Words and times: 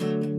It's 0.00 0.37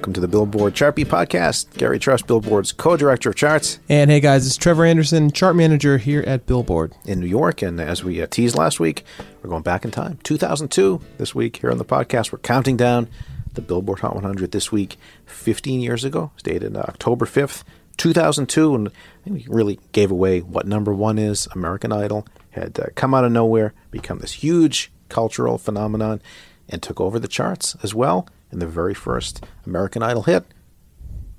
welcome 0.00 0.14
to 0.14 0.20
the 0.20 0.28
Billboard 0.28 0.74
Chart 0.74 0.96
Beat 0.96 1.08
Podcast. 1.08 1.76
Gary 1.76 1.98
Trust, 1.98 2.26
Billboard's 2.26 2.72
co-director 2.72 3.28
of 3.28 3.36
charts 3.36 3.80
And 3.86 4.10
hey 4.10 4.18
guys, 4.18 4.46
it's 4.46 4.56
Trevor 4.56 4.86
Anderson, 4.86 5.30
chart 5.30 5.54
manager 5.56 5.98
here 5.98 6.24
at 6.26 6.46
Billboard. 6.46 6.94
in 7.04 7.20
New 7.20 7.26
York. 7.26 7.60
And 7.60 7.78
as 7.78 8.02
we 8.02 8.22
uh, 8.22 8.26
teased 8.26 8.56
last 8.56 8.80
week, 8.80 9.04
we're 9.42 9.50
going 9.50 9.62
back 9.62 9.84
in 9.84 9.90
time. 9.90 10.18
2002 10.22 11.02
this 11.18 11.34
week 11.34 11.58
here 11.58 11.70
on 11.70 11.76
the 11.76 11.84
podcast. 11.84 12.32
We're 12.32 12.38
counting 12.38 12.78
down 12.78 13.10
the 13.52 13.60
Billboard 13.60 13.98
Hot 13.98 14.14
100 14.14 14.52
this 14.52 14.72
week, 14.72 14.96
15 15.26 15.82
years 15.82 16.02
ago. 16.02 16.30
It's 16.32 16.44
dated 16.44 16.78
uh, 16.78 16.80
October 16.88 17.26
5th, 17.26 17.62
2002. 17.98 18.74
And 18.74 18.90
we 19.26 19.44
really 19.50 19.78
gave 19.92 20.10
away 20.10 20.40
what 20.40 20.66
number 20.66 20.94
one 20.94 21.18
is. 21.18 21.46
American 21.52 21.92
Idol 21.92 22.26
had 22.52 22.80
uh, 22.80 22.86
come 22.94 23.12
out 23.12 23.26
of 23.26 23.32
nowhere, 23.32 23.74
become 23.90 24.20
this 24.20 24.32
huge 24.32 24.90
cultural 25.10 25.58
phenomenon, 25.58 26.22
and 26.70 26.82
took 26.82 27.02
over 27.02 27.18
the 27.18 27.28
charts 27.28 27.76
as 27.82 27.94
well. 27.94 28.26
And 28.50 28.60
the 28.60 28.66
very 28.66 28.94
first 28.94 29.44
American 29.66 30.02
Idol 30.02 30.22
hit, 30.22 30.44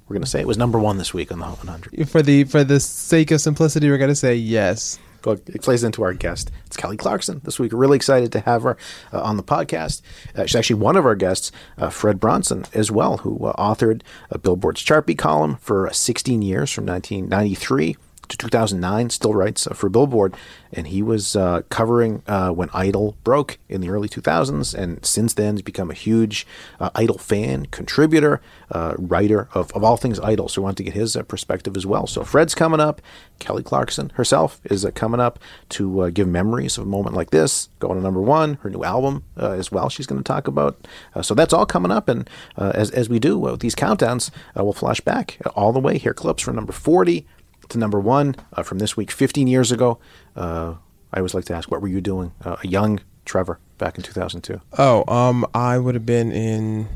we're 0.07 0.15
going 0.15 0.23
to 0.23 0.29
say 0.29 0.41
it 0.41 0.47
was 0.47 0.57
number 0.57 0.79
one 0.79 0.97
this 0.97 1.13
week 1.13 1.31
on 1.31 1.39
the 1.39 1.45
Hot 1.45 1.57
100. 1.59 2.09
For 2.09 2.21
the 2.21 2.43
for 2.43 2.63
the 2.63 2.79
sake 2.79 3.31
of 3.31 3.39
simplicity, 3.39 3.89
we're 3.89 3.97
gonna 3.97 4.15
say 4.15 4.35
yes. 4.35 4.99
It 5.25 5.61
plays 5.61 5.83
into 5.83 6.03
our 6.03 6.13
guest. 6.13 6.51
It's 6.65 6.75
Kelly 6.75 6.97
Clarkson 6.97 7.41
this 7.43 7.59
week. 7.59 7.71
Really 7.73 7.95
excited 7.95 8.31
to 8.31 8.39
have 8.39 8.63
her 8.63 8.75
uh, 9.13 9.21
on 9.21 9.37
the 9.37 9.43
podcast. 9.43 10.01
Uh, 10.35 10.47
she's 10.47 10.55
actually 10.55 10.81
one 10.81 10.97
of 10.97 11.05
our 11.05 11.15
guests, 11.15 11.51
uh, 11.77 11.89
Fred 11.89 12.19
Bronson, 12.19 12.65
as 12.73 12.89
well, 12.89 13.17
who 13.17 13.45
uh, 13.45 13.53
authored 13.53 14.01
a 14.31 14.39
Billboard's 14.39 14.81
Chart 14.81 15.05
Beat 15.05 15.19
column 15.19 15.57
for 15.57 15.87
uh, 15.87 15.91
16 15.91 16.41
years 16.41 16.71
from 16.71 16.87
1993 16.87 17.97
to 18.31 18.37
2009. 18.37 19.09
Still 19.09 19.33
writes 19.33 19.67
uh, 19.67 19.73
for 19.73 19.89
Billboard, 19.89 20.35
and 20.73 20.87
he 20.87 21.01
was 21.01 21.35
uh, 21.35 21.61
covering 21.69 22.23
uh, 22.27 22.49
when 22.49 22.69
Idol 22.73 23.15
broke 23.23 23.59
in 23.69 23.81
the 23.81 23.89
early 23.89 24.09
2000s, 24.09 24.73
and 24.73 25.05
since 25.05 25.33
then 25.33 25.55
has 25.55 25.61
become 25.61 25.91
a 25.91 25.93
huge 25.93 26.47
uh, 26.79 26.89
Idol 26.95 27.17
fan, 27.17 27.67
contributor, 27.67 28.41
uh, 28.71 28.95
writer 28.97 29.47
of, 29.53 29.71
of 29.73 29.83
all 29.83 29.97
things 29.97 30.19
Idol. 30.19 30.49
So 30.49 30.61
we 30.61 30.63
wanted 30.63 30.77
to 30.77 30.83
get 30.83 30.93
his 30.93 31.17
perspective 31.27 31.77
as 31.77 31.85
well. 31.85 32.07
So 32.07 32.23
Fred's 32.23 32.55
coming 32.55 32.79
up. 32.79 33.01
Kelly 33.39 33.63
Clarkson 33.63 34.11
herself 34.15 34.61
is 34.65 34.85
coming 34.93 35.19
up 35.19 35.39
to 35.69 36.11
give 36.11 36.27
memories 36.27 36.77
of 36.77 36.83
a 36.83 36.87
moment 36.87 37.15
like 37.15 37.31
this, 37.31 37.69
going 37.79 37.95
to 37.95 38.01
number 38.01 38.21
one, 38.21 38.55
her 38.61 38.69
new 38.69 38.83
album 38.83 39.23
as 39.35 39.71
well. 39.71 39.89
She's 39.89 40.05
going 40.05 40.21
to 40.21 40.27
talk 40.27 40.47
about. 40.47 40.87
So 41.23 41.33
that's 41.33 41.51
all 41.51 41.65
coming 41.65 41.91
up, 41.91 42.07
and 42.07 42.29
as 42.55 42.91
as 42.91 43.09
we 43.09 43.17
do 43.17 43.39
with 43.39 43.59
these 43.61 43.73
countdowns, 43.73 44.29
we'll 44.55 44.73
flash 44.73 45.01
back 45.01 45.39
all 45.55 45.73
the 45.73 45.79
way. 45.79 45.97
Here 45.97 46.13
clips 46.13 46.43
from 46.43 46.55
number 46.55 46.71
40 46.71 47.25
to 47.71 47.77
number 47.77 47.99
one 47.99 48.35
uh, 48.53 48.63
from 48.63 48.79
this 48.79 48.95
week, 48.95 49.11
15 49.11 49.47
years 49.47 49.71
ago. 49.71 49.99
Uh, 50.35 50.75
I 51.13 51.17
always 51.17 51.33
like 51.33 51.45
to 51.45 51.53
ask, 51.53 51.69
what 51.69 51.81
were 51.81 51.87
you 51.87 51.99
doing, 52.01 52.31
uh, 52.45 52.55
a 52.63 52.67
young 52.67 52.99
Trevor, 53.25 53.59
back 53.77 53.97
in 53.97 54.03
2002? 54.03 54.61
Oh, 54.77 55.03
um, 55.13 55.45
I 55.53 55.77
would 55.77 55.95
have 55.95 56.05
been 56.05 56.31
in 56.31 56.87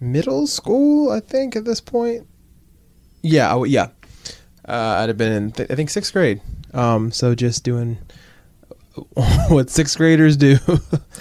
middle 0.00 0.46
school, 0.46 1.10
I 1.10 1.20
think, 1.20 1.56
at 1.56 1.64
this 1.64 1.80
point. 1.80 2.26
Yeah, 3.22 3.46
I 3.48 3.52
w- 3.52 3.72
yeah. 3.72 3.88
Uh, 4.68 4.98
I'd 5.00 5.08
have 5.08 5.18
been 5.18 5.32
in, 5.32 5.52
th- 5.52 5.70
I 5.70 5.74
think, 5.74 5.90
sixth 5.90 6.12
grade. 6.12 6.40
Um, 6.74 7.10
so 7.12 7.34
just 7.34 7.64
doing 7.64 7.98
what 9.48 9.70
sixth 9.70 9.96
graders 9.96 10.36
do. 10.36 10.58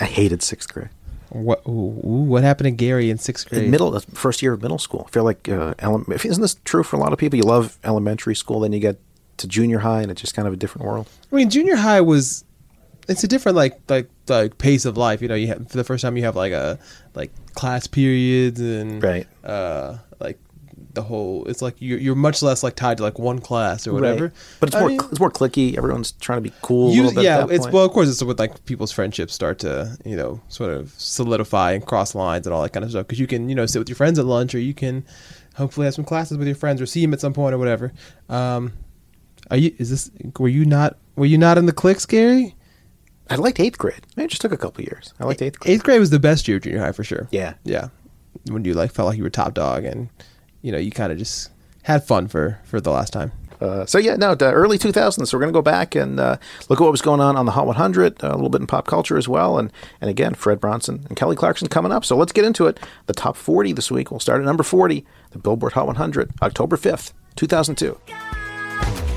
I 0.01 0.05
hated 0.05 0.41
sixth 0.41 0.73
grade. 0.73 0.89
What? 1.33 1.61
Ooh, 1.67 1.71
ooh, 2.05 2.23
what 2.27 2.43
happened 2.43 2.65
to 2.65 2.71
Gary 2.71 3.09
in 3.09 3.17
sixth 3.17 3.49
grade? 3.49 3.63
In 3.65 3.71
middle, 3.71 3.99
first 4.13 4.41
year 4.41 4.53
of 4.53 4.61
middle 4.61 4.77
school. 4.79 5.05
I 5.07 5.11
feel 5.11 5.23
like, 5.23 5.49
uh, 5.49 5.73
ele- 5.79 6.05
isn't 6.11 6.41
this 6.41 6.55
true 6.65 6.83
for 6.83 6.95
a 6.95 6.99
lot 6.99 7.11
of 7.13 7.19
people? 7.19 7.37
You 7.37 7.43
love 7.43 7.77
elementary 7.83 8.35
school, 8.35 8.59
then 8.61 8.71
you 8.73 8.79
get 8.79 8.99
to 9.37 9.47
junior 9.47 9.79
high, 9.79 10.01
and 10.01 10.11
it's 10.11 10.21
just 10.21 10.33
kind 10.35 10.47
of 10.47 10.53
a 10.53 10.57
different 10.57 10.87
world. 10.87 11.07
I 11.31 11.35
mean, 11.35 11.49
junior 11.49 11.75
high 11.75 12.01
was 12.01 12.43
it's 13.07 13.23
a 13.23 13.27
different 13.27 13.55
like 13.57 13.79
like 13.89 14.09
like 14.29 14.57
pace 14.57 14.85
of 14.85 14.95
life. 14.97 15.21
You 15.21 15.27
know, 15.27 15.35
you 15.35 15.47
have 15.47 15.69
for 15.69 15.77
the 15.77 15.83
first 15.83 16.01
time 16.03 16.15
you 16.17 16.23
have 16.23 16.35
like 16.35 16.53
a 16.53 16.79
like 17.15 17.31
class 17.55 17.87
periods 17.87 18.61
and 18.61 19.01
Right. 19.03 19.27
uh 19.43 19.97
like 20.19 20.39
the 20.93 21.03
whole. 21.03 21.45
It's 21.45 21.61
like 21.61 21.75
you're 21.79 21.99
you're 21.99 22.15
much 22.15 22.41
less 22.41 22.63
like 22.63 22.75
tied 22.75 22.97
to 22.97 23.03
like 23.03 23.17
one 23.19 23.39
class 23.39 23.87
or 23.87 23.93
whatever. 23.93 24.25
Right. 24.25 24.33
But 24.59 24.69
it's 24.69 24.75
I 24.75 24.79
more 24.79 24.89
mean, 24.89 24.99
it's 25.11 25.19
more 25.19 25.31
clicky. 25.31 25.77
Everyone's 25.77 26.11
trying 26.13 26.37
to 26.37 26.41
be 26.49 26.55
cool. 26.61 26.93
you- 26.93 27.11
yeah, 27.21 27.45
it's 27.49 27.65
point. 27.65 27.73
well, 27.73 27.85
of 27.85 27.91
course, 27.91 28.09
it's 28.09 28.23
with 28.23 28.39
like 28.39 28.65
people's 28.65 28.91
friendships 28.91 29.33
start 29.33 29.59
to 29.59 29.97
you 30.05 30.15
know 30.15 30.41
sort 30.49 30.71
of 30.71 30.91
solidify 30.97 31.71
and 31.73 31.85
cross 31.85 32.15
lines 32.15 32.45
and 32.47 32.53
all 32.53 32.61
that 32.61 32.73
kind 32.73 32.83
of 32.83 32.91
stuff 32.91 33.07
because 33.07 33.19
you 33.19 33.27
can 33.27 33.49
you 33.49 33.55
know 33.55 33.65
sit 33.65 33.79
with 33.79 33.89
your 33.89 33.95
friends 33.95 34.19
at 34.19 34.25
lunch 34.25 34.53
or 34.55 34.59
you 34.59 34.73
can 34.73 35.05
hopefully 35.55 35.85
have 35.85 35.93
some 35.93 36.05
classes 36.05 36.37
with 36.37 36.47
your 36.47 36.55
friends 36.55 36.81
or 36.81 36.85
see 36.85 37.01
them 37.01 37.13
at 37.13 37.21
some 37.21 37.33
point 37.33 37.53
or 37.53 37.57
whatever. 37.57 37.91
Um, 38.29 38.73
are 39.51 39.57
you? 39.57 39.73
Is 39.77 39.89
this? 39.89 40.11
Were 40.39 40.47
you 40.47 40.65
not? 40.65 40.97
Were 41.15 41.25
you 41.25 41.37
not 41.37 41.57
in 41.57 41.65
the 41.65 41.73
cliques, 41.73 42.05
Gary? 42.05 42.55
I 43.29 43.35
liked 43.35 43.59
eighth 43.59 43.77
grade. 43.77 44.05
It 44.17 44.27
just 44.27 44.41
took 44.41 44.51
a 44.51 44.57
couple 44.57 44.83
years. 44.83 45.13
I 45.19 45.25
liked 45.25 45.41
eighth 45.41 45.59
grade. 45.59 45.73
Eighth 45.75 45.83
grade 45.83 45.99
was 45.99 46.09
the 46.09 46.19
best 46.19 46.47
year 46.47 46.57
of 46.57 46.63
junior 46.63 46.79
high 46.79 46.91
for 46.91 47.03
sure. 47.03 47.27
Yeah. 47.31 47.53
yeah. 47.63 47.87
When 48.49 48.65
you 48.65 48.73
like 48.73 48.91
felt 48.91 49.07
like 49.07 49.17
you 49.17 49.23
were 49.23 49.29
top 49.29 49.53
dog 49.53 49.85
and 49.85 50.09
you 50.63 50.71
know 50.71 50.79
you 50.79 50.89
kind 50.89 51.11
of 51.11 51.19
just 51.19 51.51
had 51.83 52.03
fun 52.03 52.27
for 52.27 52.59
for 52.63 52.81
the 52.81 52.89
last 52.89 53.13
time. 53.13 53.31
Uh, 53.61 53.85
so 53.85 53.97
yeah, 53.97 54.15
no, 54.15 54.35
the 54.35 54.51
early 54.51 54.77
2000s. 54.77 55.27
So 55.27 55.37
we're 55.37 55.41
going 55.41 55.53
to 55.53 55.57
go 55.57 55.61
back 55.61 55.95
and 55.95 56.19
uh, 56.19 56.35
look 56.67 56.81
at 56.81 56.83
what 56.83 56.91
was 56.91 57.01
going 57.01 57.21
on 57.21 57.37
on 57.37 57.45
the 57.45 57.53
Hot 57.53 57.65
100, 57.65 58.21
uh, 58.21 58.27
a 58.27 58.35
little 58.35 58.49
bit 58.49 58.59
in 58.59 58.67
pop 58.67 58.87
culture 58.87 59.17
as 59.17 59.29
well, 59.29 59.57
and 59.57 59.71
and 60.01 60.09
again, 60.09 60.33
Fred 60.33 60.59
Bronson 60.59 61.05
and 61.07 61.15
Kelly 61.15 61.35
Clarkson 61.35 61.67
coming 61.69 61.91
up. 61.91 62.03
So 62.03 62.17
let's 62.17 62.33
get 62.33 62.43
into 62.43 62.67
it. 62.67 62.79
The 63.05 63.13
top 63.13 63.37
40 63.37 63.73
this 63.73 63.91
week. 63.91 64.11
We'll 64.11 64.19
start 64.19 64.41
at 64.41 64.45
number 64.45 64.63
40, 64.63 65.05
the 65.31 65.39
Billboard 65.39 65.73
Hot 65.73 65.87
100, 65.87 66.31
October 66.41 66.75
5th, 66.75 67.13
2002. 67.35 69.12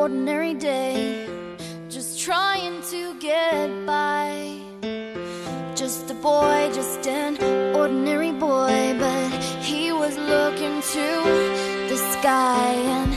Ordinary 0.00 0.54
day, 0.54 1.28
just 1.90 2.18
trying 2.18 2.80
to 2.80 3.12
get 3.20 3.68
by. 3.84 4.58
Just 5.74 6.10
a 6.10 6.14
boy, 6.14 6.70
just 6.72 7.06
an 7.06 7.36
ordinary 7.76 8.32
boy, 8.32 8.96
but 8.98 9.30
he 9.60 9.92
was 9.92 10.16
looking 10.16 10.80
to 10.94 11.06
the 11.90 11.98
sky. 12.14 13.09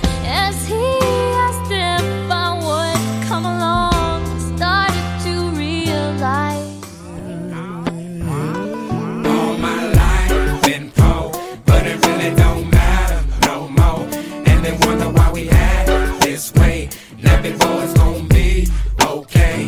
It's 17.45 17.93
gonna 17.93 18.23
be 18.29 18.67
okay. 19.01 19.67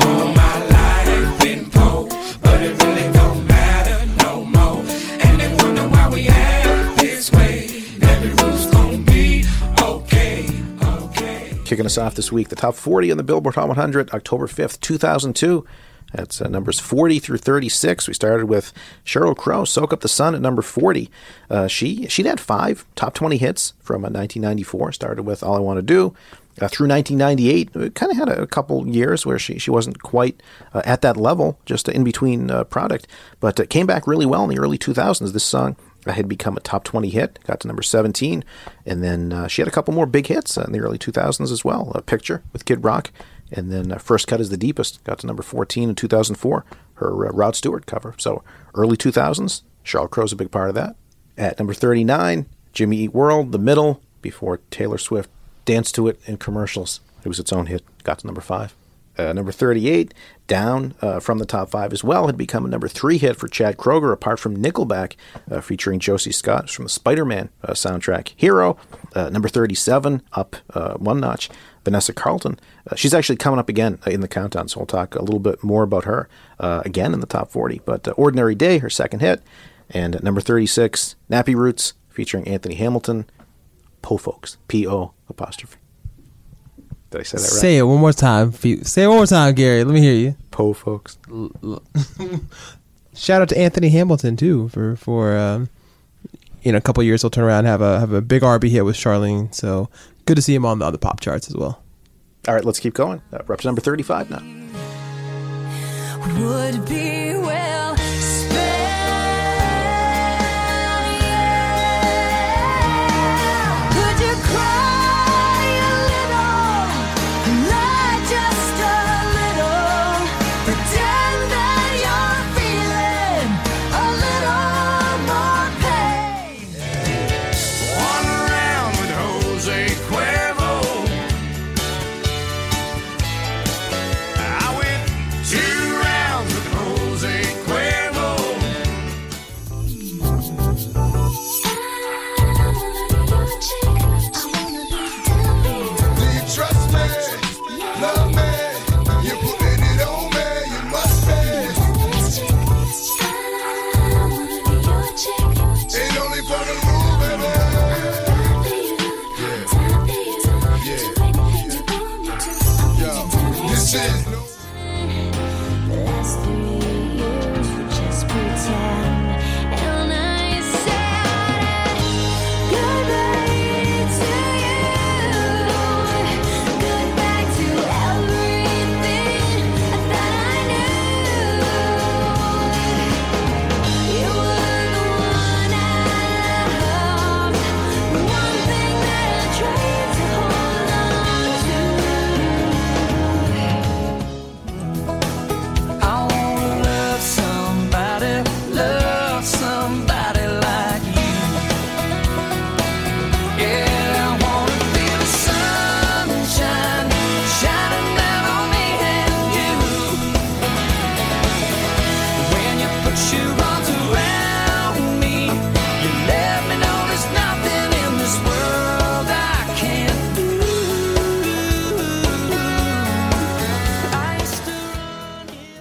All 0.00 0.32
my 0.32 0.66
life 0.70 1.40
been 1.42 1.70
poor, 1.70 2.08
but 2.40 2.62
it 2.62 2.82
really 2.82 3.12
don't 3.12 3.46
matter 3.46 4.06
no 4.24 4.44
more. 4.44 4.82
And 5.20 5.38
they 5.38 5.54
wonder 5.62 5.86
why 5.88 6.08
we 6.08 6.28
act 6.28 6.98
this 7.00 7.30
way. 7.30 7.66
It's 7.66 8.66
gonna 8.70 8.98
be 8.98 9.44
okay, 9.82 10.48
okay. 10.82 11.52
Kicking 11.66 11.84
us 11.84 11.98
off 11.98 12.14
this 12.14 12.32
week, 12.32 12.48
the 12.48 12.56
top 12.56 12.74
40 12.74 13.10
on 13.10 13.18
the 13.18 13.22
Billboard 13.22 13.56
Hot 13.56 13.68
100, 13.68 14.14
October 14.14 14.46
5th, 14.46 14.80
2002. 14.80 15.66
That's 16.14 16.40
uh, 16.40 16.48
numbers 16.48 16.78
40 16.80 17.18
through 17.18 17.38
36. 17.38 18.06
We 18.08 18.14
started 18.14 18.46
with 18.46 18.72
Sheryl 19.04 19.36
Crow, 19.36 19.64
"Soak 19.64 19.92
Up 19.92 20.00
the 20.00 20.08
Sun" 20.08 20.34
at 20.34 20.40
number 20.40 20.62
40. 20.62 21.10
Uh, 21.50 21.66
she 21.66 22.06
she'd 22.06 22.24
had 22.26 22.40
five 22.40 22.86
top 22.94 23.14
20 23.14 23.36
hits 23.36 23.74
from 23.80 24.04
uh, 24.04 24.08
1994. 24.08 24.92
Started 24.92 25.24
with 25.24 25.42
"All 25.42 25.56
I 25.56 25.58
Want 25.58 25.78
to 25.78 25.82
Do." 25.82 26.14
Uh, 26.60 26.68
through 26.68 26.86
1998, 26.86 27.94
kind 27.94 28.12
of 28.12 28.18
had 28.18 28.28
a, 28.28 28.46
couple 28.46 28.86
years 28.86 29.26
where 29.26 29.40
she, 29.40 29.58
she 29.58 29.72
wasn't 29.72 30.00
quite 30.02 30.40
uh, 30.72 30.82
at 30.84 31.00
that 31.02 31.16
level, 31.16 31.58
just 31.66 31.88
in 31.88 32.04
between 32.04 32.48
uh, 32.48 32.62
product, 32.62 33.08
but 33.40 33.58
uh, 33.58 33.66
came 33.66 33.86
back 33.86 34.06
really 34.06 34.26
well 34.26 34.44
in 34.44 34.50
the 34.50 34.58
early 34.60 34.78
2000s. 34.78 35.32
This 35.32 35.42
song 35.42 35.74
had 36.06 36.28
become 36.28 36.56
a 36.56 36.60
top 36.60 36.84
20 36.84 37.08
hit, 37.08 37.40
got 37.44 37.58
to 37.60 37.66
number 37.66 37.82
17, 37.82 38.44
and 38.86 39.02
then 39.02 39.32
uh, 39.32 39.48
she 39.48 39.62
had 39.62 39.68
a 39.68 39.72
couple 39.72 39.92
more 39.92 40.06
big 40.06 40.28
hits 40.28 40.56
in 40.56 40.70
the 40.70 40.78
early 40.78 40.98
2000s 40.98 41.50
as 41.50 41.64
well. 41.64 41.90
A 41.94 42.02
Picture 42.02 42.44
with 42.52 42.64
Kid 42.64 42.84
Rock, 42.84 43.10
and 43.50 43.72
then 43.72 43.90
uh, 43.90 43.98
First 43.98 44.28
Cut 44.28 44.40
is 44.40 44.50
the 44.50 44.56
Deepest, 44.56 45.02
got 45.02 45.18
to 45.20 45.26
number 45.26 45.42
14 45.42 45.88
in 45.88 45.94
2004, 45.94 46.64
her 46.94 47.26
uh, 47.26 47.32
Rod 47.32 47.56
Stewart 47.56 47.86
cover. 47.86 48.14
So 48.18 48.44
early 48.74 48.96
2000s, 48.96 49.62
Sheryl 49.84 50.10
Crow's 50.10 50.32
a 50.32 50.36
big 50.36 50.50
part 50.50 50.68
of 50.68 50.74
that. 50.76 50.94
At 51.36 51.58
number 51.58 51.74
39, 51.74 52.46
Jimmy 52.72 52.98
Eat 52.98 53.14
World, 53.14 53.50
The 53.50 53.58
Middle, 53.58 54.00
before 54.22 54.60
Taylor 54.70 54.98
Swift 54.98 55.30
danced 55.64 55.94
to 55.96 56.08
it 56.08 56.20
in 56.26 56.36
commercials. 56.36 57.00
It 57.24 57.28
was 57.28 57.40
its 57.40 57.52
own 57.52 57.66
hit, 57.66 57.82
got 58.04 58.18
to 58.20 58.26
number 58.26 58.40
5. 58.40 58.74
Uh, 59.16 59.32
number 59.32 59.52
38, 59.52 60.12
down 60.48 60.94
uh, 61.00 61.20
from 61.20 61.38
the 61.38 61.46
top 61.46 61.70
five 61.70 61.92
as 61.92 62.02
well, 62.02 62.26
had 62.26 62.36
become 62.36 62.64
a 62.64 62.68
number 62.68 62.88
three 62.88 63.16
hit 63.16 63.36
for 63.36 63.46
Chad 63.46 63.76
Kroeger, 63.76 64.12
apart 64.12 64.40
from 64.40 64.56
Nickelback, 64.56 65.14
uh, 65.48 65.60
featuring 65.60 66.00
Josey 66.00 66.32
Scott 66.32 66.68
from 66.68 66.86
the 66.86 66.88
Spider 66.88 67.24
Man 67.24 67.48
uh, 67.62 67.74
soundtrack. 67.74 68.32
Hero, 68.36 68.76
uh, 69.14 69.30
number 69.30 69.48
37, 69.48 70.20
up 70.32 70.56
uh, 70.70 70.94
one 70.94 71.20
notch. 71.20 71.48
Vanessa 71.84 72.14
Carlton, 72.14 72.58
she's 72.96 73.12
actually 73.12 73.36
coming 73.36 73.60
up 73.60 73.68
again 73.68 73.98
in 74.06 74.22
the 74.22 74.26
countdown, 74.26 74.68
so 74.68 74.80
we'll 74.80 74.86
talk 74.86 75.14
a 75.14 75.22
little 75.22 75.38
bit 75.38 75.62
more 75.62 75.82
about 75.82 76.04
her 76.04 76.30
again 76.58 77.12
in 77.12 77.20
the 77.20 77.26
top 77.26 77.50
40. 77.50 77.82
But 77.84 78.08
Ordinary 78.16 78.54
Day, 78.54 78.78
her 78.78 78.88
second 78.88 79.20
hit. 79.20 79.42
And 79.90 80.22
number 80.22 80.40
36, 80.40 81.14
Nappy 81.30 81.54
Roots, 81.54 81.92
featuring 82.08 82.48
Anthony 82.48 82.74
Hamilton, 82.76 83.26
Po 84.04 84.18
Folks, 84.18 84.58
P 84.68 84.86
O 84.86 85.14
apostrophe. 85.30 85.78
Did 87.10 87.20
I 87.22 87.24
say 87.24 87.38
that 87.38 87.42
right? 87.42 87.50
Say 87.50 87.78
it 87.78 87.82
one 87.84 88.00
more 88.00 88.12
time. 88.12 88.52
Say 88.52 89.04
it 89.04 89.08
one 89.08 89.16
more 89.16 89.26
time, 89.26 89.54
Gary. 89.54 89.82
Let 89.82 89.94
me 89.94 90.00
hear 90.02 90.12
you. 90.12 90.36
Po 90.50 90.74
Folks. 90.74 91.16
Shout 93.14 93.40
out 93.40 93.48
to 93.48 93.58
Anthony 93.58 93.88
Hamilton 93.88 94.36
too 94.36 94.68
for 94.68 94.94
for 94.96 95.38
um, 95.38 95.70
in 96.62 96.74
a 96.74 96.82
couple 96.82 97.02
years 97.02 97.22
he'll 97.22 97.30
turn 97.30 97.44
around 97.44 97.60
and 97.60 97.68
have 97.68 97.80
a 97.80 97.98
have 97.98 98.12
a 98.12 98.20
big 98.20 98.42
RB 98.42 98.68
hit 98.68 98.84
with 98.84 98.94
Charlene. 98.94 99.54
So 99.54 99.88
good 100.26 100.36
to 100.36 100.42
see 100.42 100.54
him 100.54 100.66
on 100.66 100.80
the 100.80 100.84
other 100.84 100.98
pop 100.98 101.20
charts 101.20 101.48
as 101.48 101.56
well. 101.56 101.82
All 102.46 102.54
right, 102.54 102.64
let's 102.64 102.80
keep 102.80 102.92
going. 102.92 103.22
Uh, 103.32 103.38
we're 103.46 103.54
up 103.54 103.60
to 103.62 103.68
number 103.68 103.80
35 103.80 104.28
now. 104.28 104.42
would 106.38 106.86
be 106.86 107.32
well 107.38 107.96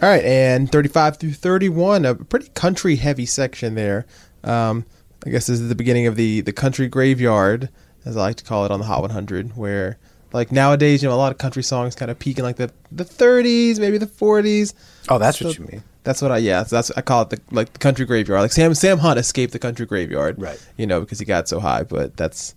All 0.03 0.09
right, 0.09 0.25
and 0.25 0.69
35 0.69 1.15
through 1.15 1.31
31, 1.31 2.03
a 2.03 2.13
pretty 2.15 2.49
country 2.49 2.97
heavy 2.97 3.25
section 3.25 3.75
there. 3.75 4.05
Um, 4.43 4.85
I 5.25 5.29
guess 5.29 5.47
this 5.47 5.61
is 5.61 5.69
the 5.69 5.75
beginning 5.75 6.07
of 6.07 6.17
the 6.17 6.41
the 6.41 6.51
country 6.51 6.89
graveyard, 6.89 7.69
as 8.03 8.17
I 8.17 8.19
like 8.19 8.35
to 8.35 8.43
call 8.43 8.65
it 8.65 8.71
on 8.71 8.81
the 8.81 8.85
Hot 8.85 8.99
100, 8.99 9.55
where 9.55 9.97
like 10.33 10.51
nowadays, 10.51 11.01
you 11.01 11.07
know, 11.07 11.15
a 11.15 11.23
lot 11.23 11.31
of 11.31 11.37
country 11.37 11.63
songs 11.63 11.95
kind 11.95 12.11
of 12.11 12.19
peak 12.19 12.37
in 12.37 12.43
like 12.43 12.57
the 12.57 12.69
the 12.91 13.05
30s, 13.05 13.79
maybe 13.79 13.97
the 13.97 14.05
40s. 14.05 14.73
Oh, 15.07 15.19
that's 15.19 15.39
what 15.39 15.57
you 15.57 15.67
mean. 15.67 15.83
That's 16.03 16.21
what 16.21 16.33
I 16.33 16.37
yeah. 16.39 16.63
So 16.63 16.75
that's 16.75 16.91
I 16.97 17.01
call 17.01 17.21
it 17.21 17.29
the 17.29 17.39
like 17.51 17.71
the 17.71 17.79
country 17.79 18.05
graveyard. 18.05 18.41
Like 18.41 18.51
Sam 18.51 18.73
Sam 18.75 18.97
Hunt 18.97 19.17
escaped 19.17 19.53
the 19.53 19.59
country 19.59 19.85
graveyard, 19.85 20.35
Right. 20.37 20.61
You 20.75 20.85
know 20.85 20.99
because 20.99 21.19
he 21.19 21.23
got 21.23 21.47
so 21.47 21.61
high, 21.61 21.83
but 21.83 22.17
that's 22.17 22.55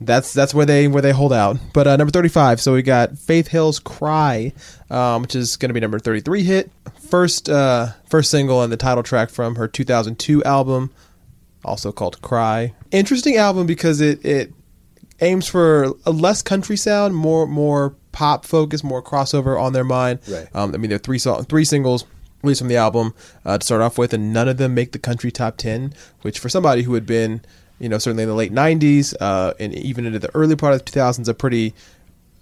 that's 0.00 0.32
that's 0.32 0.52
where 0.54 0.66
they 0.66 0.88
where 0.88 1.02
they 1.02 1.12
hold 1.12 1.32
out. 1.32 1.56
But 1.72 1.86
uh, 1.86 1.96
number 1.96 2.10
thirty 2.10 2.28
five. 2.28 2.60
So 2.60 2.74
we 2.74 2.82
got 2.82 3.18
Faith 3.18 3.48
Hill's 3.48 3.78
"Cry," 3.78 4.52
um, 4.90 5.22
which 5.22 5.34
is 5.34 5.56
going 5.56 5.70
to 5.70 5.74
be 5.74 5.80
number 5.80 5.98
thirty 5.98 6.20
three 6.20 6.42
hit. 6.42 6.70
First 7.08 7.48
uh, 7.48 7.88
first 8.08 8.30
single 8.30 8.62
and 8.62 8.72
the 8.72 8.76
title 8.76 9.02
track 9.02 9.30
from 9.30 9.56
her 9.56 9.68
two 9.68 9.84
thousand 9.84 10.18
two 10.18 10.44
album, 10.44 10.92
also 11.64 11.92
called 11.92 12.20
"Cry." 12.22 12.74
Interesting 12.90 13.36
album 13.36 13.66
because 13.66 14.00
it 14.00 14.24
it 14.24 14.52
aims 15.20 15.46
for 15.46 15.92
a 16.04 16.10
less 16.10 16.42
country 16.42 16.76
sound, 16.76 17.14
more 17.14 17.46
more 17.46 17.94
pop 18.12 18.44
focus, 18.44 18.82
more 18.82 19.02
crossover 19.02 19.60
on 19.60 19.72
their 19.72 19.84
mind. 19.84 20.20
Right. 20.28 20.48
Um, 20.54 20.74
I 20.74 20.78
mean, 20.78 20.90
there 20.90 20.96
are 20.96 20.98
three 20.98 21.18
song, 21.18 21.44
three 21.44 21.64
singles 21.64 22.04
released 22.42 22.60
from 22.60 22.68
the 22.68 22.76
album 22.76 23.14
uh, 23.44 23.58
to 23.58 23.64
start 23.64 23.82
off 23.82 23.98
with, 23.98 24.12
and 24.12 24.32
none 24.32 24.48
of 24.48 24.56
them 24.58 24.74
make 24.74 24.92
the 24.92 24.98
country 24.98 25.30
top 25.30 25.56
ten. 25.56 25.94
Which 26.22 26.38
for 26.38 26.48
somebody 26.48 26.82
who 26.82 26.94
had 26.94 27.06
been, 27.06 27.40
you 27.78 27.88
know, 27.88 27.98
certainly 27.98 28.22
in 28.22 28.28
the 28.28 28.34
late 28.34 28.52
'90s 28.52 29.14
uh, 29.20 29.54
and 29.58 29.74
even 29.74 30.06
into 30.06 30.18
the 30.18 30.34
early 30.34 30.56
part 30.56 30.74
of 30.74 30.84
the 30.84 30.90
2000s, 30.90 31.28
a 31.28 31.34
pretty 31.34 31.74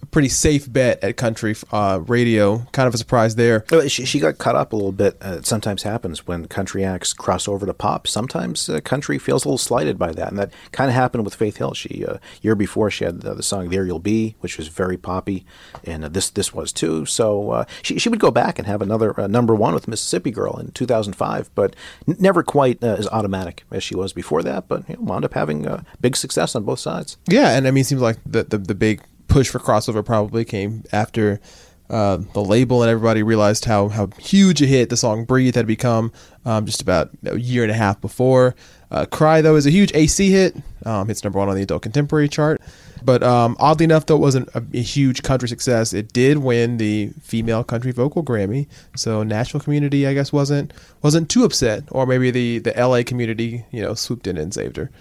a 0.01 0.05
pretty 0.05 0.29
safe 0.29 0.71
bet 0.71 1.03
at 1.03 1.17
country 1.17 1.55
uh, 1.71 1.99
radio. 2.07 2.59
Kind 2.71 2.87
of 2.87 2.93
a 2.93 2.97
surprise 2.97 3.35
there. 3.35 3.65
She, 3.87 4.05
she 4.05 4.19
got 4.19 4.37
caught 4.37 4.55
up 4.55 4.73
a 4.73 4.75
little 4.75 4.91
bit. 4.91 5.17
Uh, 5.23 5.37
it 5.39 5.45
sometimes 5.45 5.83
happens 5.83 6.27
when 6.27 6.47
country 6.47 6.83
acts 6.83 7.13
cross 7.13 7.47
over 7.47 7.65
to 7.65 7.73
pop. 7.73 8.07
Sometimes 8.07 8.69
uh, 8.69 8.79
country 8.81 9.17
feels 9.17 9.45
a 9.45 9.47
little 9.47 9.57
slighted 9.57 9.97
by 9.97 10.11
that, 10.11 10.29
and 10.29 10.37
that 10.37 10.51
kind 10.71 10.89
of 10.89 10.95
happened 10.95 11.25
with 11.25 11.35
Faith 11.35 11.57
Hill. 11.57 11.73
She 11.73 12.05
uh, 12.05 12.17
year 12.41 12.55
before 12.55 12.91
she 12.91 13.05
had 13.05 13.21
the 13.21 13.43
song 13.43 13.69
"There 13.69 13.85
You'll 13.85 13.99
Be," 13.99 14.35
which 14.39 14.57
was 14.57 14.67
very 14.67 14.97
poppy, 14.97 15.45
and 15.83 16.05
uh, 16.05 16.09
this 16.09 16.29
this 16.29 16.53
was 16.53 16.71
too. 16.71 17.05
So 17.05 17.51
uh, 17.51 17.65
she 17.81 17.97
she 17.97 18.09
would 18.09 18.19
go 18.19 18.31
back 18.31 18.59
and 18.59 18.67
have 18.67 18.81
another 18.81 19.19
uh, 19.19 19.27
number 19.27 19.55
one 19.55 19.73
with 19.73 19.87
Mississippi 19.87 20.31
Girl 20.31 20.57
in 20.57 20.71
2005, 20.71 21.49
but 21.55 21.75
n- 22.07 22.17
never 22.19 22.43
quite 22.43 22.83
uh, 22.83 22.95
as 22.97 23.07
automatic 23.07 23.63
as 23.71 23.83
she 23.83 23.95
was 23.95 24.13
before 24.13 24.43
that. 24.43 24.67
But 24.67 24.87
you 24.89 24.95
know, 24.95 25.01
wound 25.01 25.25
up 25.25 25.33
having 25.33 25.67
uh, 25.67 25.83
big 26.01 26.15
success 26.15 26.55
on 26.55 26.63
both 26.63 26.79
sides. 26.79 27.17
Yeah, 27.27 27.51
and 27.57 27.67
I 27.67 27.71
mean, 27.71 27.81
it 27.81 27.85
seems 27.85 28.01
like 28.01 28.17
the, 28.25 28.43
the 28.43 28.57
the 28.57 28.75
big 28.75 29.01
push 29.35 29.49
for 29.49 29.59
crossover 29.59 30.05
probably 30.05 30.45
came 30.45 30.81
after 30.93 31.41
uh, 31.89 32.15
the 32.31 32.41
label 32.41 32.81
and 32.81 32.89
everybody 32.89 33.21
realized 33.21 33.65
how 33.65 33.89
how 33.89 34.07
huge 34.17 34.61
a 34.61 34.65
hit 34.65 34.89
the 34.89 34.95
song 34.95 35.25
"Breathe" 35.25 35.55
had 35.55 35.67
become 35.67 36.13
um, 36.45 36.65
just 36.65 36.81
about 36.81 37.09
a 37.25 37.37
year 37.37 37.61
and 37.61 37.69
a 37.69 37.75
half 37.75 37.99
before. 37.99 38.55
Uh, 38.89 39.05
"Cry" 39.05 39.41
though 39.41 39.57
is 39.57 39.65
a 39.65 39.71
huge 39.71 39.91
AC 39.93 40.31
hit. 40.31 40.55
Um, 40.85 41.09
it's 41.09 41.21
number 41.21 41.37
one 41.37 41.49
on 41.49 41.55
the 41.55 41.63
adult 41.63 41.81
contemporary 41.81 42.29
chart. 42.29 42.61
But 43.03 43.23
um, 43.23 43.57
oddly 43.59 43.83
enough, 43.83 44.05
though, 44.05 44.15
it 44.15 44.19
wasn't 44.19 44.47
a, 44.55 44.63
a 44.73 44.81
huge 44.81 45.21
country 45.21 45.49
success. 45.49 45.91
It 45.91 46.13
did 46.13 46.37
win 46.37 46.77
the 46.77 47.11
female 47.21 47.65
country 47.65 47.91
vocal 47.91 48.23
Grammy, 48.23 48.67
so 48.95 49.21
Nashville 49.21 49.59
community, 49.59 50.07
I 50.07 50.13
guess, 50.13 50.31
wasn't 50.31 50.71
wasn't 51.01 51.29
too 51.29 51.43
upset, 51.43 51.83
or 51.91 52.05
maybe 52.05 52.31
the 52.31 52.59
the 52.59 52.71
LA 52.71 53.03
community, 53.03 53.65
you 53.71 53.81
know, 53.81 53.95
swooped 53.95 54.27
in 54.27 54.37
and 54.37 54.53
saved 54.53 54.77
her. 54.77 54.91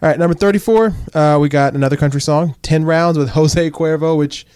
All 0.00 0.08
right, 0.08 0.18
number 0.18 0.34
34, 0.34 0.92
uh, 1.14 1.38
we 1.40 1.48
got 1.48 1.74
another 1.74 1.96
country 1.96 2.20
song, 2.20 2.54
10 2.62 2.84
Rounds 2.84 3.18
with 3.18 3.30
Jose 3.30 3.70
Cuervo, 3.72 4.16
which, 4.16 4.46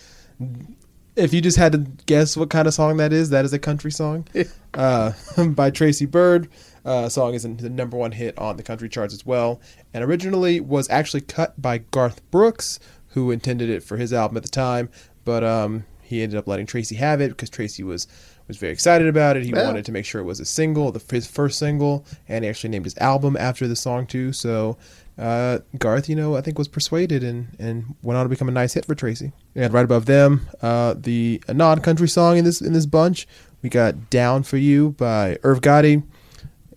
if 1.16 1.34
you 1.34 1.40
just 1.40 1.56
had 1.56 1.72
to 1.72 1.78
guess 2.06 2.36
what 2.36 2.48
kind 2.48 2.68
of 2.68 2.74
song 2.74 2.96
that 2.98 3.12
is, 3.12 3.30
that 3.30 3.44
is 3.44 3.52
a 3.52 3.58
country 3.58 3.90
song 3.90 4.24
uh, 4.74 5.12
by 5.48 5.70
Tracy 5.70 6.06
Byrd. 6.06 6.48
Uh, 6.84 7.08
song 7.08 7.34
is 7.34 7.42
the 7.42 7.70
number 7.70 7.96
one 7.96 8.12
hit 8.12 8.36
on 8.38 8.56
the 8.56 8.62
country 8.62 8.88
charts 8.88 9.12
as 9.14 9.26
well, 9.26 9.60
and 9.92 10.04
originally 10.04 10.60
was 10.60 10.88
actually 10.90 11.20
cut 11.20 11.60
by 11.60 11.78
Garth 11.78 12.28
Brooks, 12.30 12.78
who 13.08 13.32
intended 13.32 13.68
it 13.68 13.82
for 13.82 13.96
his 13.96 14.12
album 14.12 14.36
at 14.36 14.42
the 14.44 14.48
time, 14.48 14.88
but 15.24 15.42
um, 15.42 15.84
he 16.02 16.22
ended 16.22 16.38
up 16.38 16.46
letting 16.46 16.66
Tracy 16.66 16.94
have 16.96 17.20
it 17.20 17.30
because 17.30 17.50
Tracy 17.50 17.82
was 17.82 18.06
was 18.48 18.56
very 18.56 18.72
excited 18.72 19.06
about 19.06 19.36
it. 19.36 19.44
He 19.44 19.50
Yeah. 19.50 19.64
wanted 19.64 19.84
to 19.84 19.92
make 19.92 20.04
sure 20.04 20.20
it 20.20 20.24
was 20.24 20.40
a 20.40 20.44
single, 20.44 20.90
the 20.90 21.00
his 21.10 21.28
first 21.28 21.58
single, 21.60 22.04
and 22.28 22.44
he 22.44 22.50
actually 22.50 22.70
named 22.70 22.84
his 22.86 22.98
album 22.98 23.36
after 23.36 23.68
the 23.68 23.76
song 23.76 24.04
too. 24.06 24.32
So 24.32 24.76
uh, 25.18 25.58
Garth, 25.78 26.08
you 26.08 26.16
know, 26.16 26.36
I 26.36 26.40
think 26.40 26.58
was 26.58 26.68
persuaded 26.68 27.22
and 27.22 27.54
and 27.58 27.94
went 28.02 28.16
on 28.16 28.24
to 28.24 28.28
become 28.28 28.48
a 28.48 28.52
nice 28.52 28.74
hit 28.74 28.84
for 28.84 28.94
Tracy. 28.94 29.32
And 29.54 29.72
right 29.72 29.84
above 29.84 30.06
them, 30.06 30.48
uh, 30.62 30.94
the 30.96 31.42
non-country 31.48 32.08
song 32.08 32.38
in 32.38 32.44
this 32.44 32.60
in 32.60 32.72
this 32.72 32.86
bunch, 32.86 33.26
we 33.62 33.68
got 33.68 34.10
"Down 34.10 34.42
for 34.42 34.56
You" 34.56 34.90
by 34.90 35.38
Irv 35.42 35.60
Gotti, 35.60 36.02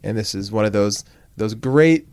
and 0.03 0.17
this 0.17 0.35
is 0.35 0.51
one 0.51 0.65
of 0.65 0.73
those 0.73 1.05
those 1.37 1.53
great 1.53 2.07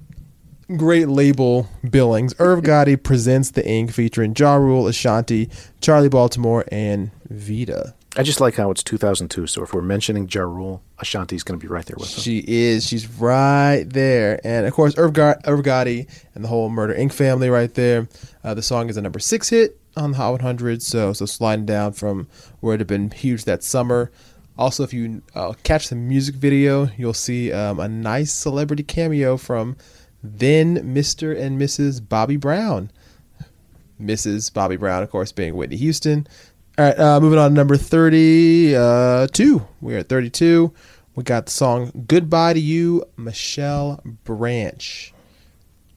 great 0.76 1.08
label 1.08 1.68
billings. 1.90 2.34
Irv 2.38 2.62
Gotti 2.62 3.02
presents 3.02 3.50
the 3.50 3.62
Inc. 3.62 3.92
featuring 3.92 4.34
Ja 4.38 4.54
Rule, 4.54 4.86
Ashanti, 4.86 5.50
Charlie 5.80 6.08
Baltimore, 6.08 6.64
and 6.70 7.10
Vita. 7.28 7.94
I 8.16 8.23
just 8.23 8.40
like 8.40 8.57
how 8.57 8.71
it's 8.71 8.83
2002. 8.83 9.47
So 9.47 9.62
if 9.62 9.73
we're 9.73 9.81
mentioning 9.81 10.28
Ja 10.28 10.42
Rule, 10.42 10.83
Ashanti's 10.99 11.42
going 11.42 11.59
to 11.59 11.64
be 11.64 11.71
right 11.73 11.85
there 11.87 11.97
with 11.99 12.09
us. 12.09 12.23
She 12.23 12.45
is. 12.47 12.87
She's 12.87 13.09
right 13.09 13.85
there. 13.88 14.38
And 14.45 14.66
of 14.66 14.75
course, 14.75 14.95
Irv, 14.99 15.14
Gar- 15.14 15.40
Irv 15.47 15.61
Gotti 15.61 16.09
and 16.35 16.45
the 16.45 16.49
whole 16.49 16.69
Murder 16.69 16.95
Inc. 16.95 17.12
family 17.12 17.49
right 17.49 17.73
there. 17.73 18.09
Uh, 18.45 18.52
the 18.52 18.62
song 18.62 18.90
is 18.90 18.99
a 18.99 19.02
number 19.02 19.19
six 19.19 19.49
hit 19.49 19.78
on 19.97 20.12
the 20.12 20.16
Hot 20.19 20.33
100, 20.33 20.83
so 20.83 21.12
so 21.12 21.26
sliding 21.26 21.66
down 21.66 21.92
from 21.92 22.26
where 22.61 22.75
it 22.75 22.81
had 22.81 22.87
been 22.87 23.11
huge 23.11 23.45
that 23.45 23.62
summer. 23.62 24.11
Also, 24.59 24.83
if 24.83 24.92
you 24.92 25.23
uh, 25.35 25.54
catch 25.62 25.88
the 25.88 25.97
music 25.97 26.35
video, 26.35 26.88
you'll 26.99 27.14
see 27.14 27.50
um, 27.52 27.81
a 27.81 27.88
nice 27.88 28.33
celebrity 28.33 28.83
cameo 28.83 29.37
from 29.38 29.76
then 30.23 30.95
Mr. 30.95 31.38
and 31.38 31.61
Mrs. 31.61 32.07
Bobby 32.07 32.37
Brown. 32.37 32.90
Mrs. 34.00 34.52
Bobby 34.52 34.76
Brown, 34.76 35.02
of 35.02 35.11
course, 35.11 35.33
being 35.33 35.57
Whitney 35.57 35.76
Houston. 35.76 36.26
All 36.78 36.86
right, 36.86 36.98
uh, 36.98 37.20
moving 37.20 37.38
on 37.38 37.50
to 37.50 37.54
number 37.54 37.76
32. 37.76 39.66
We're 39.82 39.98
at 39.98 40.08
32. 40.08 40.72
We 41.14 41.22
got 41.22 41.44
the 41.44 41.52
song 41.52 42.06
Goodbye 42.06 42.54
to 42.54 42.60
You, 42.60 43.04
Michelle 43.18 44.00
Branch. 44.24 45.12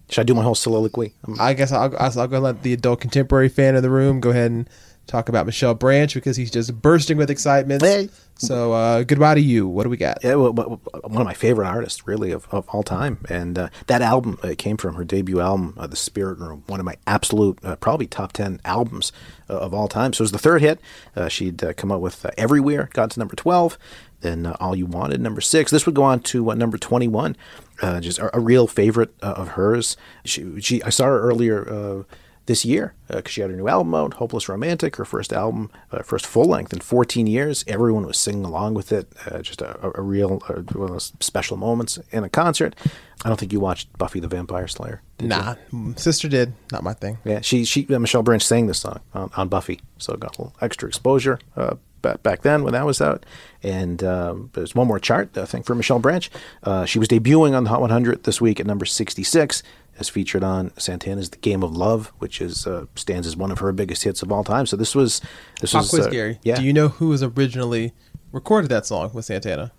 Should 0.10 0.22
I 0.22 0.24
do 0.24 0.34
my 0.34 0.44
whole 0.44 0.54
soliloquy? 0.54 1.14
Um, 1.26 1.38
I 1.40 1.54
guess 1.54 1.72
I'll, 1.72 1.96
I'll, 1.98 2.20
I'll 2.20 2.28
go 2.28 2.40
let 2.40 2.64
the 2.64 2.74
adult 2.74 3.00
contemporary 3.00 3.48
fan 3.48 3.78
in 3.78 3.84
the 3.84 3.90
room 3.90 4.20
go 4.20 4.32
ahead 4.32 4.52
and 4.52 4.70
talk 5.08 5.30
about 5.30 5.46
Michelle 5.46 5.74
Branch 5.74 6.14
because 6.14 6.38
he's 6.38 6.52
just 6.52 6.82
bursting 6.82 7.18
with 7.18 7.30
excitement. 7.30 7.82
Hey. 7.82 8.10
So, 8.38 8.74
uh, 8.74 9.04
Goodbye 9.04 9.36
to 9.36 9.42
You. 9.42 9.66
What 9.68 9.84
do 9.84 9.90
we 9.90 9.96
got? 9.96 10.22
Yeah, 10.22 10.36
well, 10.36 10.52
one 10.52 11.22
of 11.22 11.26
my 11.26 11.34
favorite 11.34 11.68
artists, 11.68 12.06
really, 12.06 12.32
of, 12.32 12.48
of 12.52 12.68
all 12.70 12.84
time. 12.84 13.20
And 13.30 13.58
uh, 13.58 13.70
that 13.88 14.02
album 14.02 14.38
uh, 14.44 14.56
came 14.58 14.76
from 14.76 14.96
her 14.96 15.06
debut 15.06 15.40
album, 15.40 15.74
uh, 15.78 15.88
The 15.88 15.96
Spirit 15.96 16.40
Room, 16.40 16.64
one 16.68 16.82
of 16.82 16.86
my 16.86 16.98
absolute, 17.08 17.60
uh, 17.64 17.78
probably 17.78 18.08
top 18.08 18.34
10 18.34 18.60
albums 18.66 19.14
uh, 19.50 19.58
of 19.58 19.74
all 19.74 19.88
time. 19.88 20.12
So 20.12 20.22
it 20.22 20.26
was 20.26 20.32
the 20.34 20.38
third 20.38 20.62
hit. 20.62 20.82
Uh, 21.16 21.30
she'd 21.30 21.64
uh, 21.64 21.74
come 21.74 21.94
out 21.94 22.02
with 22.02 22.26
uh, 22.26 22.32
Everywhere, 22.38 22.90
got 22.92 23.12
to 23.12 23.20
number 23.20 23.36
12. 23.36 23.78
Then 24.20 24.46
uh, 24.48 24.58
All 24.60 24.76
You 24.76 24.86
Wanted, 24.86 25.22
number 25.22 25.40
six. 25.40 25.72
This 25.72 25.86
would 25.86 25.96
go 25.96 26.04
on 26.04 26.20
to 26.22 26.52
uh, 26.52 26.56
number 26.56 26.78
21. 26.78 27.38
Uh, 27.82 28.02
just 28.02 28.20
a, 28.20 28.36
a 28.36 28.40
real 28.40 28.68
favorite 28.68 29.14
uh, 29.22 29.34
of 29.38 29.50
hers. 29.50 29.96
She, 30.26 30.60
she, 30.60 30.84
I 30.84 30.90
saw 30.90 31.06
her 31.06 31.22
earlier. 31.22 32.06
Uh, 32.46 32.52
this 32.56 32.66
year 32.66 32.94
because 33.08 33.32
she 33.32 33.42
had 33.42 33.50
her 33.50 33.56
new 33.56 33.68
album 33.68 33.94
out, 33.94 34.16
Hopeless 34.16 34.50
Romantic, 34.50 34.96
her 34.96 35.06
first 35.06 35.34
album, 35.34 35.70
uh, 35.92 36.02
first 36.02 36.26
full 36.26 36.46
length 36.46 36.74
in 36.74 36.80
14 36.80 37.28
years. 37.28 37.64
Everyone 37.68 38.06
was 38.06 38.18
singing 38.18 38.46
along 38.46 38.74
with 38.74 38.92
it. 38.92 39.08
Uh, 39.26 39.42
just 39.42 39.62
a, 39.62 39.92
a, 39.98 40.02
real 40.02 40.42
uh, 40.50 40.62
one 40.74 40.86
of 40.86 40.92
those 40.92 41.14
special 41.20 41.58
moments 41.58 42.00
in 42.12 42.24
a 42.24 42.30
concert. 42.30 42.76
I 43.24 43.30
don't 43.30 43.40
think 43.40 43.54
you 43.54 43.60
watched 43.60 43.96
Buffy 43.98 44.20
the 44.20 44.28
Vampire 44.28 44.68
Slayer. 44.68 45.02
did 45.18 45.26
you? 45.26 45.30
Nah, 45.30 45.56
mm, 45.72 45.98
sister 46.00 46.28
did. 46.28 46.54
Not 46.72 46.84
my 46.84 46.94
thing. 46.94 47.18
Yeah, 47.24 47.42
she 47.42 47.66
she 47.66 47.88
uh, 47.94 48.00
Michelle 48.00 48.24
Branch 48.24 48.44
sang 48.44 48.68
this 48.68 48.80
song 48.80 49.00
on, 49.14 49.30
on 49.36 49.48
Buffy, 49.48 49.82
so 49.98 50.16
got 50.16 50.38
a 50.38 50.42
little 50.42 50.56
extra 50.62 50.88
exposure 50.88 51.40
uh, 51.56 51.76
back 52.02 52.24
back 52.24 52.42
then 52.42 52.64
when 52.64 52.74
that 52.74 52.86
was 52.86 53.02
out. 53.02 53.26
And 53.64 54.04
um, 54.04 54.50
there's 54.54 54.76
one 54.76 54.88
more 54.88 55.00
chart 55.00 55.38
I 55.38 55.46
think 55.46 55.66
for 55.66 55.76
Michelle 55.76 56.00
Branch. 56.00 56.30
Uh, 56.64 56.86
she 56.86 57.00
was 57.00 57.08
debuting 57.08 57.56
on 57.56 57.64
the 57.64 57.70
Hot 57.70 57.82
100 57.82 58.24
this 58.24 58.40
week 58.40 58.60
at 58.60 58.68
number 58.68 58.86
66, 58.86 59.64
as 60.00 60.10
featured 60.10 60.44
on 60.44 60.72
Santana's 60.78 61.30
"The 61.30 61.38
Game 61.38 61.64
of 61.64 61.76
Love," 61.76 62.12
which 62.20 62.42
is 62.42 62.68
uh, 62.68 62.86
stands 62.96 63.28
as 63.28 63.36
one 63.38 63.52
of 63.52 63.60
her 63.60 63.72
biggest 63.72 64.04
hits 64.04 64.22
of 64.22 64.32
all 64.32 64.44
time. 64.44 64.66
So 64.66 64.76
this 64.76 64.96
was 64.96 65.22
this 65.62 65.72
Pop 65.72 65.82
was 65.82 65.90
quiz, 65.90 66.08
uh, 66.08 66.10
Gary. 66.10 66.40
Yeah, 66.44 66.56
Do 66.58 66.64
you 66.64 66.74
know 66.74 66.90
who 66.90 67.10
was 67.10 67.24
originally 67.24 67.94
recorded 68.32 68.70
that 68.72 68.86
song 68.86 69.12
with 69.14 69.26
Santana? 69.26 69.72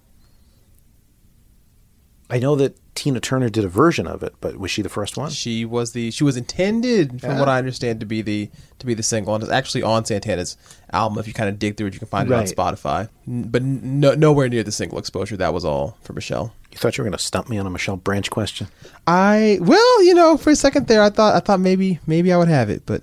I 2.28 2.38
know 2.40 2.56
that 2.56 2.76
Tina 2.96 3.20
Turner 3.20 3.48
did 3.48 3.64
a 3.64 3.68
version 3.68 4.06
of 4.08 4.22
it, 4.24 4.34
but 4.40 4.56
was 4.58 4.70
she 4.70 4.82
the 4.82 4.88
first 4.88 5.16
one? 5.16 5.30
She 5.30 5.64
was 5.64 5.92
the 5.92 6.10
she 6.10 6.24
was 6.24 6.36
intended, 6.36 7.20
from 7.20 7.32
Yeah. 7.32 7.38
what 7.40 7.48
I 7.48 7.58
understand, 7.58 8.00
to 8.00 8.06
be 8.06 8.20
the 8.22 8.50
to 8.80 8.86
be 8.86 8.94
the 8.94 9.02
single, 9.02 9.34
and 9.34 9.44
it's 9.44 9.52
actually 9.52 9.82
on 9.82 10.04
Santana's 10.04 10.56
album. 10.92 11.18
If 11.18 11.28
you 11.28 11.34
kind 11.34 11.48
of 11.48 11.58
dig 11.58 11.76
through 11.76 11.88
it, 11.88 11.92
you 11.94 11.98
can 12.00 12.08
find 12.08 12.28
it 12.28 12.32
Right. 12.32 12.40
on 12.40 12.46
Spotify. 12.74 13.08
But 13.26 13.62
no, 13.62 14.14
nowhere 14.14 14.48
near 14.48 14.62
the 14.64 14.72
single 14.72 14.98
exposure. 14.98 15.36
That 15.36 15.54
was 15.54 15.64
all 15.64 15.98
for 16.02 16.14
Michelle. 16.14 16.52
You 16.72 16.78
thought 16.78 16.98
you 16.98 17.04
were 17.04 17.08
going 17.08 17.16
to 17.16 17.22
stump 17.24 17.48
me 17.48 17.58
on 17.58 17.66
a 17.66 17.70
Michelle 17.70 17.96
Branch 17.96 18.28
question? 18.30 18.66
I 19.06 19.58
well, 19.60 20.02
you 20.02 20.14
know, 20.14 20.36
for 20.36 20.50
a 20.50 20.56
second 20.56 20.88
there, 20.88 21.02
I 21.02 21.10
thought 21.10 21.34
I 21.36 21.40
thought 21.40 21.60
maybe 21.60 22.00
maybe 22.06 22.32
I 22.32 22.36
would 22.38 22.48
have 22.48 22.70
it, 22.70 22.82
but 22.86 23.02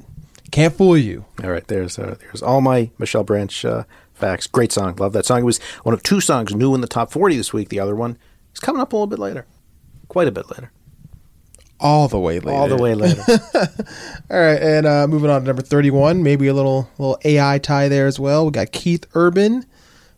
can't 0.52 0.74
fool 0.76 0.98
you. 0.98 1.24
All 1.44 1.50
right, 1.50 1.66
there's 1.68 1.98
uh, 1.98 2.16
there's 2.20 2.42
all 2.44 2.62
my 2.62 2.90
Michelle 2.98 3.24
Branch 3.24 3.64
uh, 3.64 3.84
facts. 4.14 4.48
Great 4.48 4.72
song, 4.72 4.96
love 4.98 5.14
that 5.14 5.26
song. 5.26 5.40
It 5.40 5.46
was 5.46 5.60
one 5.84 5.94
of 5.94 6.04
two 6.04 6.20
songs 6.20 6.54
new 6.54 6.76
in 6.76 6.82
the 6.82 6.88
top 6.88 7.12
40 7.12 7.38
this 7.38 7.54
week. 7.54 7.70
The 7.70 7.80
other 7.80 7.96
one 7.96 8.18
is 8.54 8.60
coming 8.60 8.82
up 8.82 8.94
a 8.94 8.96
little 8.96 9.08
bit 9.08 9.20
later, 9.20 9.46
quite 10.08 10.28
a 10.28 10.32
bit 10.32 10.50
later, 10.50 10.72
All 11.80 12.08
the 12.08 12.20
way 12.20 12.40
later. 12.40 12.58
all 12.58 12.68
the 12.68 12.78
way 12.78 12.96
later. 12.96 13.24
All 14.30 14.40
right, 14.40 14.62
and 14.62 14.86
uh, 14.88 15.08
moving 15.08 15.30
on 15.30 15.42
to 15.42 15.48
number 15.48 15.62
thirty-one, 15.62 16.24
maybe 16.24 16.48
a 16.48 16.54
little 16.54 16.90
little 16.98 17.20
AI 17.26 17.60
tie 17.60 17.88
there 17.88 18.08
as 18.08 18.20
well. 18.20 18.46
We 18.46 18.52
got 18.52 18.72
Keith 18.72 19.06
Urban, 19.14 19.66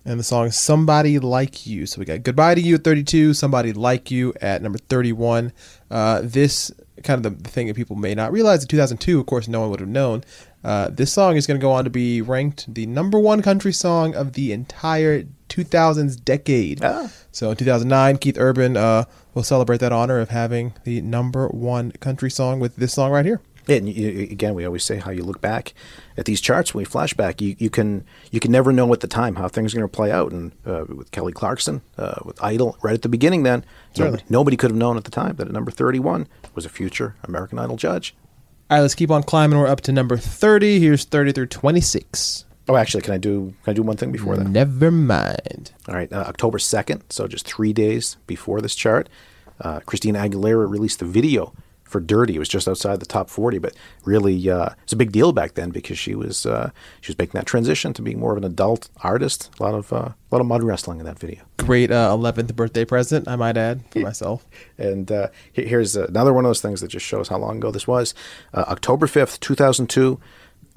and 0.06 0.20
the 0.20 0.24
song 0.24 0.51
"Somebody 0.51 1.20
Like 1.20 1.65
You." 1.65 1.86
So 1.86 2.00
we 2.00 2.06
got 2.06 2.24
"Goodbye 2.24 2.56
to 2.56 2.62
You" 2.62 2.75
at 2.75 2.84
thirty-two, 2.84 3.34
"Somebody 3.34 3.74
Like 3.74 4.12
You" 4.12 4.34
at 4.42 4.62
number 4.62 4.77
thirty-one. 4.77 5.51
Uh, 5.89 6.22
this 6.24 6.72
kind 7.04 7.25
of 7.25 7.44
the, 7.44 7.50
thing 7.50 7.68
that 7.68 7.75
people 7.75 7.96
may 7.96 8.15
not 8.15 8.32
realize 8.32 8.62
in 8.62 8.68
two 8.68 8.77
thousand 8.77 8.98
two, 9.00 9.20
of 9.20 9.25
course, 9.25 9.48
no 9.48 9.62
one 9.62 9.70
would 9.72 9.80
have 9.80 9.89
known. 9.89 10.24
Uh, 10.63 10.89
this 10.89 11.13
song 11.13 11.36
is 11.36 11.46
going 11.46 11.60
to 11.60 11.62
go 11.62 11.72
on 11.72 11.84
to 11.84 11.89
be 11.92 12.22
ranked 12.22 12.74
the 12.74 12.86
number 12.88 13.20
one 13.20 13.42
country 13.44 13.72
song 13.74 14.15
of 14.15 14.34
the 14.34 14.51
entire 14.51 15.24
2000s 15.56 16.24
decade. 16.24 16.84
Ah. 16.84 17.12
So 17.32 17.52
in 17.52 17.58
2009, 17.58 18.18
Keith 18.18 18.38
Urban 18.38 18.76
uh, 18.78 19.06
will 19.34 19.44
celebrate 19.44 19.80
that 19.80 19.92
honor 19.92 20.20
of 20.20 20.30
having 20.30 20.74
the 20.84 21.02
number 21.02 21.48
one 21.48 21.92
country 21.94 22.30
song 22.30 22.60
with 22.60 22.76
this 22.76 22.94
song 22.94 23.12
right 23.12 23.26
here. 23.26 23.42
And 23.68 23.90
you, 23.90 24.28
again, 24.30 24.54
we 24.54 24.64
always 24.64 24.84
say 24.84 24.98
how 24.98 25.10
you 25.10 25.24
look 25.24 25.42
back 25.42 25.74
at 26.18 26.26
these 26.26 26.40
charts 26.40 26.74
when 26.74 26.84
we 26.84 26.86
flashback. 26.86 27.42
You, 27.42 27.56
you 27.58 27.72
can 27.72 28.06
you 28.30 28.40
can 28.40 28.52
never 28.52 28.72
know 28.72 28.94
at 28.94 29.00
the 29.00 29.08
time 29.08 29.36
how 29.36 29.48
things 29.48 29.74
are 29.74 29.78
going 29.78 29.90
to 29.90 29.96
play 29.96 30.12
out. 30.12 30.32
And 30.32 30.52
uh, 30.68 30.86
with 30.88 31.10
Kelly 31.10 31.34
Clarkson, 31.34 31.82
uh, 31.98 32.20
with 32.24 32.42
Idol, 32.44 32.78
right 32.84 32.94
at 32.94 33.02
the 33.02 33.10
beginning, 33.10 33.42
then 33.42 33.66
nobody, 33.98 34.24
nobody 34.30 34.58
could 34.58 34.70
have 34.70 34.78
known 34.78 34.98
at 34.98 35.04
the 35.04 35.12
time 35.12 35.38
that 35.38 35.48
at 35.48 35.54
number 35.54 35.72
thirty-one 35.72 36.28
was 36.54 36.64
a 36.64 36.70
future 36.70 37.16
American 37.24 37.58
Idol 37.58 37.76
judge. 37.76 38.16
All 38.70 38.78
right, 38.78 38.82
let's 38.82 38.96
keep 38.96 39.10
on 39.10 39.24
climbing. 39.24 39.58
We're 39.58 39.68
up 39.68 39.82
to 39.82 39.92
number 39.92 40.18
30. 40.18 40.80
Here's 40.80 41.04
30 41.04 41.34
through 41.34 41.46
26. 41.48 42.46
Oh, 42.68 42.76
actually, 42.76 43.02
can 43.02 43.14
I 43.14 43.18
do 43.18 43.54
can 43.64 43.72
I 43.72 43.74
do 43.74 43.84
one 43.84 43.98
thing 43.98 44.12
before 44.12 44.36
that? 44.38 44.48
Never 44.48 44.92
mind. 44.92 45.72
All 45.88 45.96
right, 45.96 46.12
uh, 46.12 46.26
October 46.28 46.58
2nd, 46.58 47.02
so 47.10 47.28
just 47.28 47.46
three 47.46 47.74
days 47.74 48.18
before 48.26 48.62
this 48.62 48.76
chart, 48.76 49.08
uh, 49.62 49.82
Christina 49.82 50.20
Aguilera 50.20 50.70
released 50.70 51.00
the 51.00 51.06
video 51.06 51.54
for 51.84 52.00
Dirrty. 52.00 52.36
It 52.36 52.40
was 52.40 52.50
just 52.50 52.68
outside 52.68 53.00
the 53.00 53.06
top 53.06 53.30
40, 53.30 53.60
but 53.60 53.76
really 54.04 54.50
uh, 54.50 54.70
it's 54.84 54.94
a 54.94 54.96
big 54.98 55.12
deal 55.12 55.32
back 55.32 55.54
then 55.54 55.70
because 55.70 56.00
she 56.00 56.16
was 56.16 56.46
uh, 56.46 56.72
she 57.02 57.12
was 57.12 57.18
making 57.20 57.38
that 57.38 57.46
transition 57.46 57.94
to 57.94 58.02
being 58.02 58.20
more 58.20 58.32
of 58.32 58.38
an 58.38 58.44
adult 58.44 58.90
artist. 59.04 59.52
A 59.60 59.64
lot 59.64 59.76
of 59.76 59.94
uh, 59.94 59.98
a 59.98 60.16
lot 60.32 60.42
of 60.42 60.48
mud 60.48 60.64
wrestling 60.64 61.00
in 61.00 61.06
that 61.06 61.20
video. 61.20 61.42
Great 61.58 61.92
uh, 61.92 62.10
11th 62.18 62.56
birthday 62.56 62.84
present, 62.86 63.28
I 63.28 63.36
might 63.36 63.58
add, 63.58 63.84
for 63.92 64.00
myself. 64.00 64.46
And 64.78 65.12
uh, 65.12 65.28
here's 65.54 65.96
another 65.96 66.34
one 66.34 66.46
of 66.46 66.50
those 66.50 66.62
things 66.62 66.82
that 66.82 66.90
just 66.90 67.06
shows 67.06 67.28
how 67.28 67.38
long 67.38 67.58
ago 67.58 67.70
this 67.72 67.88
was. 67.88 68.16
Uh, 68.54 68.66
October 68.68 69.06
5th, 69.06 69.40
2002, 69.40 70.20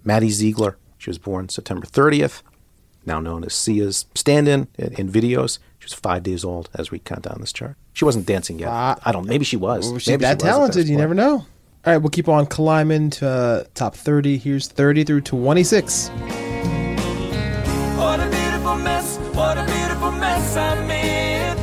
Maddie 0.04 0.30
Ziegler. 0.30 0.76
She 0.98 1.08
was 1.10 1.18
born 1.18 1.48
September 1.48 1.86
30th, 1.86 2.42
now 3.06 3.20
known 3.20 3.44
as 3.44 3.54
Sia's 3.54 4.06
stand 4.14 4.48
in 4.48 4.68
in 4.78 5.08
videos. 5.10 5.58
She 5.78 5.86
was 5.86 5.94
five 5.94 6.22
days 6.24 6.44
old 6.44 6.68
as 6.74 6.90
we 6.90 6.98
count 6.98 7.22
down 7.22 7.38
this 7.40 7.52
chart. 7.52 7.76
She 7.92 8.04
wasn't 8.04 8.26
dancing 8.26 8.58
yet. 8.58 8.68
Ah. 8.68 8.96
I 9.04 9.12
don't 9.12 9.26
Maybe 9.26 9.44
she 9.44 9.56
was. 9.56 9.92
Was 9.92 10.02
she 10.02 10.10
maybe 10.10 10.22
that 10.22 10.36
was 10.36 10.44
at 10.44 10.48
talented? 10.50 10.82
this 10.82 10.90
You 10.90 10.96
point. 10.96 11.00
never 11.02 11.14
know. 11.14 11.34
All 11.86 11.92
right, 11.92 11.96
we'll 11.98 12.10
keep 12.10 12.28
on 12.28 12.46
climbing 12.46 13.10
to 13.10 13.28
uh, 13.28 13.64
top 13.74 13.94
30. 13.94 14.36
Here's 14.38 14.66
30 14.68 15.04
through 15.04 15.20
26. 15.22 16.08
What 17.96 18.20
a 18.20 18.28
beautiful 18.28 18.76
mess, 18.76 19.18
what 19.34 19.56
a 19.56 19.64
beautiful 19.64 20.10
mess 20.12 20.56
I'm 20.56 20.90
in. 20.90 21.56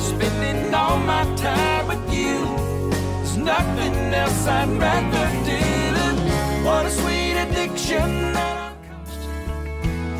Spending 0.00 0.74
all 0.74 0.98
my 0.98 1.24
time 1.36 1.86
with 1.88 2.12
you. 2.12 2.90
There's 2.90 3.36
nothing 3.36 3.94
else 4.14 4.46
I'd 4.46 4.68
rather 4.70 5.28
do. 5.44 6.64
What 6.64 6.86
a 6.86 6.90
sweet 6.90 7.32
addiction 7.32 8.29
that 8.29 8.29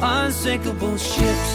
Unsinkable 0.02 0.96
ships 0.96 1.52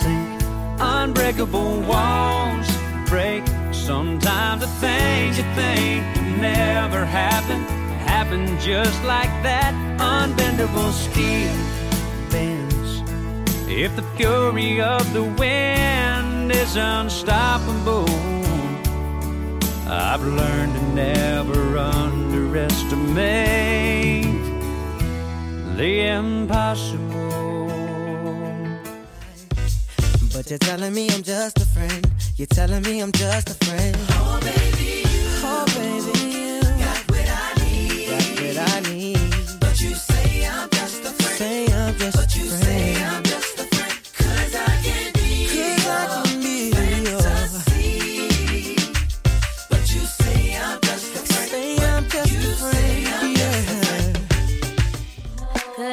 sink, 0.00 0.40
unbreakable 0.78 1.80
walls 1.80 2.68
break. 3.08 3.42
Sometimes 3.72 4.60
the 4.60 4.68
things 4.78 5.36
you 5.36 5.42
think 5.56 6.04
never 6.40 7.04
happen 7.04 7.64
happen 8.06 8.56
just 8.60 9.02
like 9.02 9.30
that. 9.42 9.74
Unbendable 9.98 10.92
steel 10.92 11.52
bends. 12.30 13.02
If 13.68 13.96
the 13.96 14.02
fury 14.16 14.80
of 14.80 15.12
the 15.12 15.24
wind 15.24 16.52
is 16.52 16.76
unstoppable, 16.76 18.08
I've 19.88 20.22
learned 20.22 20.74
to 20.74 20.82
never 20.94 21.78
underestimate 21.78 23.95
the 25.76 26.06
impossible. 26.06 27.68
But 30.32 30.48
you're 30.50 30.58
telling 30.58 30.94
me 30.94 31.08
I'm 31.10 31.22
just 31.22 31.58
a 31.58 31.66
friend. 31.66 32.10
You're 32.36 32.46
telling 32.46 32.82
me 32.82 33.00
I'm 33.00 33.12
just 33.12 33.50
a 33.50 33.54
friend. 33.64 33.96
Oh, 34.10 34.38
baby. 34.40 35.04
You 35.08 35.26
Oh, 35.44 35.64
baby. 35.76 36.18
You 36.38 36.60
got 36.62 37.10
what 37.10 37.28
I 37.28 37.54
need. 37.64 38.08
Got 38.08 38.40
what 38.40 38.58
I 38.74 38.80
need. 38.90 39.18
But 39.60 39.80
you 39.80 39.94
say 39.94 40.46
I'm 40.46 40.68
just 40.70 41.00
a 41.04 41.10
friend. 41.10 41.38
Say 41.38 41.66
I'm 41.72 41.94
just 41.96 42.16
but 42.16 42.34
a 42.34 42.38
you 42.38 42.44
say 42.46 42.54
I'm 42.54 42.62
just 42.62 43.04
a 43.04 43.04
friend. 43.04 43.25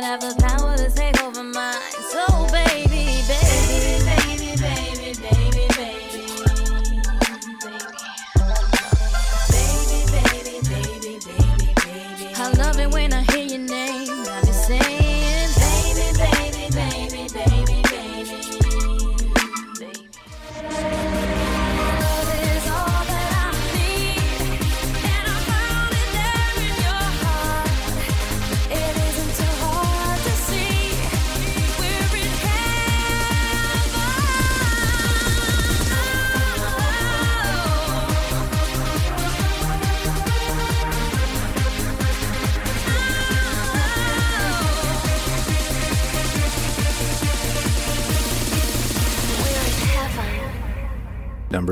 whatever. 0.04 0.43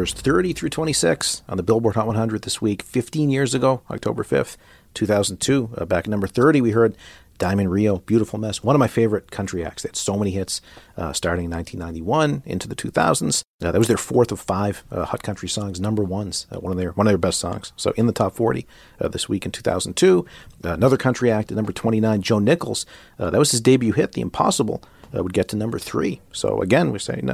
Numbers 0.01 0.13
30 0.13 0.53
through 0.53 0.69
26 0.69 1.43
on 1.47 1.57
the 1.57 1.61
Billboard 1.61 1.93
Hot 1.93 2.07
100 2.07 2.41
this 2.41 2.59
week. 2.59 2.81
15 2.81 3.29
years 3.29 3.53
ago, 3.53 3.83
October 3.91 4.23
5th, 4.23 4.57
2002. 4.95 5.69
Uh, 5.77 5.85
back 5.85 6.05
at 6.05 6.09
number 6.09 6.25
30, 6.25 6.59
we 6.59 6.71
heard 6.71 6.97
Diamond 7.37 7.69
Rio, 7.69 7.97
Beautiful 7.97 8.39
Mess, 8.39 8.63
one 8.63 8.75
of 8.75 8.79
my 8.79 8.87
favorite 8.87 9.29
country 9.29 9.63
acts. 9.63 9.83
They 9.83 9.89
had 9.89 9.95
so 9.95 10.17
many 10.17 10.31
hits 10.31 10.59
uh, 10.97 11.13
starting 11.13 11.45
in 11.45 11.51
1991 11.51 12.41
into 12.47 12.67
the 12.67 12.75
2000s. 12.75 13.43
Uh, 13.61 13.71
that 13.71 13.77
was 13.77 13.87
their 13.87 13.95
fourth 13.95 14.31
of 14.31 14.39
five 14.39 14.83
uh, 14.89 15.05
Hot 15.05 15.21
Country 15.21 15.47
songs, 15.47 15.79
number 15.79 16.03
ones, 16.03 16.47
uh, 16.51 16.59
one 16.59 16.71
of 16.71 16.79
their 16.79 16.93
one 16.93 17.05
of 17.05 17.11
their 17.11 17.19
best 17.19 17.39
songs. 17.39 17.71
So 17.75 17.91
in 17.91 18.07
the 18.07 18.11
top 18.11 18.33
40 18.33 18.65
uh, 18.99 19.07
this 19.07 19.29
week 19.29 19.45
in 19.45 19.51
2002. 19.51 20.25
Uh, 20.63 20.69
another 20.69 20.97
country 20.97 21.29
act 21.29 21.51
at 21.51 21.57
number 21.57 21.71
29, 21.71 22.23
Joe 22.23 22.39
Nichols. 22.39 22.87
That 23.19 23.37
was 23.37 23.51
his 23.51 23.61
debut 23.61 23.93
hit, 23.93 24.13
The 24.13 24.21
Impossible, 24.21 24.81
would 25.13 25.33
get 25.33 25.47
to 25.49 25.55
number 25.55 25.77
three. 25.77 26.21
So 26.31 26.59
again, 26.59 26.91
we're 26.91 26.97
saying 26.97 27.29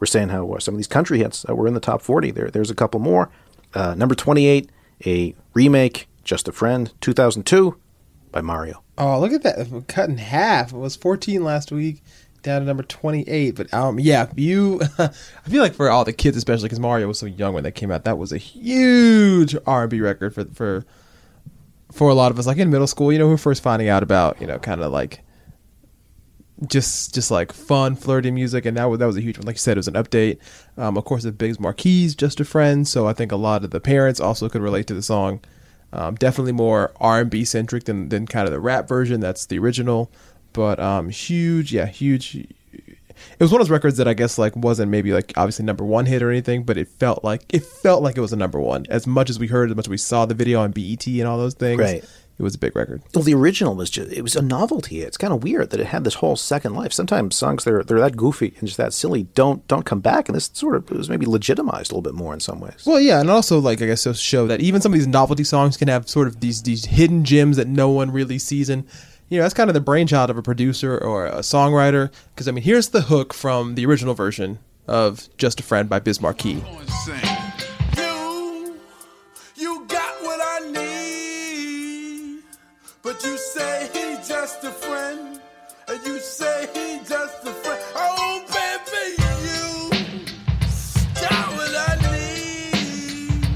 we're 0.00 0.06
saying 0.06 0.30
how 0.30 0.58
some 0.58 0.74
of 0.74 0.78
these 0.78 0.86
country 0.86 1.18
hits 1.18 1.44
uh, 1.48 1.54
were 1.54 1.68
in 1.68 1.74
the 1.74 1.80
top 1.80 2.02
40. 2.02 2.30
There, 2.30 2.50
there's 2.50 2.70
a 2.70 2.74
couple 2.74 2.98
more. 2.98 3.30
Uh, 3.74 3.94
number 3.94 4.14
28, 4.14 4.70
a 5.06 5.34
remake, 5.54 6.08
Just 6.24 6.48
a 6.48 6.52
Friend, 6.52 6.90
2002 7.00 7.78
by 8.32 8.40
Mario. 8.40 8.82
Oh, 8.98 9.20
look 9.20 9.32
at 9.32 9.42
that. 9.42 9.84
Cut 9.88 10.08
in 10.08 10.18
half. 10.18 10.72
It 10.72 10.78
was 10.78 10.96
14 10.96 11.44
last 11.44 11.70
week, 11.70 12.02
down 12.42 12.60
to 12.60 12.66
number 12.66 12.82
28. 12.82 13.54
But 13.54 13.72
um, 13.72 14.00
yeah, 14.00 14.26
you. 14.36 14.80
I 14.98 15.08
feel 15.48 15.62
like 15.62 15.74
for 15.74 15.90
all 15.90 16.04
the 16.04 16.12
kids, 16.12 16.36
especially 16.36 16.64
because 16.64 16.80
Mario 16.80 17.06
was 17.06 17.18
so 17.18 17.26
young 17.26 17.54
when 17.54 17.64
that 17.64 17.72
came 17.72 17.90
out, 17.90 18.04
that 18.04 18.18
was 18.18 18.32
a 18.32 18.38
huge 18.38 19.54
R&B 19.66 20.00
record 20.00 20.34
for 20.34 20.44
for 20.46 20.84
for 21.92 22.08
a 22.08 22.14
lot 22.14 22.30
of 22.30 22.38
us. 22.38 22.46
Like 22.46 22.58
in 22.58 22.70
middle 22.70 22.86
school, 22.86 23.12
you 23.12 23.18
know, 23.18 23.26
we 23.26 23.32
were 23.32 23.38
first 23.38 23.62
finding 23.62 23.88
out 23.88 24.02
about 24.02 24.40
you 24.40 24.46
know 24.46 24.58
kind 24.58 24.82
of 24.82 24.92
like 24.92 25.20
just 26.66 27.14
just 27.14 27.30
like 27.30 27.52
fun 27.52 27.96
flirty 27.96 28.30
music 28.30 28.66
and 28.66 28.76
that 28.76 28.84
was 28.84 28.98
that 28.98 29.06
was 29.06 29.16
a 29.16 29.20
huge 29.20 29.38
one. 29.38 29.46
Like 29.46 29.56
you 29.56 29.60
said 29.60 29.76
it 29.76 29.78
was 29.78 29.88
an 29.88 29.94
update. 29.94 30.38
Um, 30.76 30.96
of 30.96 31.04
course 31.04 31.22
the 31.22 31.32
Biz 31.32 31.58
Markie 31.58 32.08
just 32.08 32.40
a 32.40 32.44
friend 32.44 32.86
so 32.86 33.06
I 33.06 33.12
think 33.12 33.32
a 33.32 33.36
lot 33.36 33.64
of 33.64 33.70
the 33.70 33.80
parents 33.80 34.20
also 34.20 34.48
could 34.48 34.62
relate 34.62 34.86
to 34.88 34.94
the 34.94 35.02
song. 35.02 35.40
Um, 35.92 36.14
definitely 36.14 36.52
more 36.52 36.92
R&B 37.00 37.44
centric 37.44 37.84
than, 37.84 38.10
than 38.10 38.26
kind 38.26 38.46
of 38.46 38.52
the 38.52 38.60
rap 38.60 38.86
version. 38.86 39.20
That's 39.20 39.46
the 39.46 39.58
original. 39.58 40.10
But 40.52 40.78
um, 40.78 41.08
huge 41.08 41.72
yeah 41.72 41.86
huge. 41.86 42.36
It 42.36 43.40
was 43.40 43.52
one 43.52 43.60
of 43.60 43.66
those 43.66 43.72
records 43.72 43.96
that 43.98 44.08
I 44.08 44.14
guess 44.14 44.38
like 44.38 44.54
wasn't 44.56 44.90
maybe 44.90 45.12
like 45.12 45.32
obviously 45.36 45.64
number 45.64 45.84
one 45.84 46.06
hit 46.06 46.22
or 46.22 46.30
anything 46.30 46.62
but 46.64 46.76
it 46.78 46.88
felt 46.88 47.22
like 47.24 47.42
it 47.48 47.64
felt 47.64 48.02
like 48.02 48.16
it 48.16 48.20
was 48.20 48.32
a 48.32 48.36
number 48.36 48.60
one. 48.60 48.86
As 48.88 49.06
much 49.06 49.30
as 49.30 49.38
we 49.38 49.46
heard 49.46 49.70
as 49.70 49.76
much 49.76 49.86
as 49.86 49.90
we 49.90 49.96
saw 49.98 50.26
the 50.26 50.34
video 50.34 50.60
on 50.60 50.72
BET 50.72 51.06
and 51.06 51.24
all 51.24 51.38
those 51.38 51.54
things 51.54 51.80
Right. 51.80 52.04
It 52.40 52.42
was 52.42 52.54
a 52.54 52.58
big 52.58 52.74
record 52.74 53.02
Well, 53.14 53.22
the 53.22 53.34
original 53.34 53.74
was 53.74 53.90
just, 53.90 54.10
it 54.10 54.22
was 54.22 54.34
a 54.34 54.40
novelty. 54.40 55.02
It's 55.02 55.18
kind 55.18 55.30
of 55.30 55.42
weird 55.42 55.68
that 55.70 55.78
it 55.78 55.88
had 55.88 56.04
this 56.04 56.14
whole 56.14 56.36
second 56.36 56.72
life. 56.72 56.90
Sometimes 56.90 57.36
songs 57.36 57.64
they're, 57.64 57.82
they're 57.82 58.00
that 58.00 58.16
goofy 58.16 58.54
and 58.58 58.66
just 58.66 58.78
that 58.78 58.94
silly 58.94 59.24
don't, 59.34 59.68
don't 59.68 59.84
come 59.84 60.00
back. 60.00 60.26
And 60.26 60.34
this 60.34 60.48
sort 60.54 60.74
of 60.74 60.90
it 60.90 60.96
was 60.96 61.10
maybe 61.10 61.26
legitimized 61.26 61.92
a 61.92 61.94
little 61.94 62.00
bit 62.00 62.14
more 62.14 62.32
in 62.32 62.40
some 62.40 62.58
ways. 62.58 62.84
Well, 62.86 62.98
yeah, 62.98 63.20
and 63.20 63.28
also 63.28 63.58
like 63.58 63.82
I 63.82 63.86
guess 63.86 64.04
to 64.04 64.14
show 64.14 64.46
that 64.46 64.60
even 64.62 64.80
some 64.80 64.90
of 64.90 64.98
these 64.98 65.06
novelty 65.06 65.44
songs 65.44 65.76
can 65.76 65.88
have 65.88 66.08
sort 66.08 66.28
of 66.28 66.40
these 66.40 66.62
these 66.62 66.86
hidden 66.86 67.26
gems 67.26 67.58
that 67.58 67.68
no 67.68 67.90
one 67.90 68.10
really 68.10 68.38
sees, 68.38 68.70
and 68.70 68.86
you 69.28 69.36
know 69.36 69.42
that's 69.42 69.52
kind 69.52 69.68
of 69.68 69.74
the 69.74 69.80
brainchild 69.82 70.30
of 70.30 70.38
a 70.38 70.42
producer 70.42 70.96
or 70.96 71.26
a 71.26 71.40
songwriter. 71.40 72.10
Because 72.34 72.48
I 72.48 72.52
mean, 72.52 72.64
here's 72.64 72.88
the 72.88 73.02
hook 73.02 73.34
from 73.34 73.74
the 73.74 73.84
original 73.84 74.14
version 74.14 74.60
of 74.88 75.28
"Just 75.36 75.60
a 75.60 75.62
Friend" 75.62 75.90
by 75.90 75.98
Biz 75.98 76.22
Markie. 76.22 76.64
You, 83.04 83.10
you 83.10 83.38
I 83.56 83.88
need. 83.94 84.24
just 84.24 84.64
a 84.64 84.70
friend. 84.70 85.40
And 85.88 86.06
you 86.06 86.18
say 86.20 86.68
he 86.74 86.98
just 86.98 87.44
a 87.46 87.52
friend. 87.52 87.82
Oh, 87.96 88.44
baby, 88.48 89.22
you 89.46 89.90
got 91.14 91.52
what 91.54 91.74
I 91.74 91.96
need. 92.12 93.46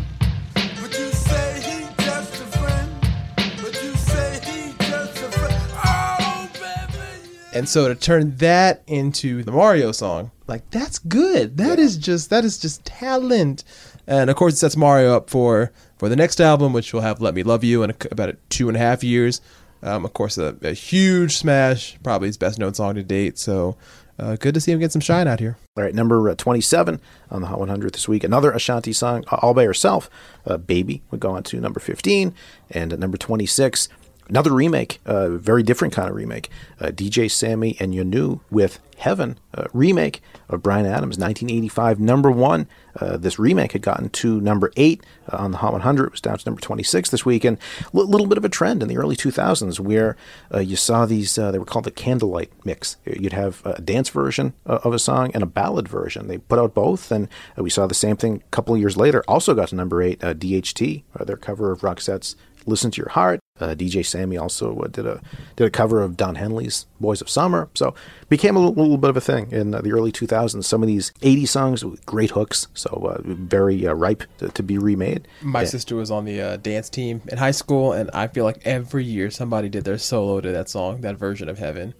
But 0.81 0.99
you 0.99 1.11
say 1.13 1.61
he 1.61 2.05
just 2.05 2.35
a 2.35 2.47
friend. 2.59 2.91
But 3.37 3.83
you 3.83 3.95
say 3.97 4.41
he 4.45 4.75
just 4.87 5.17
a 5.19 5.31
friend. 5.31 5.63
Oh, 5.85 6.51
baby. 6.55 7.31
And 7.55 7.69
so 7.69 7.89
to 7.89 7.95
turn 7.95 8.37
that 8.39 8.83
into 8.87 9.43
the 9.43 9.53
Mario 9.53 9.93
song, 9.93 10.31
like 10.47 10.69
that's 10.71 10.99
good. 10.99 11.59
That 11.59 11.79
is 11.79 11.99
just 11.99 12.31
that 12.31 12.45
is 12.45 12.59
just 12.59 12.85
talent. 12.85 13.65
And 14.07 14.31
of 14.31 14.37
course, 14.37 14.55
it 14.55 14.57
sets 14.59 14.77
Mario 14.77 15.15
up 15.17 15.29
for 15.31 15.73
for 16.05 16.11
the 16.11 16.17
next 16.17 16.39
album, 16.39 16.75
which 16.75 16.93
will 16.93 17.01
have 17.01 17.23
"Let 17.23 17.33
Me 17.33 17.43
Love 17.43 17.65
You" 17.65 17.83
in 17.83 17.89
a, 17.89 17.95
about 18.11 18.37
two 18.51 18.69
and 18.69 18.77
a 18.77 18.79
half 18.79 19.03
years. 19.03 19.41
Um, 19.83 20.05
of 20.05 20.13
course, 20.13 20.37
a, 20.37 20.55
a 20.61 20.73
huge 20.73 21.35
smash, 21.35 21.97
probably 22.03 22.29
his 22.29 22.37
best 22.37 22.59
known 22.59 22.75
song 22.75 22.97
to 22.97 23.03
date. 23.03 23.39
So 23.39 23.79
uh, 24.19 24.37
good 24.37 24.53
to 24.53 24.61
see 24.61 24.71
him 24.71 24.81
get 24.81 24.93
some 24.93 25.01
shine 25.01 25.27
out 25.27 25.41
here. 25.41 25.57
All 25.79 25.83
right, 25.83 25.95
number 25.95 26.29
uh, 26.29 26.35
27 26.35 27.01
on 27.31 27.41
the 27.41 27.47
Hot 27.47 27.59
100 27.59 27.95
this 27.95 28.07
week. 28.07 28.23
Another 28.23 28.53
Ashanti 28.53 28.93
song, 28.93 29.25
all 29.31 29.55
by 29.55 29.65
herself. 29.65 30.11
Uh, 30.47 30.59
Baby 30.59 31.03
would 31.11 31.21
go 31.21 31.31
on 31.31 31.43
to 31.45 31.59
number 31.59 31.81
15. 31.81 32.35
And 32.71 32.93
at 32.93 32.99
number 32.99 33.17
26, 33.17 33.89
another 34.29 34.53
remake, 34.53 35.01
a 35.05 35.31
very 35.31 35.63
different 35.63 35.95
kind 35.95 36.09
of 36.09 36.15
remake. 36.15 36.49
Uh, 36.81 36.87
DJ 36.87 37.31
Sammy 37.31 37.77
and 37.81 37.95
Yanou 37.95 38.41
with 38.51 38.81
Heaven, 38.99 39.39
a 39.53 39.67
remake 39.73 40.23
of 40.49 40.63
Bryan 40.63 40.87
Adams' 40.87 41.19
1985 41.19 42.01
number 42.01 42.31
one. 42.31 42.69
Uh, 42.97 43.17
this 43.17 43.39
remake 43.39 43.73
had 43.73 43.83
gotten 43.83 44.09
to 44.09 44.41
number 44.41 44.71
eight 44.77 45.05
uh, 45.33 45.37
on 45.37 45.51
the 45.51 45.59
Hot 45.59 45.73
100. 45.73 46.07
It 46.07 46.13
was 46.13 46.21
down 46.21 46.39
to 46.39 46.49
number 46.49 46.61
26 46.61 47.11
this 47.11 47.27
week. 47.27 47.45
And 47.45 47.59
a 47.93 47.97
little 47.97 48.27
bit 48.27 48.39
of 48.39 48.45
a 48.45 48.49
trend 48.49 48.83
in 48.83 48.89
the 48.89 48.97
early 48.97 49.17
2000s 49.17 49.81
where 49.81 50.17
uh, 50.53 50.61
you 50.61 50.77
saw 50.77 51.07
these, 51.07 51.37
uh, 51.37 51.51
they 51.51 51.59
were 51.59 51.65
called 51.65 51.85
the 51.85 51.91
candlelight 51.91 52.53
mix. 52.65 52.97
You'd 53.05 53.33
have 53.33 53.63
a 53.65 53.81
dance 53.81 54.11
version 54.11 54.55
uh, 54.67 54.79
of 54.85 54.95
a 54.95 54.99
song 54.99 55.31
and 55.35 55.43
a 55.43 55.47
ballad 55.47 55.89
version. 55.89 56.29
They 56.29 56.39
put 56.39 56.59
out 56.59 56.75
both. 56.75 57.11
And 57.11 57.29
uh, 57.59 57.63
we 57.63 57.71
saw 57.71 57.87
the 57.87 57.95
same 57.95 58.17
thing 58.17 58.43
a 58.47 58.51
couple 58.51 58.75
of 58.75 58.81
years 58.81 58.97
later. 58.97 59.25
Also 59.27 59.55
got 59.55 59.69
to 59.69 59.75
number 59.75 60.03
eight, 60.03 60.23
uh, 60.23 60.35
DHT, 60.35 61.03
uh, 61.19 61.25
their 61.25 61.37
cover 61.37 61.73
of 61.73 61.83
Roxette's 61.83 62.37
Listen 62.67 62.91
to 62.93 63.01
Your 63.03 63.11
Heart. 63.11 63.41
Uh, 63.61 63.69
DJ 63.69 64.05
Sammy 64.05 64.37
also 64.37 64.77
uh, 64.81 64.89
did 64.89 65.07
a 65.07 65.21
did 65.57 65.65
a 65.67 65.71
cover 65.71 66.03
of 66.03 66.17
Don 66.17 66.35
Henley's 66.35 66.87
Boys 67.01 67.21
of 67.21 67.29
Summer. 67.31 67.69
So 67.75 67.95
became 68.29 68.57
a 68.57 68.59
little, 68.59 68.75
little 68.75 68.99
bit 68.99 69.11
of 69.11 69.17
a 69.17 69.21
thing 69.21 69.53
in 69.53 69.75
uh, 69.75 69.81
the 69.81 69.93
early 69.93 70.11
2000s. 70.11 70.65
Some 70.65 70.83
of 70.83 70.87
these 70.89 71.13
80 71.23 71.47
songs 71.47 71.85
with 71.85 72.05
great 72.07 72.31
hooks, 72.31 72.67
so 72.75 72.89
uh, 72.91 73.21
very 73.25 73.87
uh, 73.87 73.93
ripe 73.93 74.25
to, 74.39 74.49
to 74.49 74.63
be 74.63 74.77
remade. 74.79 75.29
My 75.43 75.61
Yeah. 75.63 75.67
sister 75.69 75.95
was 75.95 76.11
on 76.11 76.25
the 76.25 76.41
uh, 76.41 76.57
dance 76.57 76.89
team 76.91 77.23
in 77.29 77.39
high 77.39 77.53
school, 77.53 77.93
and 77.93 78.11
I 78.13 78.27
feel 78.27 78.45
like 78.45 78.61
every 78.65 79.05
year 79.05 79.31
somebody 79.31 79.69
did 79.69 79.85
their 79.85 79.99
solo 79.99 80.41
to 80.41 80.51
that 80.51 80.69
song, 80.69 81.03
that 81.03 81.17
version 81.17 81.49
of 81.49 81.59
Heaven. 81.59 81.95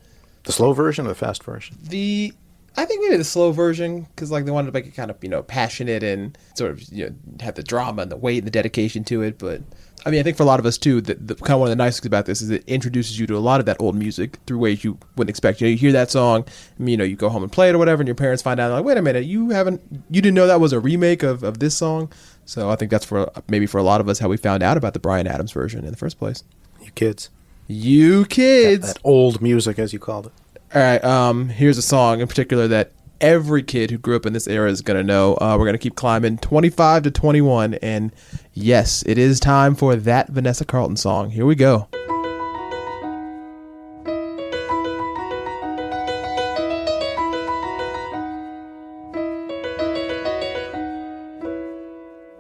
The 0.45 0.53
slow 0.53 0.73
version 0.73 1.07
or 1.07 1.09
the 1.11 1.15
fast 1.15 1.45
version? 1.45 1.77
The 1.83 2.33
I 2.77 2.85
think 2.87 3.03
maybe 3.05 3.17
the 3.19 3.23
slow 3.25 3.53
version 3.53 4.09
because 4.17 4.33
like 4.33 4.45
they 4.45 4.51
wanted 4.51 4.67
to 4.67 4.73
make 4.73 4.87
it 4.87 4.97
kind 4.97 5.09
of 5.09 5.17
you 5.23 5.29
know 5.29 5.45
passionate 5.45 6.03
and 6.03 6.37
sort 6.57 6.73
of 6.73 6.83
you 6.93 7.09
know 7.11 7.15
have 7.45 7.55
the 7.55 7.63
drama 7.63 8.03
and 8.03 8.11
the 8.11 8.17
weight 8.17 8.39
and 8.39 8.47
the 8.49 8.51
dedication 8.51 9.05
to 9.05 9.23
it. 9.23 9.39
But 9.39 9.63
I 10.07 10.11
mean 10.11 10.21
I 10.21 10.23
think 10.23 10.37
for 10.37 10.43
a 10.43 10.47
lot 10.47 10.61
of 10.61 10.67
us 10.67 10.79
too, 10.79 11.01
the, 11.01 11.15
the 11.15 11.35
kind 11.35 11.53
of 11.53 11.61
one 11.61 11.69
of 11.69 11.71
the 11.71 11.83
nice 11.83 11.99
things 11.99 12.07
about 12.07 12.27
this 12.27 12.43
is 12.43 12.51
it 12.51 12.65
introduces 12.67 13.19
you 13.19 13.27
to 13.27 13.37
a 13.37 13.39
lot 13.39 13.61
of 13.61 13.67
that 13.67 13.77
old 13.81 13.95
music 13.95 14.39
through 14.47 14.59
ways 14.59 14.85
you 14.85 14.99
wouldn't 15.17 15.31
expect. 15.31 15.61
You 15.61 15.67
know, 15.67 15.71
you 15.73 15.77
hear 15.77 15.93
that 15.93 16.11
song, 16.11 16.45
you 16.79 16.97
know, 16.97 17.05
you 17.05 17.17
go 17.17 17.29
home 17.29 17.43
and 17.43 17.51
play 17.51 17.69
it 17.69 17.75
or 17.75 17.79
whatever, 17.79 18.03
and 18.03 18.09
your 18.09 18.15
parents 18.15 18.43
find 18.43 18.61
out 18.61 18.73
like, 18.73 18.85
wait 18.85 18.97
a 18.97 19.03
minute, 19.03 19.25
you 19.25 19.51
haven't, 19.51 19.81
you 20.11 20.21
didn't 20.23 20.35
know 20.35 20.47
that 20.47 20.61
was 20.61 20.73
a 20.73 20.81
remake 20.81 21.23
of 21.23 21.43
of 21.43 21.59
this 21.59 21.77
song. 21.77 22.13
So 22.45 22.71
I 22.71 22.77
think 22.77 22.91
that's 22.91 23.05
for 23.05 23.31
maybe 23.49 23.67
for 23.67 23.79
a 23.79 23.83
lot 23.83 24.01
of 24.01 24.09
us 24.09 24.19
how 24.19 24.29
we 24.29 24.37
found 24.37 24.63
out 24.63 24.77
about 24.77 24.93
the 24.93 25.01
Bryan 25.01 25.27
Adams 25.27 25.53
version 25.53 25.85
in 25.85 25.91
the 25.91 25.97
first 25.97 26.19
place. 26.19 26.45
You 26.83 26.91
kids. 26.91 27.31
You 27.67 28.27
kids. 28.27 28.93
That 28.93 29.01
old 29.05 29.41
music, 29.41 29.79
as 29.79 29.93
you 29.93 29.99
called 29.99 30.27
it. 30.27 30.33
All 30.75 30.83
right. 30.83 31.03
Um, 31.05 31.49
here's 31.49 31.79
a 31.79 31.83
song 31.83 32.21
in 32.21 32.29
particular 32.29 32.69
that 32.69 32.93
every 33.25 33.63
kid 33.63 33.91
who 33.91 33.97
grew 33.97 34.17
up 34.17 34.27
in 34.27 34.35
this 34.35 34.47
era 34.47 34.71
is 34.71 34.83
gonna 34.83 35.03
know. 35.03 35.35
Uh, 35.41 35.57
we're 35.59 35.65
gonna 35.65 35.79
keep 35.79 35.97
climbing, 35.97 36.37
25 36.37 37.05
to 37.05 37.11
21, 37.11 37.75
and 37.75 38.13
yes, 38.53 39.03
it 39.07 39.17
is 39.17 39.41
time 39.41 39.75
for 39.75 39.97
that 39.97 40.29
Vanessa 40.29 40.67
Carlton 40.67 40.97
song. 40.97 41.31
Here 41.31 41.47
we 41.47 41.55
go. 41.55 41.89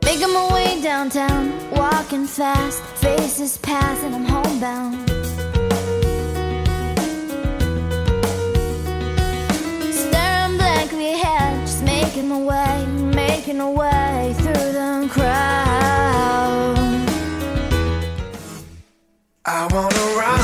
Making 0.04 0.34
my 0.34 0.50
way 0.52 0.82
downtown, 0.82 1.70
walking 1.70 2.26
fast, 2.26 2.82
faces 2.96 3.56
pass, 3.56 4.02
and 4.02 4.14
I'm 4.14 4.24
homebound. 4.26 5.13
Making 12.34 12.46
my 12.46 12.76
way, 12.78 12.86
making 13.14 13.58
my 13.58 13.70
way 13.70 14.34
through 14.38 14.72
the 14.72 15.08
crowd. 15.10 16.76
I 19.44 19.66
wanna 19.72 20.04
run 20.18 20.43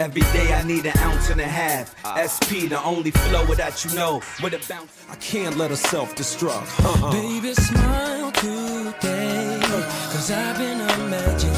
Every 0.00 0.22
day 0.32 0.54
I 0.54 0.62
need 0.62 0.86
an 0.86 0.96
ounce 0.96 1.28
and 1.28 1.42
a 1.42 1.46
half. 1.46 1.94
SP, 2.16 2.72
the 2.72 2.82
only 2.82 3.10
flow 3.10 3.44
that 3.54 3.84
you 3.84 3.94
know. 3.94 4.22
With 4.42 4.54
a 4.54 4.66
bounce, 4.66 4.90
I 5.10 5.16
can't 5.16 5.58
let 5.58 5.68
her 5.68 5.76
self 5.76 6.16
destruct. 6.16 6.72
Uh-uh. 6.82 7.12
Baby, 7.12 7.52
smile 7.52 8.32
today. 8.32 9.60
Cause 9.60 10.30
I've 10.30 10.56
been 10.56 10.80
imagining 10.80 11.49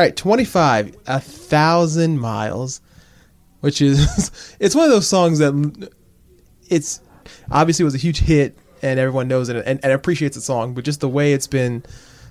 All 0.00 0.06
right, 0.06 0.16
25, 0.16 0.96
a 1.08 1.20
thousand 1.20 2.20
miles, 2.20 2.80
which 3.60 3.82
is 3.82 4.56
it's 4.58 4.74
one 4.74 4.86
of 4.86 4.90
those 4.90 5.06
songs 5.06 5.40
that 5.40 5.90
it's 6.70 7.02
obviously 7.50 7.84
was 7.84 7.94
a 7.94 7.98
huge 7.98 8.20
hit 8.20 8.56
and 8.80 8.98
everyone 8.98 9.28
knows 9.28 9.50
it 9.50 9.56
and, 9.56 9.78
and 9.84 9.92
appreciates 9.92 10.36
the 10.36 10.40
song, 10.40 10.72
but 10.72 10.84
just 10.84 11.00
the 11.00 11.08
way 11.10 11.34
it's 11.34 11.46
been, 11.46 11.82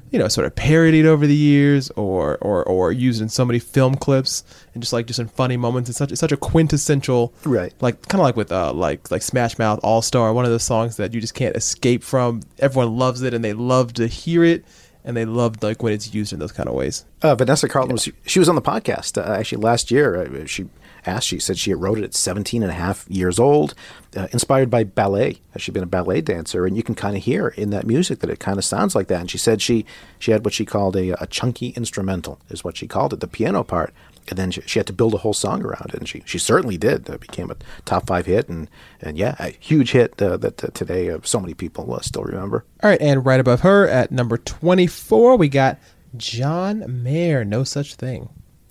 you 0.10 0.18
know, 0.18 0.28
sort 0.28 0.48
of 0.48 0.56
parodied 0.56 1.06
over 1.06 1.28
the 1.28 1.36
years 1.36 1.92
or 1.92 2.40
or 2.42 2.64
or 2.64 2.92
used 2.92 3.22
in 3.22 3.30
so 3.30 3.46
many 3.46 3.60
film 3.60 3.94
clips 3.94 4.44
and 4.74 4.82
just 4.82 4.92
like 4.92 5.06
just 5.06 5.20
in 5.20 5.28
funny 5.28 5.56
moments. 5.56 5.92
It's 5.92 6.00
such 6.00 6.12
it's 6.12 6.22
such 6.22 6.32
a 6.32 6.38
quintessential 6.38 7.36
Right. 7.46 7.72
like 7.82 8.02
kind 8.08 8.20
of 8.20 8.24
like 8.24 8.36
with 8.36 8.52
uh 8.52 8.74
like 8.74 9.12
like 9.12 9.22
Smash 9.22 9.60
Mouth 9.60 9.80
All 9.84 10.02
Star, 10.02 10.34
one 10.34 10.44
of 10.44 10.50
those 10.50 10.64
songs 10.64 10.98
that 10.98 11.14
you 11.14 11.22
just 11.22 11.36
can't 11.36 11.56
escape 11.56 12.04
from. 12.04 12.42
Everyone 12.58 12.98
loves 12.98 13.22
it 13.22 13.36
and 13.36 13.46
they 13.46 13.54
love 13.54 13.94
to 13.94 14.08
hear 14.08 14.44
it 14.44 14.66
and 15.04 15.16
they 15.16 15.26
love 15.26 15.62
like 15.64 15.82
when 15.82 15.94
it's 15.94 16.14
used 16.14 16.34
in 16.34 16.40
those 16.40 16.52
kind 16.52 16.70
of 16.70 16.76
ways. 16.76 17.06
Uh, 17.22 17.36
Vanessa 17.36 17.68
Carlton 17.68 17.94
was 17.94 18.10
she 18.26 18.40
was 18.40 18.50
on 18.50 18.56
the 18.56 18.62
podcast 18.62 19.18
uh, 19.18 19.34
actually 19.34 19.62
last 19.62 19.92
year. 19.92 20.22
Uh, 20.22 20.46
she 20.46 20.68
asked, 21.06 21.28
she 21.28 21.40
said 21.40 21.58
she 21.58 21.74
wrote 21.74 21.98
it 21.98 22.04
at 22.04 22.14
17 22.14 22.62
and 22.62 22.72
a 22.72 22.76
half 22.76 23.06
years 23.10 23.40
old, 23.40 23.74
uh, 24.16 24.28
inspired 24.32 24.70
by 24.70 24.84
ballet. 24.84 25.40
She'd 25.58 25.74
been 25.74 25.84
a 25.84 25.88
ballet 25.88 26.22
dancer, 26.22 26.66
and 26.66 26.76
you 26.76 26.84
can 26.84 26.96
kind 26.96 27.16
of 27.16 27.24
hear 27.24 27.50
in 27.50 27.70
that 27.70 27.88
music 27.88 28.20
that 28.20 28.30
it 28.30 28.40
kind 28.40 28.58
of 28.58 28.66
sounds 28.66 28.96
like 28.96 29.08
that. 29.08 29.22
And 29.22 29.32
she 29.32 29.38
said 29.38 29.62
she 29.62 29.86
she 30.18 30.32
had 30.32 30.44
what 30.44 30.54
she 30.54 30.66
called 30.66 30.96
a, 30.96 31.22
a 31.22 31.28
chunky 31.28 31.70
instrumental, 31.70 32.40
is 32.50 32.64
what 32.64 32.78
she 32.78 32.88
called 32.88 33.14
it, 33.14 33.20
the 33.20 33.28
piano 33.28 33.64
part. 33.64 33.94
And 34.28 34.38
then 34.38 34.52
she, 34.52 34.62
she 34.62 34.80
had 34.80 34.88
to 34.88 34.94
build 34.94 35.14
a 35.14 35.18
whole 35.18 35.34
song 35.34 35.64
around 35.64 35.92
it, 35.94 35.96
and 35.96 36.08
she 36.08 36.24
she 36.26 36.38
certainly 36.38 36.78
did. 36.78 37.10
It 37.10 37.20
became 37.20 37.50
a 37.50 37.56
top 37.86 38.08
five 38.08 38.26
hit, 38.26 38.50
and 38.50 38.70
and 39.02 39.18
yeah, 39.18 39.36
a 39.40 39.50
huge 39.60 39.92
hit 39.92 40.22
uh, 40.22 40.38
that 40.38 40.64
uh, 40.64 40.68
today 40.74 41.10
uh, 41.10 41.20
so 41.24 41.40
many 41.40 41.54
people 41.54 41.94
uh, 41.94 42.02
still 42.02 42.24
remember. 42.24 42.66
All 42.84 42.90
right, 42.90 43.02
and 43.02 43.26
right 43.26 43.40
above 43.40 43.62
her 43.62 43.88
at 43.88 44.12
number 44.12 44.38
24, 44.38 45.38
we 45.38 45.50
got 45.50 45.80
John 46.18 47.04
Mayer, 47.04 47.46
No 47.46 47.64
Such 47.64 47.96
Thing. 47.96 48.30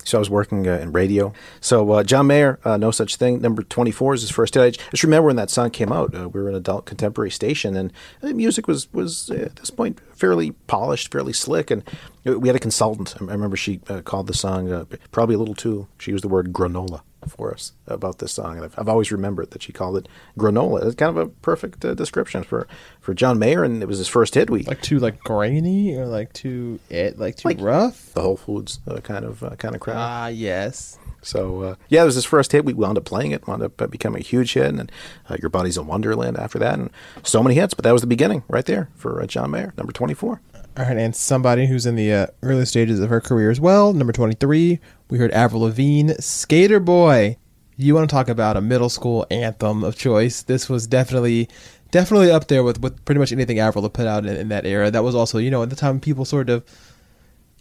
So 0.09 0.17
I 0.17 0.21
was 0.21 0.31
working 0.31 0.67
uh, 0.67 0.79
in 0.79 0.93
radio. 0.93 1.35
So 1.61 1.93
uh, 1.93 2.03
John 2.03 2.29
Mayer, 2.29 2.59
uh, 2.65 2.79
No 2.79 2.91
Such 2.91 3.17
Thing, 3.17 3.43
number 3.43 3.63
24 3.63 4.15
is 4.15 4.23
his 4.23 4.31
first 4.31 4.55
hit. 4.55 4.63
I 4.81 4.91
just 4.91 5.05
remember 5.05 5.27
when 5.27 5.37
that 5.37 5.51
song 5.51 5.71
came 5.71 5.93
out. 5.93 6.13
We 6.13 6.41
were 6.41 6.49
an 6.49 6.55
adult 6.55 6.87
contemporary 6.87 7.31
station, 7.31 7.77
and 7.77 7.93
the 8.23 8.33
music 8.33 8.67
was, 8.67 8.91
was 8.93 9.29
at 9.29 9.57
this 9.57 9.69
point 9.69 10.01
fairly 10.17 10.53
polished, 10.67 11.13
fairly 11.13 11.35
slick. 11.35 11.71
And 11.71 11.83
we 12.25 12.49
had 12.49 12.57
a 12.57 12.61
consultant. 12.61 13.17
I 13.21 13.25
remember 13.25 13.57
she 13.57 13.79
called 14.05 14.29
the 14.29 14.35
song 14.35 14.87
probably 15.13 15.35
a 15.35 15.39
little 15.39 15.55
too, 15.55 15.89
she 15.99 16.11
used 16.11 16.25
the 16.25 16.29
word 16.29 16.53
granola 16.53 17.03
for 17.29 17.53
us 17.53 17.73
about 17.87 18.19
this 18.19 18.33
song. 18.33 18.57
And 18.57 18.65
I've, 18.65 18.79
I've 18.79 18.89
always 18.89 19.13
remembered 19.13 19.51
that 19.53 19.63
she 19.63 19.73
called 19.73 19.97
it 19.97 20.09
granola. 20.39 20.85
It's 20.85 20.95
kind 20.95 21.11
of 21.11 21.17
a 21.17 21.27
perfect 21.29 21.85
uh, 21.85 21.95
description 21.95 22.43
for, 22.43 22.67
for 23.01 23.15
John 23.15 23.39
Mayer, 23.39 23.63
and 23.65 23.83
it 23.83 23.87
was 23.87 23.99
his 23.99 24.09
first 24.09 24.35
hit. 24.35 24.51
We 24.51 24.63
Like 24.65 24.83
too 24.83 24.99
like 24.99 25.21
grainy 25.21 25.97
or 25.97 26.07
like 26.07 26.33
too 26.33 26.81
it 26.91 27.19
like 27.19 27.37
too 27.37 27.49
Like- 27.49 27.61
rough? 27.61 28.13
the 28.15 28.23
Whole 28.23 28.37
Foods 28.37 28.81
uh, 28.89 29.01
kind 29.01 29.25
of 29.25 29.43
uh, 29.43 29.51
kind 29.57 29.75
of 29.75 29.81
crowd. 29.81 29.97
Ah, 29.99 30.27
yes. 30.29 30.99
So 31.21 31.63
uh, 31.63 31.75
yeah, 31.89 32.03
it 32.03 32.07
was 32.07 32.15
his 32.15 32.25
first 32.25 32.53
hit. 32.53 32.65
We 32.65 32.73
wound 32.75 32.97
up 32.97 33.05
playing 33.05 33.33
it, 33.33 33.47
wound 33.49 33.63
up 33.63 33.81
uh, 33.83 33.87
becoming 33.89 34.21
a 34.21 34.25
huge 34.25 34.53
hit, 34.55 34.67
and 34.67 34.91
uh, 35.29 35.37
Your 35.41 35.51
Body's 35.51 35.77
a 35.77 35.83
Wonderland 35.83 36.37
after 36.39 36.59
that, 36.61 36.79
and 36.79 36.91
so 37.25 37.43
many 37.43 37.57
hits. 37.57 37.75
But 37.75 37.83
that 37.85 37.93
was 37.93 38.03
the 38.03 38.07
beginning, 38.07 38.45
right 38.49 38.65
there 38.65 38.89
for 38.95 39.21
uh, 39.21 39.27
John 39.27 39.51
Mayer, 39.51 39.75
number 39.77 39.93
twenty-four. 39.93 40.41
All 40.79 40.85
right, 40.85 40.97
and 40.97 41.17
somebody 41.17 41.67
who's 41.67 41.87
in 41.87 41.97
the 41.97 42.13
uh, 42.13 42.27
early 42.41 42.65
stages 42.65 43.01
of 43.01 43.11
her 43.11 43.21
career 43.21 43.51
as 43.51 43.59
well, 43.59 43.93
number 43.93 44.13
23, 44.13 44.79
we 45.11 45.19
heard 45.19 45.33
Avril 45.33 45.63
Lavigne, 45.63 46.13
Skater 46.21 46.79
Boy. 46.79 47.37
You 47.77 47.97
want 47.97 48.09
to 48.09 48.15
talk 48.15 48.29
about 48.29 48.57
a 48.57 48.61
middle 48.61 48.89
school 48.89 49.27
anthem 49.29 49.83
of 49.83 49.97
choice. 49.97 50.43
This 50.43 50.69
was 50.69 50.87
definitely 50.87 51.49
definitely 51.91 52.31
up 52.31 52.47
there 52.47 52.63
with, 52.63 52.81
with 52.81 53.05
pretty 53.05 53.19
much 53.19 53.33
anything 53.33 53.59
Avril 53.59 53.89
put 53.91 54.07
out 54.07 54.25
in, 54.25 54.37
in 54.37 54.51
that 54.51 54.67
era. 54.67 54.89
That 54.89 55.03
was 55.03 55.17
also, 55.17 55.39
you 55.39 55.51
know, 55.51 55.65
at 55.65 55.71
the 55.71 55.75
time 55.75 55.99
people 55.99 56.25
sort 56.25 56.49
of, 56.49 56.65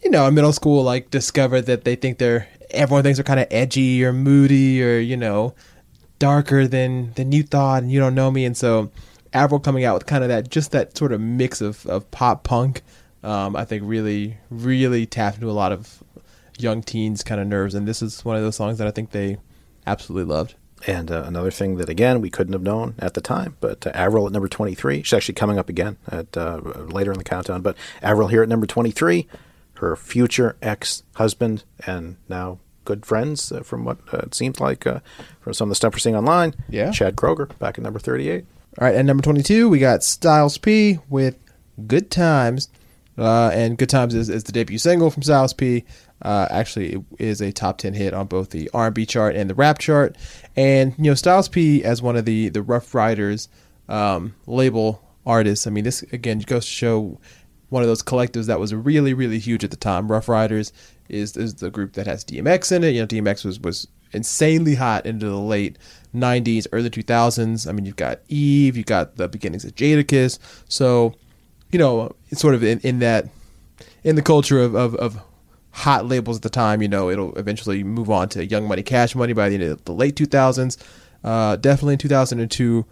you 0.03 0.12
know, 0.12 0.27
in 0.27 0.36
middle 0.36 0.53
school, 0.53 0.84
like 0.84 1.10
discovered 1.10 1.63
that 1.63 1.86
they 1.86 1.95
think 1.95 2.19
they're, 2.19 2.47
everyone 2.69 3.01
thinks 3.01 3.17
they're 3.17 3.23
kind 3.23 3.39
of 3.39 3.47
edgy 3.49 4.06
or 4.06 4.13
moody 4.13 4.84
or, 4.84 4.99
you 4.99 5.17
know, 5.17 5.56
darker 6.19 6.67
than 6.67 7.13
than 7.13 7.32
you 7.32 7.41
thought 7.41 7.82
and 7.82 7.91
you 7.91 7.99
don't 7.99 8.15
know 8.15 8.30
me 8.30 8.45
and 8.45 8.58
so 8.58 8.91
Avril 9.34 9.60
coming 9.60 9.86
out 9.86 9.95
with 9.95 10.06
kind 10.06 10.23
of 10.23 10.30
that 10.30 10.49
just 10.49 10.71
that 10.71 10.95
sort 10.95 11.12
of 11.12 11.21
mix 11.21 11.62
of, 11.62 11.84
of 11.88 12.10
pop 12.12 12.43
punk 12.43 12.84
um, 13.28 13.56
I 13.56 13.66
think 13.66 13.84
really 13.86 14.38
really 14.50 15.06
tapped 15.06 15.38
into 15.38 15.50
a 15.50 15.60
lot 15.63 15.72
of 15.72 16.04
young 16.58 16.82
teens 16.82 17.24
kind 17.24 17.40
of 17.40 17.48
nerves 17.48 17.76
and 17.76 17.88
this 17.88 18.02
is 18.02 18.26
one 18.26 18.36
of 18.36 18.42
those 18.42 18.56
songs 18.56 18.78
that 18.80 18.88
I 18.88 18.92
think 18.92 19.12
they 19.12 19.38
absolutely 19.86 20.34
loved 20.34 20.56
And 20.86 21.10
uh, 21.12 21.24
another 21.26 21.52
thing 21.52 21.78
that 21.78 21.90
again 21.90 22.22
we 22.22 22.30
couldn't 22.30 22.54
have 22.54 22.62
known 22.62 22.96
at 23.00 23.13
the 23.13 23.22
time, 23.22 23.58
but 23.60 23.88
uh, 23.88 23.92
Avril 23.94 24.28
at 24.28 24.32
number 24.32 24.48
twenty-three. 24.48 25.02
She's 25.04 25.13
actually 25.13 25.34
coming 25.36 25.58
up 25.58 25.70
again 25.70 25.98
at 26.08 26.38
uh, 26.38 26.58
later 26.98 27.12
in 27.12 27.18
the 27.18 27.24
countdown. 27.24 27.62
But 27.62 27.76
Avril 28.02 28.28
here 28.28 28.44
at 28.44 28.50
number 28.50 28.68
twenty-three, 28.68 29.28
her 29.76 29.96
future 29.96 30.56
ex-husband 30.62 31.63
and 31.86 32.18
now 32.30 32.60
good 32.86 33.06
friends, 33.06 33.52
uh, 33.52 33.63
from 33.63 33.86
what 33.86 33.98
uh, 34.13 34.20
it 34.20 34.36
seems 34.36 34.60
like 34.60 34.86
uh, 34.86 35.00
from 35.42 35.54
some 35.54 35.68
of 35.68 35.72
the 35.72 35.76
stuff 35.76 35.94
we're 35.94 36.00
seeing 36.00 36.16
online. 36.16 36.54
Yeah. 36.70 36.92
Chad 36.92 37.16
Kroeger 37.16 37.58
back 37.60 37.78
at 37.78 37.84
number 37.84 38.00
thirty-eight. 38.00 38.46
All 38.80 38.86
right, 38.86 38.96
at 38.96 39.06
number 39.06 39.24
22, 39.24 39.70
we 39.70 39.80
got 39.80 40.04
Styles 40.04 40.60
P 40.60 41.00
with 41.10 41.36
Good 41.88 42.12
Times. 42.12 42.70
Uh, 43.17 43.49
and 43.53 43.77
Good 43.77 43.89
Times 43.89 44.13
is, 44.13 44.30
is 44.30 44.43
the 44.43 44.51
debut 44.51 44.77
single 44.77 45.10
from 45.10 45.23
Styles 45.23 45.53
P. 45.53 45.84
Uh, 46.21 46.47
actually, 46.49 46.95
it 46.95 47.03
is 47.19 47.41
a 47.41 47.51
top 47.51 47.77
10 47.77 47.93
hit 47.93 48.13
on 48.13 48.27
both 48.27 48.51
the 48.51 48.69
R&B 48.73 49.06
chart 49.06 49.36
and 49.36 49.49
the 49.49 49.56
rap 49.56 49.80
chart. 49.80 50.15
And, 50.56 50.93
you 50.97 51.06
know, 51.06 51.15
Styles 51.15 51.47
P 51.47 51.84
as 51.84 52.01
one 52.01 52.15
of 52.15 52.25
the, 52.25 52.49
the 52.49 52.62
Ruff 52.62 52.93
Ryders 52.93 53.49
um, 53.89 54.36
label 54.45 55.03
artists. 55.25 55.67
I 55.67 55.71
mean, 55.71 55.84
this, 55.84 56.03
again, 56.03 56.39
goes 56.39 56.65
to 56.65 56.71
show 56.71 57.19
one 57.69 57.84
of 57.84 57.88
those 57.88 58.03
collectives 58.03 58.45
that 58.45 58.60
was 58.60 58.73
really, 58.73 59.13
really 59.13 59.39
huge 59.39 59.63
at 59.63 59.71
the 59.71 59.77
time. 59.77 60.12
Ruff 60.12 60.30
Ryders 60.30 60.71
is, 61.10 61.36
is 61.36 61.56
the 61.56 61.69
group 61.69 61.93
that 61.93 62.08
has 62.08 62.23
DMX 62.23 62.71
in 62.71 62.84
it. 62.84 62.91
You 62.91 63.01
know, 63.01 63.08
DMX 63.08 63.43
was, 63.43 63.60
was 63.60 63.88
insanely 64.13 64.75
hot 64.75 65.06
into 65.06 65.27
the 65.27 65.39
late 65.39 65.77
90s, 66.15 66.67
early 66.71 66.89
2000s. 66.89 67.67
I 67.67 67.71
mean, 67.71 67.86
you've 67.86 67.95
got 67.95 68.19
Eve, 68.30 68.77
you've 68.77 68.86
got 68.86 69.17
the 69.17 69.27
beginnings 69.27 69.65
of 69.65 69.75
Jadakiss. 69.75 70.39
So, 70.69 71.13
you 71.71 71.80
know, 71.80 72.15
sort 72.34 72.56
of 72.56 72.63
in, 72.63 72.80
in 72.80 72.99
that, 72.99 73.27
in 74.03 74.15
the 74.15 74.21
culture 74.21 74.60
of, 74.60 74.75
of, 74.75 74.95
of 74.95 75.19
hot 75.71 76.06
labels 76.06 76.38
at 76.38 76.43
the 76.43 76.49
time, 76.49 76.82
you 76.82 76.88
know, 76.88 77.10
it'll 77.10 77.36
eventually 77.38 77.84
move 77.84 78.10
on 78.10 78.30
to 78.30 78.45
Young 78.45 78.67
Money, 78.67 78.84
Cash 78.84 79.15
Money 79.15 79.34
by 79.34 79.49
the 79.49 79.56
end 79.56 79.63
of 79.63 79.86
the 79.86 79.93
late 79.93 80.15
2000s. 80.15 80.77
Uh, 81.23 81.56
definitely 81.56 81.93
in 81.93 81.99
2002, 81.99 82.86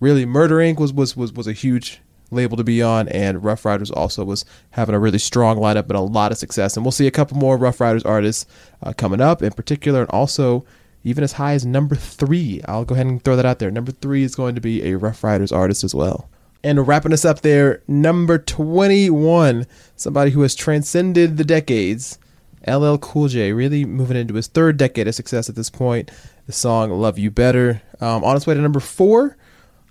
really 0.00 0.26
Murder 0.26 0.56
Inc. 0.56 0.78
was, 0.78 0.92
was, 0.92 1.16
was, 1.16 1.32
was 1.32 1.46
a 1.46 1.52
huge 1.52 2.00
label 2.30 2.56
to 2.56 2.64
be 2.64 2.82
on, 2.82 3.08
and 3.08 3.42
Ruff 3.42 3.64
Ryders 3.64 3.90
also 3.90 4.24
was 4.24 4.44
having 4.70 4.94
a 4.94 4.98
really 4.98 5.18
strong 5.18 5.56
lineup 5.56 5.84
and 5.84 5.92
a 5.92 6.00
lot 6.00 6.32
of 6.32 6.38
success. 6.38 6.76
And 6.76 6.84
we'll 6.84 6.92
see 6.92 7.06
a 7.06 7.12
couple 7.12 7.36
more 7.36 7.56
Ruff 7.56 7.80
Ryders 7.80 8.04
artists 8.04 8.46
uh, 8.82 8.92
coming 8.92 9.20
up 9.20 9.42
in 9.42 9.52
particular, 9.52 10.02
and 10.02 10.10
also 10.10 10.64
even 11.04 11.22
as 11.22 11.32
high 11.32 11.52
as 11.52 11.64
number 11.64 11.94
three. 11.94 12.60
I'll 12.66 12.84
go 12.84 12.94
ahead 12.94 13.06
and 13.06 13.22
throw 13.22 13.36
that 13.36 13.46
out 13.46 13.58
there. 13.58 13.70
Number 13.70 13.92
three 13.92 14.22
is 14.22 14.34
going 14.34 14.54
to 14.54 14.60
be 14.60 14.84
a 14.84 14.96
Ruff 14.96 15.22
Ryders 15.22 15.52
artist 15.52 15.84
as 15.84 15.94
well. 15.94 16.28
And 16.64 16.88
wrapping 16.88 17.12
us 17.12 17.26
up 17.26 17.42
there, 17.42 17.82
number 17.86 18.38
21, 18.38 19.66
somebody 19.96 20.30
who 20.30 20.40
has 20.40 20.54
transcended 20.54 21.36
the 21.36 21.44
decades, 21.44 22.18
LL 22.66 22.96
Cool 22.96 23.28
J, 23.28 23.52
really 23.52 23.84
moving 23.84 24.16
into 24.16 24.32
his 24.32 24.46
third 24.46 24.78
decade 24.78 25.06
of 25.06 25.14
success 25.14 25.50
at 25.50 25.56
this 25.56 25.68
point. 25.68 26.10
The 26.46 26.52
song 26.52 26.90
"Love 26.90 27.18
You 27.18 27.30
Better" 27.30 27.82
um, 28.00 28.24
on 28.24 28.34
its 28.34 28.46
way 28.46 28.54
to 28.54 28.60
number 28.62 28.80
four, 28.80 29.36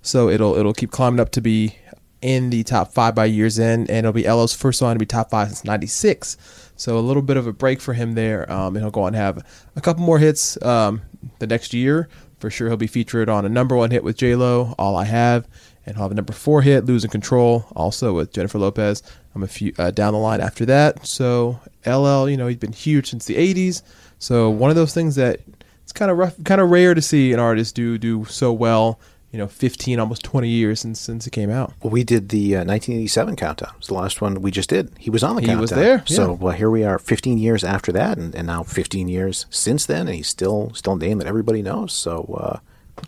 so 0.02 0.30
it'll 0.30 0.56
it'll 0.56 0.74
keep 0.74 0.90
climbing 0.90 1.20
up 1.20 1.30
to 1.34 1.42
be 1.42 1.78
in 2.24 2.50
the 2.50 2.64
top 2.64 2.92
five 2.92 3.14
by 3.14 3.26
year's 3.26 3.60
end, 3.60 3.88
and 3.92 4.00
it'll 4.00 4.12
be 4.12 4.26
LL's 4.26 4.56
first 4.56 4.80
song 4.80 4.96
to 4.96 5.00
be 5.00 5.06
top 5.06 5.30
five 5.30 5.50
since 5.50 5.64
'96. 5.64 6.38
So 6.76 6.98
a 6.98 7.02
little 7.02 7.22
bit 7.22 7.38
of 7.38 7.46
a 7.46 7.54
break 7.54 7.82
for 7.82 7.94
him 7.94 8.14
there, 8.14 8.52
um, 8.52 8.76
and 8.76 8.84
he'll 8.84 8.90
go 8.90 9.02
on 9.02 9.10
and 9.10 9.16
have 9.16 9.46
a 9.76 9.82
couple 9.82 10.04
more 10.04 10.18
hits 10.18 10.60
um, 10.64 11.04
the 11.38 11.46
next 11.46 11.72
year. 11.72 12.10
For 12.40 12.50
sure, 12.50 12.68
he'll 12.68 12.78
be 12.78 12.88
featured 12.88 13.30
on 13.30 13.46
a 13.46 13.50
number 13.50 13.76
one 13.76 13.92
hit 13.92 14.04
with 14.04 14.18
J 14.18 14.36
Lo, 14.36 14.74
"All 14.80 14.96
I 14.96 15.06
Have," 15.06 15.48
and 15.86 15.96
he'll 15.96 16.04
have 16.04 16.12
a 16.12 16.16
number 16.16 16.34
four 16.34 16.62
hit, 16.62 16.86
"Losing 16.86 17.10
Control," 17.10 17.66
also 17.76 18.14
with 18.14 18.32
Jennifer 18.34 18.58
Lopez. 18.60 19.04
I'm 19.36 19.44
a 19.44 19.48
few 19.48 19.74
uh, 19.78 19.92
down 19.92 20.14
the 20.14 20.20
line 20.20 20.42
after 20.42 20.66
that. 20.66 21.06
So 21.06 21.60
LL, 21.86 22.30
you 22.30 22.38
know, 22.38 22.48
he's 22.48 22.58
been 22.58 22.72
huge 22.74 23.10
since 23.10 23.26
the 23.26 23.36
'80s. 23.36 23.82
So 24.20 24.50
one 24.50 24.70
of 24.70 24.76
those 24.76 24.94
things 24.94 25.16
that 25.16 25.40
it's 25.84 25.92
kind 25.92 26.10
of 26.10 26.18
rough, 26.18 26.36
kind 26.46 26.62
of 26.62 26.70
rare 26.70 26.94
to 26.94 27.02
see 27.02 27.34
an 27.34 27.40
artist 27.40 27.76
do 27.76 27.98
do 27.98 28.26
so 28.26 28.54
well. 28.54 29.00
You 29.32 29.40
know, 29.40 29.48
15, 29.48 30.00
almost 30.00 30.24
20 30.24 30.48
years 30.48 30.80
since 30.82 31.00
since 31.00 31.26
it 31.26 31.32
came 31.32 31.50
out. 31.50 31.74
Well, 31.82 31.90
we 31.90 32.04
did 32.04 32.30
the 32.30 32.56
uh, 32.58 32.60
1987 32.66 33.36
countdown. 33.36 33.72
It 33.74 33.80
was 33.80 33.88
the 33.88 33.96
last 33.96 34.22
one 34.22 34.40
we 34.44 34.52
just 34.52 34.70
did. 34.70 34.92
He 35.00 35.10
was 35.10 35.24
on 35.24 35.36
the 35.36 35.42
He 35.42 35.48
countdown. 35.48 35.58
He 35.58 35.62
was 35.62 35.72
there, 35.72 36.04
So 36.06 36.34
well, 36.34 36.54
here 36.54 36.70
we 36.70 36.84
are, 36.84 37.00
15 37.00 37.40
years 37.40 37.64
after 37.64 37.92
that, 37.94 38.20
and, 38.20 38.36
and 38.36 38.46
now 38.46 38.62
15 38.62 39.08
years 39.08 39.48
since 39.50 39.88
then, 39.88 40.02
and 40.08 40.16
he's 40.16 40.28
still 40.28 40.72
still 40.76 40.94
a 40.94 40.98
name 40.98 41.18
that 41.18 41.26
everybody 41.26 41.64
knows. 41.64 41.94
So 41.94 42.26
uh, 42.40 42.60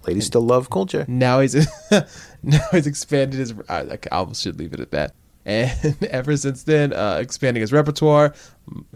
ladies 0.07 0.25
still 0.25 0.41
love 0.41 0.71
Cool 0.71 0.85
J. 0.85 1.05
Now 1.07 1.41
he's 1.41 1.55
now 2.49 2.60
he's 2.71 2.88
expanded 2.88 3.39
his. 3.39 3.53
I, 3.67 3.97
I 4.12 4.34
should 4.34 4.60
leave 4.60 4.73
it 4.73 4.79
at 4.79 4.91
that. 4.91 5.15
And 5.45 5.95
ever 6.10 6.38
since 6.38 6.63
then, 6.63 6.93
uh, 6.93 7.17
expanding 7.19 7.62
his 7.62 7.73
repertoire, 7.73 8.34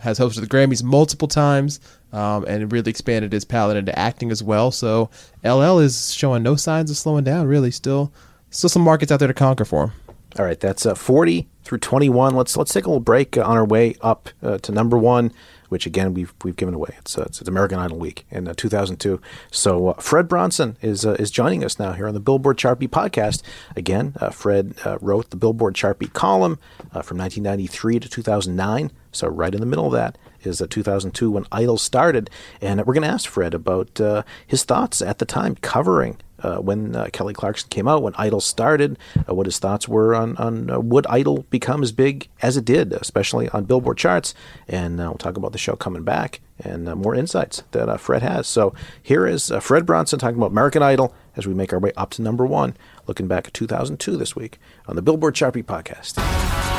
has 0.01 0.19
hosted 0.19 0.41
the 0.41 0.47
Grammys 0.47 0.83
multiple 0.83 1.27
times, 1.27 1.79
um, 2.11 2.45
and 2.45 2.71
really 2.71 2.89
expanded 2.89 3.33
his 3.33 3.45
palette 3.45 3.77
into 3.77 3.97
acting 3.97 4.31
as 4.31 4.43
well. 4.43 4.71
So 4.71 5.09
LL 5.43 5.79
is 5.79 6.13
showing 6.13 6.43
no 6.43 6.55
signs 6.55 6.91
of 6.91 6.97
slowing 6.97 7.23
down. 7.23 7.47
Really, 7.47 7.71
still, 7.71 8.11
still 8.51 8.69
some 8.69 8.83
markets 8.83 9.11
out 9.11 9.19
there 9.19 9.27
to 9.27 9.33
conquer 9.33 9.65
for 9.65 9.85
him. 9.85 9.91
All 10.37 10.45
right, 10.45 10.59
that's 10.59 10.85
uh, 10.85 10.93
40 10.93 11.47
through 11.63 11.79
21. 11.79 12.35
Let's 12.35 12.55
let's 12.55 12.71
take 12.71 12.85
a 12.85 12.89
little 12.89 12.99
break 12.99 13.35
on 13.35 13.57
our 13.57 13.65
way 13.65 13.95
up 14.01 14.29
uh, 14.43 14.59
to 14.59 14.71
number 14.71 14.97
one, 14.97 15.31
which 15.69 15.85
again 15.85 16.13
we've 16.13 16.33
we've 16.43 16.55
given 16.55 16.73
away. 16.73 16.95
It's 16.99 17.17
uh, 17.17 17.23
it's, 17.23 17.39
it's 17.39 17.49
American 17.49 17.79
Idol 17.79 17.97
week 17.97 18.25
in 18.29 18.47
uh, 18.47 18.53
2002. 18.55 19.21
So 19.51 19.89
uh, 19.89 19.93
Fred 19.93 20.27
Bronson 20.27 20.77
is 20.81 21.05
uh, 21.05 21.13
is 21.13 21.31
joining 21.31 21.63
us 21.63 21.79
now 21.79 21.93
here 21.93 22.07
on 22.07 22.13
the 22.13 22.19
Billboard 22.19 22.57
Beat 22.57 22.91
podcast. 22.91 23.41
Again, 23.75 24.13
uh, 24.19 24.29
Fred 24.29 24.75
wrote 25.01 25.29
the 25.29 25.37
Billboard 25.37 25.79
Beat 25.97 26.13
column 26.13 26.59
from 26.91 27.17
1993 27.17 27.99
to 27.99 28.09
2009. 28.09 28.91
So 29.11 29.27
right 29.27 29.53
in 29.53 29.59
the 29.59 29.65
middle 29.65 29.87
of 29.87 29.93
that 29.93 30.17
is 30.41 30.61
uh, 30.61 30.67
2002 30.69 31.31
when 31.31 31.45
Idol 31.51 31.77
started, 31.77 32.29
and 32.61 32.79
we're 32.85 32.93
going 32.93 33.03
to 33.03 33.09
ask 33.09 33.29
Fred 33.29 33.53
about 33.53 33.99
his 34.45 34.63
thoughts 34.63 35.01
at 35.01 35.19
the 35.19 35.25
time 35.25 35.55
covering 35.55 36.17
uh, 36.43 36.57
when 36.57 36.95
uh, 36.95 37.07
Kelly 37.11 37.33
Clarkson 37.33 37.69
came 37.69 37.87
out, 37.87 38.03
when 38.03 38.13
Idol 38.17 38.41
started, 38.41 38.97
uh, 39.27 39.33
what 39.33 39.45
his 39.45 39.59
thoughts 39.59 39.87
were 39.87 40.15
on, 40.15 40.35
on 40.37 40.69
uh, 40.69 40.79
would 40.79 41.07
Idol 41.07 41.45
become 41.49 41.83
as 41.83 41.91
big 41.91 42.27
as 42.41 42.57
it 42.57 42.65
did, 42.65 42.93
especially 42.93 43.49
on 43.49 43.65
Billboard 43.65 43.97
charts. 43.97 44.33
And 44.67 44.99
uh, 44.99 45.05
we'll 45.05 45.15
talk 45.15 45.37
about 45.37 45.51
the 45.51 45.57
show 45.57 45.75
coming 45.75 46.03
back 46.03 46.41
and 46.59 46.89
uh, 46.89 46.95
more 46.95 47.15
insights 47.15 47.63
that 47.71 47.99
Fred 47.99 48.21
has. 48.21 48.47
So 48.47 48.73
here 49.01 49.25
is 49.25 49.51
Fred 49.61 49.85
Bronson 49.85 50.19
talking 50.19 50.37
about 50.37 50.51
American 50.51 50.83
Idol 50.83 51.13
as 51.35 51.47
we 51.47 51.53
make 51.53 51.71
our 51.71 51.79
way 51.79 51.93
up 51.95 52.11
to 52.11 52.21
number 52.21 52.45
one, 52.45 52.75
looking 53.07 53.27
back 53.27 53.47
at 53.47 53.53
2002 53.53 54.17
this 54.17 54.35
week 54.35 54.59
on 54.87 54.95
the 54.95 55.01
Billboard 55.01 55.35
Chart 55.35 55.53
Beat 55.53 55.67
podcast. 55.67 56.78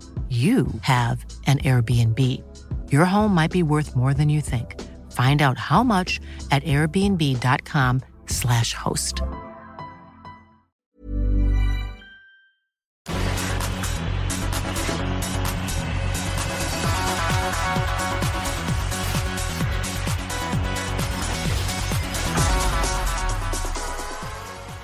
you 0.31 0.67
have 0.83 1.25
an 1.45 1.57
Airbnb. 1.59 2.17
Your 2.89 3.03
home 3.03 3.35
might 3.35 3.51
be 3.51 3.63
worth 3.63 3.97
more 3.97 4.13
than 4.13 4.29
you 4.29 4.39
think. 4.39 4.79
Find 5.11 5.41
out 5.41 5.57
how 5.57 5.83
much 5.83 6.21
at 6.51 6.63
airbnb.com/slash 6.63 8.73
host. 8.73 9.21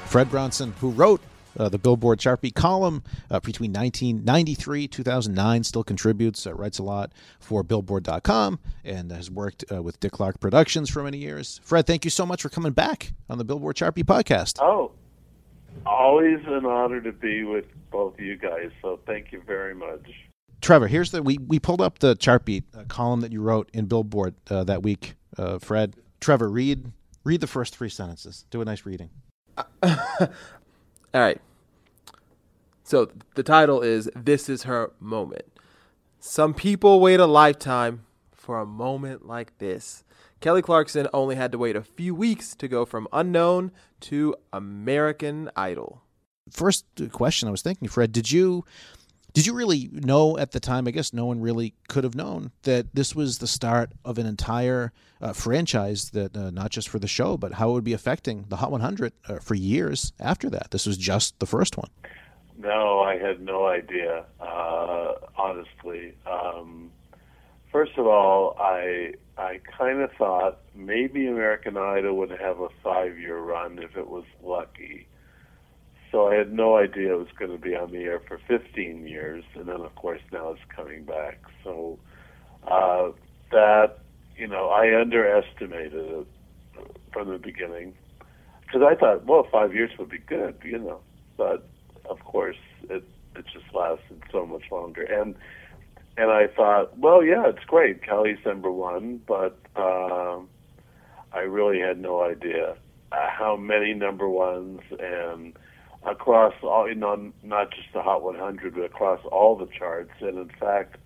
Fred 0.08 0.30
Bronson, 0.30 0.74
who 0.82 0.92
wrote 0.92 1.22
uh, 1.58 1.70
the 1.70 1.78
Billboard 1.78 2.20
Chart 2.20 2.40
Beat 2.42 2.56
column 2.56 3.04
uh, 3.30 3.40
between 3.40 3.72
1993 3.74 4.88
2009, 4.88 5.64
still 5.64 5.84
contributes, 5.84 6.46
uh, 6.48 6.54
writes 6.54 6.80
a 6.80 6.84
lot 6.84 7.12
for 7.40 7.64
Billboard.com, 7.64 8.60
and 8.84 9.12
has 9.12 9.30
worked 9.30 9.66
uh, 9.72 9.82
with 9.82 10.00
Dick 10.00 10.14
Clark 10.14 10.40
Productions 10.40 10.90
for 10.90 11.04
many 11.04 11.18
years. 11.18 11.60
Fred, 11.64 11.88
thank 11.88 12.06
you 12.06 12.12
so 12.12 12.26
much 12.26 12.42
for 12.42 12.50
coming 12.50 12.72
back 12.72 13.14
on 13.30 13.38
the 13.38 13.46
Billboard 13.46 13.76
Chart 13.76 13.96
Beat 13.96 14.06
podcast. 14.06 14.60
Oh, 14.62 14.92
always 15.86 16.40
an 16.46 16.66
honor 16.66 17.02
to 17.02 17.12
be 17.12 17.44
with 17.44 17.66
both 17.92 18.14
of 18.16 18.20
you 18.20 18.38
guys. 18.38 18.72
So 18.82 19.00
thank 19.06 19.32
you 19.32 19.42
very 19.46 19.76
much. 19.76 20.10
Trevor, 20.62 20.88
here's 20.88 21.12
the 21.12 21.22
we 21.22 21.38
we 21.38 21.60
pulled 21.60 21.82
up 21.82 22.00
the 22.00 22.16
Chart 22.16 22.44
Beat 22.44 22.64
uh, 22.76 22.84
column 22.88 23.22
that 23.22 23.32
you 23.32 23.42
wrote 23.42 23.70
in 23.74 23.86
Billboard 23.86 24.36
uh, 24.50 24.64
that 24.64 24.82
week. 24.82 25.16
Uh, 25.38 25.60
Fred, 25.60 25.96
Trevor, 26.20 26.50
read 26.50 26.92
read 27.24 27.42
the 27.42 27.48
first 27.48 27.76
three 27.76 27.90
sentences. 27.90 28.46
Do 28.50 28.62
a 28.62 28.66
nice 28.66 28.86
reading. 28.86 29.10
All 31.14 31.22
right. 31.22 31.40
So 32.84 33.10
the 33.36 33.44
title 33.44 33.82
is 33.82 34.10
This 34.16 34.50
is 34.50 34.64
Her 34.64 34.92
Moment. 35.00 35.46
Some 36.20 36.54
people 36.54 37.00
wait 37.00 37.20
a 37.20 37.26
lifetime 37.26 38.06
for 38.32 38.60
a 38.60 38.66
moment 38.66 39.26
like 39.26 39.58
this. 39.58 40.04
Kelly 40.40 40.62
Clarkson 40.62 41.08
only 41.14 41.36
had 41.36 41.52
to 41.52 41.58
wait 41.58 41.76
a 41.76 41.82
few 41.82 42.14
weeks 42.14 42.56
to 42.56 42.68
go 42.68 42.86
from 42.86 43.08
unknown 43.12 43.72
to 44.02 44.36
American 44.54 45.50
Idol. 45.56 46.02
First 46.52 46.86
question 47.12 47.48
I 47.48 47.52
was 47.52 47.62
thinking, 47.62 47.88
Fred, 47.88 48.12
did 48.12 48.32
you 48.32 48.64
did 49.38 49.46
you 49.46 49.54
really 49.54 49.88
know 49.94 50.36
at 50.40 50.50
the 50.50 50.60
time? 50.60 50.88
I 50.88 50.92
guess 50.92 51.14
no 51.14 51.28
one 51.28 51.40
really 51.40 51.76
could 51.88 52.04
have 52.04 52.16
known 52.16 52.50
that 52.64 52.88
this 52.96 53.14
was 53.14 53.38
the 53.38 53.46
start 53.46 53.92
of 54.04 54.18
an 54.18 54.26
entire 54.26 54.92
uh, 55.22 55.32
franchise 55.32 56.10
that 56.10 56.36
uh, 56.36 56.50
not 56.50 56.72
just 56.72 56.90
for 56.90 56.98
the 56.98 57.08
show, 57.08 57.38
but 57.38 57.54
how 57.54 57.70
it 57.70 57.74
would 57.74 57.84
be 57.84 57.94
affecting 57.94 58.46
the 58.50 58.56
Hot 58.56 58.72
100 58.72 59.14
uh, 59.28 59.38
for 59.38 59.54
years 59.54 60.12
after 60.20 60.50
that. 60.50 60.72
This 60.72 60.88
was 60.88 60.98
just 60.98 61.38
the 61.38 61.46
first 61.46 61.78
one. 61.78 61.92
No, 62.58 63.02
I 63.02 63.20
had 63.20 63.40
no 63.40 63.68
idea. 63.68 64.26
Uh, 64.40 65.14
honestly, 65.38 66.16
um, 66.26 66.90
first 67.72 67.96
of 68.00 68.08
all, 68.08 68.58
I 68.60 69.14
I 69.38 69.60
kind 69.78 70.02
of 70.02 70.12
thought 70.14 70.62
maybe 70.74 71.28
American 71.28 71.78
Idol 71.78 72.18
would 72.18 72.32
have 72.32 72.60
a 72.60 72.70
five 72.84 73.20
year 73.20 73.38
run 73.38 73.78
if 73.78 73.98
it 73.98 74.10
was 74.10 74.26
lucky. 74.42 75.06
So 76.12 76.28
I 76.28 76.36
had 76.36 76.54
no 76.54 76.78
idea 76.78 77.14
it 77.14 77.18
was 77.18 77.28
going 77.38 77.52
to 77.52 77.58
be 77.58 77.76
on 77.76 77.92
the 77.92 78.00
air 78.00 78.22
for 78.28 78.40
15 78.48 79.08
years, 79.08 79.44
and 79.56 79.68
then 79.68 79.82
of 79.82 79.94
course 79.96 80.22
now 80.32 80.52
it's 80.52 80.62
coming 80.74 81.04
back. 81.04 81.40
So 81.64 82.00
uh, 82.66 83.12
that 83.52 84.00
you 84.36 84.48
know 84.48 84.70
I 84.70 85.00
underestimated 85.00 85.94
it 85.94 86.28
from 87.12 87.30
the 87.30 87.38
beginning 87.38 87.94
because 88.66 88.82
I 88.82 88.96
thought, 88.96 89.26
well, 89.26 89.48
five 89.52 89.74
years 89.74 89.92
would 89.98 90.10
be 90.10 90.20
good, 90.20 90.56
you 90.64 90.78
know, 90.78 91.00
but 91.38 91.68
of 92.10 92.20
course 92.24 92.58
it 92.90 93.04
it 93.36 93.46
just 93.54 93.74
lasted 93.74 94.24
so 94.32 94.46
much 94.46 94.64
longer, 94.72 95.04
and 95.04 95.36
and 96.18 96.32
I 96.32 96.48
thought, 96.48 96.98
well, 96.98 97.24
yeah, 97.24 97.48
it's 97.48 97.64
great, 97.68 98.02
Kelly's 98.02 98.40
number 98.46 98.72
one, 98.72 99.22
but 99.28 99.60
um, 99.76 100.50
I 101.32 101.42
really 101.42 101.80
had 101.80 102.00
no 102.00 102.24
idea 102.24 102.76
uh, 103.12 103.30
how 103.30 103.56
many 103.56 103.94
number 103.94 104.28
ones 104.28 104.82
and 105.00 105.54
across 106.08 106.54
all, 106.64 106.88
you 106.88 106.96
know, 106.96 107.32
not 107.44 107.72
just 107.72 107.88
the 107.94 108.02
Hot 108.02 108.24
100, 108.24 108.76
but 108.76 108.82
across 108.82 109.20
all 109.26 109.56
the 109.56 109.68
charts. 109.68 110.12
And 110.22 110.38
in 110.38 110.50
fact, 110.60 110.98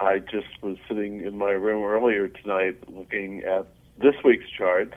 I 0.00 0.18
just 0.20 0.62
was 0.62 0.76
sitting 0.88 1.24
in 1.24 1.36
my 1.36 1.50
room 1.50 1.84
earlier 1.84 2.28
tonight 2.28 2.78
looking 2.88 3.42
at 3.42 3.66
this 3.98 4.14
week's 4.24 4.48
charts. 4.48 4.94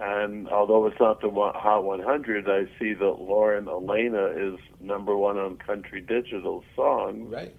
And 0.00 0.48
although 0.48 0.86
it's 0.86 0.98
not 0.98 1.20
the 1.20 1.30
Hot 1.30 1.84
100, 1.84 2.48
I 2.48 2.64
see 2.78 2.94
that 2.94 3.20
Lauren 3.20 3.68
Alaina 3.68 4.26
is 4.26 4.58
number 4.80 5.16
one 5.16 5.38
on 5.38 5.56
Country 5.58 6.00
Digital 6.00 6.64
songs. 6.74 7.32
Right. 7.32 7.54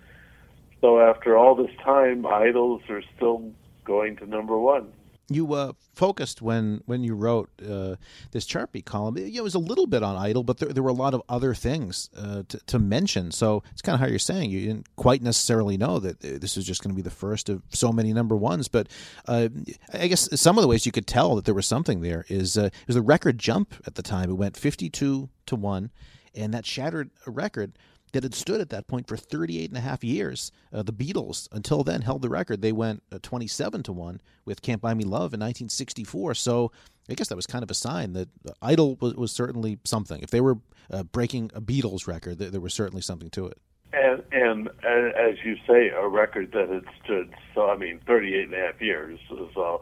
So 0.81 0.99
after 0.99 1.37
all 1.37 1.55
this 1.55 1.71
time, 1.83 2.25
idols 2.25 2.81
are 2.89 3.03
still 3.15 3.51
going 3.85 4.17
to 4.17 4.25
number 4.25 4.57
one. 4.57 4.91
You 5.29 5.53
uh, 5.53 5.73
focused 5.93 6.41
when 6.41 6.81
when 6.85 7.03
you 7.03 7.15
wrote 7.15 7.49
uh, 7.61 7.95
this 8.31 8.45
Chart 8.45 8.71
Beat 8.71 8.85
column. 8.85 9.17
It, 9.17 9.35
it 9.35 9.41
was 9.41 9.55
a 9.55 9.59
little 9.59 9.87
bit 9.87 10.03
on 10.03 10.17
Idol, 10.17 10.43
but 10.43 10.57
there, 10.57 10.69
there 10.69 10.83
were 10.83 10.89
a 10.89 10.93
lot 10.93 11.13
of 11.13 11.21
other 11.29 11.53
things 11.53 12.09
uh, 12.17 12.43
to, 12.49 12.59
to 12.67 12.79
mention. 12.79 13.31
So 13.31 13.63
it's 13.71 13.81
kind 13.81 13.93
of 13.93 14.01
how 14.01 14.07
you're 14.07 14.19
saying 14.19 14.51
you 14.51 14.67
didn't 14.67 14.95
quite 14.97 15.21
necessarily 15.21 15.77
know 15.77 15.99
that 15.99 16.23
uh, 16.23 16.39
this 16.39 16.57
was 16.57 16.65
just 16.65 16.83
going 16.83 16.91
to 16.91 16.95
be 16.95 17.01
the 17.01 17.09
first 17.09 17.47
of 17.47 17.61
so 17.69 17.91
many 17.93 18.11
number 18.11 18.35
ones. 18.35 18.67
But 18.67 18.89
uh, 19.27 19.49
I 19.93 20.07
guess 20.07 20.27
some 20.39 20.57
of 20.57 20.61
the 20.61 20.67
ways 20.67 20.85
you 20.85 20.91
could 20.91 21.07
tell 21.07 21.35
that 21.35 21.45
there 21.45 21.55
was 21.55 21.67
something 21.67 22.01
there 22.01 22.25
is 22.27 22.57
uh, 22.57 22.69
was 22.87 22.97
a 22.97 23.01
record 23.01 23.37
jump 23.37 23.73
at 23.87 23.95
the 23.95 24.03
time. 24.03 24.29
It 24.29 24.33
went 24.33 24.57
52 24.57 25.29
to 25.45 25.55
one, 25.55 25.91
and 26.35 26.53
that 26.53 26.65
shattered 26.65 27.11
a 27.25 27.31
record 27.31 27.77
that 28.13 28.23
had 28.23 28.33
stood 28.33 28.61
at 28.61 28.69
that 28.69 28.87
point 28.87 29.07
for 29.07 29.17
38 29.17 29.69
and 29.69 29.77
a 29.77 29.81
half 29.81 30.03
years. 30.03 30.51
Uh, 30.71 30.83
the 30.83 30.93
Beatles, 30.93 31.47
until 31.51 31.83
then, 31.83 32.01
held 32.01 32.21
the 32.21 32.29
record. 32.29 32.61
They 32.61 32.71
went 32.71 33.03
uh, 33.11 33.19
27 33.21 33.83
to 33.83 33.91
1 33.91 34.21
with 34.45 34.61
Can't 34.61 34.81
Buy 34.81 34.93
Me 34.93 35.03
Love 35.03 35.33
in 35.33 35.39
1964. 35.39 36.35
So 36.35 36.71
I 37.09 37.15
guess 37.15 37.27
that 37.27 37.35
was 37.35 37.47
kind 37.47 37.63
of 37.63 37.69
a 37.69 37.75
sign 37.75 38.13
that 38.13 38.29
Idol 38.61 38.97
was, 39.01 39.15
was 39.15 39.31
certainly 39.31 39.79
something. 39.83 40.21
If 40.21 40.29
they 40.29 40.41
were 40.41 40.59
uh, 40.89 41.03
breaking 41.03 41.51
a 41.53 41.61
Beatles 41.61 42.07
record, 42.07 42.37
there, 42.37 42.49
there 42.49 42.61
was 42.61 42.73
certainly 42.73 43.01
something 43.01 43.29
to 43.31 43.47
it. 43.47 43.57
And, 43.93 44.23
and 44.31 44.69
and 44.83 45.13
as 45.13 45.37
you 45.45 45.55
say, 45.67 45.89
a 45.89 46.07
record 46.07 46.51
that 46.53 46.67
had 46.67 46.85
stood 47.03 47.31
so 47.53 47.69
I 47.69 47.77
mean, 47.77 47.99
38 48.07 48.45
and 48.45 48.53
a 48.55 48.57
half 48.57 48.81
years 48.81 49.19
is 49.29 49.55
a 49.55 49.77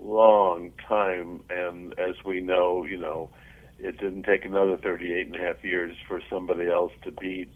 long 0.00 0.72
time. 0.88 1.42
And 1.50 1.98
as 1.98 2.14
we 2.24 2.40
know, 2.40 2.86
you 2.86 2.96
know, 2.96 3.28
it 3.84 3.98
didn't 3.98 4.22
take 4.22 4.46
another 4.46 4.78
38 4.78 5.26
and 5.26 5.36
a 5.36 5.38
half 5.38 5.62
years 5.62 5.94
for 6.08 6.20
somebody 6.30 6.68
else 6.70 6.92
to 7.02 7.12
beat 7.12 7.50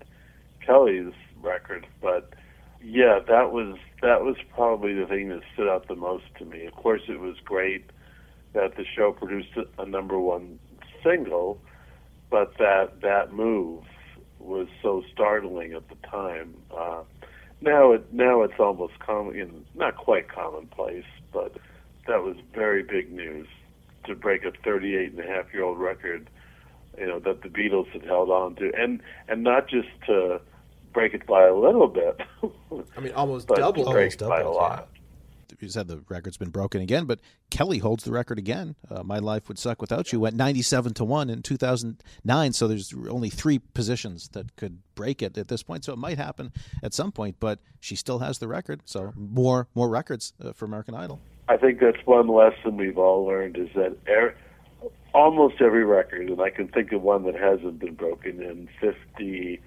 Kelly's 0.65 1.15
record. 1.41 1.87
But 2.03 2.35
yeah, 2.83 3.19
that 3.27 3.51
was 3.51 3.79
that 4.03 4.21
was 4.23 4.37
probably 4.55 4.93
the 4.93 5.07
thing 5.07 5.31
that 5.31 5.41
stood 5.55 5.69
out 5.69 5.89
the 5.89 5.97
most 5.97 6.25
to 6.39 6.45
me. 6.45 6.67
Of 6.67 6.75
course, 6.75 7.01
it 7.09 7.19
was 7.19 7.37
great 7.43 7.91
that 8.53 8.77
the 8.77 8.85
show 8.85 9.13
produced 9.13 9.49
a, 9.79 9.87
number 9.87 10.21
one 10.21 10.59
single, 11.03 11.61
but 12.31 12.53
that 12.59 13.01
that 13.01 13.33
move 13.33 13.85
was 14.39 14.69
so 14.83 15.03
startling 15.11 15.73
at 15.73 15.89
the 15.89 15.97
time. 16.07 16.55
Uh, 16.77 17.05
now 17.63 17.93
it 17.93 18.13
now 18.13 18.43
it's 18.43 18.61
almost 18.61 18.99
common, 18.99 19.65
not 19.75 19.97
quite 19.97 20.29
commonplace, 20.29 21.07
but 21.33 21.57
that 22.07 22.23
was 22.23 22.37
very 22.55 22.83
big 22.83 23.11
news 23.11 23.49
to 24.09 24.15
break 24.15 24.45
a 24.45 24.53
38 24.65 25.13
and 25.13 25.21
a 25.21 25.27
half 25.27 25.53
year 25.55 25.63
old 25.65 25.79
record, 25.79 26.29
you 26.99 27.07
know, 27.07 27.19
that 27.21 27.43
the 27.43 27.49
Beatles 27.49 27.89
had 27.93 28.05
held 28.05 28.31
on 28.31 28.57
to, 28.57 28.73
and 28.77 29.01
and 29.29 29.43
not 29.43 29.69
just 29.69 29.89
to 30.07 30.41
break 30.93 31.15
it 31.15 31.27
by 31.27 31.45
a 31.47 31.55
little 31.55 31.87
bit. 31.89 32.21
I 32.97 33.01
mean, 33.01 33.13
almost 33.13 33.47
but 33.47 33.59
double. 33.59 33.85
break 33.85 33.95
Almost 33.95 34.23
it 34.23 34.29
by 34.29 34.37
a 34.41 34.43
doubled, 34.43 34.57
lot. 34.57 34.89
You 35.61 35.69
said 35.69 35.89
the 35.89 36.03
record's 36.09 36.37
been 36.37 36.51
broken 36.51 36.81
again, 36.83 37.05
but 37.07 37.19
Kelly 37.51 37.79
holds 37.79 38.05
the 38.05 38.13
record 38.13 38.39
again. 38.39 38.77
Uh, 38.89 39.03
My 39.03 39.19
Life 39.19 39.49
Would 39.49 39.59
Suck 39.59 39.81
Without 39.81 40.13
You 40.13 40.21
went 40.21 40.37
97 40.37 40.95
to 40.95 41.05
1 41.05 41.31
in 41.31 41.43
2009, 41.43 42.53
so 42.53 42.69
there's 42.69 42.95
only 43.09 43.29
three 43.29 43.59
positions 43.59 44.29
that 44.35 44.55
could 44.55 44.79
break 44.95 45.21
it 45.21 45.37
at 45.37 45.49
this 45.49 45.65
point. 45.65 45.85
So 45.85 45.93
it 45.93 45.99
might 45.99 46.17
happen 46.17 46.53
at 46.83 46.95
some 46.95 47.11
point, 47.11 47.37
but 47.41 47.59
she 47.81 47.97
still 47.97 48.21
has 48.21 48.39
the 48.39 48.47
record. 48.47 48.83
So 48.85 49.13
more 49.17 49.67
more 49.75 49.89
records 49.89 50.33
uh, 50.41 50.53
for 50.53 50.65
American 50.67 50.95
Idol. 50.95 51.19
I 51.49 51.57
think 51.57 51.81
that's 51.81 52.05
one 52.05 52.29
lesson 52.29 52.77
we've 52.77 52.99
all 52.99 53.25
learned 53.25 53.57
is 53.57 53.69
that 53.75 53.97
er, 54.07 54.35
almost 55.15 55.61
every 55.61 55.85
record, 55.85 56.29
and 56.29 56.41
I 56.41 56.51
can 56.51 56.69
think 56.69 56.93
of 56.93 57.03
one 57.03 57.25
that 57.25 57.35
hasn't 57.35 57.79
been 57.79 57.95
broken 57.95 58.43
in 58.43 58.69
50, 58.81 59.61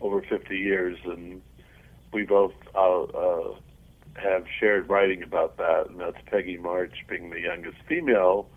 over 0.00 0.22
50 0.22 0.56
years, 0.56 0.98
and 1.04 1.42
we 2.12 2.24
both 2.24 2.54
uh, 2.74 3.02
uh, 3.02 3.54
have 4.14 4.44
shared 4.58 4.88
writing 4.88 5.22
about 5.22 5.58
that, 5.58 5.88
and 5.90 6.00
that's 6.00 6.16
Peggy 6.26 6.56
March 6.56 6.94
being 7.08 7.30
the 7.30 7.40
youngest 7.40 7.76
female 7.86 8.48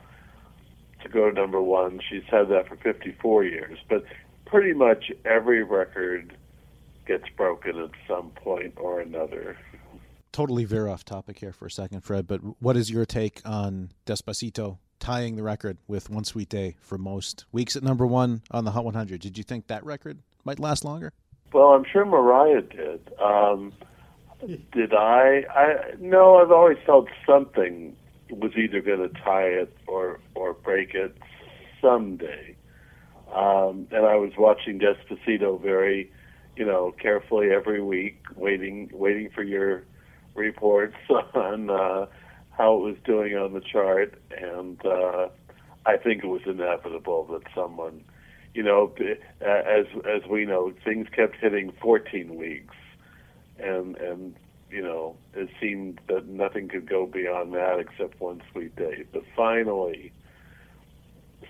to 1.04 1.10
go 1.10 1.30
to 1.30 1.36
number 1.36 1.62
one. 1.62 2.00
She's 2.10 2.24
had 2.30 2.48
that 2.50 2.70
for 2.70 2.78
54 2.78 3.44
years, 3.44 3.78
but 3.90 4.06
pretty 4.46 4.74
much 4.74 5.12
every 5.26 5.64
record 5.64 6.36
gets 7.06 7.26
broken 7.36 7.78
at 7.78 7.92
some 8.08 8.30
point 8.32 8.74
or 8.78 9.02
another. 9.02 9.58
Totally 10.32 10.66
veer 10.66 10.88
off 10.88 11.04
topic 11.04 11.40
here 11.40 11.52
for 11.52 11.66
a 11.66 11.72
second, 11.72 12.02
Fred, 12.02 12.28
but 12.28 12.40
what 12.62 12.78
is 12.78 12.92
your 12.92 13.06
take 13.06 13.42
on 13.46 13.90
Despacito 14.06 14.78
tying 15.00 15.36
the 15.36 15.44
record 15.44 15.78
with 15.88 16.10
One 16.10 16.24
Sweet 16.24 16.50
Day 16.50 16.76
for 16.80 16.98
most 16.98 17.46
weeks 17.52 17.76
at 17.76 17.84
number 17.84 18.06
one 18.06 18.44
on 18.52 18.64
the 18.64 18.72
Hot 18.72 18.86
100? 18.86 19.22
Did 19.22 19.38
you 19.38 19.44
think 19.44 19.68
that 19.68 19.84
record 19.84 20.20
might 20.46 20.60
last 20.60 20.86
longer? 20.86 21.14
Well, 21.52 21.70
I'm 21.70 21.84
sure 21.92 22.06
Mariah 22.06 22.62
did. 22.62 23.12
Um, 23.20 23.74
did 24.72 24.94
I? 24.94 25.46
I 25.50 25.76
no. 26.00 26.38
I've 26.38 26.52
always 26.52 26.78
felt 26.86 27.08
something 27.26 27.96
was 28.30 28.52
either 28.56 28.82
going 28.82 29.00
to 29.00 29.22
tie 29.22 29.48
it 29.48 29.76
or 29.88 30.20
or 30.36 30.54
break 30.54 30.94
it 30.94 31.18
someday. 31.82 32.56
Um, 33.34 33.88
and 33.92 34.06
I 34.06 34.16
was 34.16 34.32
watching 34.38 34.80
Despacito 34.80 35.62
very, 35.62 36.12
you 36.56 36.66
know, 36.66 36.94
carefully 37.00 37.52
every 37.52 37.82
week, 37.82 38.22
waiting 38.36 38.90
waiting 38.94 39.30
for 39.34 39.44
your 39.44 39.84
reports 40.40 40.96
on 41.36 41.70
uh, 41.70 42.08
how 42.52 42.76
it 42.76 42.80
was 42.80 42.96
doing 43.06 43.36
on 43.36 43.54
the 43.54 43.62
chart, 43.62 44.20
and 44.36 44.84
uh, 44.86 45.30
I 45.86 45.98
think 45.98 46.24
it 46.24 46.28
was 46.28 46.42
inevitable 46.46 47.26
that 47.32 47.44
someone, 47.54 48.04
you 48.54 48.64
know, 48.64 48.94
as 49.42 49.86
as 50.06 50.28
we 50.30 50.46
know, 50.46 50.74
things 50.84 51.08
kept 51.16 51.36
hitting 51.36 51.72
14 51.82 52.36
weeks, 52.36 52.76
and 53.60 53.96
and 53.98 54.36
you 54.72 54.82
know, 54.82 55.16
it 55.34 55.50
seemed 55.60 56.00
that 56.08 56.28
nothing 56.28 56.68
could 56.68 56.88
go 56.88 57.06
beyond 57.06 57.54
that 57.54 57.80
except 57.80 58.20
one 58.20 58.42
sweet 58.52 58.76
day. 58.76 59.04
But 59.12 59.24
finally, 59.36 60.12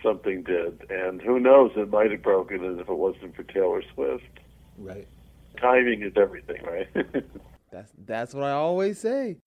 something 0.01 0.43
did, 0.43 0.89
and 0.89 1.21
who 1.21 1.39
knows? 1.39 1.71
It 1.75 1.89
might 1.89 2.11
have 2.11 2.21
broken 2.21 2.63
it 2.63 2.79
if 2.79 2.89
it 2.89 2.97
wasn't 2.97 3.35
for 3.35 3.43
Taylor 3.43 3.83
Swift. 3.93 4.39
Right. 4.77 5.07
Timing 5.59 6.03
is 6.03 6.13
everything, 6.15 6.61
right? 6.63 6.87
That's 7.71 7.91
that's 8.05 8.33
what 8.33 8.43
I 8.43 8.51
always 8.51 8.99
say. 8.99 9.37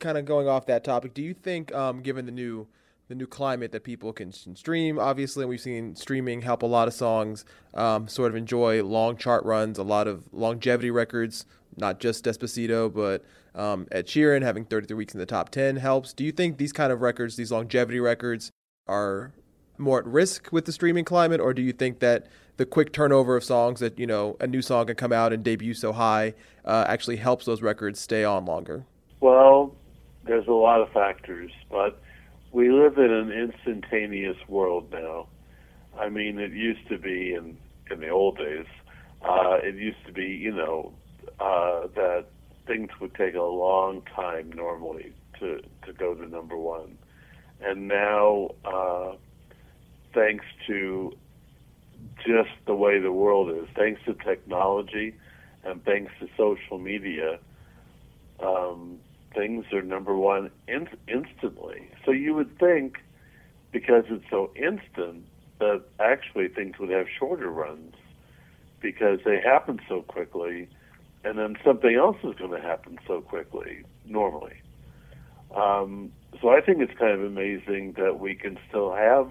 Kind 0.00 0.18
of 0.18 0.24
going 0.24 0.48
off 0.48 0.66
that 0.66 0.84
topic, 0.84 1.14
do 1.14 1.22
you 1.22 1.34
think, 1.34 1.74
um, 1.74 2.02
given 2.02 2.26
the 2.26 2.32
new 2.32 2.68
the 3.08 3.14
new 3.14 3.26
climate 3.26 3.72
that 3.72 3.84
people 3.84 4.12
can 4.12 4.32
stream, 4.32 4.98
obviously, 4.98 5.42
and 5.42 5.48
we've 5.48 5.60
seen 5.60 5.96
streaming 5.96 6.42
help 6.42 6.62
a 6.62 6.66
lot 6.66 6.88
of 6.88 6.94
songs 6.94 7.44
um, 7.74 8.06
sort 8.06 8.30
of 8.30 8.36
enjoy 8.36 8.82
long 8.84 9.16
chart 9.16 9.44
runs, 9.44 9.78
a 9.78 9.82
lot 9.82 10.06
of 10.06 10.24
longevity 10.32 10.90
records, 10.90 11.46
not 11.76 12.00
just 12.00 12.24
Despacito, 12.24 12.92
but 12.92 13.24
um, 13.58 13.86
Ed 13.90 14.06
Sheeran 14.06 14.42
having 14.42 14.66
33 14.66 14.94
weeks 14.94 15.14
in 15.14 15.20
the 15.20 15.26
top 15.26 15.48
10 15.48 15.76
helps. 15.76 16.12
Do 16.12 16.22
you 16.22 16.32
think 16.32 16.58
these 16.58 16.72
kind 16.72 16.92
of 16.92 17.00
records, 17.00 17.36
these 17.36 17.50
longevity 17.50 17.98
records, 17.98 18.50
are 18.86 19.32
more 19.78 20.00
at 20.00 20.06
risk 20.06 20.50
with 20.52 20.66
the 20.66 20.72
streaming 20.72 21.04
climate, 21.04 21.40
or 21.40 21.54
do 21.54 21.62
you 21.62 21.72
think 21.72 22.00
that 22.00 22.26
the 22.58 22.66
quick 22.66 22.92
turnover 22.92 23.36
of 23.36 23.44
songs 23.44 23.80
that 23.80 23.98
you 23.98 24.06
know 24.06 24.36
a 24.40 24.46
new 24.46 24.60
song 24.60 24.86
can 24.86 24.96
come 24.96 25.12
out 25.12 25.32
and 25.32 25.42
debut 25.42 25.72
so 25.72 25.92
high 25.92 26.34
uh, 26.64 26.84
actually 26.86 27.16
helps 27.16 27.46
those 27.46 27.62
records 27.62 27.98
stay 27.98 28.24
on 28.24 28.44
longer? 28.44 28.84
Well, 29.20 29.74
there's 30.24 30.46
a 30.46 30.52
lot 30.52 30.80
of 30.80 30.90
factors, 30.92 31.50
but 31.70 32.02
we 32.52 32.70
live 32.70 32.98
in 32.98 33.10
an 33.10 33.32
instantaneous 33.32 34.36
world 34.48 34.92
now. 34.92 35.28
I 35.98 36.08
mean, 36.08 36.38
it 36.38 36.52
used 36.52 36.86
to 36.88 36.98
be 36.98 37.32
in 37.32 37.56
in 37.90 38.00
the 38.00 38.10
old 38.10 38.36
days. 38.36 38.66
Uh, 39.22 39.58
it 39.62 39.74
used 39.74 40.04
to 40.06 40.12
be, 40.12 40.26
you 40.26 40.52
know, 40.52 40.92
uh, 41.40 41.86
that 41.94 42.26
things 42.66 42.90
would 43.00 43.14
take 43.14 43.34
a 43.34 43.42
long 43.42 44.02
time 44.14 44.52
normally 44.54 45.12
to 45.38 45.60
to 45.86 45.92
go 45.92 46.14
to 46.14 46.28
number 46.28 46.56
one, 46.56 46.98
and 47.60 47.86
now, 47.86 48.50
uh, 48.64 49.12
thanks 50.12 50.44
to 50.66 51.16
just 52.24 52.50
the 52.66 52.74
way 52.74 52.98
the 52.98 53.12
world 53.12 53.50
is, 53.50 53.66
thanks 53.74 54.00
to 54.06 54.14
technology, 54.14 55.14
and 55.64 55.84
thanks 55.84 56.12
to 56.20 56.28
social 56.36 56.78
media, 56.78 57.38
um, 58.40 58.98
things 59.34 59.64
are 59.72 59.82
number 59.82 60.16
one 60.16 60.50
in- 60.66 60.88
instantly. 61.06 61.90
So 62.04 62.10
you 62.10 62.34
would 62.34 62.58
think, 62.58 62.98
because 63.72 64.04
it's 64.08 64.24
so 64.30 64.50
instant, 64.56 65.24
that 65.58 65.82
actually 65.98 66.48
things 66.48 66.78
would 66.78 66.90
have 66.90 67.06
shorter 67.18 67.50
runs 67.50 67.94
because 68.80 69.18
they 69.24 69.40
happen 69.40 69.80
so 69.88 70.02
quickly, 70.02 70.68
and 71.24 71.38
then 71.38 71.56
something 71.64 71.96
else 71.96 72.16
is 72.22 72.34
going 72.36 72.52
to 72.52 72.60
happen 72.60 72.98
so 73.06 73.20
quickly 73.20 73.82
normally. 74.04 74.54
Um, 75.54 76.12
so 76.40 76.50
I 76.50 76.60
think 76.60 76.80
it's 76.80 76.96
kind 76.98 77.12
of 77.12 77.24
amazing 77.24 77.94
that 77.96 78.20
we 78.20 78.34
can 78.34 78.58
still 78.68 78.94
have 78.94 79.30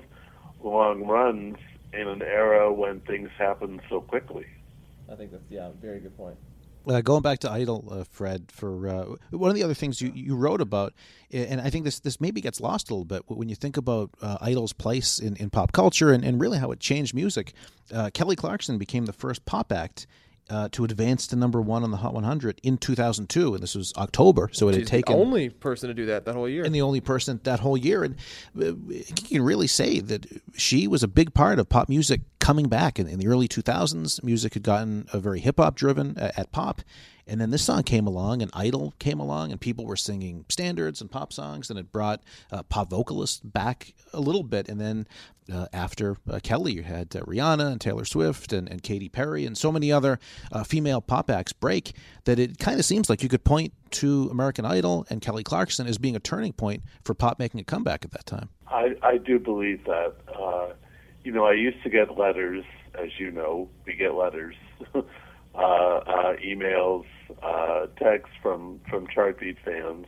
long 0.62 1.06
runs 1.06 1.58
in 1.94 2.08
an 2.08 2.22
era 2.22 2.72
when 2.72 3.00
things 3.02 3.30
happen 3.38 3.82
so 3.90 4.02
quickly. 4.02 4.46
I 5.12 5.16
think 5.16 5.32
that's 5.32 5.44
yeah, 5.50 5.70
very 5.82 6.00
good 6.00 6.16
point. 6.18 6.38
Uh, 6.88 7.02
going 7.02 7.22
back 7.22 7.40
to 7.40 7.52
Idol, 7.52 7.86
uh, 7.92 8.04
Fred, 8.06 8.50
for 8.50 8.88
uh, 8.88 9.06
one 9.32 9.50
of 9.50 9.56
the 9.56 9.64
other 9.64 9.74
things 9.74 10.02
you, 10.02 10.12
you 10.16 10.38
wrote 10.38 10.62
about, 10.62 10.94
and 11.32 11.60
I 11.60 11.70
think 11.70 11.84
this 11.84 12.00
this 12.00 12.22
maybe 12.22 12.40
gets 12.40 12.62
lost 12.62 12.90
a 12.90 12.94
little 12.94 13.04
bit 13.04 13.24
when 13.28 13.50
you 13.50 13.56
think 13.56 13.76
about 13.76 14.12
uh, 14.22 14.38
Idol's 14.40 14.72
place 14.72 15.20
in, 15.20 15.36
in 15.36 15.50
pop 15.50 15.74
culture 15.74 16.14
and, 16.14 16.24
and 16.24 16.40
really 16.40 16.60
how 16.60 16.72
it 16.72 16.80
changed 16.80 17.14
music. 17.14 17.54
Uh, 17.92 18.10
Kelly 18.14 18.38
Clarkson 18.38 18.78
became 18.78 19.06
the 19.06 19.14
first 19.14 19.46
pop 19.46 19.74
act 19.74 20.08
uh, 20.50 20.70
to 20.72 20.84
advance 20.84 21.28
to 21.28 21.36
number 21.36 21.62
one 21.62 21.84
on 21.84 21.92
the 21.92 21.98
Hot 21.98 22.14
100 22.14 22.60
in 22.64 22.78
2002, 22.78 23.54
and 23.54 23.64
this 23.64 23.76
was 23.76 23.94
October, 23.98 24.50
so 24.54 24.70
it 24.70 24.76
had 24.76 24.88
taken 24.88 25.16
the 25.16 25.22
only 25.22 25.50
person 25.50 25.90
to 25.90 25.94
do 25.94 26.06
that 26.08 26.26
that 26.26 26.36
whole 26.36 26.48
year. 26.48 26.64
and 26.64 26.74
the 26.74 26.82
only 26.82 27.02
person 27.02 27.40
that 27.44 27.60
whole 27.60 27.78
year. 27.78 28.04
And 28.04 28.16
uh, 28.60 28.74
you 28.88 29.04
can 29.16 29.42
really 29.42 29.68
say 29.68 30.00
that 30.00 30.26
she 30.56 30.88
was 30.88 31.04
a 31.04 31.08
big 31.08 31.34
part 31.34 31.60
of 31.60 31.68
pop 31.70 31.90
music 31.90 32.22
coming 32.48 32.70
back 32.70 32.98
in, 32.98 33.10
in 33.10 33.20
the 33.20 33.28
early 33.28 33.46
2000s. 33.46 34.24
Music 34.24 34.54
had 34.54 34.64
gotten 34.64 35.06
a 35.12 35.20
very 35.20 35.42
hip 35.42 35.58
hop 35.58 35.76
driven 35.76 36.18
at, 36.18 36.40
at 36.40 36.52
pop. 36.54 36.82
And 37.28 37.42
then 37.42 37.50
this 37.50 37.62
song 37.62 37.84
came 37.84 38.08
along, 38.08 38.42
and 38.42 38.50
Idol 38.54 38.94
came 39.00 39.20
along, 39.20 39.52
and 39.52 39.60
people 39.60 39.86
were 39.86 39.98
singing 39.98 40.46
standards 40.48 41.02
and 41.02 41.12
pop 41.12 41.34
songs, 41.34 41.70
and 41.70 41.78
it 41.78 41.92
brought 41.92 42.24
uh, 42.50 42.64
pop 42.64 42.90
vocalists 42.90 43.42
back 43.42 43.94
a 44.14 44.22
little 44.22 44.44
bit. 44.44 44.70
And 44.70 44.80
then 44.80 45.10
uh, 45.52 45.66
after 45.74 46.16
uh, 46.32 46.40
Kelly, 46.42 46.72
you 46.72 46.84
had 46.84 47.14
uh, 47.18 47.20
Rihanna 47.24 47.70
and 47.70 47.82
Taylor 47.82 48.06
Swift 48.06 48.54
and, 48.54 48.70
and 48.70 48.82
Katy 48.82 49.10
Perry 49.10 49.46
and 49.46 49.58
so 49.58 49.70
many 49.70 49.92
other 49.92 50.18
uh, 50.54 50.64
female 50.64 51.02
pop 51.02 51.30
acts 51.30 51.52
break 51.52 51.98
that 52.24 52.40
it 52.40 52.60
kind 52.60 52.80
of 52.80 52.86
seems 52.86 53.10
like 53.10 53.22
you 53.24 53.28
could 53.28 53.44
point 53.44 53.74
to 53.92 54.30
American 54.32 54.64
Idol 54.64 55.06
and 55.10 55.20
Kelly 55.20 55.44
Clarkson 55.44 55.86
as 55.86 55.98
being 55.98 56.16
a 56.16 56.22
turning 56.22 56.54
point 56.54 56.82
for 57.04 57.14
pop 57.14 57.40
making 57.40 57.60
a 57.60 57.66
comeback 57.66 58.06
at 58.06 58.12
that 58.12 58.26
time. 58.26 58.48
I, 58.70 58.96
I 59.04 59.18
do 59.18 59.38
believe 59.38 59.84
that. 59.84 60.16
You 61.28 61.34
know, 61.34 61.44
I 61.44 61.56
used 61.56 61.84
to 61.84 61.90
get 61.90 62.18
letters, 62.18 62.64
as 62.98 63.10
you 63.20 63.32
know, 63.32 63.68
we 63.86 63.96
get 63.96 64.14
letters, 64.16 64.56
uh, 64.96 65.02
uh, 65.58 66.36
emails, 66.38 67.04
uh, 67.44 67.88
texts 68.02 68.34
from 68.42 68.80
from 68.90 69.08
Chartbeat 69.14 69.58
fans, 69.66 70.06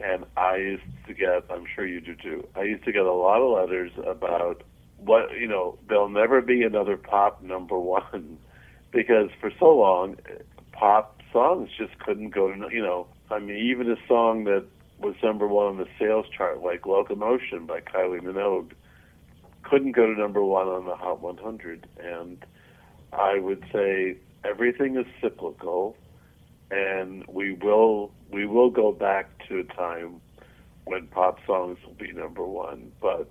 and 0.00 0.24
I 0.36 0.58
used 0.58 0.84
to 1.08 1.14
get. 1.14 1.46
I'm 1.50 1.64
sure 1.74 1.84
you 1.84 2.00
do 2.00 2.14
too. 2.14 2.46
I 2.54 2.62
used 2.62 2.84
to 2.84 2.92
get 2.92 3.02
a 3.02 3.12
lot 3.12 3.40
of 3.40 3.58
letters 3.58 3.90
about 4.06 4.62
what 4.98 5.36
you 5.36 5.48
know. 5.48 5.80
There'll 5.88 6.08
never 6.08 6.40
be 6.40 6.62
another 6.62 6.96
pop 6.96 7.42
number 7.42 7.76
one 7.80 8.38
because 8.92 9.30
for 9.40 9.50
so 9.58 9.76
long, 9.76 10.14
pop 10.70 11.20
songs 11.32 11.70
just 11.76 11.98
couldn't 11.98 12.30
go 12.30 12.52
to. 12.52 12.68
You 12.72 12.82
know, 12.82 13.08
I 13.32 13.40
mean, 13.40 13.56
even 13.56 13.90
a 13.90 13.96
song 14.06 14.44
that 14.44 14.64
was 15.00 15.16
number 15.24 15.48
one 15.48 15.66
on 15.66 15.76
the 15.78 15.88
sales 15.98 16.26
chart, 16.28 16.62
like 16.62 16.86
Locomotion 16.86 17.66
by 17.66 17.80
Kylie 17.80 18.20
Minogue, 18.20 18.74
couldn't 19.68 19.92
go 19.92 20.06
to 20.06 20.18
number 20.18 20.42
one 20.42 20.68
on 20.68 20.86
the 20.86 20.94
Hot 20.94 21.20
100. 21.20 21.86
And 21.98 22.44
I 23.12 23.38
would 23.38 23.64
say 23.72 24.16
everything 24.44 24.96
is 24.96 25.06
cyclical, 25.20 25.96
and 26.70 27.24
we 27.28 27.52
will 27.52 28.12
we 28.30 28.46
will 28.46 28.70
go 28.70 28.92
back 28.92 29.30
to 29.48 29.58
a 29.58 29.64
time 29.64 30.20
when 30.84 31.06
pop 31.08 31.38
songs 31.46 31.78
will 31.84 31.94
be 31.94 32.12
number 32.12 32.44
one. 32.44 32.92
But 33.00 33.30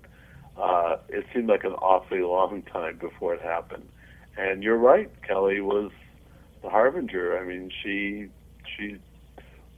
uh, 0.57 0.97
it 1.09 1.25
seemed 1.33 1.47
like 1.47 1.63
an 1.63 1.73
awfully 1.73 2.21
long 2.21 2.61
time 2.63 2.97
before 2.97 3.33
it 3.33 3.41
happened. 3.41 3.87
And 4.37 4.63
you're 4.63 4.77
right, 4.77 5.09
Kelly 5.25 5.61
was 5.61 5.91
the 6.61 6.69
harbinger. 6.69 7.37
I 7.37 7.45
mean, 7.45 7.71
she 7.83 8.27
she 8.75 8.97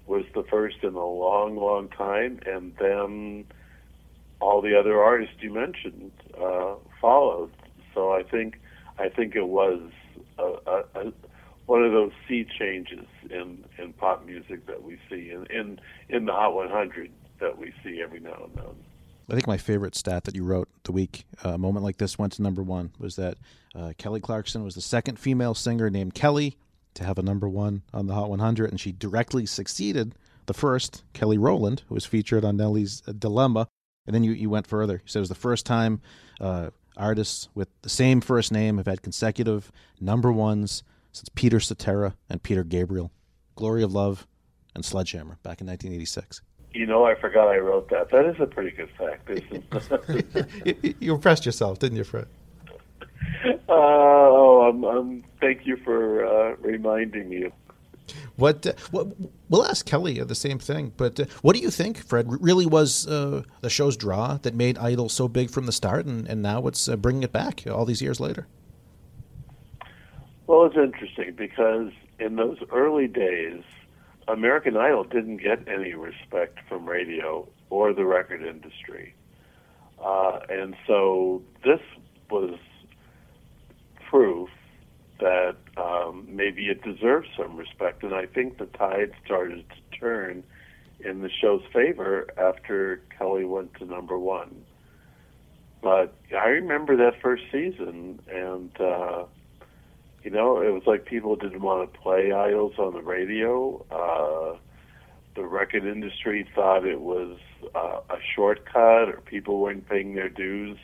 was 0.08 0.24
the 0.34 0.43
first 0.49 0.78
in 0.84 0.93
a 0.93 1.05
long, 1.05 1.58
long 1.58 1.89
time, 1.89 2.39
and 2.45 2.74
then 2.80 3.45
all 4.40 4.62
the 4.62 4.78
other 4.78 5.02
artists 5.02 5.36
you 5.40 5.54
mentioned 5.54 6.12
uh, 6.40 6.76
followed. 7.02 7.52
So 7.94 8.12
I 8.12 8.24
think 8.24 8.60
I 9.00 9.10
think 9.10 9.36
it 9.36 9.48
was 9.48 9.82
a, 10.38 10.44
a, 10.44 10.84
a, 10.96 11.14
one 11.66 11.84
of 11.84 11.92
those 11.92 12.12
sea 12.28 12.46
changes 12.58 13.06
in, 13.30 13.64
in 13.78 13.94
pop 13.94 14.26
music 14.26 14.66
that 14.68 14.84
we 14.84 14.98
see 15.10 15.32
in, 15.32 15.46
in 15.50 15.80
in 16.10 16.26
the 16.26 16.34
Hot 16.34 16.54
100 16.54 17.12
that 17.40 17.58
we 17.58 17.74
see 17.84 18.02
every 18.02 18.20
now 18.20 18.44
and 18.46 18.56
then. 18.56 18.76
I 19.30 19.34
think 19.34 19.48
my 19.48 19.58
favorite 19.58 19.94
stat 19.94 20.24
that 20.24 20.36
you 20.36 20.44
wrote 20.44 20.70
the 20.84 20.94
week 20.94 21.26
uh, 21.44 21.50
a 21.50 21.58
moment 21.58 21.84
like 21.84 21.98
this 21.98 22.18
went 22.18 22.34
to 22.34 22.42
number 22.42 22.64
one 22.64 22.92
was 22.98 23.18
that 23.18 23.38
uh, 23.76 23.94
Kelly 23.98 24.22
Clarkson 24.22 24.64
was 24.64 24.76
the 24.76 24.82
second 24.82 25.20
female 25.20 25.54
singer 25.54 25.90
named 25.90 26.14
Kelly 26.14 26.58
to 26.94 27.04
have 27.04 27.18
a 27.18 27.24
number 27.24 27.48
one 27.48 27.84
on 27.94 28.08
the 28.08 28.14
Hot 28.14 28.30
100, 28.30 28.72
and 28.72 28.80
she 28.80 28.92
directly 28.92 29.46
succeeded 29.46 30.16
the 30.48 30.54
first, 30.54 31.04
Kelly 31.14 31.38
Rowland, 31.38 31.84
who 31.88 31.96
was 31.96 32.06
featured 32.06 32.44
on 32.44 32.58
Nelly's 32.58 33.04
uh, 33.08 33.12
Dilemma. 33.12 33.68
And 34.08 34.16
then 34.16 34.24
you, 34.24 34.32
you 34.32 34.49
went 34.49 34.66
further. 34.66 34.93
You 34.93 35.01
said 35.05 35.20
it 35.20 35.22
was 35.22 35.30
the 35.30 35.36
first 35.36 35.66
time 35.66 36.01
uh, 36.41 36.72
artists 36.95 37.49
with 37.53 37.70
the 37.82 37.89
same 37.89 38.22
first 38.22 38.51
name 38.51 38.78
have 38.78 38.88
had 38.88 39.01
consecutive 39.01 39.72
number 39.99 40.32
ones 40.32 40.84
since 41.12 41.30
Peter 41.36 41.60
Cetera 41.60 42.16
and 42.30 42.41
Peter 42.41 42.64
Gabriel, 42.64 43.12
Glory 43.55 43.84
of 43.84 43.93
Love, 43.93 44.26
and 44.76 44.86
Sledgehammer 44.86 45.38
back 45.43 45.62
in 45.62 45.68
1986. 45.68 46.41
You 46.74 46.86
know, 46.86 47.05
I 47.05 47.16
forgot 47.16 47.47
I 47.47 47.58
wrote 47.58 47.89
that. 47.89 48.12
That 48.12 48.26
is 48.26 48.36
a 48.39 48.45
pretty 48.45 48.76
good 48.76 48.89
fact, 48.97 49.30
isn't 49.30 49.66
it? 50.66 50.78
you, 50.84 50.95
you 50.99 51.16
impressed 51.16 51.45
yourself, 51.45 51.80
didn't 51.80 51.97
you, 51.97 52.03
Fred? 52.03 52.28
Uh, 53.45 53.51
oh, 53.70 54.70
I'm, 54.70 54.84
I'm, 54.84 55.24
thank 55.41 55.66
you 55.66 55.78
for 55.78 56.26
uh, 56.26 56.55
reminding 56.58 57.30
me. 57.30 57.47
What, 58.38 58.68
uh, 58.68 58.74
what 58.92 59.08
we'll 59.50 59.66
ask 59.66 59.86
Kelly 59.86 60.20
the 60.24 60.36
same 60.36 60.60
thing, 60.60 60.94
but 60.96 61.20
uh, 61.20 61.26
what 61.42 61.56
do 61.56 61.62
you 61.62 61.72
think, 61.72 61.98
Fred? 61.98 62.28
Really 62.30 62.68
was 62.68 63.08
uh, 63.08 63.42
the 63.62 63.70
show's 63.70 63.98
draw 63.98 64.38
that 64.44 64.54
made 64.54 64.78
Idol 64.78 65.10
so 65.10 65.28
big 65.28 65.50
from 65.50 65.66
the 65.66 65.72
start, 65.72 66.06
and, 66.06 66.28
and 66.28 66.44
now 66.44 66.66
uh, 66.88 66.96
bringing 66.96 67.24
it 67.24 67.32
back 67.32 67.64
all 67.70 67.84
these 67.84 68.02
years 68.02 68.20
later? 68.20 68.48
Well, 70.46 70.66
it's 70.66 70.78
interesting 70.78 71.34
because 71.36 71.92
in 72.20 72.36
those 72.36 72.60
early 72.72 73.08
days, 73.08 73.64
American 74.28 74.78
Idol 74.78 75.04
didn't 75.04 75.38
get 75.38 75.68
any 75.68 75.94
respect 75.94 76.60
from 76.70 76.88
radio 76.88 77.48
or 77.72 77.92
the 77.92 78.06
record 78.06 78.44
industry, 78.44 79.16
uh, 80.04 80.40
and 80.48 80.76
so 80.86 81.42
this 81.64 81.82
was 82.30 82.60
proof 84.10 84.50
that 85.20 85.55
um, 85.78 86.28
maybe 86.30 86.68
it 86.68 86.82
deserves 86.84 87.28
some 87.38 87.57
respect. 87.57 88.03
And 88.03 88.13
I 88.13 88.26
think 88.26 88.57
the 88.57 88.65
tide 88.65 89.11
started 89.26 89.65
to 89.70 89.99
turn 89.99 90.43
in 90.99 91.22
the 91.22 91.30
show's 91.30 91.63
favor 91.74 92.28
after 92.38 93.01
Kelly 93.18 93.45
went 93.45 93.74
to 93.76 93.86
number 93.86 94.18
one. 94.18 94.63
But 95.82 96.15
I 96.36 96.47
remember 96.47 96.97
that 96.97 97.22
first 97.22 97.43
season, 97.51 98.20
and 98.28 98.72
uh, 98.82 99.26
you 100.24 100.32
know, 100.32 100.59
it 100.59 100.74
was 100.74 100.84
like 100.86 101.05
people 101.05 101.36
didn't 101.36 101.61
want 101.61 101.93
to 101.93 101.99
play 101.99 102.32
idols 102.32 102.74
on 102.78 102.93
the 102.93 103.01
radio. 103.01 103.86
Uh, 103.91 104.57
the 105.36 105.45
record 105.45 105.86
industry 105.86 106.47
thought 106.55 106.86
it 106.86 106.99
was 106.99 107.38
uh, 107.76 107.99
a 108.09 108.18
shortcut, 108.36 109.07
or 109.07 109.22
people 109.26 109.59
weren't 109.59 109.88
paying 109.88 110.15
their 110.15 110.30
dues, 110.30 110.78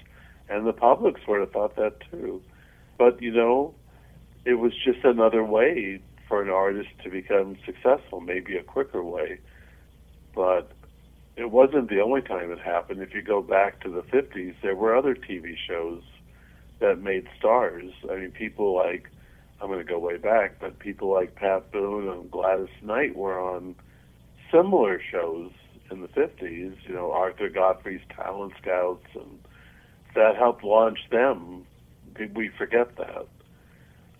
and 0.47 0.67
the 0.67 0.73
public 0.73 1.15
sort 1.25 1.41
of 1.41 1.51
thought 1.51 1.75
that 1.75 1.95
too. 2.11 2.41
But 2.97 3.21
you 3.21 3.31
know, 3.31 3.73
it 4.45 4.55
was 4.55 4.73
just 4.83 5.03
another 5.03 5.43
way 5.43 6.01
for 6.27 6.41
an 6.41 6.49
artist 6.49 6.89
to 7.03 7.09
become 7.09 7.57
successful, 7.65 8.21
maybe 8.21 8.57
a 8.57 8.63
quicker 8.63 9.03
way. 9.03 9.39
But 10.35 10.71
it 11.35 11.51
wasn't 11.51 11.89
the 11.89 12.01
only 12.01 12.21
time 12.21 12.51
it 12.51 12.59
happened. 12.59 13.01
If 13.01 13.13
you 13.13 13.21
go 13.21 13.41
back 13.41 13.81
to 13.81 13.89
the 13.89 14.01
50s, 14.01 14.55
there 14.61 14.75
were 14.75 14.95
other 14.95 15.15
TV 15.15 15.55
shows 15.67 16.01
that 16.79 17.01
made 17.01 17.27
stars. 17.37 17.91
I 18.09 18.15
mean, 18.15 18.31
people 18.31 18.75
like, 18.75 19.09
I'm 19.61 19.67
going 19.67 19.79
to 19.79 19.85
go 19.85 19.99
way 19.99 20.17
back, 20.17 20.59
but 20.59 20.79
people 20.79 21.11
like 21.11 21.35
Pat 21.35 21.71
Boone 21.71 22.09
and 22.09 22.29
Gladys 22.29 22.67
Knight 22.81 23.15
were 23.15 23.39
on 23.39 23.75
similar 24.51 25.01
shows 25.11 25.51
in 25.89 26.01
the 26.01 26.07
50s, 26.09 26.75
you 26.87 26.93
know, 26.93 27.11
Arthur 27.11 27.49
Godfrey's 27.49 28.01
Talent 28.15 28.53
Scouts, 28.61 29.05
and 29.15 29.39
that 30.15 30.35
helped 30.35 30.63
launch 30.63 30.99
them. 31.11 31.65
We 32.35 32.49
forget 32.57 32.95
that. 32.97 33.27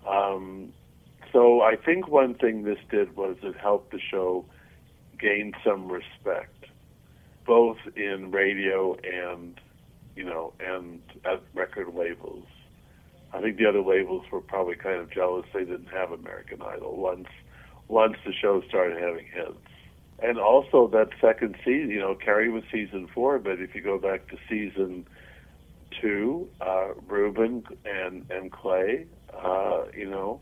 Um, 0.08 0.74
so 1.32 1.62
I 1.62 1.76
think 1.76 2.08
one 2.08 2.36
thing 2.36 2.64
this 2.64 2.78
did 2.91 3.16
was 3.16 3.38
it 3.41 3.56
helped 3.58 3.91
the 3.91 3.99
show 3.99 4.45
gain 5.20 5.54
some 5.64 5.91
respect, 5.91 6.66
both 7.45 7.78
in 7.95 8.32
radio 8.32 8.95
and 9.04 9.60
you 10.16 10.24
know 10.24 10.54
and 10.60 11.01
at 11.26 11.41
record 11.54 11.93
labels. 11.93 12.45
I 13.34 13.41
think 13.41 13.58
the 13.58 13.66
other 13.66 13.82
labels 13.82 14.26
were 14.32 14.41
probably 14.41 14.76
kind 14.76 14.99
of 14.99 15.10
jealous 15.10 15.45
they 15.54 15.66
didn't 15.66 15.88
have 15.88 16.12
American 16.12 16.62
Idol 16.62 16.97
once 16.97 17.28
once 17.88 18.18
the 18.26 18.34
show 18.34 18.62
started 18.68 19.01
having 19.01 19.26
hits. 19.26 19.58
And 20.22 20.38
also 20.38 20.88
that 20.89 21.10
second 21.20 21.56
season, 21.66 21.89
you 21.89 21.99
know, 21.99 22.16
Carrie 22.16 22.49
was 22.49 22.64
season 22.72 23.08
four, 23.14 23.39
but 23.39 23.60
if 23.60 23.74
you 23.74 23.82
go 23.82 23.97
back 23.97 24.28
to 24.28 24.38
season 24.47 25.06
two, 25.99 26.47
uh, 26.62 26.89
Ruben 27.08 27.64
and 27.86 28.30
and 28.30 28.51
Clay 28.51 29.08
uh, 29.42 29.86
you 29.96 30.10
know, 30.10 30.40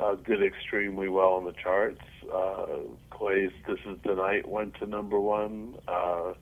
uh, 0.00 0.16
did 0.26 0.42
extremely 0.42 1.08
well 1.08 1.34
on 1.34 1.44
the 1.44 1.52
charts. 1.52 2.00
Uh, 2.32 2.66
Clay's 3.10 3.52
"This 3.66 3.78
Is 3.86 3.98
the 4.04 4.14
Night" 4.14 4.48
went 4.48 4.74
to 4.80 4.86
number 4.86 5.20
one. 5.20 5.76
Uh, 5.86 6.34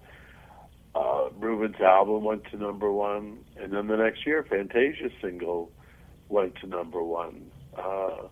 uh, 0.94 1.30
Ruben's 1.38 1.80
album 1.80 2.24
went 2.24 2.44
to 2.50 2.56
number 2.56 2.92
one, 2.92 3.38
and 3.56 3.72
then 3.72 3.86
the 3.86 3.96
next 3.96 4.26
year, 4.26 4.44
Fantasia 4.48 5.08
single 5.20 5.70
went 6.28 6.54
to 6.56 6.66
number 6.66 7.02
one. 7.02 7.50
Uh, 7.76 8.28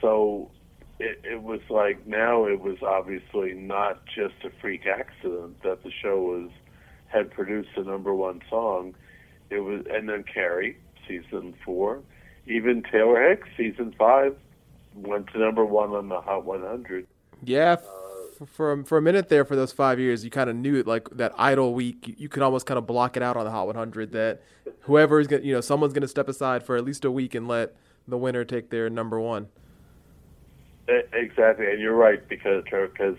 so 0.00 0.50
it, 0.98 1.20
it 1.24 1.42
was 1.42 1.60
like 1.70 2.06
now 2.06 2.46
it 2.46 2.60
was 2.60 2.78
obviously 2.82 3.52
not 3.52 4.04
just 4.06 4.34
a 4.44 4.50
freak 4.60 4.82
accident 4.86 5.62
that 5.62 5.82
the 5.82 5.90
show 6.02 6.20
was 6.20 6.50
had 7.08 7.30
produced 7.30 7.70
a 7.76 7.82
number 7.82 8.14
one 8.14 8.40
song. 8.50 8.94
It 9.50 9.60
was, 9.60 9.84
and 9.90 10.08
then 10.08 10.24
Carrie, 10.32 10.76
season 11.06 11.54
four, 11.64 12.00
even 12.46 12.82
Taylor 12.82 13.28
Hicks, 13.28 13.48
season 13.56 13.94
five, 13.98 14.36
went 14.94 15.26
to 15.28 15.38
number 15.38 15.64
one 15.64 15.90
on 15.90 16.08
the 16.08 16.20
Hot 16.20 16.44
100. 16.44 17.06
Yeah, 17.42 17.72
uh, 17.72 17.76
f- 18.40 18.48
for 18.48 18.84
for 18.84 18.98
a 18.98 19.02
minute 19.02 19.28
there, 19.28 19.44
for 19.44 19.56
those 19.56 19.72
five 19.72 19.98
years, 19.98 20.24
you 20.24 20.30
kind 20.30 20.48
of 20.48 20.56
knew 20.56 20.76
it 20.76 20.86
like 20.86 21.08
that 21.10 21.32
Idol 21.36 21.74
week. 21.74 22.08
You, 22.08 22.14
you 22.18 22.28
could 22.28 22.42
almost 22.42 22.66
kind 22.66 22.78
of 22.78 22.86
block 22.86 23.16
it 23.16 23.22
out 23.22 23.36
on 23.36 23.44
the 23.44 23.50
Hot 23.50 23.66
100 23.66 24.12
that 24.12 24.42
whoever 24.82 25.20
is 25.20 25.26
gonna, 25.26 25.42
you 25.42 25.52
know, 25.52 25.60
someone's 25.60 25.92
gonna 25.92 26.08
step 26.08 26.28
aside 26.28 26.62
for 26.62 26.76
at 26.76 26.84
least 26.84 27.04
a 27.04 27.10
week 27.10 27.34
and 27.34 27.46
let 27.48 27.74
the 28.08 28.16
winner 28.16 28.44
take 28.44 28.70
their 28.70 28.88
number 28.88 29.20
one. 29.20 29.48
Exactly, 30.88 31.66
and 31.66 31.80
you're 31.80 31.96
right 31.96 32.26
because 32.28 32.64
because 32.64 33.16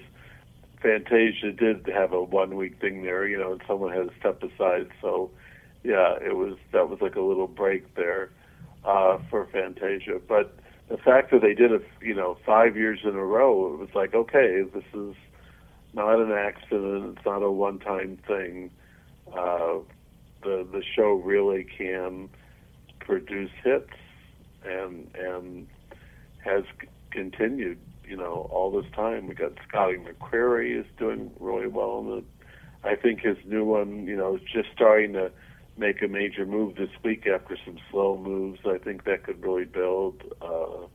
Fantasia 0.81 1.51
did 1.51 1.85
have 1.87 2.13
a 2.13 2.23
one 2.23 2.55
week 2.55 2.79
thing 2.79 3.03
there, 3.03 3.27
you 3.27 3.37
know, 3.37 3.51
and 3.51 3.61
someone 3.67 3.93
had 3.93 4.09
to 4.09 4.15
step 4.19 4.41
aside. 4.41 4.87
So, 5.01 5.29
yeah, 5.83 6.15
it 6.15 6.35
was 6.35 6.55
that 6.71 6.89
was 6.89 7.01
like 7.01 7.17
a 7.17 7.21
little 7.21 7.47
break 7.47 7.93
there 7.95 8.29
uh, 8.87 9.17
for 9.29 9.45
Fantasia. 9.51 10.19
But 10.27 10.57
the 10.89 10.97
fact 10.97 11.31
that 11.31 11.41
they 11.41 11.53
did 11.53 11.71
it, 11.71 11.83
you 12.01 12.15
know, 12.15 12.37
five 12.45 12.75
years 12.77 12.99
in 13.03 13.15
a 13.15 13.25
row, 13.25 13.73
it 13.73 13.79
was 13.79 13.89
like, 13.93 14.15
okay, 14.15 14.61
this 14.73 14.83
is 14.93 15.15
not 15.93 16.19
an 16.19 16.31
accident. 16.31 17.17
It's 17.17 17.25
not 17.25 17.43
a 17.43 17.51
one 17.51 17.79
time 17.79 18.17
thing. 18.27 18.71
Uh, 19.31 19.79
the 20.43 20.65
the 20.71 20.81
show 20.95 21.13
really 21.13 21.65
can 21.77 22.29
produce 22.99 23.51
hits, 23.63 23.89
and 24.65 25.09
and 25.15 25.67
has 26.43 26.63
c- 26.81 26.87
continued. 27.11 27.79
You 28.07 28.15
know, 28.15 28.47
all 28.51 28.71
this 28.71 28.89
time 28.95 29.27
we 29.27 29.35
got 29.35 29.51
Scotty 29.67 29.97
McCreery 29.97 30.79
is 30.79 30.85
doing 30.97 31.31
really 31.41 31.67
well 31.67 31.99
in 31.99 32.19
it. 32.19 32.23
I 32.83 32.95
think 32.95 33.19
his 33.19 33.35
new 33.45 33.65
one, 33.65 34.07
you 34.07 34.15
know, 34.15 34.35
is 34.35 34.41
just 34.53 34.69
starting 34.73 35.11
to 35.13 35.31
make 35.77 36.01
a 36.01 36.07
major 36.07 36.45
move 36.45 36.75
this 36.75 36.89
week 37.03 37.27
after 37.27 37.57
some 37.65 37.77
slow 37.91 38.17
moves. 38.17 38.59
I 38.65 38.77
think 38.77 39.03
that 39.05 39.23
could 39.23 39.43
really 39.43 39.65
build. 39.65 40.23
Uh, 40.41 40.87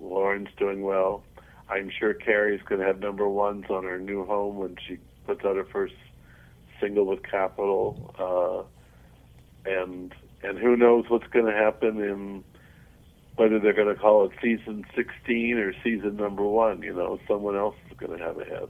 Lauren's 0.00 0.48
doing 0.58 0.82
well. 0.82 1.22
I'm 1.68 1.90
sure 1.90 2.14
Carrie's 2.14 2.62
going 2.62 2.80
to 2.80 2.86
have 2.86 3.00
number 3.00 3.28
ones 3.28 3.66
on 3.70 3.84
her 3.84 3.98
new 3.98 4.24
home 4.24 4.56
when 4.56 4.76
she 4.86 4.98
puts 5.26 5.44
out 5.44 5.56
her 5.56 5.64
first 5.64 5.94
single 6.80 7.06
with 7.06 7.22
Capitol. 7.22 8.66
Uh, 9.66 9.70
and 9.70 10.14
and 10.42 10.58
who 10.58 10.76
knows 10.76 11.04
what's 11.08 11.26
going 11.28 11.46
to 11.46 11.52
happen 11.52 12.00
in 12.00 12.44
whether 13.36 13.58
they're 13.58 13.74
going 13.74 13.94
to 13.94 14.00
call 14.00 14.24
it 14.24 14.32
season 14.42 14.84
16 14.94 15.56
or 15.58 15.72
season 15.84 16.16
number 16.16 16.42
one. 16.42 16.82
You 16.82 16.94
know, 16.94 17.18
someone 17.28 17.56
else 17.56 17.76
is 17.90 17.96
going 17.96 18.18
to 18.18 18.24
have 18.24 18.38
a 18.38 18.44
hit. 18.44 18.68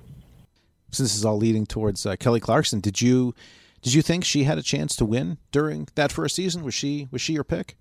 So 0.91 1.03
this 1.03 1.15
is 1.15 1.25
all 1.25 1.39
leading 1.39 1.67
towards 1.67 2.05
uh, 2.05 2.17
Kelly 2.17 2.41
Clarkson. 2.41 2.81
Did 2.81 3.01
you 3.01 3.35
did 3.83 3.95
you 3.95 4.03
think 4.03 4.25
she 4.25 4.45
had 4.45 4.59
a 4.59 4.63
chance 4.63 4.95
to 4.97 5.05
win 5.05 5.39
during 5.53 5.89
that 5.95 6.13
first 6.13 6.37
season? 6.37 6.63
Was 6.65 6.75
she 6.75 7.09
was 7.11 7.21
she 7.21 7.33
your 7.35 7.45
pick? 7.45 7.77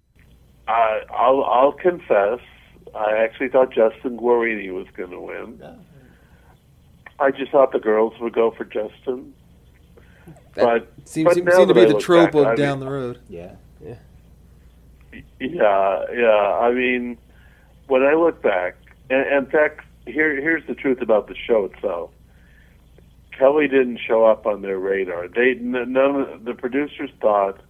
I, 0.67 1.01
I'll 1.11 1.43
I'll 1.43 1.71
confess 1.71 2.39
I 2.95 3.17
actually 3.17 3.49
thought 3.49 3.71
Justin 3.73 4.17
Guarini 4.17 4.71
was 4.73 4.87
going 4.95 5.11
to 5.11 5.19
win. 5.19 5.61
I 7.19 7.31
just 7.31 7.51
thought 7.51 7.71
the 7.71 7.79
girls 7.79 8.13
would 8.21 8.33
go 8.33 8.51
for 8.51 8.63
Justin. 8.65 9.33
but 10.55 10.91
Seems 11.05 11.25
but 11.25 11.33
seems 11.35 11.45
now 11.47 11.65
to 11.65 11.73
be 11.73 11.81
I 11.81 11.85
the 11.85 11.99
trope 11.99 12.31
back, 12.31 12.35
of 12.41 12.47
I 12.47 12.55
down 12.55 12.79
mean- 12.79 12.87
the 12.87 12.91
road. 12.93 13.19
Yeah. 13.29 13.55
Yeah. 13.83 13.95
Yeah, 15.39 16.05
yeah. 16.13 16.59
I 16.61 16.71
mean, 16.71 17.17
when 17.87 18.03
I 18.03 18.13
look 18.13 18.41
back, 18.41 18.75
and, 19.09 19.21
and 19.27 19.45
in 19.45 19.51
fact, 19.51 19.81
here 20.05 20.39
here's 20.39 20.65
the 20.67 20.75
truth 20.75 21.01
about 21.01 21.27
the 21.27 21.35
show 21.35 21.65
itself. 21.65 22.11
Kelly 23.39 23.69
didn't 23.69 23.99
show 24.05 24.25
up 24.25 24.45
on 24.45 24.61
their 24.61 24.77
radar. 24.77 25.29
They 25.29 25.55
none 25.55 25.95
of 25.95 26.43
the 26.43 26.53
producers 26.53 27.09
thought 27.21 27.61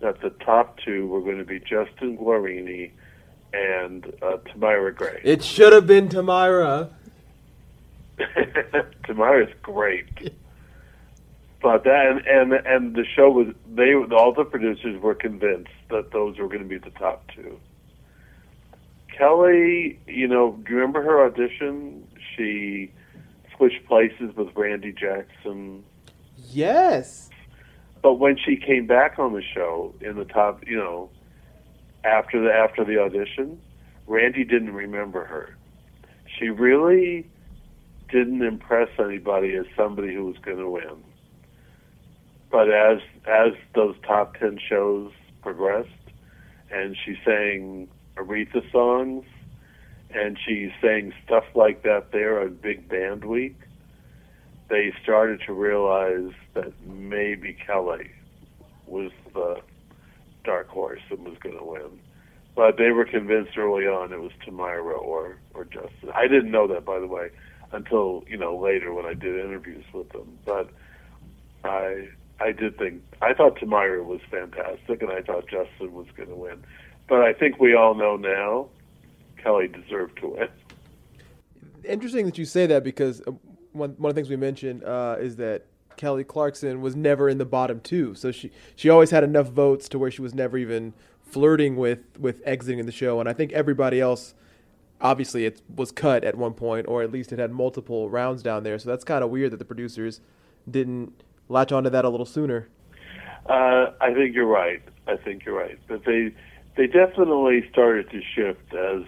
that 0.00 0.20
the 0.20 0.30
top 0.30 0.78
two 0.84 1.06
were 1.06 1.22
going 1.22 1.38
to 1.38 1.44
be 1.44 1.58
Justin 1.58 2.18
Guarini 2.18 2.90
and 3.54 4.06
uh, 4.20 4.36
Tamyra 4.44 4.94
Gray. 4.94 5.22
It 5.24 5.42
should 5.42 5.72
have 5.72 5.86
been 5.86 6.10
Tamyra. 6.10 6.90
Tamara's 9.04 9.52
great. 9.62 10.34
But 11.62 11.84
that 11.84 12.06
and, 12.06 12.26
and 12.26 12.66
and 12.66 12.94
the 12.94 13.06
show 13.06 13.30
was 13.30 13.54
they 13.74 13.94
all 13.94 14.34
the 14.34 14.44
producers 14.44 15.00
were 15.00 15.14
convinced 15.14 15.72
that 15.88 16.10
those 16.12 16.38
were 16.38 16.48
going 16.48 16.62
to 16.62 16.68
be 16.68 16.76
the 16.76 16.90
top 16.90 17.24
two. 17.34 17.58
Kelly, 19.16 19.98
you 20.06 20.28
know, 20.28 20.52
do 20.52 20.72
you 20.72 20.76
remember 20.76 21.02
her 21.02 21.24
audition? 21.24 22.06
She 22.36 22.90
switched 23.56 23.86
places 23.86 24.34
with 24.36 24.48
Randy 24.56 24.92
Jackson. 24.92 25.84
Yes. 26.50 27.30
But 28.02 28.14
when 28.14 28.36
she 28.36 28.56
came 28.56 28.86
back 28.86 29.18
on 29.18 29.32
the 29.32 29.42
show 29.42 29.94
in 30.00 30.16
the 30.16 30.24
top, 30.24 30.66
you 30.66 30.76
know, 30.76 31.10
after 32.04 32.40
the 32.42 32.52
after 32.52 32.84
the 32.84 32.98
audition, 32.98 33.60
Randy 34.06 34.44
didn't 34.44 34.74
remember 34.74 35.24
her. 35.24 35.56
She 36.38 36.48
really 36.48 37.26
didn't 38.10 38.42
impress 38.42 38.88
anybody 38.98 39.54
as 39.54 39.64
somebody 39.76 40.14
who 40.14 40.26
was 40.26 40.36
going 40.38 40.58
to 40.58 40.68
win. 40.68 41.02
But 42.50 42.70
as 42.70 42.98
as 43.26 43.52
those 43.74 43.96
top 44.06 44.36
ten 44.36 44.58
shows 44.68 45.10
progressed, 45.42 45.88
and 46.70 46.96
she 47.04 47.16
sang 47.24 47.88
Aretha 48.16 48.70
songs, 48.70 49.24
and 50.14 50.38
she 50.46 50.72
sang 50.80 51.12
stuff 51.24 51.44
like 51.54 51.82
that 51.82 52.12
there 52.12 52.40
on 52.40 52.54
Big 52.62 52.88
Band 52.88 53.24
Week, 53.24 53.58
they 54.68 54.92
started 55.02 55.40
to 55.46 55.52
realize 55.52 56.32
that 56.54 56.72
maybe 56.86 57.56
Kelly 57.66 58.10
was 58.86 59.10
the 59.34 59.60
dark 60.44 60.68
horse 60.68 61.00
that 61.10 61.20
was 61.20 61.36
going 61.42 61.58
to 61.58 61.64
win. 61.64 62.00
But 62.54 62.76
they 62.78 62.90
were 62.90 63.04
convinced 63.04 63.58
early 63.58 63.84
on 63.86 64.12
it 64.12 64.20
was 64.20 64.30
Tamyra 64.46 64.96
or 64.96 65.36
or 65.54 65.64
Justin. 65.64 66.10
I 66.14 66.28
didn't 66.28 66.52
know 66.52 66.68
that, 66.68 66.84
by 66.84 67.00
the 67.00 67.08
way, 67.08 67.30
until 67.72 68.22
you 68.28 68.36
know 68.36 68.56
later 68.56 68.94
when 68.94 69.04
I 69.04 69.14
did 69.14 69.44
interviews 69.44 69.84
with 69.92 70.10
them. 70.10 70.38
But 70.46 70.70
I 71.64 72.08
I 72.38 72.52
did 72.52 72.78
think 72.78 73.02
I 73.20 73.34
thought 73.34 73.58
Tamyra 73.58 74.04
was 74.04 74.20
fantastic, 74.30 75.02
and 75.02 75.10
I 75.10 75.22
thought 75.22 75.48
Justin 75.48 75.92
was 75.92 76.06
going 76.16 76.28
to 76.28 76.36
win. 76.36 76.62
But 77.08 77.22
I 77.22 77.32
think 77.32 77.58
we 77.58 77.74
all 77.74 77.94
know 77.96 78.16
now 78.16 78.68
Kelly 79.44 79.68
deserved 79.68 80.18
to 80.20 80.28
win. 80.28 80.48
Interesting 81.84 82.24
that 82.26 82.38
you 82.38 82.46
say 82.46 82.66
that 82.66 82.82
because 82.82 83.20
uh, 83.20 83.32
one 83.72 83.90
one 83.98 84.10
of 84.10 84.14
the 84.14 84.18
things 84.18 84.30
we 84.30 84.36
mentioned 84.36 84.82
uh, 84.82 85.16
is 85.20 85.36
that 85.36 85.66
Kelly 85.96 86.24
Clarkson 86.24 86.80
was 86.80 86.96
never 86.96 87.28
in 87.28 87.38
the 87.38 87.44
bottom 87.44 87.80
two, 87.80 88.14
so 88.14 88.32
she 88.32 88.50
she 88.74 88.88
always 88.88 89.10
had 89.10 89.22
enough 89.22 89.48
votes 89.48 89.88
to 89.90 89.98
where 89.98 90.10
she 90.10 90.22
was 90.22 90.34
never 90.34 90.56
even 90.56 90.94
flirting 91.22 91.76
with 91.76 92.00
with 92.18 92.40
exiting 92.46 92.84
the 92.86 92.92
show, 92.92 93.20
and 93.20 93.28
I 93.28 93.34
think 93.34 93.52
everybody 93.52 94.00
else. 94.00 94.34
Obviously, 95.00 95.44
it 95.44 95.60
was 95.74 95.90
cut 95.90 96.24
at 96.24 96.34
one 96.36 96.54
point, 96.54 96.86
or 96.88 97.02
at 97.02 97.12
least 97.12 97.30
it 97.32 97.38
had 97.38 97.50
multiple 97.50 98.08
rounds 98.08 98.42
down 98.42 98.62
there. 98.62 98.78
So 98.78 98.88
that's 98.88 99.04
kind 99.04 99.22
of 99.22 99.28
weird 99.28 99.50
that 99.50 99.58
the 99.58 99.64
producers 99.64 100.20
didn't 100.70 101.12
latch 101.48 101.72
onto 101.72 101.90
that 101.90 102.06
a 102.06 102.08
little 102.08 102.24
sooner. 102.24 102.68
Uh, 103.46 103.90
I 104.00 104.14
think 104.14 104.34
you're 104.34 104.46
right. 104.46 104.80
I 105.06 105.16
think 105.16 105.44
you're 105.44 105.58
right. 105.58 105.78
But 105.88 106.04
they 106.06 106.32
they 106.76 106.86
definitely 106.86 107.68
started 107.70 108.08
to 108.10 108.22
shift 108.34 108.72
as 108.72 109.02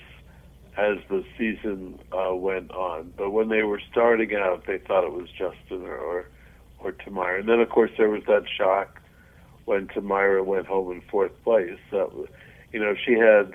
as 0.77 0.99
the 1.09 1.24
season 1.39 1.99
uh, 2.12 2.35
went 2.35 2.70
on. 2.70 3.12
But 3.16 3.31
when 3.31 3.49
they 3.49 3.62
were 3.62 3.81
starting 3.91 4.35
out, 4.35 4.66
they 4.66 4.79
thought 4.79 5.05
it 5.05 5.12
was 5.12 5.29
Justin 5.31 5.83
or 5.83 5.97
or, 5.97 6.29
or 6.79 6.93
Tamyra. 6.93 7.41
And 7.41 7.49
then 7.49 7.61
of 7.61 7.68
course 7.68 7.91
there 7.97 8.11
was 8.11 8.22
that 8.27 8.45
shock 8.49 9.01
when 9.64 9.89
Tamyra 9.89 10.45
went 10.45 10.66
home 10.66 10.93
in 10.93 11.01
fourth 11.11 11.33
place. 11.45 11.79
That 11.91 12.11
you 12.72 12.81
know 12.81 12.95
she 12.95 13.12
had 13.12 13.55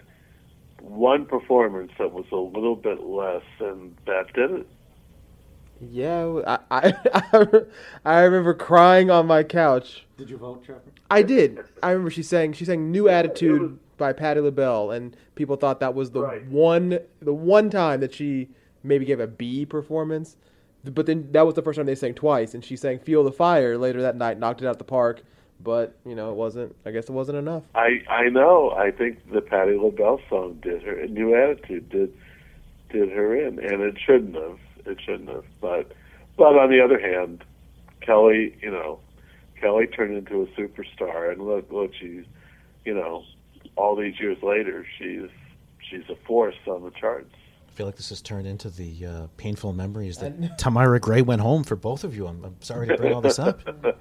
one 0.81 1.25
performance 1.25 1.91
that 1.99 2.11
was 2.11 2.25
a 2.31 2.35
little 2.35 2.75
bit 2.75 3.03
less, 3.03 3.43
and 3.59 3.95
that 4.05 4.33
did 4.33 4.51
it. 4.51 4.67
Yeah, 5.79 6.57
I, 6.69 6.93
I 7.09 7.43
I 8.05 8.21
remember 8.21 8.53
crying 8.53 9.09
on 9.09 9.27
my 9.27 9.43
couch. 9.43 10.05
Did 10.17 10.29
you 10.29 10.37
vote, 10.37 10.63
Trevor? 10.63 10.81
I 11.09 11.23
did. 11.23 11.59
I 11.81 11.91
remember 11.91 12.11
she 12.11 12.23
sang 12.23 12.53
she 12.53 12.65
sang 12.65 12.91
"New 12.91 13.09
Attitude" 13.09 13.79
by 14.01 14.11
Patti 14.11 14.41
LaBelle, 14.41 14.91
and 14.91 15.15
people 15.35 15.55
thought 15.55 15.79
that 15.79 15.93
was 15.93 16.11
the 16.11 16.21
one 16.49 16.99
the 17.21 17.33
one 17.33 17.69
time 17.69 18.01
that 18.01 18.13
she 18.13 18.49
maybe 18.83 19.05
gave 19.05 19.19
a 19.19 19.27
B 19.27 19.65
performance. 19.65 20.35
But 20.83 21.05
then 21.05 21.31
that 21.31 21.45
was 21.45 21.53
the 21.53 21.61
first 21.61 21.77
time 21.77 21.85
they 21.85 21.95
sang 21.95 22.15
twice, 22.15 22.55
and 22.55 22.65
she 22.65 22.75
sang 22.75 22.97
"Feel 22.97 23.23
the 23.23 23.31
Fire" 23.31 23.77
later 23.77 24.01
that 24.01 24.17
night, 24.17 24.39
knocked 24.39 24.63
it 24.63 24.67
out 24.67 24.79
the 24.79 24.83
park. 24.83 25.21
But 25.63 25.95
you 26.03 26.15
know, 26.15 26.31
it 26.31 26.35
wasn't. 26.35 26.75
I 26.83 26.89
guess 26.91 27.05
it 27.05 27.11
wasn't 27.11 27.37
enough. 27.37 27.63
I 27.75 28.01
I 28.09 28.29
know. 28.29 28.71
I 28.71 28.89
think 28.89 29.19
the 29.31 29.41
Patti 29.41 29.77
LaBelle 29.77 30.19
song 30.27 30.57
did 30.63 30.81
her. 30.81 30.99
and 30.99 31.13
New 31.13 31.35
Attitude 31.35 31.87
did 31.89 32.11
did 32.89 33.11
her 33.11 33.35
in, 33.35 33.59
and 33.59 33.81
it 33.83 33.97
shouldn't 34.03 34.35
have. 34.35 34.57
It 34.85 34.99
shouldn't 34.99 35.29
have. 35.29 35.45
But 35.61 35.91
but 36.37 36.57
on 36.57 36.71
the 36.71 36.81
other 36.81 36.99
hand, 36.99 37.43
Kelly, 38.01 38.57
you 38.63 38.71
know, 38.71 38.99
Kelly 39.59 39.85
turned 39.85 40.17
into 40.17 40.41
a 40.41 40.47
superstar, 40.59 41.31
and 41.31 41.45
look 41.45 41.71
look, 41.71 41.91
she's 41.93 42.25
you 42.83 42.95
know, 42.95 43.23
all 43.75 43.95
these 43.95 44.19
years 44.19 44.37
later, 44.43 44.85
she's 44.97 45.29
she's 45.89 46.03
a 46.09 46.15
force 46.27 46.55
on 46.67 46.83
the 46.83 46.91
charts. 46.91 47.33
I 47.67 47.73
feel 47.73 47.85
like 47.85 47.95
this 47.95 48.09
has 48.09 48.21
turned 48.21 48.47
into 48.47 48.69
the 48.69 49.05
uh, 49.05 49.27
painful 49.37 49.71
memories 49.73 50.17
that 50.17 50.57
Tamara 50.57 50.99
Gray 50.99 51.21
went 51.21 51.41
home 51.41 51.63
for 51.63 51.75
both 51.77 52.03
of 52.03 52.15
you. 52.15 52.27
I'm, 52.27 52.43
I'm 52.43 52.61
sorry 52.61 52.87
to 52.87 52.97
bring 52.97 53.13
all 53.13 53.21
this 53.21 53.39
up. 53.39 53.61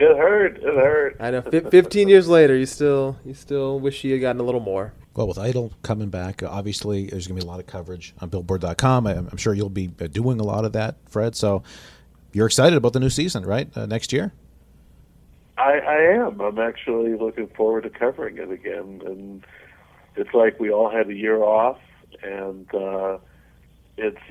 It 0.00 0.16
hurt. 0.16 0.58
It 0.58 0.62
hurt. 0.62 1.16
I 1.18 1.32
know. 1.32 1.42
Fi- 1.42 1.58
Fifteen 1.70 2.08
years 2.08 2.28
later, 2.28 2.56
you 2.56 2.66
still 2.66 3.16
you 3.24 3.34
still 3.34 3.80
wish 3.80 3.98
she 3.98 4.12
had 4.12 4.20
gotten 4.20 4.40
a 4.40 4.44
little 4.44 4.60
more. 4.60 4.92
Well, 5.16 5.26
with 5.26 5.38
Idol 5.38 5.72
coming 5.82 6.08
back, 6.08 6.40
uh, 6.40 6.48
obviously 6.48 7.06
there's 7.06 7.26
going 7.26 7.36
to 7.40 7.44
be 7.44 7.48
a 7.48 7.50
lot 7.50 7.58
of 7.58 7.66
coverage 7.66 8.14
on 8.20 8.28
Billboard.com. 8.28 9.08
I, 9.08 9.16
I'm 9.16 9.36
sure 9.36 9.54
you'll 9.54 9.68
be 9.70 9.90
uh, 10.00 10.06
doing 10.06 10.38
a 10.38 10.44
lot 10.44 10.64
of 10.64 10.72
that, 10.74 10.98
Fred. 11.08 11.34
So 11.34 11.64
you're 12.32 12.46
excited 12.46 12.76
about 12.76 12.92
the 12.92 13.00
new 13.00 13.10
season, 13.10 13.44
right? 13.44 13.76
Uh, 13.76 13.86
next 13.86 14.12
year. 14.12 14.32
I, 15.58 15.78
I 15.80 15.96
am. 16.14 16.40
I'm 16.40 16.58
actually 16.60 17.16
looking 17.18 17.48
forward 17.48 17.82
to 17.82 17.90
covering 17.90 18.38
it 18.38 18.50
again, 18.50 19.02
and 19.04 19.44
it's 20.14 20.32
like 20.32 20.60
we 20.60 20.70
all 20.70 20.88
had 20.88 21.10
a 21.10 21.14
year 21.14 21.42
off, 21.42 21.78
and 22.22 22.72
uh, 22.72 23.18
it's 23.96 24.22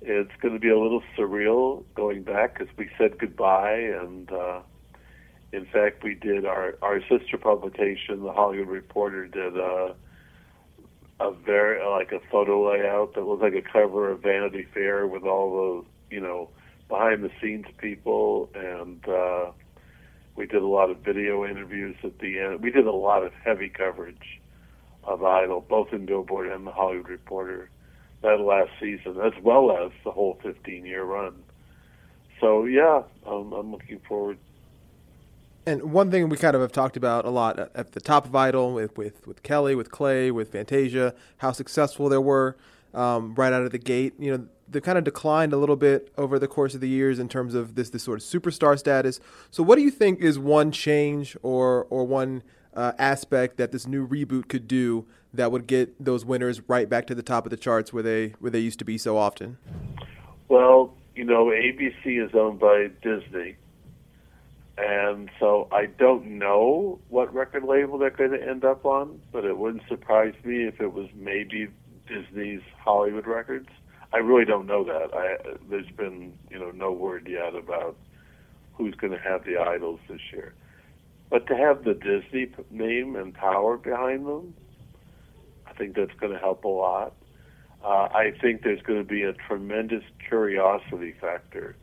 it's 0.00 0.30
going 0.40 0.54
to 0.54 0.60
be 0.60 0.70
a 0.70 0.78
little 0.78 1.02
surreal 1.16 1.84
going 1.94 2.22
back 2.22 2.58
because 2.58 2.74
we 2.78 2.88
said 2.96 3.18
goodbye, 3.18 3.78
and 4.00 4.32
uh, 4.32 4.60
in 5.52 5.66
fact, 5.66 6.02
we 6.02 6.14
did 6.14 6.46
our 6.46 6.76
our 6.80 7.00
sister 7.02 7.36
publication, 7.36 8.22
the 8.22 8.32
Hollywood 8.32 8.68
Reporter, 8.68 9.26
did 9.26 9.58
a 9.58 9.94
a 11.20 11.32
very 11.32 11.86
like 11.86 12.12
a 12.12 12.20
photo 12.30 12.70
layout 12.72 13.14
that 13.14 13.26
was 13.26 13.40
like 13.42 13.54
a 13.54 13.62
cover 13.62 14.10
of 14.10 14.22
Vanity 14.22 14.66
Fair 14.72 15.06
with 15.06 15.24
all 15.24 15.84
the 16.10 16.14
you 16.14 16.20
know 16.22 16.48
behind 16.88 17.22
the 17.22 17.30
scenes 17.42 17.66
people 17.76 18.48
and. 18.54 19.06
uh 19.06 19.50
we 20.36 20.46
did 20.46 20.62
a 20.62 20.66
lot 20.66 20.90
of 20.90 20.98
video 20.98 21.44
interviews 21.44 21.96
at 22.04 22.18
the 22.18 22.38
end. 22.38 22.62
We 22.62 22.70
did 22.70 22.86
a 22.86 22.92
lot 22.92 23.22
of 23.22 23.32
heavy 23.32 23.68
coverage 23.68 24.40
of 25.04 25.22
Idol, 25.22 25.64
both 25.66 25.92
in 25.92 26.06
Billboard 26.06 26.48
and 26.48 26.66
the 26.66 26.72
Hollywood 26.72 27.08
Reporter, 27.08 27.70
that 28.22 28.40
last 28.40 28.70
season, 28.80 29.20
as 29.20 29.32
well 29.42 29.70
as 29.76 29.92
the 30.04 30.10
whole 30.10 30.38
15-year 30.44 31.02
run. 31.02 31.34
So 32.40 32.64
yeah, 32.64 33.02
I'm 33.26 33.72
looking 33.72 34.00
forward. 34.06 34.38
And 35.64 35.92
one 35.92 36.10
thing 36.10 36.28
we 36.28 36.36
kind 36.36 36.54
of 36.54 36.60
have 36.62 36.70
talked 36.70 36.96
about 36.96 37.24
a 37.24 37.30
lot 37.30 37.58
at- 37.58 37.70
at 37.74 37.92
the 37.92 38.00
top 38.00 38.24
of 38.26 38.36
Idol 38.36 38.72
with 38.72 38.96
with, 38.96 39.26
with 39.26 39.42
Kelly, 39.42 39.74
with 39.74 39.90
Clay, 39.90 40.30
with 40.30 40.52
Fantasia, 40.52 41.14
how 41.38 41.52
successful 41.52 42.08
they 42.08 42.18
were 42.18 42.56
um, 42.94 43.34
right 43.34 43.52
out 43.52 43.62
of 43.62 43.72
the 43.72 43.78
gate. 43.78 44.14
You 44.18 44.36
know, 44.36 44.46
they've 44.68 44.82
kind 44.82 44.98
of 44.98 45.04
declined 45.04 45.52
a 45.52 45.56
little 45.56 45.76
bit 45.76 46.12
over 46.16 46.38
the 46.38 46.48
course 46.48 46.74
of 46.74 46.80
the 46.80 46.88
years 46.88 47.18
in 47.18 47.28
terms 47.28 47.54
of 47.54 47.74
this 47.74 47.90
this 47.90 48.02
sort 48.02 48.20
of 48.20 48.24
superstar 48.24 48.78
status. 48.78 49.20
So, 49.50 49.62
what 49.62 49.76
do 49.76 49.82
you 49.82 49.90
think 49.90 50.20
is 50.20 50.38
one 50.38 50.72
change 50.72 51.36
or 51.42 51.86
or 51.90 52.04
one 52.04 52.42
uh, 52.74 52.92
aspect 52.98 53.56
that 53.56 53.72
this 53.72 53.86
new 53.86 54.06
reboot 54.06 54.48
could 54.48 54.68
do 54.68 55.06
that 55.32 55.52
would 55.52 55.66
get 55.66 56.02
those 56.02 56.24
winners 56.24 56.60
right 56.68 56.88
back 56.88 57.06
to 57.06 57.14
the 57.14 57.22
top 57.22 57.46
of 57.46 57.50
the 57.50 57.56
charts 57.56 57.92
where 57.92 58.02
they 58.02 58.34
where 58.38 58.50
they 58.50 58.60
used 58.60 58.78
to 58.78 58.84
be 58.84 58.98
so 58.98 59.16
often? 59.16 59.58
Well, 60.48 60.94
you 61.14 61.24
know, 61.24 61.46
ABC 61.46 62.24
is 62.24 62.34
owned 62.34 62.60
by 62.60 62.90
Disney, 63.02 63.56
and 64.76 65.30
so 65.40 65.68
I 65.72 65.86
don't 65.86 66.38
know 66.38 66.98
what 67.08 67.34
record 67.34 67.64
label 67.64 67.98
they're 67.98 68.10
going 68.10 68.32
to 68.32 68.42
end 68.42 68.64
up 68.64 68.84
on, 68.84 69.20
but 69.32 69.44
it 69.44 69.56
wouldn't 69.56 69.82
surprise 69.88 70.34
me 70.44 70.64
if 70.64 70.80
it 70.80 70.92
was 70.92 71.08
maybe 71.14 71.68
Disney's 72.06 72.62
Hollywood 72.78 73.26
records. 73.26 73.68
I 74.12 74.18
really 74.18 74.44
don't 74.44 74.66
know 74.66 74.84
that. 74.84 75.14
I, 75.14 75.36
there's 75.68 75.90
been 75.96 76.32
you 76.50 76.58
know 76.58 76.70
no 76.70 76.92
word 76.92 77.28
yet 77.30 77.54
about 77.54 77.96
who's 78.74 78.94
going 78.94 79.12
to 79.12 79.18
have 79.18 79.44
the 79.44 79.58
idols 79.58 80.00
this 80.08 80.20
year. 80.32 80.54
But 81.30 81.46
to 81.48 81.56
have 81.56 81.84
the 81.84 81.94
Disney 81.94 82.48
name 82.70 83.16
and 83.16 83.34
power 83.34 83.76
behind 83.76 84.26
them, 84.26 84.54
I 85.66 85.72
think 85.72 85.96
that's 85.96 86.14
going 86.20 86.32
to 86.32 86.38
help 86.38 86.64
a 86.64 86.68
lot. 86.68 87.14
Uh, 87.84 88.08
I 88.12 88.32
think 88.40 88.62
there's 88.62 88.82
going 88.82 88.98
to 88.98 89.04
be 89.04 89.22
a 89.22 89.32
tremendous 89.32 90.04
curiosity 90.28 91.14
factor 91.20 91.76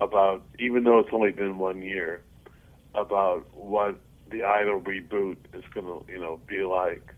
about, 0.00 0.42
even 0.58 0.84
though 0.84 0.98
it's 1.00 1.10
only 1.12 1.32
been 1.32 1.58
one 1.58 1.82
year, 1.82 2.22
about 2.94 3.46
what 3.54 3.96
the 4.30 4.42
Idol 4.42 4.80
reboot 4.80 5.36
is 5.52 5.64
going 5.74 5.86
to, 5.86 6.04
you 6.10 6.18
know, 6.18 6.40
be 6.46 6.62
like. 6.62 7.12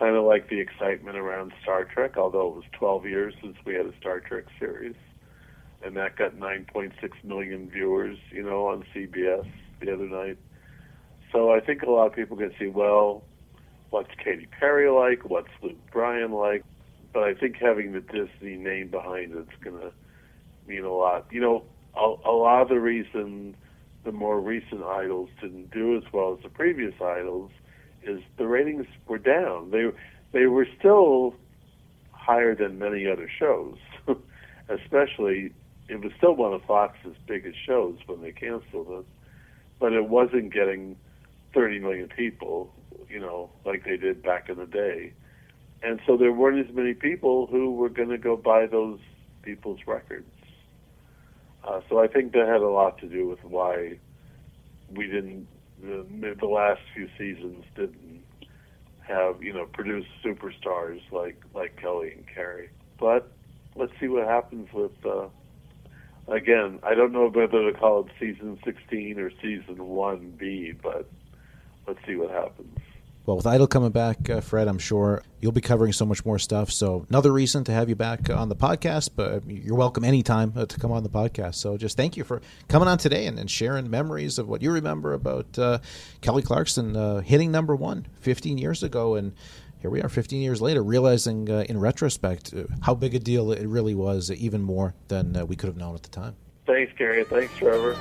Kind 0.00 0.16
of 0.16 0.24
like 0.24 0.48
the 0.48 0.58
excitement 0.58 1.18
around 1.18 1.52
Star 1.62 1.84
Trek, 1.84 2.16
although 2.16 2.48
it 2.48 2.54
was 2.54 2.64
12 2.72 3.04
years 3.04 3.34
since 3.42 3.54
we 3.66 3.74
had 3.74 3.84
a 3.84 3.92
Star 4.00 4.18
Trek 4.18 4.44
series, 4.58 4.96
and 5.84 5.94
that 5.98 6.16
got 6.16 6.36
9.6 6.36 6.92
million 7.22 7.68
viewers, 7.68 8.16
you 8.32 8.42
know, 8.42 8.66
on 8.68 8.82
CBS 8.94 9.46
the 9.78 9.92
other 9.92 10.08
night. 10.08 10.38
So 11.32 11.52
I 11.52 11.60
think 11.60 11.82
a 11.82 11.90
lot 11.90 12.06
of 12.06 12.14
people 12.14 12.38
can 12.38 12.50
see, 12.58 12.68
well, 12.68 13.24
what's 13.90 14.08
Katy 14.24 14.48
Perry 14.58 14.88
like? 14.90 15.28
What's 15.28 15.50
Luke 15.62 15.76
Bryan 15.92 16.32
like? 16.32 16.64
But 17.12 17.24
I 17.24 17.34
think 17.34 17.56
having 17.60 17.92
the 17.92 18.00
Disney 18.00 18.56
name 18.56 18.88
behind 18.88 19.34
it's 19.34 19.62
going 19.62 19.78
to 19.80 19.92
mean 20.66 20.84
a 20.84 20.92
lot. 20.94 21.26
You 21.30 21.42
know, 21.42 21.64
a, 21.94 22.14
a 22.26 22.32
lot 22.32 22.62
of 22.62 22.68
the 22.70 22.80
reason 22.80 23.54
the 24.04 24.12
more 24.12 24.40
recent 24.40 24.82
idols 24.82 25.28
didn't 25.42 25.70
do 25.72 25.94
as 25.98 26.04
well 26.10 26.32
as 26.32 26.42
the 26.42 26.48
previous 26.48 26.94
idols 27.02 27.50
is 28.02 28.20
the 28.36 28.46
ratings 28.46 28.86
were 29.06 29.18
down. 29.18 29.70
They 29.70 29.90
they 30.32 30.46
were 30.46 30.66
still 30.78 31.34
higher 32.12 32.54
than 32.54 32.78
many 32.78 33.06
other 33.06 33.28
shows, 33.28 33.76
especially 34.68 35.52
it 35.88 36.00
was 36.00 36.12
still 36.16 36.34
one 36.34 36.52
of 36.52 36.62
Fox's 36.64 37.16
biggest 37.26 37.58
shows 37.66 37.98
when 38.06 38.22
they 38.22 38.30
canceled 38.30 38.88
it, 38.90 39.06
but 39.80 39.92
it 39.92 40.08
wasn't 40.08 40.52
getting 40.52 40.96
30 41.52 41.80
million 41.80 42.08
people, 42.08 42.72
you 43.08 43.18
know, 43.18 43.50
like 43.64 43.84
they 43.84 43.96
did 43.96 44.22
back 44.22 44.48
in 44.48 44.56
the 44.56 44.66
day. 44.66 45.12
And 45.82 46.00
so 46.06 46.16
there 46.16 46.32
weren't 46.32 46.64
as 46.64 46.72
many 46.74 46.94
people 46.94 47.46
who 47.46 47.72
were 47.72 47.88
going 47.88 48.10
to 48.10 48.18
go 48.18 48.36
buy 48.36 48.66
those 48.66 49.00
people's 49.42 49.80
records. 49.86 50.30
Uh, 51.64 51.80
so 51.88 51.98
I 51.98 52.06
think 52.06 52.32
that 52.32 52.46
had 52.46 52.60
a 52.60 52.68
lot 52.68 52.98
to 52.98 53.08
do 53.08 53.26
with 53.26 53.42
why 53.42 53.98
we 54.94 55.06
didn't, 55.06 55.48
the, 55.82 56.36
the 56.38 56.46
last 56.46 56.80
few 56.94 57.08
seasons 57.18 57.64
didn't 57.74 58.22
have, 59.06 59.42
you 59.42 59.52
know, 59.52 59.66
produce 59.66 60.06
superstars 60.24 61.00
like, 61.10 61.42
like 61.54 61.76
Kelly 61.80 62.12
and 62.12 62.24
Carrie. 62.32 62.70
But 62.98 63.32
let's 63.76 63.92
see 64.00 64.08
what 64.08 64.26
happens 64.26 64.68
with, 64.72 64.92
uh, 65.04 65.28
again, 66.28 66.78
I 66.82 66.94
don't 66.94 67.12
know 67.12 67.28
whether 67.28 67.70
to 67.70 67.78
call 67.78 68.06
it 68.06 68.12
season 68.18 68.58
16 68.64 69.18
or 69.18 69.30
season 69.42 69.76
1B, 69.76 70.80
but 70.82 71.10
let's 71.86 72.00
see 72.06 72.16
what 72.16 72.30
happens. 72.30 72.78
Well, 73.26 73.36
with 73.36 73.46
Idol 73.46 73.66
coming 73.66 73.90
back, 73.90 74.30
uh, 74.30 74.40
Fred, 74.40 74.66
I'm 74.66 74.78
sure 74.78 75.22
you'll 75.40 75.52
be 75.52 75.60
covering 75.60 75.92
so 75.92 76.06
much 76.06 76.24
more 76.24 76.38
stuff. 76.38 76.70
So 76.70 77.06
another 77.10 77.32
reason 77.32 77.64
to 77.64 77.72
have 77.72 77.88
you 77.88 77.94
back 77.94 78.30
on 78.30 78.48
the 78.48 78.56
podcast. 78.56 79.10
But 79.14 79.48
you're 79.48 79.76
welcome 79.76 80.04
anytime 80.04 80.52
uh, 80.56 80.66
to 80.66 80.80
come 80.80 80.90
on 80.90 81.02
the 81.02 81.10
podcast. 81.10 81.56
So 81.56 81.76
just 81.76 81.96
thank 81.96 82.16
you 82.16 82.24
for 82.24 82.40
coming 82.68 82.88
on 82.88 82.98
today 82.98 83.26
and, 83.26 83.38
and 83.38 83.50
sharing 83.50 83.90
memories 83.90 84.38
of 84.38 84.48
what 84.48 84.62
you 84.62 84.72
remember 84.72 85.12
about 85.12 85.58
uh, 85.58 85.78
Kelly 86.22 86.42
Clarkson 86.42 86.96
uh, 86.96 87.20
hitting 87.20 87.52
number 87.52 87.76
one 87.76 88.06
15 88.20 88.58
years 88.58 88.82
ago, 88.82 89.14
and 89.14 89.32
here 89.80 89.90
we 89.90 90.02
are 90.02 90.08
15 90.08 90.42
years 90.42 90.60
later, 90.60 90.82
realizing 90.82 91.50
uh, 91.50 91.64
in 91.68 91.78
retrospect 91.78 92.52
uh, 92.54 92.64
how 92.82 92.94
big 92.94 93.14
a 93.14 93.18
deal 93.18 93.52
it 93.52 93.66
really 93.66 93.94
was, 93.94 94.30
even 94.30 94.62
more 94.62 94.94
than 95.08 95.36
uh, 95.36 95.44
we 95.44 95.56
could 95.56 95.68
have 95.68 95.76
known 95.76 95.94
at 95.94 96.02
the 96.02 96.10
time. 96.10 96.36
Thanks, 96.66 96.92
Gary. 96.96 97.24
Thanks, 97.24 97.56
Trevor. 97.56 97.96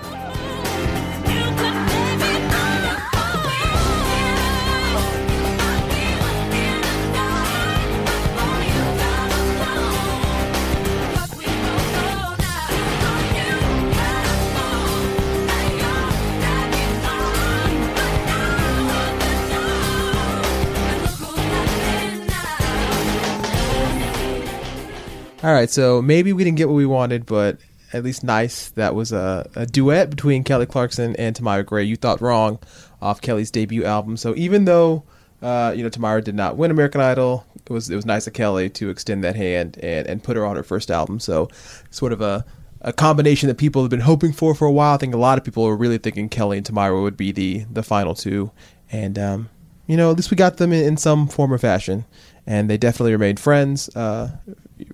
All 25.42 25.54
right, 25.54 25.70
so 25.70 26.02
maybe 26.02 26.34
we 26.34 26.44
didn't 26.44 26.58
get 26.58 26.68
what 26.68 26.76
we 26.76 26.86
wanted, 26.86 27.26
but 27.26 27.60
at 27.94 28.04
least 28.04 28.26
nice. 28.26 28.72
That 28.72 28.94
was 28.94 29.14
a, 29.14 29.50
a 29.56 29.66
duet 29.66 30.10
between 30.10 30.44
Kelly 30.44 30.66
Clarkson 30.66 31.16
and 31.16 31.34
Tamara 31.34 31.64
Gray. 31.64 31.86
You 31.86 31.96
thought 31.96 32.20
wrong 32.20 32.60
off 33.02 33.22
Kelly's 33.22 33.50
debut 33.50 33.86
album. 33.86 34.18
So 34.18 34.36
even 34.36 34.66
though 34.66 35.04
uh, 35.42 35.74
you 35.74 35.82
know 35.82 35.88
Tamara 35.88 36.22
did 36.22 36.36
not 36.36 36.58
win 36.58 36.72
American 36.72 37.00
Idol, 37.00 37.46
it 37.56 37.70
was 37.70 37.90
it 37.90 37.96
was 37.96 38.06
nice 38.06 38.28
of 38.28 38.34
Kelly 38.34 38.70
to 38.72 38.90
extend 38.90 39.24
that 39.24 39.38
hand 39.38 39.80
and, 39.82 40.06
and 40.08 40.22
put 40.22 40.36
her 40.36 40.46
on 40.46 40.58
her 40.58 40.64
first 40.64 40.92
album. 40.92 41.22
So 41.22 41.48
sort 41.90 42.12
of 42.12 42.20
a 42.20 42.44
a 42.82 42.92
combination 42.92 43.48
that 43.48 43.58
people 43.58 43.82
have 43.82 43.92
been 43.92 44.02
hoping 44.02 44.34
for 44.34 44.54
for 44.54 44.66
a 44.66 44.72
while. 44.72 44.96
I 44.96 44.98
think 44.98 45.14
a 45.14 45.18
lot 45.18 45.38
of 45.38 45.46
people 45.46 45.64
were 45.64 45.78
really 45.78 46.00
thinking 46.00 46.28
Kelly 46.28 46.58
and 46.58 46.66
Tamara 46.66 47.02
would 47.02 47.16
be 47.16 47.32
the 47.32 47.66
the 47.72 47.82
final 47.82 48.14
two, 48.14 48.52
and 48.92 49.18
um, 49.18 49.50
you 49.88 49.96
know 49.96 50.12
at 50.12 50.18
least 50.18 50.32
we 50.32 50.36
got 50.36 50.58
them 50.58 50.74
in, 50.74 50.84
in 50.84 50.98
some 50.98 51.30
form 51.30 51.54
or 51.54 51.58
fashion, 51.58 52.04
and 52.46 52.70
they 52.70 52.78
definitely 52.78 53.14
remained 53.14 53.40
friends 53.40 53.88
uh, 53.96 54.32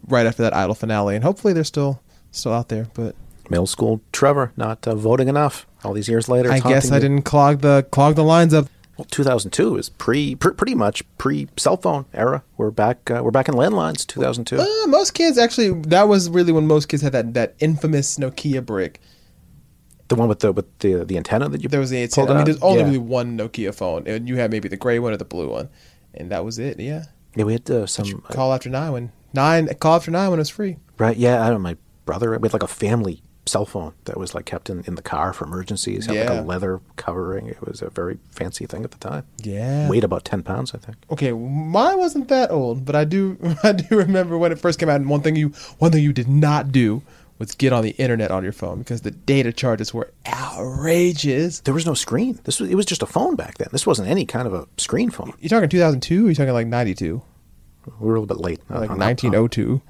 right 0.08 0.26
after 0.26 0.44
that 0.44 0.54
Idol 0.54 0.76
finale, 0.76 1.16
and 1.16 1.24
hopefully 1.24 1.54
they're 1.54 1.64
still 1.64 2.02
still 2.32 2.54
out 2.54 2.70
there. 2.70 2.88
But 2.94 3.16
Middle 3.50 3.68
school 3.68 4.02
Trevor 4.12 4.52
not 4.58 4.88
uh, 4.88 4.96
voting 4.96 5.28
enough 5.28 5.68
all 5.84 5.94
these 5.94 6.08
years 6.08 6.28
later. 6.30 6.52
I 6.52 6.60
guess 6.60 6.92
I 6.92 6.96
you. 6.96 7.02
didn't 7.02 7.22
clog 7.24 7.62
the 7.62 7.86
clog 7.92 8.16
the 8.16 8.24
lines 8.24 8.54
up. 8.54 8.68
Well, 8.98 9.06
2002 9.12 9.76
is 9.78 9.90
pre, 9.90 10.36
pr- 10.36 10.52
pretty 10.52 10.74
much 10.74 11.04
pre 11.18 11.50
cell 11.58 11.76
phone 11.76 12.06
era. 12.14 12.44
We're 12.56 12.72
back. 12.72 13.12
Uh, 13.12 13.22
we're 13.22 13.32
back 13.32 13.50
in 13.50 13.56
landlines. 13.56 14.08
2002. 14.08 14.58
Uh, 14.58 14.88
most 14.88 15.14
kids 15.14 15.38
actually 15.38 15.74
that 15.82 16.08
was 16.08 16.30
really 16.30 16.54
when 16.54 16.66
most 16.66 16.88
kids 16.88 17.04
had 17.04 17.12
that 17.12 17.34
that 17.34 17.56
infamous 17.60 18.18
Nokia 18.18 18.66
brick. 18.66 19.02
the 20.08 20.16
one 20.16 20.30
with 20.30 20.40
the 20.40 20.54
with 20.54 20.66
the 20.80 21.04
the 21.04 21.18
antenna 21.18 21.50
that 21.50 21.62
you 21.62 21.68
There 21.68 21.80
was 21.82 21.90
the 21.90 22.04
antenna. 22.04 22.32
I 22.32 22.36
mean, 22.38 22.46
there's 22.46 22.62
only 22.62 22.80
yeah. 22.80 22.86
really 22.86 22.98
one 23.00 23.38
Nokia 23.38 23.76
phone, 23.76 24.08
and 24.08 24.30
you 24.30 24.38
had 24.38 24.50
maybe 24.50 24.70
the 24.70 24.78
gray 24.78 24.98
one 25.00 25.12
or 25.12 25.18
the 25.18 25.26
blue 25.26 25.50
one, 25.50 25.68
and 26.14 26.32
that 26.32 26.46
was 26.46 26.58
it. 26.58 26.80
Yeah, 26.80 27.06
yeah. 27.36 27.44
We 27.44 27.54
had 27.54 27.70
uh, 27.70 27.88
some 27.88 28.22
call 28.32 28.54
after 28.54 28.70
nine 28.70 28.94
when 28.94 29.12
nine 29.36 29.68
call 29.80 29.96
after 29.98 30.10
nine 30.12 30.30
when 30.32 30.40
it 30.40 30.42
was 30.42 30.50
free. 30.50 30.78
right. 30.98 31.16
Yeah, 31.18 31.44
I 31.44 31.50
don't. 31.50 31.62
know, 31.62 31.70
My 31.70 31.78
brother 32.06 32.32
we 32.40 32.48
had 32.48 32.54
like 32.54 32.64
a 32.64 32.68
family 32.68 33.22
cell 33.48 33.66
phone 33.66 33.94
that 34.06 34.18
was 34.18 34.34
like 34.34 34.46
kept 34.46 34.72
in, 34.72 34.84
in 34.88 34.96
the 34.96 35.04
car 35.04 35.32
for 35.32 35.46
emergencies. 35.46 36.08
Had 36.08 36.16
like 36.16 36.30
Yeah. 36.30 36.42
a 36.42 36.44
leather 36.44 36.82
covering. 36.96 37.46
It 37.48 37.62
was 37.62 37.84
a 37.84 37.90
very 37.92 38.18
fancy 38.32 38.66
thing 38.66 38.84
at 38.84 38.90
the 38.90 38.98
time. 38.98 39.24
Yeah. 39.44 39.88
Weighed 39.88 40.04
about 40.04 40.26
ten 40.26 40.42
pounds, 40.42 40.74
I 40.74 40.80
think. 40.80 40.98
Okay, 41.12 41.32
mine 41.32 41.98
wasn't 42.00 42.28
that 42.30 42.50
old, 42.50 42.86
but 42.86 42.96
I 42.96 43.04
do 43.04 43.38
I 43.64 43.72
do 43.74 43.98
remember 43.98 44.38
when 44.40 44.52
it 44.52 44.58
first 44.60 44.80
came 44.80 44.90
out. 44.90 44.96
And 45.02 45.10
one 45.10 45.22
thing 45.22 45.36
you 45.36 45.50
one 45.78 45.92
thing 45.92 46.02
you 46.04 46.14
did 46.14 46.28
not 46.28 46.72
do 46.72 47.04
was 47.38 47.54
get 47.54 47.74
on 47.74 47.84
the 47.84 47.92
internet 47.92 48.32
on 48.32 48.44
your 48.44 48.54
phone 48.54 48.80
because 48.80 49.02
the 49.02 49.12
data 49.12 49.52
charges 49.52 49.94
were 49.94 50.10
outrageous. 50.26 51.60
There 51.60 51.74
was 51.74 51.86
no 51.86 51.94
screen. 51.94 52.40
This 52.46 52.60
was 52.60 52.70
it 52.70 52.76
was 52.76 52.86
just 52.86 53.04
a 53.04 53.06
phone 53.06 53.36
back 53.36 53.58
then. 53.58 53.68
This 53.72 53.86
wasn't 53.86 54.08
any 54.10 54.26
kind 54.26 54.48
of 54.48 54.54
a 54.54 54.68
screen 54.78 55.10
phone. 55.10 55.34
You're 55.40 55.50
talking 55.50 55.70
2002? 55.70 56.26
Or 56.26 56.30
you 56.30 56.36
talking 56.36 56.54
like 56.54 56.68
92? 56.68 57.22
We 58.00 58.08
were 58.08 58.16
a 58.16 58.20
little 58.20 58.36
bit 58.36 58.44
late. 58.44 58.60
Like 58.70 58.90
on- 58.90 58.96
on- 58.96 59.00
1902? 59.00 59.82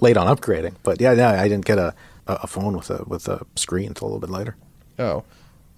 late 0.00 0.16
on 0.16 0.26
upgrading. 0.34 0.74
But 0.82 1.00
yeah, 1.00 1.14
no, 1.14 1.28
I 1.28 1.48
didn't 1.48 1.64
get 1.66 1.78
a, 1.78 1.94
a 2.26 2.46
phone 2.46 2.76
with 2.76 2.90
a 2.90 3.04
with 3.06 3.28
a 3.28 3.44
screen 3.56 3.88
until 3.88 4.06
a 4.06 4.08
little 4.08 4.20
bit 4.20 4.30
later. 4.30 4.56
Oh. 4.98 5.24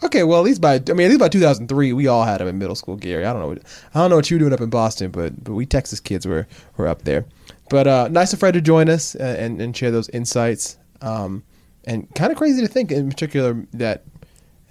Okay, 0.05 0.25
well 0.25 0.41
at 0.41 0.45
least 0.45 0.61
by 0.61 0.75
I 0.89 0.93
mean 0.95 1.07
at 1.07 1.11
least 1.11 1.21
by 1.21 1.29
2003 1.29 1.93
we 1.93 2.09
all 2.09 2.25
had 2.25 2.41
them 2.41 2.49
in 2.49 2.59
middle 2.59 2.75
school, 2.75 2.97
Gary. 2.97 3.25
I 3.25 3.33
don't 3.33 3.41
know 3.43 3.49
what, 3.49 3.59
I 3.95 4.01
don't 4.01 4.11
know 4.11 4.17
what 4.17 4.31
you 4.31 4.35
were 4.37 4.41
doing 4.41 4.53
up 4.53 4.61
in 4.61 4.69
Boston, 4.71 5.11
but 5.13 5.43
but 5.45 5.53
we 5.53 5.65
Texas 5.65 6.01
kids 6.01 6.27
were 6.27 6.47
were 6.77 6.89
up 6.89 7.03
there. 7.03 7.25
But 7.71 7.87
uh, 7.87 8.09
nice 8.09 8.33
of 8.33 8.41
Fred 8.41 8.55
to 8.55 8.61
join 8.61 8.89
us 8.89 9.15
uh, 9.15 9.37
and 9.39 9.61
and 9.61 9.77
share 9.77 9.91
those 9.93 10.09
insights. 10.09 10.77
Um, 11.01 11.45
and 11.85 12.13
kind 12.15 12.31
of 12.33 12.39
crazy 12.39 12.61
to 12.63 12.69
think 12.69 12.91
in 12.93 13.09
particular 13.09 13.65
that 13.75 14.05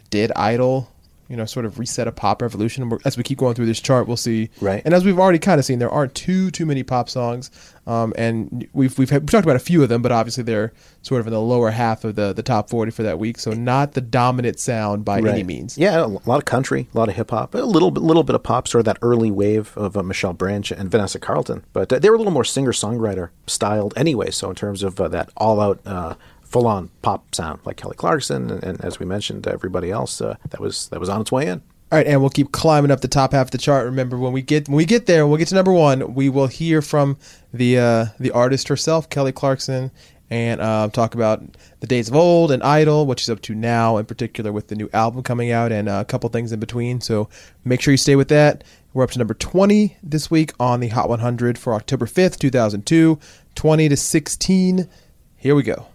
did 0.10 0.32
Idol, 0.36 0.90
you 1.32 1.38
know, 1.38 1.46
sort 1.46 1.66
of 1.66 1.80
reset 1.80 2.10
a 2.10 2.12
pop 2.12 2.42
revolution. 2.42 2.84
And 2.84 3.02
As 3.06 3.16
we 3.16 3.24
keep 3.24 3.38
going 3.38 3.56
through 3.56 3.66
this 3.66 3.80
chart, 3.80 4.06
we'll 4.06 4.18
see. 4.18 4.50
Right. 4.60 4.82
And 4.84 4.94
as 4.94 5.06
we've 5.06 5.18
already 5.18 5.40
kind 5.40 5.60
of 5.60 5.66
seen, 5.66 5.80
there 5.80 5.90
aren't 5.90 6.14
too 6.14 6.52
too 6.52 6.66
many 6.66 6.84
pop 6.84 7.10
songs. 7.10 7.50
Um, 7.88 8.14
and 8.18 8.68
we've 8.74 8.98
we've, 9.00 9.10
had, 9.10 9.22
we've 9.22 9.30
talked 9.30 9.46
about 9.46 9.56
a 9.56 9.60
few 9.60 9.82
of 9.82 9.88
them, 9.88 10.02
but 10.02 10.12
obviously 10.12 10.44
they're 10.44 10.74
sort 11.04 11.22
of 11.22 11.28
in 11.28 11.34
the 11.34 11.42
lower 11.42 11.72
half 11.72 12.04
of 12.04 12.16
the 12.16 12.34
the 12.34 12.44
top 12.44 12.70
40 12.70 12.92
for 12.92 13.04
that 13.04 13.18
week. 13.18 13.40
So 13.40 13.52
not 13.52 13.94
the 13.94 14.02
dominant 14.02 14.60
sound 14.60 15.06
by 15.06 15.20
any 15.20 15.44
means. 15.44 15.78
Yeah, 15.78 16.04
a 16.04 16.06
lot 16.06 16.38
of 16.38 16.46
country, 16.46 16.90
a 16.94 16.98
lot 16.98 17.08
of 17.08 17.16
hip 17.16 17.32
hop, 17.32 17.56
a 17.56 17.60
little 17.60 17.92
bit, 17.92 18.04
little 18.04 18.24
bit 18.24 18.36
of 18.36 18.44
pop, 18.44 18.68
sort 18.68 18.82
of 18.82 18.86
that 18.86 19.00
early 19.02 19.32
wave 19.32 19.76
of 19.78 19.96
uh, 19.96 20.04
Michelle 20.04 20.34
Branch 20.34 20.70
and 20.70 20.92
Vanessa 20.92 21.18
Carlton. 21.18 21.64
But 21.72 21.94
uh, 21.94 22.00
they 22.00 22.10
were 22.10 22.16
a 22.16 22.20
little 22.20 22.34
more 22.34 22.44
singer 22.44 22.74
songwriter 22.74 23.30
styled 23.48 23.94
anyway. 23.96 24.32
So 24.32 24.50
in 24.50 24.56
terms 24.56 24.84
of 24.84 25.00
uh, 25.00 25.08
that 25.08 25.30
all 25.38 25.62
out, 25.62 25.80
uh, 25.86 26.16
full 26.52 26.68
on 26.68 26.90
pop 27.02 27.34
sound 27.34 27.62
like 27.64 27.78
Kelly 27.78 27.96
Clarkson 27.96 28.52
and, 28.52 28.64
and 28.64 28.84
as 28.84 29.00
we 29.00 29.06
mentioned, 29.06 29.48
everybody 29.48 29.90
else 29.90 30.22
uh, 30.22 30.36
that 30.50 30.60
was 30.60 30.90
that 30.90 31.00
was 31.00 31.10
on 31.10 31.22
its 31.22 31.32
way 31.32 31.48
in. 31.48 31.62
All 31.92 31.98
right, 31.98 32.08
and 32.08 32.22
we'll 32.22 32.30
keep 32.30 32.54
climbing 32.54 32.90
up 32.90 33.02
the 33.02 33.10
top 33.10 33.34
half 33.34 33.48
of 33.48 33.52
the 33.52 33.58
chart. 33.58 33.86
Remember, 33.86 34.18
when 34.18 34.32
we 34.32 34.42
get 34.42 34.70
when 34.70 34.78
we 34.78 34.86
get 34.86 35.08
there, 35.08 35.26
when 35.26 35.34
we 35.34 35.40
get 35.40 35.50
to 35.50 35.56
number 35.56 35.74
one, 35.74 36.14
we 36.14 36.30
will 36.30 36.48
hear 36.48 36.82
from 36.82 37.18
the 37.54 37.80
uh, 37.80 38.06
the 38.20 38.32
artist 38.32 38.70
herself, 38.70 39.10
Kelly 39.10 39.34
Clarkson, 39.34 39.92
and 40.30 40.62
uh, 40.62 40.88
talk 40.88 41.16
about 41.16 41.44
the 41.82 41.88
days 41.88 42.08
of 42.08 42.16
old 42.16 42.52
and 42.52 42.64
Idol, 42.64 43.06
what 43.06 43.20
she's 43.20 43.30
up 43.30 43.42
to 43.42 43.54
now, 43.54 43.98
in 43.98 44.06
particular 44.06 44.54
with 44.54 44.70
the 44.70 44.76
new 44.76 44.90
album 44.94 45.22
coming 45.24 45.52
out, 45.52 45.74
and 45.74 45.90
uh, 45.90 46.00
a 46.02 46.06
couple 46.06 46.30
things 46.30 46.54
in 46.54 46.62
between. 46.62 47.02
So 47.02 47.28
make 47.66 47.82
sure 47.82 47.92
you 47.92 47.98
stay 47.98 48.16
with 48.16 48.30
that. 48.30 48.64
We're 48.94 49.04
up 49.04 49.12
to 49.12 49.20
number 49.20 49.34
20 49.34 49.98
this 50.02 50.32
week 50.32 50.54
on 50.60 50.80
the 50.80 50.88
Hot 50.90 51.10
100 51.10 51.58
for 51.58 51.74
October 51.74 52.06
5th, 52.06 52.40
2002, 52.40 53.20
20 53.56 53.90
to 53.90 53.98
16. 53.98 54.90
Here 55.36 55.56
we 55.56 55.64
go. 55.64 55.91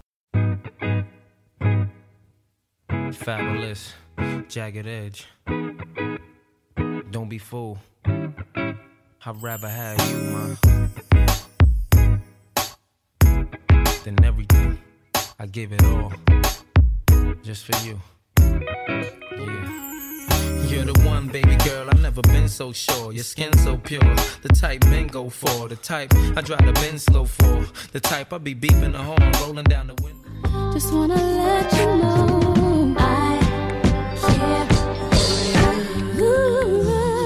Fabolous, 2.89 3.93
jagged 4.47 4.87
edge. 4.87 5.27
Don't 7.11 7.29
be 7.29 7.37
fool. 7.37 7.77
I'd 8.05 9.41
rather 9.41 9.69
have 9.69 9.99
you, 10.09 10.17
man. 10.17 10.57
Than 14.03 14.23
everything. 14.23 14.77
I 15.39 15.45
give 15.47 15.73
it 15.73 15.83
all. 15.83 16.13
Just 17.43 17.65
for 17.65 17.85
you. 17.85 17.99
Yeah. 18.39 19.07
You're 20.67 20.85
the 20.85 20.99
one, 21.05 21.27
baby 21.27 21.55
girl. 21.57 21.87
I've 21.89 22.01
never 22.01 22.21
been 22.21 22.47
so 22.49 22.71
sure. 22.71 23.11
Your 23.13 23.23
skin 23.23 23.57
so 23.59 23.77
pure. 23.77 24.01
The 24.41 24.49
type 24.49 24.83
men 24.85 25.07
go 25.07 25.29
for. 25.29 25.67
The 25.67 25.75
type 25.75 26.13
I 26.35 26.41
drive 26.41 26.65
the 26.65 26.73
Benz 26.73 27.03
slow 27.03 27.25
for. 27.25 27.65
The 27.91 27.99
type 27.99 28.33
I 28.33 28.37
be 28.37 28.53
beeping 28.55 28.91
the 28.91 28.99
horn, 28.99 29.31
rolling 29.41 29.65
down 29.65 29.87
the 29.87 29.95
window. 30.03 30.26
Just 30.73 30.93
wanna 30.93 31.15
let 31.15 31.71
you 31.73 31.85
know 31.97 32.95
I 32.97 33.39
care 34.21 34.67
for 35.05 35.33
you. 35.49 36.27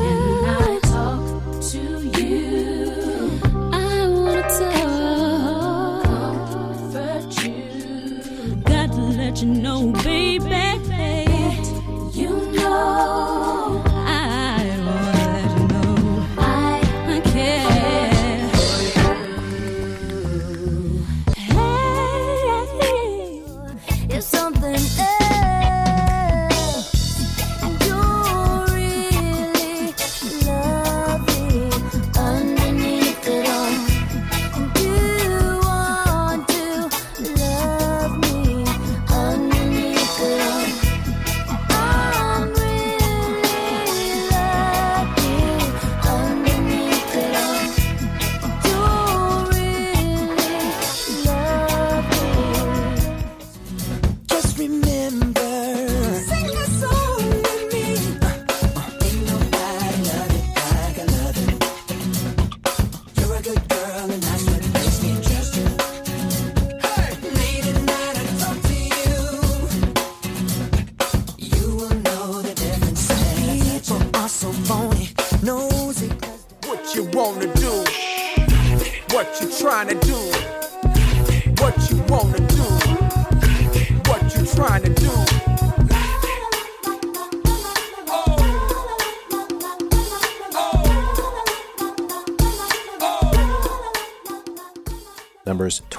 Can 0.02 0.46
I 0.46 0.80
talk 0.84 1.24
to 1.72 1.82
you? 2.18 3.40
I 3.74 4.08
wanna 4.08 4.46
talk, 4.60 6.04
comfort 6.52 7.44
you. 7.44 8.56
Got 8.64 8.92
to 8.94 9.02
let 9.20 9.42
you 9.42 9.50
know, 9.50 9.92
baby. 10.04 10.71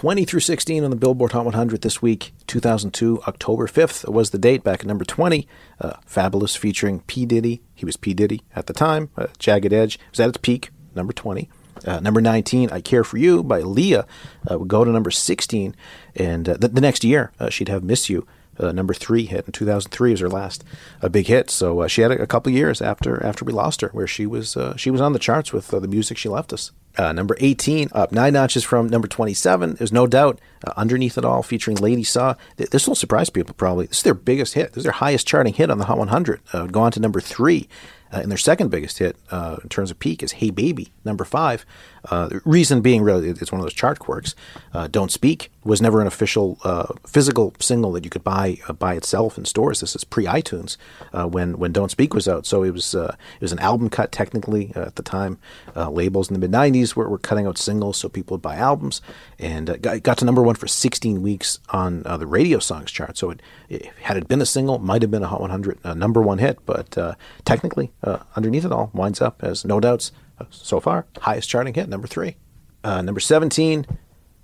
20 0.03 0.24
through 0.24 0.40
16 0.40 0.82
on 0.82 0.90
the 0.90 0.96
Billboard 0.96 1.30
Hot 1.30 1.44
100 1.44 1.82
this 1.82 2.03
week, 2.03 2.32
2002, 2.48 3.22
October 3.28 3.68
5th 3.68 4.09
was 4.09 4.30
the 4.30 4.36
date 4.36 4.64
back 4.64 4.80
at 4.80 4.86
number 4.86 5.05
20. 5.05 5.46
Uh, 5.80 5.92
Fabolous 6.09 6.59
featuring 6.59 7.03
P. 7.03 7.24
Diddy. 7.24 7.62
He 7.72 7.86
was 7.86 7.96
P. 7.96 8.12
Diddy 8.12 8.42
at 8.57 8.66
the 8.66 8.72
time. 8.72 9.11
Uh, 9.16 9.28
Jagged 9.38 9.72
Edge 9.72 10.00
was 10.11 10.18
at 10.18 10.28
its 10.28 10.38
peak, 10.38 10.70
number 10.96 11.12
20. 11.12 11.48
Uh, 11.86 12.00
number 12.00 12.20
19, 12.20 12.70
I 12.70 12.80
Care 12.80 13.05
For 13.05 13.16
You 13.16 13.44
by 13.44 13.62
Aaliyah 13.62 14.05
uh, 14.50 14.59
would 14.59 14.66
go 14.66 14.84
to 14.84 14.90
number 14.90 15.12
16. 15.12 15.76
And 16.16 16.48
uh, 16.48 16.57
the, 16.59 16.66
the 16.66 16.80
next 16.80 17.05
year, 17.05 17.30
uh, 17.38 17.48
she'd 17.48 17.68
have 17.68 17.84
Miss 17.84 18.11
You. 18.11 18.26
Uh, 18.63 18.73
number 18.73 18.95
three 18.95 19.27
hit 19.27 19.47
in 19.47 19.53
2003 19.53 20.11
was 20.13 20.21
her 20.21 20.29
last 20.29 20.65
uh, 21.03 21.09
big 21.09 21.27
hit. 21.27 21.51
So 21.51 21.81
uh, 21.81 21.89
she 21.89 22.03
had 22.03 22.11
a, 22.13 22.23
a 22.23 22.27
couple 22.27 22.53
years 22.53 22.81
after 22.81 23.25
after 23.25 23.45
we 23.45 23.53
lost 23.53 23.81
her, 23.81 23.89
where 23.89 24.07
she 24.07 24.27
was 24.27 24.57
uh, 24.57 24.77
she 24.77 24.91
was 24.91 25.01
on 25.01 25.13
the 25.13 25.19
charts 25.19 25.53
with 25.53 25.73
uh, 25.75 25.81
the 25.81 25.89
music 25.89 26.17
she 26.19 26.29
left 26.29 26.53
us. 26.53 26.71
Uh, 26.99 27.11
number 27.11 27.35
18, 27.41 27.89
up 27.93 28.13
nine 28.13 28.35
notches 28.35 28.65
from 28.65 28.87
number 28.87 29.09
27. 29.09 29.77
There's 29.77 29.93
no 29.93 30.07
doubt 30.07 30.39
underneath 30.77 31.17
it 31.17 31.25
all, 31.25 31.43
featuring 31.43 31.79
Lady 31.79 32.05
Saw. 32.05 32.35
Th- 32.59 32.69
This 32.69 32.87
will 32.87 32.95
surprise 32.95 33.31
people 33.31 33.55
probably. 33.55 33.87
This 33.87 33.99
is 33.99 34.03
their 34.03 34.13
biggest 34.13 34.53
hit. 34.53 34.73
This 34.75 34.79
is 34.79 34.85
their 34.85 34.93
highest 34.93 35.27
charting 35.27 35.55
hit 35.55 35.71
on 35.71 35.79
the 35.79 35.87
Hot 35.87 35.97
100. 35.97 36.41
Uh, 36.53 36.61
would 36.63 36.73
go 36.73 36.83
on 36.83 36.93
to 36.93 37.01
number 37.01 37.19
three. 37.21 37.67
Uh, 38.13 38.19
and 38.19 38.31
their 38.31 38.37
second 38.37 38.69
biggest 38.71 38.99
hit 38.99 39.17
uh, 39.31 39.57
in 39.63 39.71
terms 39.71 39.91
of 39.91 39.99
peak 39.99 40.23
is 40.23 40.33
Hey 40.33 40.51
Baby, 40.51 40.93
number 41.03 41.25
five. 41.25 41.65
Uh, 42.11 42.28
reason 42.44 42.80
being, 42.80 43.03
really, 43.03 43.28
it's 43.28 43.53
one 43.53 43.61
of 43.61 43.64
those 43.64 43.74
chart 43.74 43.98
quirks. 43.98 44.34
Uh, 44.72 44.88
Don't 44.88 45.11
Speak 45.11 45.50
was 45.64 45.80
never 45.80 46.00
an 46.00 46.07
official 46.07 46.59
uh, 46.64 46.92
physical 47.07 47.55
single 47.61 47.92
that 47.92 48.05
you 48.05 48.11
could 48.11 48.24
buy 48.24 48.59
uh, 48.68 48.72
by 48.72 48.94
itself 48.94 49.38
in 49.38 49.44
stores. 49.44 49.80
This 49.80 49.94
is 49.94 50.03
pre 50.03 50.24
iTunes 50.24 50.76
uh, 51.12 51.26
when 51.26 51.59
when 51.59 51.72
Don't 51.72 51.90
Speak 51.90 52.14
was 52.14 52.26
out. 52.26 52.46
So 52.46 52.62
it 52.62 52.72
was 52.72 52.94
uh, 52.94 53.14
it 53.36 53.40
was 53.40 53.53
an 53.53 53.61
album 53.61 53.88
cut 53.88 54.11
technically 54.11 54.72
at 54.74 54.96
the 54.96 55.03
time. 55.03 55.38
Labels 55.76 56.28
in 56.28 56.34
the 56.34 56.40
mid 56.40 56.50
'90s 56.50 56.96
were, 56.96 57.09
were 57.09 57.18
cutting 57.18 57.46
out 57.46 57.59
singles 57.59 57.96
so 57.96 58.09
people 58.09 58.34
would 58.34 58.42
buy 58.42 58.57
albums, 58.57 59.00
and 59.38 59.80
got, 59.80 60.03
got 60.03 60.18
to 60.18 60.24
number 60.24 60.42
one 60.42 60.55
for 60.55 60.66
16 60.66 61.22
weeks 61.22 61.61
on 61.70 62.03
the 62.03 62.26
radio 62.26 62.59
songs 62.59 62.90
chart. 62.90 63.16
So 63.16 63.30
it, 63.30 63.42
it 63.68 63.86
had 64.03 64.16
it 64.16 64.28
been 64.28 64.40
a 64.40 64.46
single, 64.46 64.78
might 64.78 65.03
have 65.03 65.11
been 65.11 65.22
a 65.22 65.28
Hot 65.28 65.40
100 65.40 65.78
uh, 65.84 65.94
number 65.94 66.20
one 66.20 66.38
hit, 66.38 66.59
but 66.66 66.96
technically 67.44 67.92
underneath 68.36 68.64
it 68.64 68.72
all 68.72 68.90
winds 68.92 69.20
up 69.20 69.42
as 69.42 69.64
no 69.64 69.80
doubts 69.80 70.12
so 70.51 70.80
far 70.80 71.07
highest 71.20 71.49
charting 71.49 71.74
hit, 71.74 71.88
number 71.88 72.07
three. 72.07 72.36
Uh, 72.84 73.03
number 73.03 73.20
17. 73.20 73.86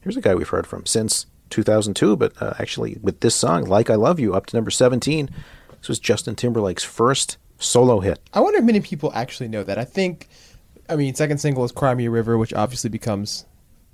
Here's 0.00 0.16
a 0.16 0.20
guy 0.20 0.34
we've 0.34 0.48
heard 0.48 0.66
from 0.66 0.86
since 0.86 1.26
2002, 1.50 2.16
but 2.16 2.40
uh, 2.40 2.54
actually 2.58 2.98
with 3.02 3.20
this 3.20 3.34
song, 3.34 3.64
Like 3.64 3.90
I 3.90 3.94
Love 3.94 4.20
You, 4.20 4.34
up 4.34 4.46
to 4.46 4.56
number 4.56 4.70
17. 4.70 5.30
This 5.80 5.88
was 5.88 5.98
Justin 5.98 6.34
Timberlake's 6.34 6.84
first 6.84 7.36
solo 7.58 8.00
hit. 8.00 8.20
I 8.32 8.40
wonder 8.40 8.58
if 8.58 8.64
many 8.64 8.80
people 8.80 9.12
actually 9.14 9.48
know 9.48 9.62
that. 9.64 9.78
I 9.78 9.84
think, 9.84 10.28
I 10.88 10.96
mean, 10.96 11.14
second 11.14 11.38
single 11.38 11.64
is 11.64 11.72
Cry 11.72 11.94
Me 11.94 12.06
a 12.06 12.10
River, 12.10 12.38
which 12.38 12.54
obviously 12.54 12.90
becomes 12.90 13.44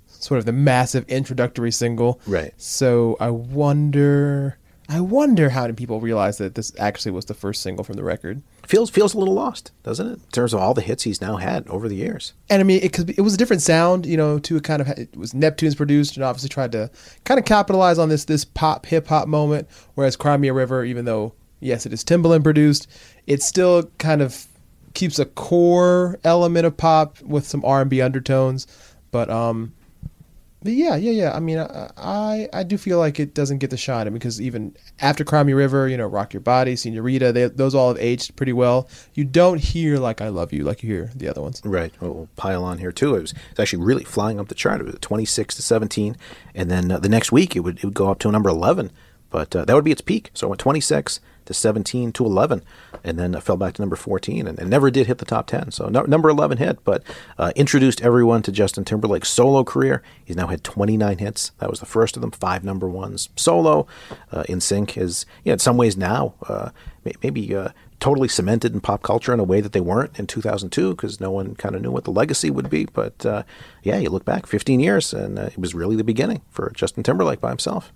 sort 0.07 0.39
of 0.39 0.45
the 0.45 0.51
massive 0.51 1.07
introductory 1.07 1.71
single. 1.71 2.19
Right. 2.27 2.53
So 2.57 3.17
I 3.19 3.29
wonder, 3.31 4.57
I 4.87 5.01
wonder 5.01 5.49
how 5.49 5.67
did 5.67 5.77
people 5.77 5.99
realize 5.99 6.37
that 6.37 6.55
this 6.55 6.71
actually 6.77 7.11
was 7.11 7.25
the 7.25 7.33
first 7.33 7.61
single 7.61 7.83
from 7.83 7.95
the 7.95 8.03
record. 8.03 8.43
Feels 8.67 8.89
feels 8.89 9.13
a 9.13 9.17
little 9.17 9.33
lost, 9.33 9.71
doesn't 9.83 10.07
it? 10.07 10.13
In 10.13 10.31
terms 10.31 10.53
of 10.53 10.59
all 10.59 10.73
the 10.73 10.81
hits 10.81 11.03
he's 11.03 11.21
now 11.21 11.37
had 11.37 11.67
over 11.67 11.89
the 11.89 11.95
years. 11.95 12.33
And 12.49 12.59
I 12.59 12.63
mean, 12.63 12.79
it 12.83 12.93
could 12.93 13.07
be, 13.07 13.15
it 13.17 13.21
was 13.21 13.33
a 13.33 13.37
different 13.37 13.61
sound, 13.61 14.05
you 14.05 14.17
know. 14.17 14.37
To 14.39 14.59
kind 14.61 14.81
of 14.81 14.89
it 14.89 15.15
was 15.15 15.33
Neptune's 15.33 15.75
produced, 15.75 16.17
and 16.17 16.23
obviously 16.23 16.49
tried 16.49 16.71
to 16.73 16.91
kind 17.23 17.39
of 17.39 17.45
capitalize 17.45 17.97
on 17.97 18.09
this 18.09 18.25
this 18.25 18.45
pop 18.45 18.85
hip 18.85 19.07
hop 19.07 19.27
moment. 19.27 19.67
Whereas 19.95 20.15
Cry 20.15 20.37
Me 20.37 20.49
a 20.49 20.53
River, 20.53 20.85
even 20.85 21.05
though 21.05 21.33
yes, 21.59 21.85
it 21.85 21.93
is 21.93 22.03
Timbaland 22.03 22.43
produced, 22.43 22.87
it 23.25 23.41
still 23.41 23.83
kind 23.97 24.21
of 24.21 24.45
keeps 24.93 25.19
a 25.19 25.25
core 25.25 26.19
element 26.23 26.65
of 26.65 26.77
pop 26.77 27.21
with 27.21 27.47
some 27.47 27.63
R 27.65 27.81
and 27.81 27.89
B 27.89 28.01
undertones. 28.01 28.67
But 29.11 29.29
um, 29.29 29.73
but 30.65 30.73
yeah, 30.73 30.95
yeah, 30.95 31.11
yeah. 31.11 31.35
I 31.35 31.39
mean, 31.39 31.59
I, 31.59 32.49
I 32.51 32.63
do 32.63 32.79
feel 32.79 32.97
like 32.97 33.19
it 33.19 33.35
doesn't 33.35 33.59
get 33.59 33.69
the 33.69 33.77
shine 33.77 34.11
because 34.11 34.41
even 34.41 34.75
after 34.99 35.23
Cry 35.23 35.43
Me 35.43 35.53
a 35.53 35.55
River, 35.55 35.87
you 35.87 35.95
know, 35.95 36.07
Rock 36.07 36.33
Your 36.33 36.41
Body, 36.41 36.75
Senorita, 36.75 37.31
they, 37.31 37.47
those 37.49 37.75
all 37.75 37.89
have 37.89 38.01
aged 38.01 38.35
pretty 38.35 38.51
well. 38.51 38.89
You 39.13 39.25
don't 39.25 39.59
hear 39.59 39.99
like 39.99 40.21
I 40.21 40.29
Love 40.29 40.51
You 40.51 40.63
like 40.63 40.81
you 40.81 40.89
hear 40.89 41.11
the 41.13 41.29
other 41.29 41.43
ones. 41.43 41.61
Right. 41.63 41.93
We'll, 42.01 42.27
pile 42.35 42.63
on 42.63 42.79
here 42.79 42.91
too. 42.91 43.15
It 43.15 43.21
was, 43.21 43.31
it 43.31 43.37
was 43.51 43.59
actually 43.59 43.83
really 43.83 44.03
flying 44.03 44.39
up 44.39 44.47
the 44.47 44.55
chart. 44.55 44.81
It 44.81 44.87
was 44.87 44.95
26 45.01 45.53
to 45.55 45.61
17, 45.61 46.17
and 46.55 46.71
then 46.71 46.91
uh, 46.91 46.97
the 46.97 47.09
next 47.09 47.31
week 47.31 47.55
it 47.55 47.59
would 47.59 47.77
it 47.77 47.85
would 47.85 47.93
go 47.93 48.09
up 48.09 48.17
to 48.19 48.29
a 48.29 48.31
number 48.31 48.49
11 48.49 48.91
but 49.29 49.53
uh, 49.53 49.65
that 49.65 49.73
would 49.75 49.83
be 49.83 49.91
its 49.91 49.99
peak. 49.99 50.31
So 50.33 50.47
it 50.47 50.49
went 50.51 50.59
26 50.61 51.19
to 51.45 51.53
17 51.53 52.11
to 52.13 52.25
11, 52.25 52.63
and 53.03 53.19
then 53.19 53.39
fell 53.41 53.57
back 53.57 53.75
to 53.75 53.81
number 53.81 53.95
14, 53.95 54.47
and, 54.47 54.59
and 54.59 54.69
never 54.69 54.89
did 54.91 55.07
hit 55.07 55.19
the 55.19 55.25
top 55.25 55.47
10. 55.47 55.71
So 55.71 55.87
no, 55.87 56.01
number 56.03 56.29
11 56.29 56.57
hit, 56.57 56.83
but 56.83 57.03
uh, 57.37 57.51
introduced 57.55 58.01
everyone 58.01 58.41
to 58.43 58.51
Justin 58.51 58.85
Timberlake's 58.85 59.29
solo 59.29 59.63
career. 59.63 60.01
He's 60.23 60.35
now 60.35 60.47
had 60.47 60.63
29 60.63 61.17
hits. 61.17 61.51
That 61.59 61.69
was 61.69 61.79
the 61.79 61.85
first 61.85 62.15
of 62.15 62.21
them, 62.21 62.31
five 62.31 62.63
number 62.63 62.87
ones 62.87 63.29
solo. 63.35 63.87
Uh, 64.31 64.43
NSYNC 64.43 64.97
is, 64.97 65.25
you 65.43 65.49
know, 65.49 65.53
in 65.53 65.59
some 65.59 65.77
ways 65.77 65.97
now 65.97 66.35
uh, 66.47 66.69
maybe. 67.21 67.55
Uh, 67.55 67.69
Totally 68.01 68.27
cemented 68.27 68.73
in 68.73 68.81
pop 68.81 69.01
culture 69.01 69.33
in 69.33 69.39
a 69.39 69.43
way 69.43 69.61
that 69.61 69.71
they 69.71 69.79
weren't 69.79 70.19
in 70.19 70.27
2002 70.27 70.91
because 70.91 71.21
no 71.21 71.31
one 71.31 71.55
kind 71.55 71.75
of 71.75 71.81
knew 71.81 71.91
what 71.91 72.03
the 72.03 72.11
legacy 72.11 72.51
would 72.51 72.69
be. 72.69 72.85
But 72.85 73.25
uh, 73.25 73.43
yeah, 73.83 73.97
you 73.97 74.09
look 74.09 74.25
back 74.25 74.45
15 74.45 74.79
years 74.81 75.13
and 75.13 75.39
it 75.39 75.57
was 75.57 75.73
really 75.73 75.95
the 75.95 76.03
beginning 76.03 76.41
for 76.51 76.71
Justin 76.75 77.03
Timberlake 77.03 77.39
by 77.39 77.49
himself. 77.49 77.93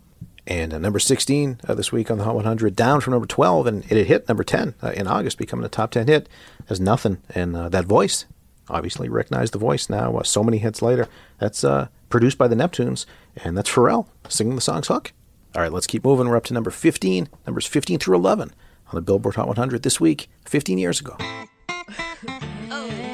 And 0.50 0.74
uh, 0.74 0.80
number 0.80 0.98
16 0.98 1.62
uh, 1.68 1.76
this 1.76 1.92
week 1.92 2.10
on 2.10 2.18
the 2.18 2.24
Hot 2.24 2.34
100, 2.34 2.76
down 2.76 3.02
from 3.02 3.12
number 3.12 3.28
12, 3.28 3.68
and 3.68 3.84
it 3.86 3.98
had 3.98 4.08
hit 4.08 4.28
number 4.28 4.44
10 4.44 4.74
uh, 4.82 4.90
in 4.90 5.06
August, 5.06 5.38
becoming 5.38 5.64
a 5.64 5.70
top 5.70 5.92
10 5.92 6.08
hit 6.08 6.28
as 6.68 6.80
nothing. 6.80 7.20
And 7.36 7.56
uh, 7.56 7.70
that 7.70 7.86
voice, 7.86 8.26
obviously 8.68 9.10
recognize 9.10 9.52
the 9.52 9.60
voice 9.60 9.92
now, 9.92 10.18
uh, 10.18 10.24
so 10.24 10.44
many 10.44 10.58
hits 10.58 10.82
later. 10.82 11.08
That's 11.38 11.64
uh, 11.64 11.90
produced 12.10 12.40
by 12.40 12.48
the 12.48 12.56
Neptunes, 12.56 13.06
and 13.38 13.56
that's 13.56 13.70
Pharrell 13.70 14.08
singing 14.28 14.56
the 14.56 14.62
song's 14.62 14.88
hook. 14.88 15.14
All 15.56 15.62
right, 15.62 15.72
let's 15.72 15.88
keep 15.88 16.04
moving. 16.04 16.28
We're 16.28 16.38
up 16.38 16.46
to 16.46 16.54
number 16.56 16.72
15, 16.72 17.30
numbers 17.46 17.68
15 17.68 18.00
through 18.00 18.16
11 18.16 18.52
on 18.88 18.96
the 18.96 19.02
Billboard 19.02 19.36
Hot 19.36 19.48
100 19.48 19.84
this 19.84 20.00
week, 20.00 20.30
15 20.46 20.80
years 20.80 21.00
ago. 21.00 21.16
Animal 22.70 23.09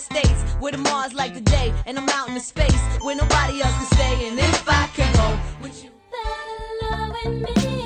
states, 0.00 0.42
where 0.60 0.72
the 0.72 0.78
Mars 0.78 1.12
like 1.14 1.34
today, 1.34 1.72
and 1.86 1.98
I'm 1.98 2.08
out 2.08 2.28
in 2.28 2.34
the 2.34 2.40
space 2.40 2.82
where 3.02 3.16
nobody 3.16 3.62
else 3.62 3.74
can 3.76 3.86
stay. 3.98 4.28
And 4.28 4.38
if 4.38 4.68
I 4.68 4.86
could 4.94 5.12
go, 5.14 5.38
would 5.62 5.74
you 5.82 5.90
I 6.12 7.79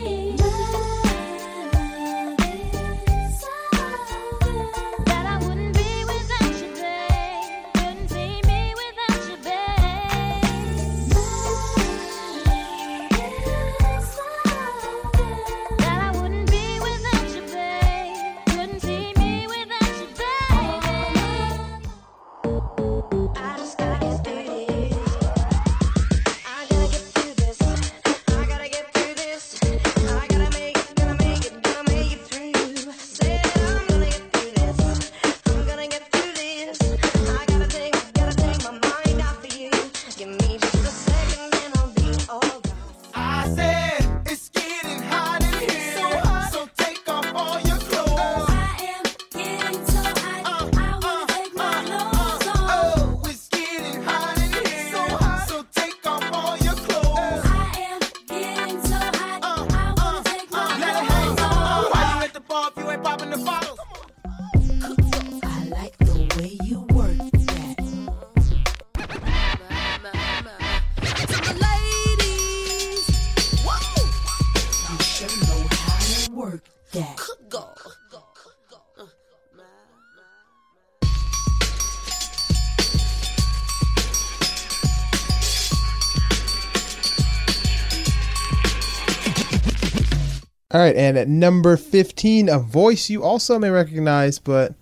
right, 90.84 90.96
and 90.96 91.16
at 91.18 91.28
number 91.28 91.76
15, 91.76 92.48
a 92.48 92.58
voice 92.58 93.10
you 93.10 93.22
also 93.22 93.58
may 93.58 93.70
recognize, 93.70 94.38
but 94.38 94.74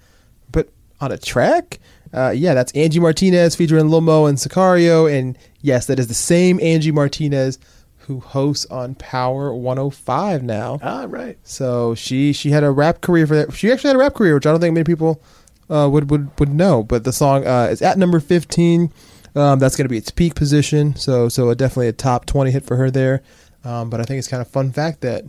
but 0.50 0.68
on 1.00 1.12
a 1.12 1.18
track? 1.18 1.78
Uh, 2.12 2.30
yeah, 2.30 2.54
that's 2.54 2.72
Angie 2.72 3.00
Martinez 3.00 3.56
featuring 3.56 3.88
Lil 3.88 4.02
Mo 4.02 4.26
and 4.26 4.36
Sacario. 4.36 5.10
And 5.10 5.38
yes, 5.62 5.86
that 5.86 5.98
is 5.98 6.08
the 6.08 6.14
same 6.14 6.60
Angie 6.60 6.92
Martinez 6.92 7.58
who 8.06 8.20
hosts 8.20 8.66
on 8.66 8.94
Power 8.96 9.54
105 9.54 10.42
now. 10.42 10.78
Ah, 10.82 11.06
right. 11.08 11.38
So 11.42 11.94
she 11.94 12.32
she 12.32 12.50
had 12.50 12.64
a 12.64 12.70
rap 12.70 13.00
career 13.00 13.26
for 13.26 13.34
that. 13.36 13.52
She 13.54 13.70
actually 13.72 13.88
had 13.88 13.96
a 13.96 14.00
rap 14.00 14.14
career, 14.14 14.34
which 14.34 14.46
I 14.46 14.50
don't 14.50 14.60
think 14.60 14.74
many 14.74 14.84
people 14.84 15.22
uh, 15.70 15.88
would 15.90 16.10
would 16.10 16.38
would 16.38 16.52
know. 16.52 16.82
But 16.82 17.04
the 17.04 17.12
song 17.12 17.46
uh, 17.46 17.68
is 17.70 17.80
at 17.80 17.98
number 17.98 18.20
15. 18.20 18.92
Um, 19.34 19.58
that's 19.58 19.76
going 19.76 19.86
to 19.86 19.88
be 19.88 19.96
its 19.96 20.10
peak 20.10 20.34
position. 20.34 20.94
So 20.96 21.28
so 21.28 21.48
a, 21.48 21.54
definitely 21.54 21.88
a 21.88 21.92
top 21.92 22.26
20 22.26 22.50
hit 22.50 22.64
for 22.64 22.76
her 22.76 22.90
there. 22.90 23.22
Um, 23.64 23.88
but 23.88 24.00
I 24.00 24.02
think 24.02 24.18
it's 24.18 24.28
kind 24.28 24.42
of 24.42 24.48
fun 24.48 24.72
fact 24.72 25.00
that 25.02 25.24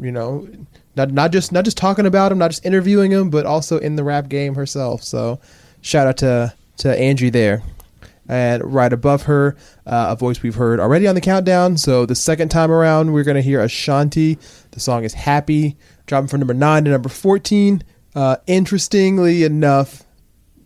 you 0.00 0.12
know 0.12 0.48
not 0.96 1.12
not 1.12 1.32
just 1.32 1.52
not 1.52 1.64
just 1.64 1.76
talking 1.76 2.06
about 2.06 2.32
him, 2.32 2.38
not 2.38 2.50
just 2.50 2.66
interviewing 2.66 3.10
him, 3.10 3.30
but 3.30 3.46
also 3.46 3.78
in 3.78 3.96
the 3.96 4.04
rap 4.04 4.28
game 4.28 4.54
herself. 4.54 5.02
So 5.02 5.40
shout 5.80 6.06
out 6.06 6.16
to 6.18 6.54
to 6.78 6.98
Angie 6.98 7.30
there. 7.30 7.62
And 8.30 8.74
right 8.74 8.92
above 8.92 9.22
her, 9.22 9.56
uh, 9.86 10.08
a 10.10 10.16
voice 10.16 10.42
we've 10.42 10.54
heard 10.54 10.80
already 10.80 11.06
on 11.06 11.14
the 11.14 11.20
countdown. 11.22 11.78
So 11.78 12.04
the 12.04 12.14
second 12.14 12.50
time 12.50 12.70
around, 12.70 13.14
we're 13.14 13.24
going 13.24 13.36
to 13.36 13.42
hear 13.42 13.60
Ashanti. 13.60 14.38
The 14.72 14.80
song 14.80 15.04
is 15.04 15.14
Happy, 15.14 15.78
dropping 16.04 16.28
from 16.28 16.40
number 16.40 16.52
9 16.52 16.84
to 16.84 16.90
number 16.90 17.08
14. 17.08 17.82
Uh, 18.14 18.36
interestingly 18.46 19.44
enough, 19.44 20.04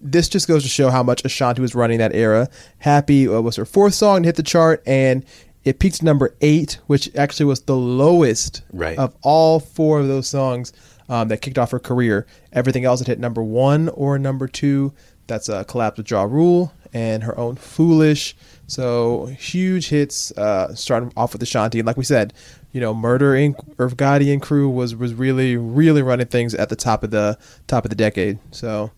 this 0.01 0.29
just 0.29 0.49
goes 0.49 0.65
to 0.65 0.69
show 0.69 0.91
how 0.91 1.05
much 1.05 1.25
Ashanti 1.25 1.63
was 1.63 1.77
running 1.77 1.99
that 1.99 2.13
era. 2.13 2.49
Happy 2.79 3.29
uh, 3.29 3.41
was 3.41 3.55
her 3.55 3.65
fourth 3.65 3.95
song 3.95 4.23
to 4.23 4.27
hit 4.27 4.35
the 4.35 4.43
chart, 4.43 4.83
and 4.85 5.25
it 5.65 5.79
peaked 5.79 6.03
number 6.03 6.35
eight, 6.41 6.79
which 6.87 7.15
actually 7.17 7.47
was 7.47 7.61
the 7.63 7.77
lowest 7.77 8.63
Right. 8.73 8.99
of 8.99 9.15
all 9.23 9.61
four 9.61 10.01
of 10.01 10.09
those 10.09 10.29
songs 10.29 10.73
um, 11.09 11.29
that 11.29 11.41
kicked 11.43 11.59
off 11.59 11.71
her 11.71 11.79
career. 11.79 12.27
Everything 12.53 12.85
else 12.85 13.01
had 13.01 13.07
hit 13.09 13.19
number 13.21 13.43
one 13.43 13.89
or 13.91 14.19
number 14.19 14.49
two. 14.49 14.93
That's 15.27 15.49
a 15.49 15.65
Collapse 15.65 15.99
with 15.99 16.11
Ja 16.11 16.23
Rule 16.25 16.73
and 16.93 17.23
her 17.23 17.39
own 17.39 17.57
Foolish. 17.57 18.35
So 18.67 19.27
huge 19.27 19.89
hits, 19.89 20.33
uh, 20.33 20.75
starting 20.75 21.13
off 21.17 21.33
with 21.33 21.43
Ashanti. 21.43 21.79
And 21.79 21.87
like 21.87 21.97
we 21.97 22.05
said, 22.05 22.33
you 22.73 22.81
know, 22.81 22.95
Murder 22.95 23.33
Inc. 23.35 23.55
Irv 23.79 23.97
Gotti 23.97 24.33
and 24.33 24.41
crew 24.41 24.69
was 24.69 24.97
was 24.97 25.13
really 25.15 25.57
really 25.57 26.03
running 26.03 26.27
things 26.27 26.55
at 26.55 26.71
the 26.71 26.77
top 26.77 27.05
of 27.05 27.11
the 27.11 27.39
top 27.67 27.85
of 27.85 27.91
the 27.91 27.97
decade. 27.97 28.39
So 28.51 28.91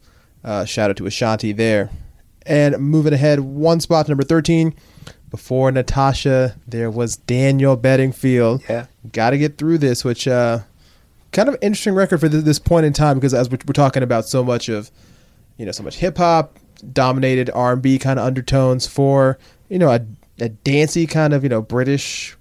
uh, 0.44 0.64
shout 0.64 0.90
out 0.90 0.96
to 0.98 1.06
Ashanti 1.06 1.52
there. 1.52 1.90
And 2.46 2.78
moving 2.78 3.12
ahead, 3.12 3.40
one 3.40 3.80
spot 3.80 4.06
to 4.06 4.12
number 4.12 4.22
thirteen. 4.24 4.74
Before 5.34 5.72
Natasha, 5.72 6.54
there 6.64 6.88
was 6.88 7.16
Daniel 7.16 7.74
Bedingfield. 7.74 8.62
Yeah. 8.68 8.86
got 9.12 9.30
to 9.30 9.38
get 9.38 9.58
through 9.58 9.78
this, 9.78 10.04
which 10.04 10.28
uh, 10.28 10.60
kind 11.32 11.48
of 11.48 11.58
interesting 11.60 11.96
record 11.96 12.20
for 12.20 12.28
th- 12.28 12.44
this 12.44 12.60
point 12.60 12.86
in 12.86 12.92
time 12.92 13.16
because 13.16 13.34
as 13.34 13.50
we're, 13.50 13.58
we're 13.66 13.72
talking 13.72 14.04
about 14.04 14.28
so 14.28 14.44
much 14.44 14.68
of, 14.68 14.92
you 15.56 15.66
know, 15.66 15.72
so 15.72 15.82
much 15.82 15.96
hip 15.96 16.18
hop 16.18 16.56
dominated 16.92 17.50
R 17.50 17.72
and 17.72 17.82
B 17.82 17.98
kind 17.98 18.20
of 18.20 18.24
undertones 18.24 18.86
for 18.86 19.36
you 19.68 19.76
know 19.76 19.90
a, 19.90 20.06
a 20.38 20.50
dancey 20.50 21.04
kind 21.04 21.32
of 21.32 21.42
you 21.42 21.48
know 21.48 21.62
British 21.62 22.36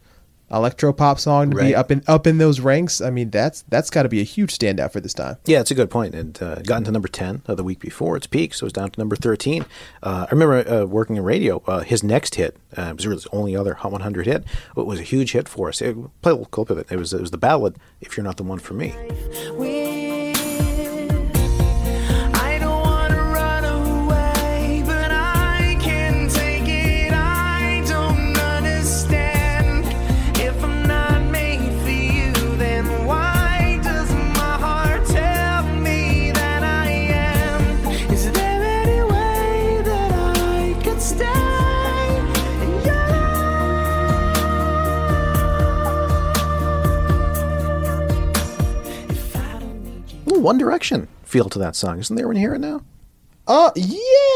electro 0.53 0.93
pop 0.93 1.19
song 1.19 1.51
to 1.51 1.57
Right. 1.57 1.67
be 1.69 1.75
up 1.75 1.91
in 1.91 2.03
up 2.07 2.27
in 2.27 2.37
those 2.37 2.59
ranks. 2.59 3.01
I 3.01 3.09
mean, 3.09 3.29
that's 3.29 3.63
that's 3.69 3.89
got 3.89 4.03
to 4.03 4.09
be 4.09 4.21
a 4.21 4.23
huge 4.23 4.57
standout 4.57 4.91
for 4.91 4.99
this 4.99 5.13
time. 5.13 5.37
Yeah, 5.45 5.59
it's 5.61 5.71
a 5.71 5.75
good 5.75 5.89
point. 5.89 6.13
And 6.15 6.41
uh, 6.41 6.55
gotten 6.61 6.83
to 6.85 6.91
number 6.91 7.07
10 7.07 7.41
uh, 7.47 7.55
the 7.55 7.63
week 7.63 7.79
before 7.79 8.15
its 8.15 8.27
peak, 8.27 8.53
so 8.53 8.65
it's 8.67 8.73
down 8.73 8.91
to 8.91 8.99
number 8.99 9.15
13. 9.15 9.65
Uh, 10.01 10.25
I 10.29 10.31
remember 10.33 10.67
uh, 10.69 10.85
working 10.85 11.15
in 11.17 11.23
radio. 11.23 11.61
Uh, 11.67 11.79
his 11.81 12.03
next 12.03 12.35
hit, 12.35 12.55
uh, 12.77 12.83
it 12.91 12.95
was 12.97 13.05
really 13.07 13.17
his 13.17 13.27
only 13.31 13.55
other 13.55 13.73
Hot 13.75 13.91
100 13.91 14.25
hit, 14.25 14.43
It 14.77 14.85
was 14.85 14.99
a 14.99 15.03
huge 15.03 15.31
hit 15.33 15.47
for 15.49 15.69
us. 15.69 15.81
It, 15.81 15.95
play 16.21 16.31
a 16.31 16.35
little 16.35 16.45
clip 16.45 16.69
of 16.69 16.77
it. 16.77 16.87
It 16.91 16.97
was, 16.97 17.13
it 17.13 17.21
was 17.21 17.31
the 17.31 17.37
ballad, 17.37 17.77
If 18.01 18.15
You're 18.17 18.23
Not 18.23 18.37
the 18.37 18.43
One 18.43 18.59
for 18.59 18.73
Me. 18.73 18.93
I 18.93 19.82
One 50.43 50.57
Direction 50.57 51.07
feel 51.23 51.49
to 51.49 51.59
that 51.59 51.75
song, 51.75 51.99
isn't 51.99 52.15
there? 52.15 52.27
When 52.27 52.35
you 52.37 52.41
hear 52.41 52.53
it 52.55 52.59
now, 52.59 52.81
Uh, 53.47 53.71
yeah, 53.75 53.89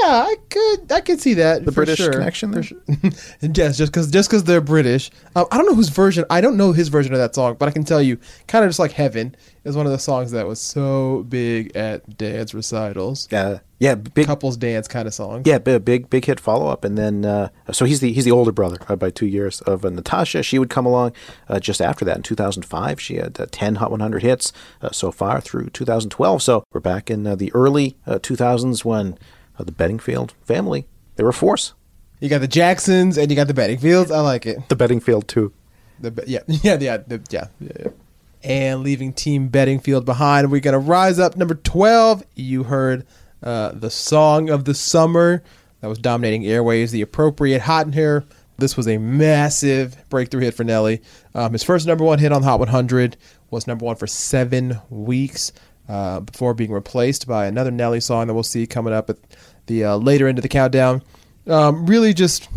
I 0.07 0.35
could, 0.49 0.91
I 0.91 1.01
could 1.01 1.19
see 1.21 1.33
that. 1.35 1.63
the 1.65 1.71
British 1.71 1.97
sure. 1.99 2.11
connection 2.11 2.51
there. 2.51 2.63
yes, 3.41 3.77
just 3.77 3.91
because 3.91 4.09
just 4.09 4.29
because 4.29 4.43
they're 4.45 4.61
British. 4.61 5.11
Um, 5.35 5.45
I 5.51 5.57
don't 5.57 5.65
know 5.65 5.75
whose 5.75 5.89
version. 5.89 6.25
I 6.29 6.41
don't 6.41 6.57
know 6.57 6.71
his 6.71 6.87
version 6.89 7.13
of 7.13 7.19
that 7.19 7.35
song, 7.35 7.55
but 7.59 7.67
I 7.69 7.71
can 7.71 7.83
tell 7.83 8.01
you, 8.01 8.17
kind 8.47 8.65
of 8.65 8.69
just 8.69 8.79
like 8.79 8.91
Heaven 8.93 9.35
is 9.68 9.76
one 9.76 9.86
of 9.86 9.91
the 9.91 9.99
songs 9.99 10.32
that 10.32 10.47
was 10.47 10.59
so 10.59 11.26
big 11.30 11.76
at 11.76 12.18
dance 12.18 12.53
recitals. 12.53 13.28
Yeah, 13.30 13.59
yeah, 13.80 13.95
big 13.95 14.26
couples 14.26 14.57
dance 14.57 14.88
kind 14.88 15.07
of 15.07 15.13
song. 15.13 15.43
Yeah, 15.45 15.59
big 15.59 15.86
big, 15.86 16.09
big 16.09 16.26
hit 16.26 16.39
follow 16.39 16.68
up, 16.68 16.84
and 16.84 16.97
then 16.97 17.26
uh, 17.26 17.49
so 17.72 17.86
he's 17.86 17.99
the 17.99 18.11
he's 18.13 18.26
the 18.26 18.32
older 18.32 18.51
brother 18.51 18.78
uh, 18.88 18.95
by 18.95 19.09
two 19.09 19.28
years 19.28 19.61
of 19.61 19.86
uh, 19.86 19.89
Natasha. 19.89 20.41
She 20.41 20.57
would 20.57 20.70
come 20.70 20.86
along 20.86 21.11
uh, 21.49 21.59
just 21.59 21.82
after 21.82 22.05
that 22.05 22.18
in 22.18 22.24
2005. 22.24 22.99
She 22.99 23.15
had 23.18 23.39
uh, 23.39 23.45
10 23.51 23.76
Hot 23.76 23.91
100 23.91 24.24
hits 24.24 24.53
uh, 24.82 24.91
so 24.91 25.11
far 25.11 25.41
through 25.41 25.70
2012. 25.70 26.41
So 26.41 26.63
we're 26.72 26.80
back 26.80 27.11
in 27.11 27.28
uh, 27.28 27.36
the 27.36 27.53
early 27.53 27.97
uh, 28.07 28.20
2000s 28.20 28.86
when 28.86 29.18
uh, 29.59 29.63
the 29.63 29.72
Bedingfield 29.72 30.34
family 30.43 30.88
they 31.18 31.24
were 31.24 31.30
a 31.32 31.34
force. 31.34 31.74
You 32.20 32.30
got 32.30 32.41
the 32.41 32.47
Jacksons 32.47 33.18
and 33.18 33.30
you 33.30 33.36
got 33.36 33.47
the 33.47 33.53
Bedingfields. 33.53 34.11
I 34.11 34.22
like 34.22 34.45
it. 34.45 34.70
The 34.70 34.76
Bedingfield 34.76 35.28
too. 35.28 35.53
The 35.99 36.24
yeah 36.28 36.41
yeah 36.47 36.78
yeah 36.80 36.97
the, 36.97 37.20
yeah 37.32 37.47
yeah. 37.59 37.88
And 38.47 38.81
leaving 38.81 39.11
Team 39.11 39.49
Bedingfield 39.49 40.05
behind, 40.05 40.49
we're 40.49 40.61
gonna 40.61 40.79
rise 40.79 41.19
up 41.19 41.35
number 41.35 41.53
twelve. 41.53 42.23
You 42.33 42.63
heard 42.63 43.05
uh, 43.43 43.73
the 43.73 43.89
song 43.89 44.49
of 44.49 44.63
the 44.63 44.73
summer 44.73 45.43
that 45.81 45.87
was 45.87 45.97
dominating 45.97 46.45
airways, 46.47 46.93
the 46.93 47.01
appropriate 47.01 47.63
hot 47.63 47.87
in 47.87 47.91
here. 47.91 48.23
This 48.57 48.77
was 48.77 48.87
a 48.87 48.99
massive 48.99 49.97
breakthrough 50.07 50.43
hit 50.43 50.53
for 50.53 50.63
Nelly. 50.63 51.01
Um, 51.35 51.51
his 51.51 51.61
first 51.61 51.85
number 51.85 52.05
one 52.05 52.19
hit 52.19 52.31
on 52.31 52.41
the 52.41 52.47
Hot 52.47 52.59
100 52.59 53.17
was 53.51 53.67
number 53.67 53.83
one 53.83 53.97
for 53.97 54.07
seven 54.07 54.79
weeks 54.89 55.51
uh, 55.89 56.21
before 56.21 56.53
being 56.53 56.71
replaced 56.71 57.27
by 57.27 57.47
another 57.47 57.69
Nelly 57.69 57.99
song 57.99 58.27
that 58.27 58.33
we'll 58.33 58.43
see 58.43 58.65
coming 58.65 58.93
up 58.93 59.09
at 59.09 59.17
the 59.65 59.83
uh, 59.83 59.97
later 59.97 60.25
end 60.25 60.37
of 60.37 60.41
the 60.41 60.47
countdown. 60.47 61.03
Um, 61.47 61.85
really, 61.85 62.13
just 62.13 62.47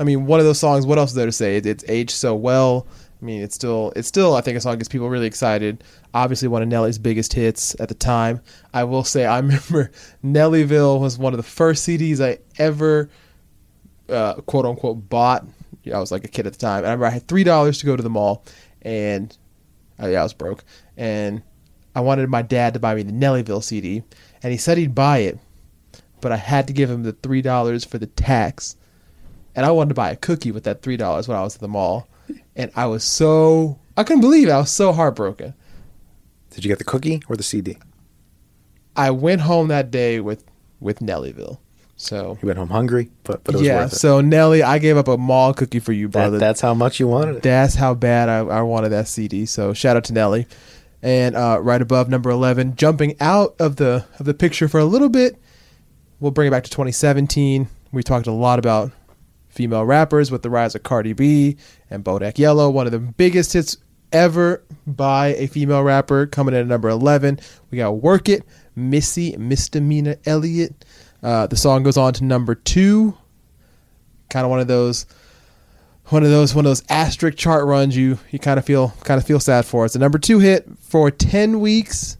I 0.00 0.04
mean, 0.04 0.26
one 0.26 0.40
of 0.40 0.46
those 0.46 0.58
songs. 0.58 0.84
What 0.84 0.98
else 0.98 1.10
is 1.10 1.16
there 1.16 1.26
to 1.26 1.32
say? 1.32 1.58
It, 1.58 1.66
it's 1.66 1.84
aged 1.86 2.10
so 2.10 2.34
well. 2.34 2.88
I 3.22 3.24
mean, 3.24 3.40
it's 3.40 3.54
still, 3.54 3.92
it's 3.94 4.08
still. 4.08 4.34
I 4.34 4.40
think 4.40 4.58
a 4.58 4.60
song 4.60 4.78
gets 4.78 4.88
people 4.88 5.08
really 5.08 5.26
excited. 5.26 5.84
Obviously, 6.12 6.48
one 6.48 6.60
of 6.60 6.68
Nelly's 6.68 6.98
biggest 6.98 7.32
hits 7.32 7.78
at 7.78 7.88
the 7.88 7.94
time. 7.94 8.40
I 8.74 8.82
will 8.82 9.04
say, 9.04 9.26
I 9.26 9.36
remember 9.40 9.92
Nellyville 10.24 11.00
was 11.00 11.18
one 11.18 11.32
of 11.32 11.36
the 11.36 11.44
first 11.44 11.86
CDs 11.86 12.20
I 12.20 12.38
ever, 12.58 13.08
uh, 14.08 14.34
quote 14.34 14.66
unquote, 14.66 15.08
bought. 15.08 15.46
Yeah, 15.84 15.96
I 15.96 16.00
was 16.00 16.10
like 16.10 16.24
a 16.24 16.28
kid 16.28 16.48
at 16.48 16.54
the 16.54 16.58
time. 16.58 16.78
And 16.78 16.88
I 16.88 16.90
remember 16.90 17.06
I 17.06 17.10
had 17.10 17.28
three 17.28 17.44
dollars 17.44 17.78
to 17.78 17.86
go 17.86 17.96
to 17.96 18.02
the 18.02 18.10
mall, 18.10 18.44
and 18.82 19.36
uh, 20.02 20.08
yeah, 20.08 20.20
I 20.20 20.24
was 20.24 20.34
broke, 20.34 20.64
and 20.96 21.42
I 21.94 22.00
wanted 22.00 22.28
my 22.28 22.42
dad 22.42 22.74
to 22.74 22.80
buy 22.80 22.96
me 22.96 23.04
the 23.04 23.12
Nellyville 23.12 23.62
CD, 23.62 24.02
and 24.42 24.50
he 24.50 24.58
said 24.58 24.78
he'd 24.78 24.96
buy 24.96 25.18
it, 25.18 25.38
but 26.20 26.32
I 26.32 26.36
had 26.36 26.66
to 26.66 26.72
give 26.72 26.90
him 26.90 27.04
the 27.04 27.12
three 27.12 27.42
dollars 27.42 27.84
for 27.84 27.98
the 27.98 28.06
tax 28.06 28.76
and 29.54 29.66
I 29.66 29.70
wanted 29.70 29.90
to 29.90 29.94
buy 29.94 30.10
a 30.10 30.16
cookie 30.16 30.52
with 30.52 30.64
that 30.64 30.82
three 30.82 30.96
dollars 30.96 31.28
when 31.28 31.36
I 31.36 31.42
was 31.42 31.56
at 31.56 31.60
the 31.60 31.68
mall, 31.68 32.08
and 32.56 32.70
I 32.76 32.86
was 32.86 33.04
so 33.04 33.78
I 33.96 34.04
couldn't 34.04 34.20
believe 34.22 34.48
it. 34.48 34.52
I 34.52 34.58
was 34.58 34.70
so 34.70 34.92
heartbroken. 34.92 35.54
Did 36.50 36.64
you 36.64 36.68
get 36.68 36.78
the 36.78 36.84
cookie 36.84 37.22
or 37.28 37.36
the 37.36 37.42
CD? 37.42 37.78
I 38.96 39.10
went 39.10 39.42
home 39.42 39.68
that 39.68 39.90
day 39.90 40.20
with 40.20 40.44
with 40.80 40.98
Nellyville. 41.00 41.58
So 41.96 42.36
You 42.42 42.46
went 42.46 42.58
home 42.58 42.70
hungry, 42.70 43.10
but 43.22 43.44
but 43.44 43.54
it 43.54 43.58
was 43.58 43.66
yeah, 43.66 43.82
worth 43.82 43.92
it. 43.92 43.96
so 43.96 44.20
Nelly, 44.20 44.62
I 44.62 44.78
gave 44.78 44.96
up 44.96 45.06
a 45.08 45.16
mall 45.16 45.54
cookie 45.54 45.78
for 45.78 45.92
you, 45.92 46.08
That- 46.08 46.12
brother. 46.12 46.38
that's 46.38 46.60
how 46.60 46.74
much 46.74 46.98
you 46.98 47.06
wanted 47.06 47.36
it. 47.36 47.42
That's 47.42 47.76
how 47.76 47.94
bad 47.94 48.28
I, 48.28 48.38
I 48.38 48.62
wanted 48.62 48.88
that 48.90 49.06
CD. 49.08 49.46
So 49.46 49.72
shout 49.72 49.96
out 49.96 50.04
to 50.04 50.12
Nelly. 50.12 50.46
And 51.00 51.34
uh, 51.36 51.58
right 51.60 51.80
above 51.82 52.08
number 52.08 52.30
eleven, 52.30 52.76
jumping 52.76 53.16
out 53.20 53.54
of 53.58 53.76
the 53.76 54.04
of 54.18 54.26
the 54.26 54.34
picture 54.34 54.68
for 54.68 54.78
a 54.80 54.84
little 54.84 55.08
bit, 55.08 55.36
we'll 56.20 56.30
bring 56.32 56.48
it 56.48 56.50
back 56.50 56.64
to 56.64 56.70
2017. 56.70 57.68
We 57.92 58.02
talked 58.02 58.26
a 58.26 58.32
lot 58.32 58.58
about 58.58 58.90
female 59.52 59.84
rappers 59.84 60.30
with 60.30 60.42
the 60.42 60.50
rise 60.50 60.74
of 60.74 60.82
Cardi 60.82 61.12
B 61.12 61.56
and 61.90 62.02
Bodak 62.02 62.38
Yellow, 62.38 62.70
one 62.70 62.86
of 62.86 62.92
the 62.92 62.98
biggest 62.98 63.52
hits 63.52 63.76
ever 64.12 64.64
by 64.86 65.28
a 65.34 65.46
female 65.46 65.82
rapper, 65.82 66.26
coming 66.26 66.54
in 66.54 66.60
at 66.60 66.66
number 66.66 66.88
11. 66.88 67.38
We 67.70 67.78
got 67.78 67.92
Work 67.92 68.28
It, 68.28 68.44
Missy 68.74 69.36
Misdemeanor 69.36 70.16
Elliott. 70.24 70.84
Uh, 71.22 71.46
the 71.46 71.56
song 71.56 71.82
goes 71.82 71.96
on 71.96 72.14
to 72.14 72.24
number 72.24 72.54
two. 72.54 73.16
Kind 74.30 74.44
of 74.44 74.50
one 74.50 74.60
of 74.60 74.66
those 74.66 75.06
one 76.06 76.24
of 76.24 76.30
those 76.30 76.54
one 76.54 76.64
of 76.64 76.70
those 76.70 76.82
asterisk 76.88 77.38
chart 77.38 77.64
runs 77.64 77.96
you 77.96 78.18
you 78.30 78.38
kind 78.38 78.58
of 78.58 78.64
feel 78.64 78.92
kind 79.04 79.20
of 79.20 79.26
feel 79.26 79.38
sad 79.38 79.64
for. 79.64 79.84
It's 79.84 79.94
a 79.94 79.98
number 79.98 80.18
two 80.18 80.38
hit 80.38 80.66
for 80.80 81.10
10 81.10 81.60
weeks. 81.60 82.16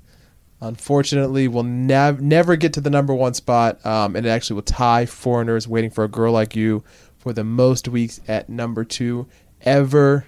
Unfortunately, 0.60 1.48
will 1.48 1.64
nev- 1.64 2.20
never 2.20 2.54
get 2.54 2.72
to 2.74 2.80
the 2.80 2.90
number 2.90 3.12
one 3.12 3.34
spot, 3.34 3.84
um, 3.84 4.14
and 4.14 4.24
it 4.24 4.28
actually 4.28 4.54
will 4.54 4.62
tie 4.62 5.06
Foreigners 5.06 5.66
"Waiting 5.66 5.90
for 5.90 6.04
a 6.04 6.08
Girl 6.08 6.32
Like 6.32 6.54
You" 6.54 6.84
for 7.22 7.32
the 7.32 7.44
most 7.44 7.86
weeks 7.86 8.20
at 8.26 8.48
number 8.48 8.84
two 8.84 9.28
ever, 9.62 10.26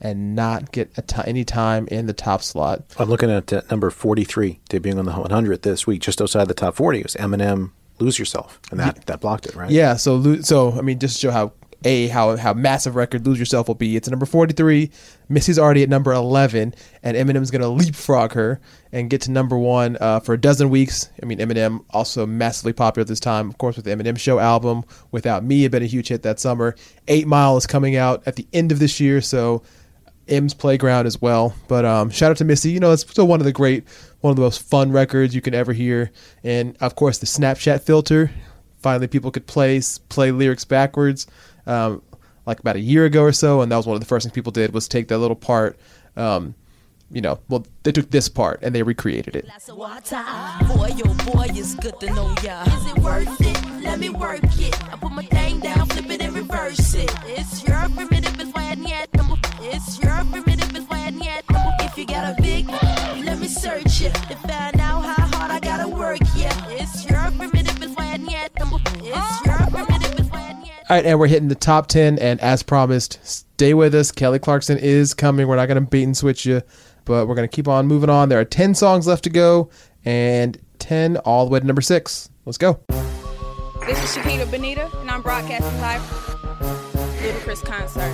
and 0.00 0.36
not 0.36 0.70
get 0.70 0.96
a 0.96 1.28
any 1.28 1.44
time 1.44 1.88
in 1.88 2.06
the 2.06 2.12
top 2.12 2.40
slot. 2.42 2.84
I'm 2.98 3.08
looking 3.08 3.30
at 3.30 3.52
uh, 3.52 3.62
number 3.68 3.90
43 3.90 4.60
debuting 4.70 4.98
on 4.98 5.06
the 5.06 5.12
100 5.12 5.62
this 5.62 5.88
week, 5.88 6.00
just 6.00 6.22
outside 6.22 6.46
the 6.46 6.54
top 6.54 6.76
40. 6.76 7.00
It 7.00 7.02
was 7.04 7.14
Eminem, 7.16 7.72
"Lose 7.98 8.18
Yourself," 8.18 8.60
and 8.70 8.78
that 8.78 9.06
that 9.06 9.20
blocked 9.20 9.46
it, 9.46 9.56
right? 9.56 9.70
Yeah, 9.70 9.96
so 9.96 10.40
so 10.40 10.72
I 10.72 10.82
mean, 10.82 11.00
just 11.00 11.16
to 11.16 11.20
show 11.20 11.30
how 11.32 11.52
a 11.84 12.08
how 12.08 12.36
how 12.36 12.52
massive 12.52 12.96
record 12.96 13.26
"Lose 13.26 13.38
Yourself" 13.38 13.68
will 13.68 13.74
be. 13.74 13.96
It's 13.96 14.08
number 14.08 14.26
forty 14.26 14.52
three. 14.52 14.90
Missy's 15.28 15.58
already 15.58 15.82
at 15.82 15.88
number 15.88 16.12
eleven, 16.12 16.74
and 17.02 17.16
Eminem's 17.16 17.50
gonna 17.50 17.68
leapfrog 17.68 18.32
her 18.32 18.60
and 18.92 19.08
get 19.08 19.22
to 19.22 19.30
number 19.30 19.56
one 19.56 19.96
uh, 20.00 20.20
for 20.20 20.34
a 20.34 20.40
dozen 20.40 20.70
weeks. 20.70 21.08
I 21.22 21.26
mean, 21.26 21.38
Eminem 21.38 21.84
also 21.90 22.26
massively 22.26 22.72
popular 22.72 23.02
at 23.02 23.08
this 23.08 23.20
time, 23.20 23.48
of 23.48 23.58
course, 23.58 23.76
with 23.76 23.84
the 23.84 23.92
Eminem 23.92 24.18
Show 24.18 24.38
album. 24.38 24.84
Without 25.10 25.44
Me, 25.44 25.62
had 25.62 25.70
been 25.70 25.82
a 25.82 25.86
huge 25.86 26.08
hit 26.08 26.22
that 26.22 26.40
summer. 26.40 26.74
Eight 27.08 27.26
Mile 27.26 27.56
is 27.56 27.66
coming 27.66 27.96
out 27.96 28.22
at 28.26 28.36
the 28.36 28.46
end 28.52 28.72
of 28.72 28.78
this 28.78 29.00
year, 29.00 29.20
so 29.20 29.62
M's 30.28 30.54
Playground 30.54 31.06
as 31.06 31.20
well. 31.20 31.54
But 31.68 31.84
um, 31.84 32.10
shout 32.10 32.30
out 32.30 32.36
to 32.38 32.44
Missy. 32.44 32.70
You 32.70 32.80
know, 32.80 32.92
it's 32.92 33.08
still 33.08 33.26
one 33.26 33.40
of 33.40 33.46
the 33.46 33.52
great, 33.52 33.84
one 34.20 34.30
of 34.30 34.36
the 34.36 34.42
most 34.42 34.62
fun 34.62 34.92
records 34.92 35.34
you 35.34 35.40
can 35.40 35.54
ever 35.54 35.72
hear. 35.72 36.10
And 36.44 36.76
of 36.80 36.94
course, 36.94 37.18
the 37.18 37.26
Snapchat 37.26 37.82
filter. 37.82 38.30
Finally, 38.78 39.08
people 39.08 39.30
could 39.30 39.46
play 39.46 39.80
play 40.08 40.30
lyrics 40.30 40.64
backwards, 40.64 41.26
um, 41.66 42.02
like 42.46 42.60
about 42.60 42.76
a 42.76 42.80
year 42.80 43.04
ago 43.04 43.22
or 43.22 43.32
so. 43.32 43.60
And 43.60 43.70
that 43.70 43.76
was 43.76 43.86
one 43.86 43.94
of 43.94 44.00
the 44.00 44.06
first 44.06 44.24
things 44.24 44.34
people 44.34 44.52
did 44.52 44.72
was 44.72 44.88
take 44.88 45.08
that 45.08 45.18
little 45.18 45.36
part. 45.36 45.78
Um, 46.16 46.54
you 47.12 47.20
know, 47.20 47.40
well, 47.48 47.66
they 47.82 47.90
took 47.92 48.10
this 48.10 48.28
part 48.28 48.60
and 48.62 48.74
they 48.74 48.82
recreated 48.82 49.34
it. 49.34 49.44
Boy, 49.66 50.90
oh 51.04 51.14
boy, 51.32 51.46
it's 51.50 51.74
good 51.74 51.98
to 52.00 52.06
know 52.14 52.34
ya. 52.42 52.62
Is 52.62 52.86
it 52.86 52.98
worth 52.98 53.40
it? 53.40 53.82
Let 53.82 53.98
me 53.98 54.10
work 54.10 54.44
it. 54.44 54.92
I 54.92 54.96
put 54.96 55.10
my 55.12 55.24
thing 55.24 55.58
down, 55.58 55.86
flip 55.88 56.08
it 56.10 56.22
and 56.22 56.34
reverse 56.34 56.94
it. 56.94 57.10
It's 57.26 57.66
your 57.66 57.88
primitive, 57.88 58.38
it's 58.38 58.52
why 58.52 58.70
I 58.70 58.74
need 58.76 59.08
It's 59.60 60.00
your 60.00 60.22
primitive, 60.30 60.76
it's 60.76 60.88
why 60.88 61.06
I 61.06 61.10
need 61.10 61.42
If 61.80 61.98
you 61.98 62.06
got 62.06 62.38
a 62.38 62.42
big, 62.42 62.68
let 63.24 63.40
me 63.40 63.48
search 63.48 64.02
it 64.02 64.14
to 64.14 64.36
find 64.36 64.78
out 64.80 65.02
how 65.02 65.26
hard 65.36 65.50
I 65.50 65.58
gotta 65.58 65.88
work. 65.88 66.20
Yeah, 66.36 66.54
it's 66.68 67.08
your 67.10 67.30
primitive, 67.32 67.82
it's 67.82 67.96
why 67.96 68.12
I 68.12 68.16
need 68.18 68.50
It's 68.54 69.46
your 69.46 69.56
primitive, 69.70 69.99
All 70.90 70.96
right, 70.96 71.06
and 71.06 71.20
we're 71.20 71.28
hitting 71.28 71.46
the 71.46 71.54
top 71.54 71.86
10. 71.86 72.18
And 72.18 72.40
as 72.40 72.64
promised, 72.64 73.20
stay 73.22 73.74
with 73.74 73.94
us. 73.94 74.10
Kelly 74.10 74.40
Clarkson 74.40 74.76
is 74.76 75.14
coming. 75.14 75.46
We're 75.46 75.54
not 75.54 75.66
going 75.66 75.80
to 75.80 75.88
beat 75.88 76.02
and 76.02 76.16
switch 76.16 76.44
you, 76.44 76.62
but 77.04 77.28
we're 77.28 77.36
going 77.36 77.48
to 77.48 77.54
keep 77.54 77.68
on 77.68 77.86
moving 77.86 78.10
on. 78.10 78.28
There 78.28 78.40
are 78.40 78.44
10 78.44 78.74
songs 78.74 79.06
left 79.06 79.22
to 79.22 79.30
go, 79.30 79.70
and 80.04 80.58
10 80.80 81.18
all 81.18 81.46
the 81.46 81.52
way 81.52 81.60
to 81.60 81.64
number 81.64 81.80
six. 81.80 82.28
Let's 82.44 82.58
go. 82.58 82.80
This 83.86 84.02
is 84.02 84.16
Shakita 84.16 84.50
Benita, 84.50 84.90
and 84.98 85.08
I'm 85.08 85.22
broadcasting 85.22 85.80
live 85.80 86.04
from 86.04 87.08
Ludacris 87.22 87.64
concert. 87.64 88.12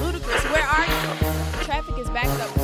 Ludacris, 0.00 0.50
where 0.50 0.64
are 0.64 0.86
you? 0.86 1.62
Traffic 1.66 1.98
is 1.98 2.08
backed 2.08 2.40
up. 2.40 2.61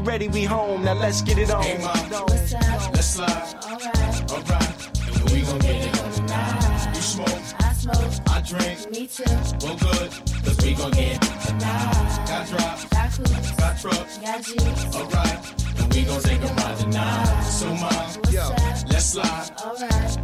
Already 0.00 0.28
we 0.28 0.44
home. 0.44 0.84
Now 0.84 0.94
let's 0.94 1.20
get 1.22 1.38
it 1.38 1.50
on. 1.50 1.62
Let's 1.62 3.06
slide. 3.06 3.54
Alright, 3.64 4.32
alright. 4.32 5.32
We 5.32 5.42
gon' 5.42 5.58
get 5.58 5.86
it 5.86 6.02
on 6.02 6.12
tonight. 6.12 6.94
You 6.94 7.02
smoke. 7.02 7.28
I 7.60 7.72
smoke. 7.74 8.12
I 8.28 8.40
drink. 8.40 8.90
Me 8.90 9.06
too. 9.06 9.24
Well, 9.62 9.76
good, 9.76 10.10
cause 10.44 10.58
we 10.64 10.74
gon' 10.74 10.90
get 10.92 11.20
tonight. 11.20 12.26
Got 12.26 12.48
drops. 12.48 12.84
Got 12.86 13.12
coops. 13.12 13.50
Got 13.52 13.80
trucks. 13.80 14.18
Got 14.18 14.42
jeeps. 14.42 14.96
Alright. 14.96 15.80
And 15.80 15.94
we 15.94 16.02
gon' 16.04 16.22
take 16.22 16.42
a 16.42 16.46
ride 16.46 16.78
tonight. 16.78 17.42
So, 17.42 17.66
mom, 17.66 18.10
yo, 18.30 18.54
let's 18.88 19.04
slide. 19.04 19.50
Alright. 19.64 20.18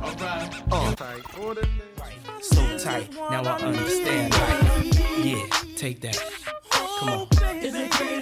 Alright. 0.72 1.22
Uh, 1.38 1.54
so 2.40 2.78
tight, 2.78 3.12
now 3.12 3.42
I 3.44 3.60
understand. 3.60 4.32
Like, 4.32 4.94
yeah, 5.24 5.46
take 5.76 6.00
that. 6.00 6.18
Come 6.98 7.08
on. 7.10 8.15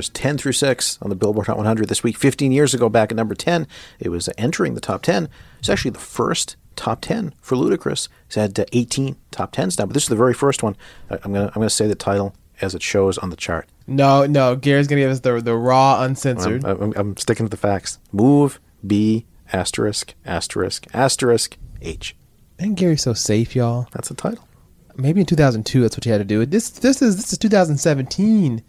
Numbers 0.00 0.08
10 0.08 0.38
through 0.38 0.52
6 0.52 0.98
on 1.02 1.10
the 1.10 1.14
Billboard 1.14 1.46
Hot 1.46 1.58
100 1.58 1.88
this 1.90 2.02
week. 2.02 2.16
15 2.16 2.52
years 2.52 2.72
ago, 2.72 2.88
back 2.88 3.12
at 3.12 3.16
number 3.16 3.34
10, 3.34 3.66
it 3.98 4.08
was 4.08 4.30
entering 4.38 4.72
the 4.72 4.80
top 4.80 5.02
10. 5.02 5.28
It's 5.58 5.68
actually 5.68 5.90
the 5.90 5.98
first 5.98 6.56
top 6.74 7.02
10 7.02 7.34
for 7.42 7.54
Ludacris. 7.54 8.08
He's 8.26 8.36
had 8.36 8.58
uh, 8.58 8.64
18 8.72 9.16
top 9.30 9.52
10s 9.52 9.78
now, 9.78 9.84
but 9.84 9.92
this 9.92 10.04
is 10.04 10.08
the 10.08 10.16
very 10.16 10.32
first 10.32 10.62
one. 10.62 10.74
I'm 11.10 11.34
going 11.34 11.46
to 11.46 11.48
I'm 11.48 11.60
gonna 11.60 11.68
say 11.68 11.86
the 11.86 11.94
title 11.94 12.34
as 12.62 12.74
it 12.74 12.82
shows 12.82 13.18
on 13.18 13.28
the 13.28 13.36
chart. 13.36 13.68
No, 13.86 14.24
no. 14.24 14.56
Gary's 14.56 14.86
gonna 14.86 15.02
give 15.02 15.10
us 15.10 15.20
the 15.20 15.38
the 15.42 15.54
raw, 15.54 16.02
uncensored. 16.02 16.64
I'm, 16.64 16.80
I'm, 16.80 16.92
I'm 16.96 17.16
sticking 17.18 17.44
to 17.44 17.50
the 17.50 17.58
facts. 17.58 17.98
Move 18.10 18.58
B 18.86 19.26
asterisk 19.52 20.14
asterisk 20.24 20.86
asterisk 20.94 21.58
H. 21.82 22.16
And 22.58 22.74
Gary's 22.74 23.02
so 23.02 23.12
safe, 23.12 23.54
y'all. 23.54 23.88
That's 23.92 24.08
the 24.08 24.14
title. 24.14 24.46
Maybe 24.96 25.20
in 25.20 25.26
2002, 25.26 25.82
that's 25.82 25.96
what 25.96 26.06
you 26.06 26.12
had 26.12 26.18
to 26.18 26.24
do. 26.24 26.46
This 26.46 26.70
this 26.70 27.02
is 27.02 27.16
this 27.16 27.32
is 27.32 27.38
2017. 27.38 28.62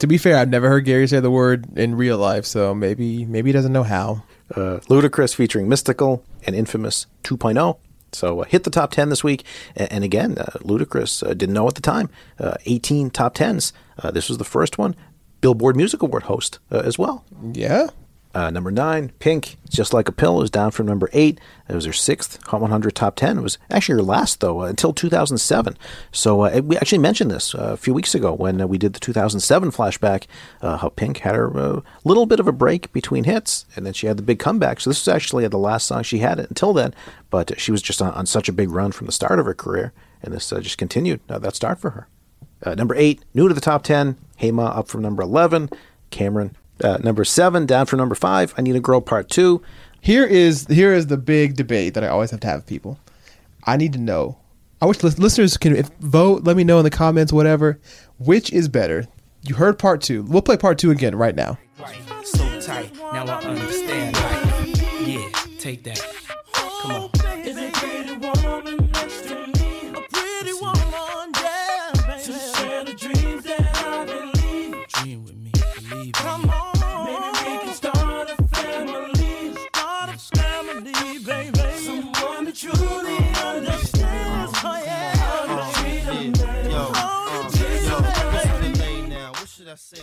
To 0.00 0.06
be 0.06 0.18
fair, 0.18 0.36
I've 0.36 0.50
never 0.50 0.68
heard 0.68 0.84
Gary 0.84 1.06
say 1.08 1.20
the 1.20 1.30
word 1.30 1.66
in 1.78 1.94
real 1.94 2.18
life, 2.18 2.44
so 2.44 2.74
maybe 2.74 3.24
maybe 3.24 3.48
he 3.48 3.52
doesn't 3.52 3.72
know 3.72 3.84
how. 3.84 4.22
uh, 4.54 4.80
Ludacris 4.88 5.34
featuring 5.34 5.66
Mystikal 5.68 6.22
and 6.46 6.54
Infamous 6.54 7.06
2.0. 7.24 7.78
So 8.12 8.40
uh, 8.40 8.44
hit 8.44 8.64
the 8.64 8.70
top 8.70 8.90
10 8.92 9.08
this 9.10 9.22
week. 9.24 9.44
And, 9.76 9.92
and 9.92 10.04
again, 10.04 10.38
uh, 10.38 10.44
Ludacris 10.60 11.22
uh, 11.22 11.34
didn't 11.34 11.54
know 11.54 11.68
at 11.68 11.74
the 11.74 11.82
time. 11.82 12.08
Uh, 12.38 12.54
18 12.66 13.10
top 13.10 13.34
10s. 13.34 13.72
Uh, 14.02 14.10
this 14.10 14.28
was 14.28 14.38
the 14.38 14.44
first 14.44 14.78
one. 14.78 14.94
Billboard 15.40 15.76
Music 15.76 16.02
Award 16.02 16.24
host 16.24 16.58
uh, 16.72 16.78
as 16.84 16.98
well. 16.98 17.24
Yeah. 17.52 17.88
Uh, 18.38 18.50
number 18.50 18.70
nine, 18.70 19.10
Pink, 19.18 19.56
Just 19.68 19.92
Like 19.92 20.06
a 20.06 20.12
Pill, 20.12 20.40
is 20.42 20.48
down 20.48 20.70
from 20.70 20.86
number 20.86 21.10
eight. 21.12 21.40
It 21.68 21.74
was 21.74 21.86
her 21.86 21.92
sixth 21.92 22.40
Hot 22.46 22.60
100 22.60 22.94
top 22.94 23.16
10. 23.16 23.38
It 23.38 23.40
was 23.40 23.58
actually 23.68 23.96
her 23.96 24.02
last, 24.02 24.38
though, 24.38 24.62
uh, 24.62 24.66
until 24.66 24.92
2007. 24.92 25.76
So 26.12 26.42
uh, 26.42 26.60
we 26.62 26.76
actually 26.76 26.98
mentioned 26.98 27.32
this 27.32 27.52
uh, 27.52 27.72
a 27.72 27.76
few 27.76 27.92
weeks 27.92 28.14
ago 28.14 28.32
when 28.32 28.60
uh, 28.60 28.68
we 28.68 28.78
did 28.78 28.92
the 28.92 29.00
2007 29.00 29.72
flashback, 29.72 30.26
uh, 30.62 30.76
how 30.76 30.88
Pink 30.90 31.18
had 31.18 31.34
her 31.34 31.82
little 32.04 32.26
bit 32.26 32.38
of 32.38 32.46
a 32.46 32.52
break 32.52 32.92
between 32.92 33.24
hits, 33.24 33.66
and 33.74 33.84
then 33.84 33.92
she 33.92 34.06
had 34.06 34.16
the 34.16 34.22
big 34.22 34.38
comeback. 34.38 34.78
So 34.78 34.90
this 34.90 35.04
was 35.04 35.12
actually 35.12 35.48
the 35.48 35.58
last 35.58 35.88
song 35.88 36.04
she 36.04 36.18
had 36.18 36.38
until 36.38 36.72
then, 36.72 36.94
but 37.30 37.58
she 37.58 37.72
was 37.72 37.82
just 37.82 38.00
on, 38.00 38.12
on 38.14 38.24
such 38.24 38.48
a 38.48 38.52
big 38.52 38.70
run 38.70 38.92
from 38.92 39.06
the 39.06 39.12
start 39.12 39.40
of 39.40 39.46
her 39.46 39.54
career, 39.54 39.92
and 40.22 40.32
this 40.32 40.50
just 40.50 40.78
continued 40.78 41.18
that 41.26 41.56
start 41.56 41.80
for 41.80 41.90
her. 41.90 42.76
Number 42.76 42.94
eight, 42.94 43.20
new 43.34 43.48
to 43.48 43.54
the 43.54 43.60
top 43.60 43.82
10, 43.82 44.16
Hey 44.36 44.52
Ma 44.52 44.66
up 44.66 44.86
from 44.86 45.02
number 45.02 45.24
11, 45.24 45.70
Cam'ron 46.12 46.52
uh, 46.82 46.98
number 46.98 47.24
seven, 47.24 47.66
down 47.66 47.86
for 47.86 47.96
number 47.96 48.14
five, 48.14 48.54
I 48.56 48.62
Need 48.62 48.76
a 48.76 48.80
Girl 48.80 49.00
Part 49.00 49.28
Two. 49.28 49.62
Here 50.00 50.24
is 50.24 50.66
here 50.66 50.92
is 50.92 51.08
the 51.08 51.16
big 51.16 51.56
debate 51.56 51.94
that 51.94 52.04
I 52.04 52.08
always 52.08 52.30
have 52.30 52.40
to 52.40 52.46
have 52.46 52.58
with 52.60 52.66
people. 52.66 52.98
I 53.64 53.76
need 53.76 53.92
to 53.94 53.98
know. 53.98 54.38
I 54.80 54.86
wish 54.86 55.02
lis- 55.02 55.18
listeners 55.18 55.56
can 55.56 55.74
if, 55.76 55.88
vote. 56.00 56.44
Let 56.44 56.56
me 56.56 56.64
know 56.64 56.78
in 56.78 56.84
the 56.84 56.90
comments, 56.90 57.32
whatever. 57.32 57.80
Which 58.18 58.52
is 58.52 58.68
better? 58.68 59.06
You 59.42 59.56
heard 59.56 59.78
part 59.78 60.02
two. 60.02 60.22
We'll 60.22 60.42
play 60.42 60.56
part 60.56 60.78
two 60.78 60.90
again 60.90 61.16
right 61.16 61.34
now. 61.34 61.58
So 62.24 62.60
tight, 62.60 62.94
now 62.94 63.26
I 63.26 63.42
understand. 63.42 64.16
Like, 64.16 64.76
yeah, 65.06 65.28
take 65.58 65.84
that. 65.84 66.00
Come 66.82 66.92
on. 66.92 67.27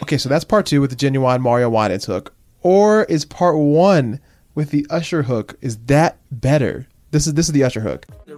Okay, 0.04 0.18
so 0.18 0.30
that's 0.30 0.44
part 0.44 0.66
two 0.66 0.82
with 0.82 0.90
the 0.92 0.96
Ginuwine 0.96 1.42
Mario 1.42 1.70
Winans 1.70 2.06
hook, 2.06 2.34
or 2.62 3.04
is 3.06 3.26
part 3.26 3.58
one 3.58 4.20
with 4.54 4.72
the 4.72 4.86
Usher 4.90 5.24
hook? 5.24 5.56
Is 5.62 5.78
that 5.86 6.18
better? 6.32 6.88
This 7.12 7.28
is 7.28 7.34
this 7.34 7.48
is 7.48 7.54
the 7.54 7.64
Usher 7.64 7.82
hook. 7.82 8.06
The 8.26 8.36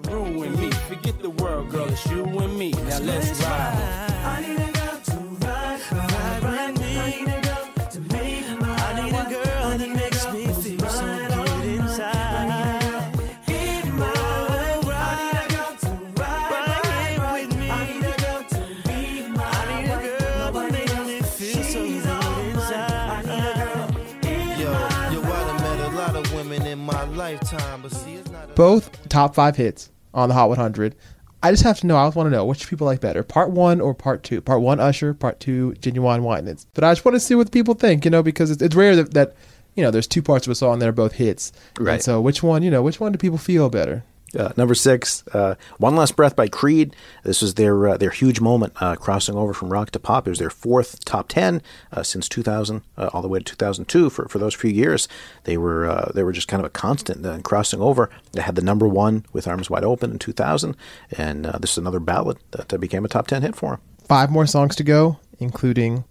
Both 28.57 29.07
top 29.07 29.35
five 29.35 29.55
hits 29.55 29.91
on 30.15 30.29
the 30.29 30.35
Hot 30.35 30.49
100. 30.49 30.95
I 31.43 31.51
just 31.51 31.61
have 31.61 31.79
to 31.81 31.87
know. 31.87 31.95
I 31.95 32.09
want 32.09 32.25
to 32.25 32.31
know 32.31 32.43
which 32.43 32.67
people 32.67 32.87
like 32.87 32.99
better, 32.99 33.21
part 33.21 33.51
one 33.51 33.79
or 33.79 33.93
part 33.93 34.23
two. 34.23 34.41
Part 34.41 34.61
one, 34.61 34.79
Usher. 34.79 35.13
Part 35.13 35.39
two, 35.39 35.75
Ginuwine 35.79 36.23
Winans. 36.23 36.65
But 36.73 36.83
I 36.83 36.91
just 36.91 37.05
want 37.05 37.13
to 37.13 37.19
see 37.19 37.35
what 37.35 37.51
people 37.51 37.75
think, 37.75 38.03
you 38.03 38.09
know, 38.09 38.23
because 38.23 38.49
it's, 38.49 38.63
it's 38.63 38.75
rare 38.75 38.95
that, 38.95 39.13
that 39.13 39.35
you 39.75 39.83
know 39.83 39.91
there's 39.91 40.07
two 40.07 40.23
parts 40.23 40.47
of 40.47 40.51
a 40.51 40.55
song 40.55 40.79
that 40.79 40.89
are 40.89 40.91
both 40.91 41.13
hits. 41.13 41.51
Right. 41.79 41.93
And 41.93 42.01
so 42.01 42.19
which 42.19 42.41
one, 42.41 42.63
you 42.63 42.71
know, 42.71 42.81
which 42.81 42.99
one 42.99 43.11
do 43.11 43.19
people 43.19 43.37
feel 43.37 43.69
better? 43.69 44.03
Uh, 44.37 44.51
number 44.57 44.75
six, 44.75 45.25
uh, 45.29 45.55
One 45.77 45.95
Last 45.95 46.15
Breath 46.15 46.35
by 46.35 46.47
Creed. 46.47 46.95
This 47.23 47.41
was 47.41 47.53
their 47.53 47.87
uh, 47.87 47.97
their 47.97 48.09
huge 48.09 48.41
moment, 48.41 48.73
uh, 48.81 48.95
crossing 48.95 49.35
over 49.35 49.53
from 49.53 49.71
rock 49.71 49.91
to 49.91 49.99
pop. 49.99 50.27
It 50.27 50.31
was 50.31 50.39
their 50.39 50.49
fourth 50.49 51.03
top 51.05 51.29
ten 51.29 51.61
uh, 51.93 52.03
since 52.03 52.27
2000, 52.27 52.81
uh, 52.97 53.09
all 53.13 53.21
the 53.21 53.29
way 53.29 53.39
to 53.39 53.45
2002. 53.45 54.09
For, 54.09 54.27
for 54.27 54.37
those 54.37 54.53
few 54.53 54.69
years, 54.69 55.07
they 55.45 55.57
were 55.57 56.11
they 56.13 56.23
were 56.23 56.33
just 56.33 56.47
kind 56.47 56.59
of 56.59 56.65
a 56.65 56.69
constant 56.69 57.25
uh, 57.25 57.39
crossing 57.39 57.81
over. 57.81 58.09
They 58.33 58.41
had 58.41 58.55
the 58.55 58.61
number 58.61 58.87
one 58.87 59.25
with 59.31 59.47
Arms 59.47 59.69
Wide 59.69 59.85
Open 59.85 60.11
in 60.11 60.19
2000, 60.19 60.75
and 61.17 61.45
this 61.45 61.71
is 61.71 61.77
another 61.77 61.99
ballad 61.99 62.37
that 62.51 62.79
became 62.79 63.05
a 63.05 63.09
top 63.09 63.27
ten 63.27 63.43
hit 63.43 63.55
for 63.55 63.71
them. 63.71 63.81
Five 64.03 64.29
more 64.29 64.45
songs 64.45 64.75
to 64.75 64.83
go, 64.83 65.19
including 65.39 66.03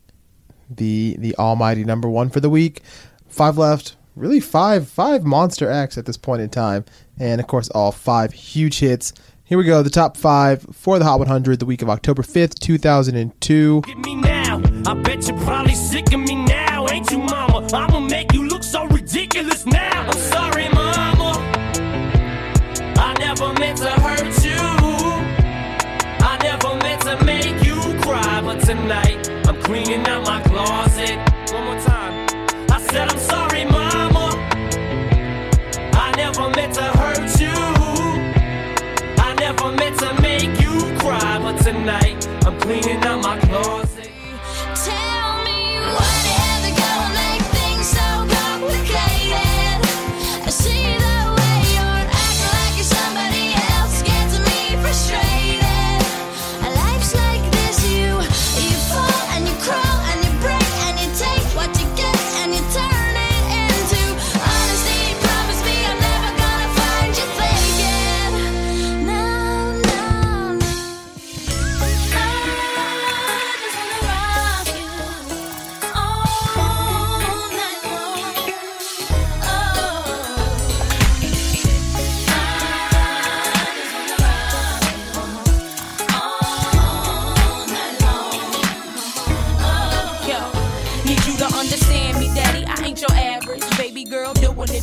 the 0.71 1.17
the 1.19 1.37
almighty 1.37 1.85
number 1.85 2.09
one 2.09 2.31
for 2.31 2.41
the 2.41 2.51
week. 2.51 2.83
Five 3.29 3.59
left. 3.59 3.97
Really 4.17 4.41
five 4.41 4.89
five 4.89 5.25
monster 5.25 5.71
acts 5.71 5.99
at 5.99 6.07
this 6.07 6.17
point 6.17 6.41
in 6.41 6.49
time, 6.49 6.87
and 7.19 7.39
of 7.39 7.47
course 7.47 7.69
all 7.69 7.93
five 7.93 8.33
huge 8.33 8.79
hits. 8.79 9.13
Here 9.45 9.59
we 9.59 9.65
go, 9.65 9.83
the 9.83 9.91
top 9.91 10.17
five 10.17 10.63
for 10.73 10.99
the 10.99 11.05
Hot 11.05 11.19
100, 11.19 11.59
the 11.59 11.67
week 11.67 11.83
of 11.83 11.91
October 11.91 12.23
5th, 12.23 12.59
2002. 12.59 13.83
I 13.87 14.95
bet 14.95 15.29
you're 15.29 15.39
probably 15.41 15.75
sick 15.75 16.15
of 16.15 16.21
me 16.21 16.35
now, 16.35 16.87
ain't 16.89 17.11
you, 17.11 17.19
mama? 17.19 17.69
I'ma 17.75 18.01
make 18.01 18.33
you 18.33 18.49
look 18.49 18.63
so 18.65 18.87
ridiculous 18.87 19.67
now. 19.67 20.07
I'm 20.09 20.13
sorry, 20.15 20.71
mama. 20.71 21.39
I 22.97 23.15
never 23.19 23.53
meant 23.61 23.77
to 23.79 23.91
hurt 23.91 24.43
you. 24.43 24.57
I 26.25 26.39
never 26.43 26.75
meant 26.77 27.03
to 27.03 27.23
make 27.23 27.63
you 27.67 27.77
cry, 28.01 28.41
but 28.41 28.61
tonight 28.65 29.29
I'm 29.47 29.61
cleaning 29.63 30.07
out 30.07 30.25
my 30.25 30.41
closet. 30.43 31.36
Never 36.37 36.51
meant 36.51 36.75
to 36.75 36.83
hurt 36.83 37.41
you. 37.41 37.49
I 39.19 39.35
never 39.39 39.73
meant 39.73 39.99
to 40.01 40.21
make 40.21 40.61
you 40.61 40.81
cry, 40.99 41.39
but 41.39 41.63
tonight 41.63 42.27
I'm 42.45 42.59
cleaning 42.61 43.03
out 43.05 43.23
my 43.23 43.39
closet. 43.41 43.86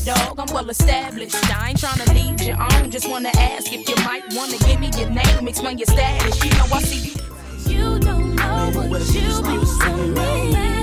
Dog. 0.06 0.40
I'm 0.40 0.54
well 0.54 0.70
established. 0.70 1.36
I 1.36 1.70
ain't 1.70 1.80
tryna 1.80 2.14
lead 2.14 2.42
you 2.42 2.54
on. 2.54 2.92
Just 2.92 3.10
wanna 3.10 3.32
ask 3.36 3.72
if 3.72 3.88
you 3.88 3.96
might 4.04 4.24
wanna 4.34 4.58
give 4.60 4.80
me 4.80 4.90
your 4.98 5.10
name, 5.10 5.48
explain 5.48 5.78
your 5.78 5.88
status. 5.88 6.44
You 6.44 6.52
know 6.52 6.66
I 6.72 6.82
see 6.82 7.10
you. 7.10 7.78
You 7.78 8.00
don't 8.00 8.36
know 8.36 8.72
what 8.90 9.02
you 9.14 9.22
mean 9.44 9.66
to 9.80 10.22
me. 10.22 10.83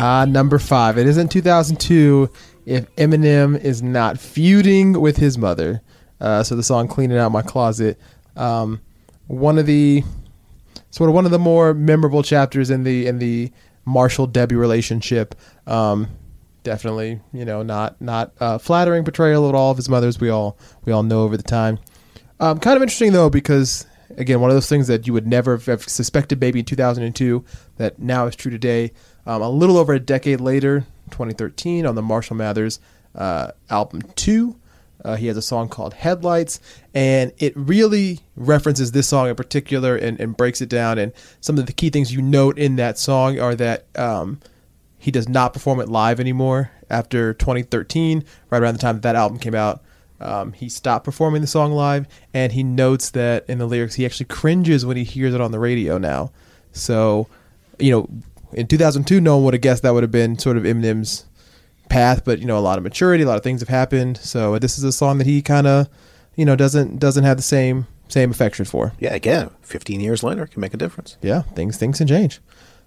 Ah, 0.00 0.24
number 0.24 0.60
five. 0.60 0.96
It 0.96 1.08
isn't 1.08 1.26
2002 1.32 2.30
if 2.66 2.94
Eminem 2.94 3.60
is 3.60 3.82
not 3.82 4.16
feuding 4.16 5.00
with 5.00 5.16
his 5.16 5.36
mother. 5.36 5.82
Uh, 6.20 6.44
so 6.44 6.54
the 6.54 6.62
song 6.62 6.86
"Cleaning 6.86 7.18
Out 7.18 7.32
My 7.32 7.42
Closet," 7.42 7.98
um, 8.36 8.80
one 9.26 9.58
of 9.58 9.66
the 9.66 10.04
sort 10.90 11.10
of 11.10 11.14
one 11.14 11.24
of 11.24 11.32
the 11.32 11.38
more 11.40 11.74
memorable 11.74 12.22
chapters 12.22 12.70
in 12.70 12.84
the 12.84 13.08
in 13.08 13.18
the 13.18 13.50
Marshall 13.86 14.28
Debbie 14.28 14.54
relationship. 14.54 15.34
Um, 15.66 16.06
definitely, 16.62 17.18
you 17.32 17.44
know, 17.44 17.64
not 17.64 18.00
not 18.00 18.30
flattering 18.62 19.02
portrayal 19.02 19.48
at 19.48 19.56
all 19.56 19.72
of 19.72 19.78
his 19.78 19.88
mother's. 19.88 20.20
We 20.20 20.28
all 20.28 20.56
we 20.84 20.92
all 20.92 21.02
know 21.02 21.22
over 21.22 21.36
the 21.36 21.42
time. 21.42 21.80
Um, 22.38 22.60
kind 22.60 22.76
of 22.76 22.82
interesting 22.84 23.10
though 23.10 23.30
because 23.30 23.84
again, 24.16 24.40
one 24.40 24.50
of 24.50 24.54
those 24.56 24.68
things 24.68 24.86
that 24.86 25.06
you 25.08 25.12
would 25.12 25.26
never 25.26 25.56
have 25.56 25.82
suspected 25.82 26.40
maybe 26.40 26.60
in 26.60 26.64
2002 26.64 27.44
that 27.76 27.98
now 27.98 28.26
is 28.26 28.36
true 28.36 28.50
today. 28.50 28.92
Um, 29.28 29.42
a 29.42 29.50
little 29.50 29.76
over 29.76 29.92
a 29.92 30.00
decade 30.00 30.40
later, 30.40 30.86
2013, 31.10 31.84
on 31.84 31.94
the 31.94 32.00
Marshall 32.00 32.34
Mathers 32.34 32.80
uh, 33.14 33.52
album 33.68 34.00
two. 34.16 34.56
Uh, 35.04 35.16
he 35.16 35.26
has 35.26 35.36
a 35.36 35.42
song 35.42 35.68
called 35.68 35.92
Headlights, 35.92 36.60
and 36.94 37.32
it 37.36 37.52
really 37.54 38.20
references 38.36 38.92
this 38.92 39.06
song 39.06 39.28
in 39.28 39.36
particular 39.36 39.96
and, 39.96 40.18
and 40.18 40.34
breaks 40.34 40.62
it 40.62 40.70
down. 40.70 40.96
And 40.96 41.12
some 41.42 41.58
of 41.58 41.66
the 41.66 41.74
key 41.74 41.90
things 41.90 42.10
you 42.10 42.22
note 42.22 42.58
in 42.58 42.76
that 42.76 42.98
song 42.98 43.38
are 43.38 43.54
that 43.56 43.84
um, 43.98 44.40
he 44.96 45.10
does 45.10 45.28
not 45.28 45.52
perform 45.52 45.78
it 45.80 45.90
live 45.90 46.20
anymore 46.20 46.70
after 46.88 47.34
2013, 47.34 48.24
right 48.48 48.62
around 48.62 48.74
the 48.74 48.80
time 48.80 48.96
that, 48.96 49.02
that 49.02 49.14
album 49.14 49.38
came 49.38 49.54
out. 49.54 49.82
Um, 50.20 50.54
he 50.54 50.70
stopped 50.70 51.04
performing 51.04 51.42
the 51.42 51.46
song 51.46 51.72
live, 51.72 52.08
and 52.32 52.52
he 52.52 52.62
notes 52.62 53.10
that 53.10 53.44
in 53.46 53.58
the 53.58 53.66
lyrics, 53.66 53.96
he 53.96 54.06
actually 54.06 54.26
cringes 54.26 54.86
when 54.86 54.96
he 54.96 55.04
hears 55.04 55.34
it 55.34 55.40
on 55.42 55.52
the 55.52 55.60
radio 55.60 55.98
now. 55.98 56.32
So, 56.72 57.28
you 57.78 57.92
know, 57.92 58.08
in 58.52 58.66
2002, 58.66 59.20
no 59.20 59.36
one 59.36 59.44
would 59.44 59.54
have 59.54 59.60
guessed 59.60 59.82
that 59.82 59.94
would 59.94 60.02
have 60.02 60.10
been 60.10 60.38
sort 60.38 60.56
of 60.56 60.62
Eminem's 60.64 61.26
path, 61.88 62.24
but 62.24 62.38
you 62.38 62.46
know, 62.46 62.58
a 62.58 62.60
lot 62.60 62.78
of 62.78 62.84
maturity, 62.84 63.24
a 63.24 63.26
lot 63.26 63.36
of 63.36 63.42
things 63.42 63.60
have 63.60 63.68
happened. 63.68 64.18
So 64.18 64.58
this 64.58 64.78
is 64.78 64.84
a 64.84 64.92
song 64.92 65.18
that 65.18 65.26
he 65.26 65.42
kind 65.42 65.66
of, 65.66 65.88
you 66.36 66.44
know, 66.44 66.56
doesn't 66.56 66.98
doesn't 66.98 67.24
have 67.24 67.36
the 67.36 67.42
same 67.42 67.86
same 68.08 68.30
affection 68.30 68.64
for. 68.64 68.92
Yeah, 68.98 69.14
again, 69.14 69.50
15 69.62 70.00
years 70.00 70.22
later 70.22 70.46
can 70.46 70.60
make 70.60 70.74
a 70.74 70.78
difference. 70.78 71.16
Yeah, 71.22 71.42
things 71.42 71.76
things 71.76 71.98
can 71.98 72.06
change. 72.06 72.40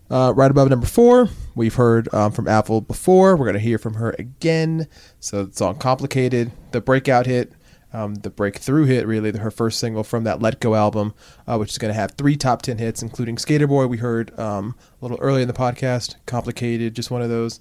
Uh, 0.09 0.33
right 0.35 0.51
above 0.51 0.69
number 0.69 0.87
four, 0.87 1.29
we've 1.55 1.75
heard 1.75 2.13
um, 2.13 2.33
from 2.33 2.45
Avril 2.45 2.81
before. 2.81 3.37
We're 3.37 3.45
going 3.45 3.53
to 3.53 3.61
hear 3.61 3.77
from 3.77 3.93
her 3.93 4.13
again. 4.19 4.87
So 5.19 5.45
the 5.45 5.53
song 5.53 5.77
"Complicated," 5.77 6.51
the 6.71 6.81
breakout 6.81 7.27
hit, 7.27 7.53
um, 7.93 8.15
the 8.15 8.29
breakthrough 8.29 8.85
hit, 8.85 9.05
really, 9.05 9.37
her 9.37 9.51
first 9.51 9.79
single 9.79 10.03
from 10.03 10.23
that 10.23 10.41
"Let 10.41 10.59
Go" 10.59 10.75
album, 10.75 11.13
uh, 11.47 11.57
which 11.57 11.71
is 11.71 11.77
going 11.77 11.93
to 11.93 11.99
have 11.99 12.11
three 12.11 12.35
top 12.35 12.61
ten 12.61 12.77
hits, 12.77 13.01
including 13.01 13.37
"Skater 13.37 13.67
Boy." 13.67 13.87
We 13.87 13.97
heard 13.97 14.37
um, 14.39 14.75
a 15.01 15.05
little 15.05 15.17
earlier 15.19 15.41
in 15.41 15.47
the 15.47 15.53
podcast. 15.53 16.15
"Complicated," 16.25 16.95
just 16.95 17.11
one 17.11 17.21
of 17.21 17.29
those. 17.29 17.59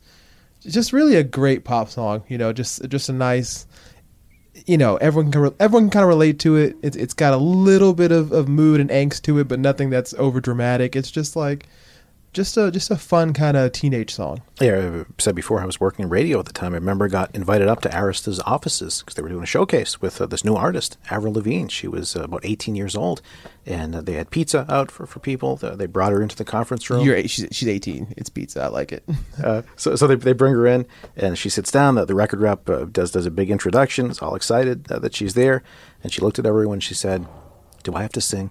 Just 0.60 0.92
really 0.92 1.16
a 1.16 1.24
great 1.24 1.64
pop 1.64 1.88
song. 1.88 2.22
You 2.28 2.38
know, 2.38 2.52
just 2.52 2.88
just 2.88 3.08
a 3.08 3.12
nice. 3.12 3.66
You 4.66 4.76
know, 4.78 4.96
everyone 4.96 5.32
can 5.32 5.40
re- 5.40 5.50
everyone 5.58 5.84
can 5.84 5.90
kind 5.90 6.04
of 6.04 6.08
relate 6.08 6.38
to 6.40 6.56
it. 6.56 6.76
It's 6.82 6.96
it's 6.96 7.14
got 7.14 7.32
a 7.32 7.38
little 7.38 7.94
bit 7.94 8.12
of, 8.12 8.30
of 8.32 8.48
mood 8.48 8.80
and 8.80 8.90
angst 8.90 9.22
to 9.22 9.38
it, 9.38 9.48
but 9.48 9.58
nothing 9.58 9.90
that's 9.90 10.14
over 10.14 10.40
dramatic. 10.40 10.94
It's 10.94 11.10
just 11.10 11.34
like 11.34 11.66
just 12.32 12.56
a 12.56 12.70
just 12.70 12.90
a 12.90 12.96
fun 12.96 13.32
kind 13.32 13.56
of 13.56 13.72
teenage 13.72 14.14
song. 14.14 14.42
Yeah, 14.60 15.02
I 15.02 15.04
said 15.18 15.34
before 15.34 15.60
I 15.60 15.66
was 15.66 15.80
working 15.80 16.04
in 16.04 16.08
radio 16.08 16.38
at 16.38 16.46
the 16.46 16.52
time. 16.52 16.74
I 16.74 16.76
remember 16.76 17.06
I 17.06 17.08
got 17.08 17.34
invited 17.34 17.66
up 17.66 17.80
to 17.82 17.88
Arista's 17.88 18.40
offices 18.40 19.00
because 19.00 19.14
they 19.16 19.22
were 19.22 19.28
doing 19.28 19.42
a 19.42 19.46
showcase 19.46 20.00
with 20.00 20.20
uh, 20.20 20.26
this 20.26 20.44
new 20.44 20.54
artist, 20.54 20.96
Avril 21.10 21.32
Lavigne. 21.32 21.68
She 21.68 21.88
was 21.88 22.14
uh, 22.14 22.22
about 22.22 22.44
18 22.44 22.76
years 22.76 22.94
old, 22.94 23.20
and 23.66 23.96
uh, 23.96 24.00
they 24.00 24.12
had 24.12 24.30
pizza 24.30 24.64
out 24.68 24.90
for, 24.90 25.06
for 25.06 25.18
people. 25.18 25.56
They 25.56 25.86
brought 25.86 26.12
her 26.12 26.22
into 26.22 26.36
the 26.36 26.44
conference 26.44 26.88
room. 26.88 27.04
You're 27.04 27.16
eight, 27.16 27.30
she's, 27.30 27.48
she's 27.50 27.68
18. 27.68 28.14
It's 28.16 28.30
pizza. 28.30 28.62
I 28.62 28.68
like 28.68 28.92
it. 28.92 29.04
Uh, 29.40 29.62
so 29.76 29.96
so 29.96 30.06
they, 30.06 30.16
they 30.16 30.34
bring 30.34 30.52
her 30.52 30.66
in, 30.66 30.84
and 31.16 31.38
she 31.38 31.48
sits 31.48 31.70
down. 31.70 31.94
The, 31.94 32.04
the 32.04 32.14
record 32.14 32.40
rep 32.40 32.68
uh, 32.68 32.84
does 32.84 33.10
does 33.10 33.24
a 33.24 33.30
big 33.30 33.50
introduction. 33.50 34.10
Is 34.10 34.20
all 34.20 34.34
excited 34.34 34.90
uh, 34.92 34.98
that 34.98 35.14
she's 35.14 35.32
there, 35.32 35.62
and 36.02 36.12
she 36.12 36.20
looked 36.20 36.38
at 36.38 36.44
everyone. 36.44 36.80
She 36.80 36.92
said, 36.92 37.26
"Do 37.82 37.94
I 37.94 38.02
have 38.02 38.12
to 38.12 38.20
sing?" 38.20 38.50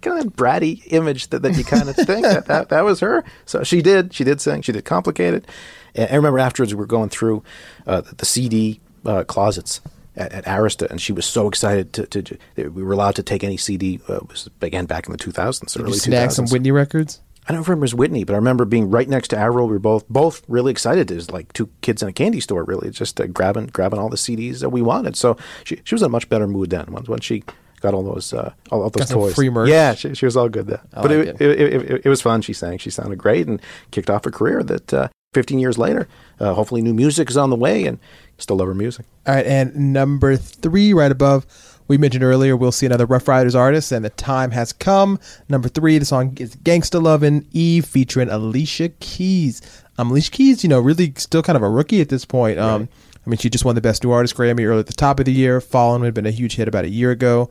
Kind 0.00 0.24
of 0.24 0.32
bratty 0.34 0.82
image 0.92 1.28
that, 1.28 1.42
that 1.42 1.56
you 1.56 1.64
kind 1.64 1.88
of 1.88 1.96
think 1.96 2.22
that, 2.22 2.46
that 2.46 2.68
that 2.68 2.84
was 2.84 3.00
her. 3.00 3.24
So 3.46 3.62
she 3.64 3.82
did. 3.82 4.14
She 4.14 4.24
did 4.24 4.40
sing. 4.40 4.62
She 4.62 4.72
did 4.72 4.84
complicated. 4.84 5.46
And 5.94 6.10
I 6.10 6.16
remember 6.16 6.38
afterwards 6.38 6.72
we 6.72 6.78
were 6.78 6.86
going 6.86 7.08
through 7.08 7.42
uh, 7.86 8.02
the 8.02 8.26
CD 8.26 8.80
uh, 9.04 9.24
closets 9.24 9.80
at, 10.16 10.32
at 10.32 10.44
Arista, 10.44 10.90
and 10.90 11.00
she 11.00 11.12
was 11.12 11.24
so 11.24 11.48
excited 11.48 11.92
to, 11.94 12.06
to, 12.06 12.22
to 12.22 12.38
we 12.68 12.82
were 12.82 12.92
allowed 12.92 13.14
to 13.16 13.22
take 13.22 13.42
any 13.44 13.56
CD. 13.56 14.00
Uh, 14.08 14.20
was 14.28 14.48
again 14.60 14.86
back 14.86 15.06
in 15.06 15.12
the 15.12 15.18
2000s, 15.18 15.72
Did 15.72 15.82
early 15.82 15.92
you 15.92 15.98
snag 15.98 16.30
2000s. 16.30 16.32
some 16.32 16.46
Whitney 16.46 16.70
records? 16.70 17.20
I 17.48 17.52
don't 17.52 17.62
remember 17.62 17.80
it 17.80 17.86
was 17.86 17.94
Whitney, 17.94 18.24
but 18.24 18.34
I 18.34 18.36
remember 18.36 18.66
being 18.66 18.90
right 18.90 19.08
next 19.08 19.28
to 19.28 19.38
Avril. 19.38 19.68
We 19.68 19.72
were 19.72 19.78
both 19.78 20.06
both 20.08 20.42
really 20.48 20.70
excited. 20.70 21.10
It 21.10 21.14
was 21.14 21.30
like 21.30 21.50
two 21.54 21.70
kids 21.80 22.02
in 22.02 22.08
a 22.08 22.12
candy 22.12 22.40
store, 22.40 22.62
really, 22.62 22.90
just 22.90 23.18
uh, 23.20 23.26
grabbing 23.26 23.68
grabbing 23.68 23.98
all 23.98 24.10
the 24.10 24.16
CDs 24.18 24.60
that 24.60 24.68
we 24.68 24.82
wanted. 24.82 25.16
So 25.16 25.38
she 25.64 25.80
she 25.84 25.94
was 25.94 26.02
in 26.02 26.06
a 26.06 26.10
much 26.10 26.28
better 26.28 26.46
mood 26.46 26.68
then. 26.70 26.86
Once 26.90 27.08
when 27.08 27.20
she 27.20 27.44
got 27.80 27.94
all 27.94 28.02
those 28.02 28.32
uh, 28.32 28.52
all, 28.70 28.82
all 28.82 28.90
those 28.90 29.08
Got 29.08 29.14
toys, 29.14 29.34
free 29.34 29.50
merch? 29.50 29.68
Yeah, 29.68 29.94
she, 29.94 30.14
she 30.14 30.24
was 30.24 30.36
all 30.36 30.48
good 30.48 30.66
then. 30.66 30.80
I 30.92 31.02
but 31.02 31.10
like 31.10 31.26
it, 31.28 31.40
it. 31.40 31.60
It, 31.60 31.90
it, 31.90 32.06
it 32.06 32.08
was 32.08 32.20
fun. 32.20 32.42
She 32.42 32.52
sang. 32.52 32.78
She 32.78 32.90
sounded 32.90 33.18
great 33.18 33.46
and 33.46 33.60
kicked 33.90 34.10
off 34.10 34.26
a 34.26 34.30
career 34.30 34.62
that 34.62 34.94
uh, 34.94 35.08
15 35.34 35.58
years 35.58 35.78
later, 35.78 36.08
uh, 36.40 36.54
hopefully 36.54 36.82
new 36.82 36.94
music 36.94 37.30
is 37.30 37.36
on 37.36 37.50
the 37.50 37.56
way 37.56 37.84
and 37.84 37.98
still 38.38 38.56
love 38.56 38.68
her 38.68 38.74
music. 38.74 39.06
All 39.26 39.34
right, 39.34 39.46
and 39.46 39.92
number 39.92 40.36
three, 40.36 40.92
right 40.92 41.12
above, 41.12 41.46
we 41.86 41.98
mentioned 41.98 42.24
earlier, 42.24 42.56
we'll 42.56 42.72
see 42.72 42.86
another 42.86 43.06
Ruff 43.06 43.28
Ryders 43.28 43.54
artist, 43.54 43.92
and 43.92 44.04
the 44.04 44.10
time 44.10 44.50
has 44.52 44.72
come. 44.72 45.18
Number 45.48 45.68
three, 45.68 45.98
the 45.98 46.04
song 46.04 46.36
is 46.38 46.54
Gangsta 46.56 47.02
Lovin' 47.02 47.46
Eve 47.52 47.84
featuring 47.84 48.28
Alicia 48.28 48.90
Keys. 49.00 49.62
Um, 49.96 50.10
Alicia 50.10 50.30
Keys, 50.30 50.62
you 50.62 50.68
know, 50.68 50.80
really 50.80 51.12
still 51.16 51.42
kind 51.42 51.56
of 51.56 51.62
a 51.62 51.68
rookie 51.68 52.00
at 52.00 52.08
this 52.08 52.24
point. 52.24 52.58
Um, 52.58 52.88
I 53.28 53.30
mean, 53.30 53.36
she 53.36 53.50
just 53.50 53.66
won 53.66 53.74
the 53.74 53.82
Best 53.82 54.02
New 54.02 54.10
Artist 54.10 54.34
Grammy 54.34 54.64
early 54.64 54.80
at 54.80 54.86
the 54.86 54.94
top 54.94 55.20
of 55.20 55.26
the 55.26 55.32
year. 55.32 55.60
Fallen 55.60 56.02
had 56.02 56.14
been 56.14 56.24
a 56.24 56.30
huge 56.30 56.56
hit 56.56 56.66
about 56.66 56.86
a 56.86 56.88
year 56.88 57.10
ago. 57.10 57.50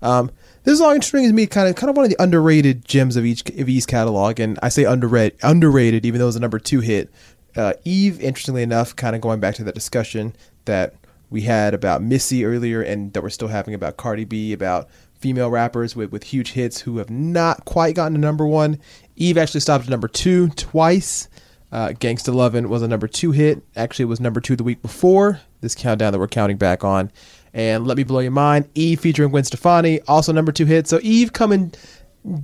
Um, 0.00 0.30
this 0.64 0.80
all 0.80 0.90
interesting 0.90 1.26
to 1.26 1.34
me, 1.34 1.46
kind 1.46 1.68
of, 1.68 1.76
kind 1.76 1.90
of 1.90 1.96
one 1.98 2.06
of 2.06 2.10
the 2.10 2.22
underrated 2.22 2.86
gems 2.86 3.14
of 3.14 3.26
each 3.26 3.46
of 3.50 3.68
Eve's 3.68 3.84
catalog, 3.84 4.40
and 4.40 4.58
I 4.62 4.70
say 4.70 4.84
underrated, 4.84 5.38
underrated, 5.42 6.06
even 6.06 6.18
though 6.18 6.24
it 6.24 6.28
was 6.28 6.36
a 6.36 6.40
number 6.40 6.58
two 6.58 6.80
hit. 6.80 7.12
Uh, 7.54 7.74
Eve, 7.84 8.22
interestingly 8.22 8.62
enough, 8.62 8.96
kind 8.96 9.14
of 9.14 9.20
going 9.20 9.38
back 9.38 9.54
to 9.56 9.64
that 9.64 9.74
discussion 9.74 10.34
that 10.64 10.94
we 11.28 11.42
had 11.42 11.74
about 11.74 12.00
Missy 12.00 12.46
earlier, 12.46 12.80
and 12.80 13.12
that 13.12 13.22
we're 13.22 13.28
still 13.28 13.48
having 13.48 13.74
about 13.74 13.98
Cardi 13.98 14.24
B, 14.24 14.54
about 14.54 14.88
female 15.20 15.50
rappers 15.50 15.94
with, 15.94 16.10
with 16.10 16.24
huge 16.24 16.52
hits 16.52 16.80
who 16.80 16.96
have 16.98 17.10
not 17.10 17.66
quite 17.66 17.94
gotten 17.94 18.14
to 18.14 18.18
number 18.18 18.46
one. 18.46 18.78
Eve 19.16 19.36
actually 19.36 19.60
stopped 19.60 19.84
at 19.84 19.90
number 19.90 20.08
two 20.08 20.48
twice. 20.50 21.28
Uh, 21.70 21.88
Gangsta 21.88 22.32
Lovin' 22.32 22.68
was 22.68 22.82
a 22.82 22.88
number 22.88 23.06
two 23.06 23.32
hit. 23.32 23.62
Actually, 23.76 24.04
it 24.04 24.08
was 24.08 24.20
number 24.20 24.40
two 24.40 24.56
the 24.56 24.64
week 24.64 24.80
before 24.80 25.40
this 25.60 25.74
countdown 25.74 26.12
that 26.12 26.18
we're 26.18 26.28
counting 26.28 26.56
back 26.56 26.82
on. 26.82 27.10
And 27.52 27.86
Let 27.86 27.96
Me 27.96 28.04
Blow 28.04 28.20
Your 28.20 28.30
Mind, 28.30 28.68
Eve 28.74 29.00
featuring 29.00 29.30
Gwen 29.30 29.44
Stefani, 29.44 30.00
also 30.02 30.32
number 30.32 30.52
two 30.52 30.64
hit. 30.64 30.86
So 30.86 30.98
Eve 31.02 31.32
coming 31.32 31.72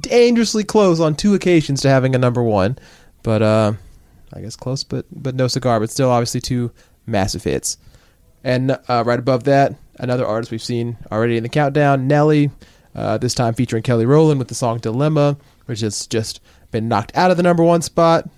dangerously 0.00 0.64
close 0.64 1.00
on 1.00 1.14
two 1.14 1.34
occasions 1.34 1.80
to 1.82 1.88
having 1.88 2.14
a 2.14 2.18
number 2.18 2.42
one. 2.42 2.78
But 3.22 3.42
uh, 3.42 3.72
I 4.32 4.40
guess 4.40 4.56
close, 4.56 4.84
but 4.84 5.06
but 5.10 5.34
no 5.34 5.48
cigar. 5.48 5.80
But 5.80 5.90
still, 5.90 6.10
obviously, 6.10 6.40
two 6.40 6.70
massive 7.06 7.44
hits. 7.44 7.78
And 8.42 8.78
uh, 8.88 9.04
right 9.06 9.18
above 9.18 9.44
that, 9.44 9.74
another 9.98 10.26
artist 10.26 10.52
we've 10.52 10.62
seen 10.62 10.98
already 11.10 11.36
in 11.36 11.42
the 11.42 11.48
countdown, 11.48 12.06
Nelly. 12.06 12.50
Uh, 12.94 13.18
this 13.18 13.34
time 13.34 13.54
featuring 13.54 13.82
Kelly 13.82 14.06
Rowland 14.06 14.38
with 14.38 14.48
the 14.48 14.54
song 14.54 14.78
"Dilemma," 14.78 15.36
which 15.66 15.80
has 15.80 16.06
just 16.06 16.40
been 16.70 16.88
knocked 16.88 17.16
out 17.16 17.30
of 17.30 17.36
the 17.36 17.42
number 17.42 17.62
one 17.62 17.82
spot. 17.82 18.28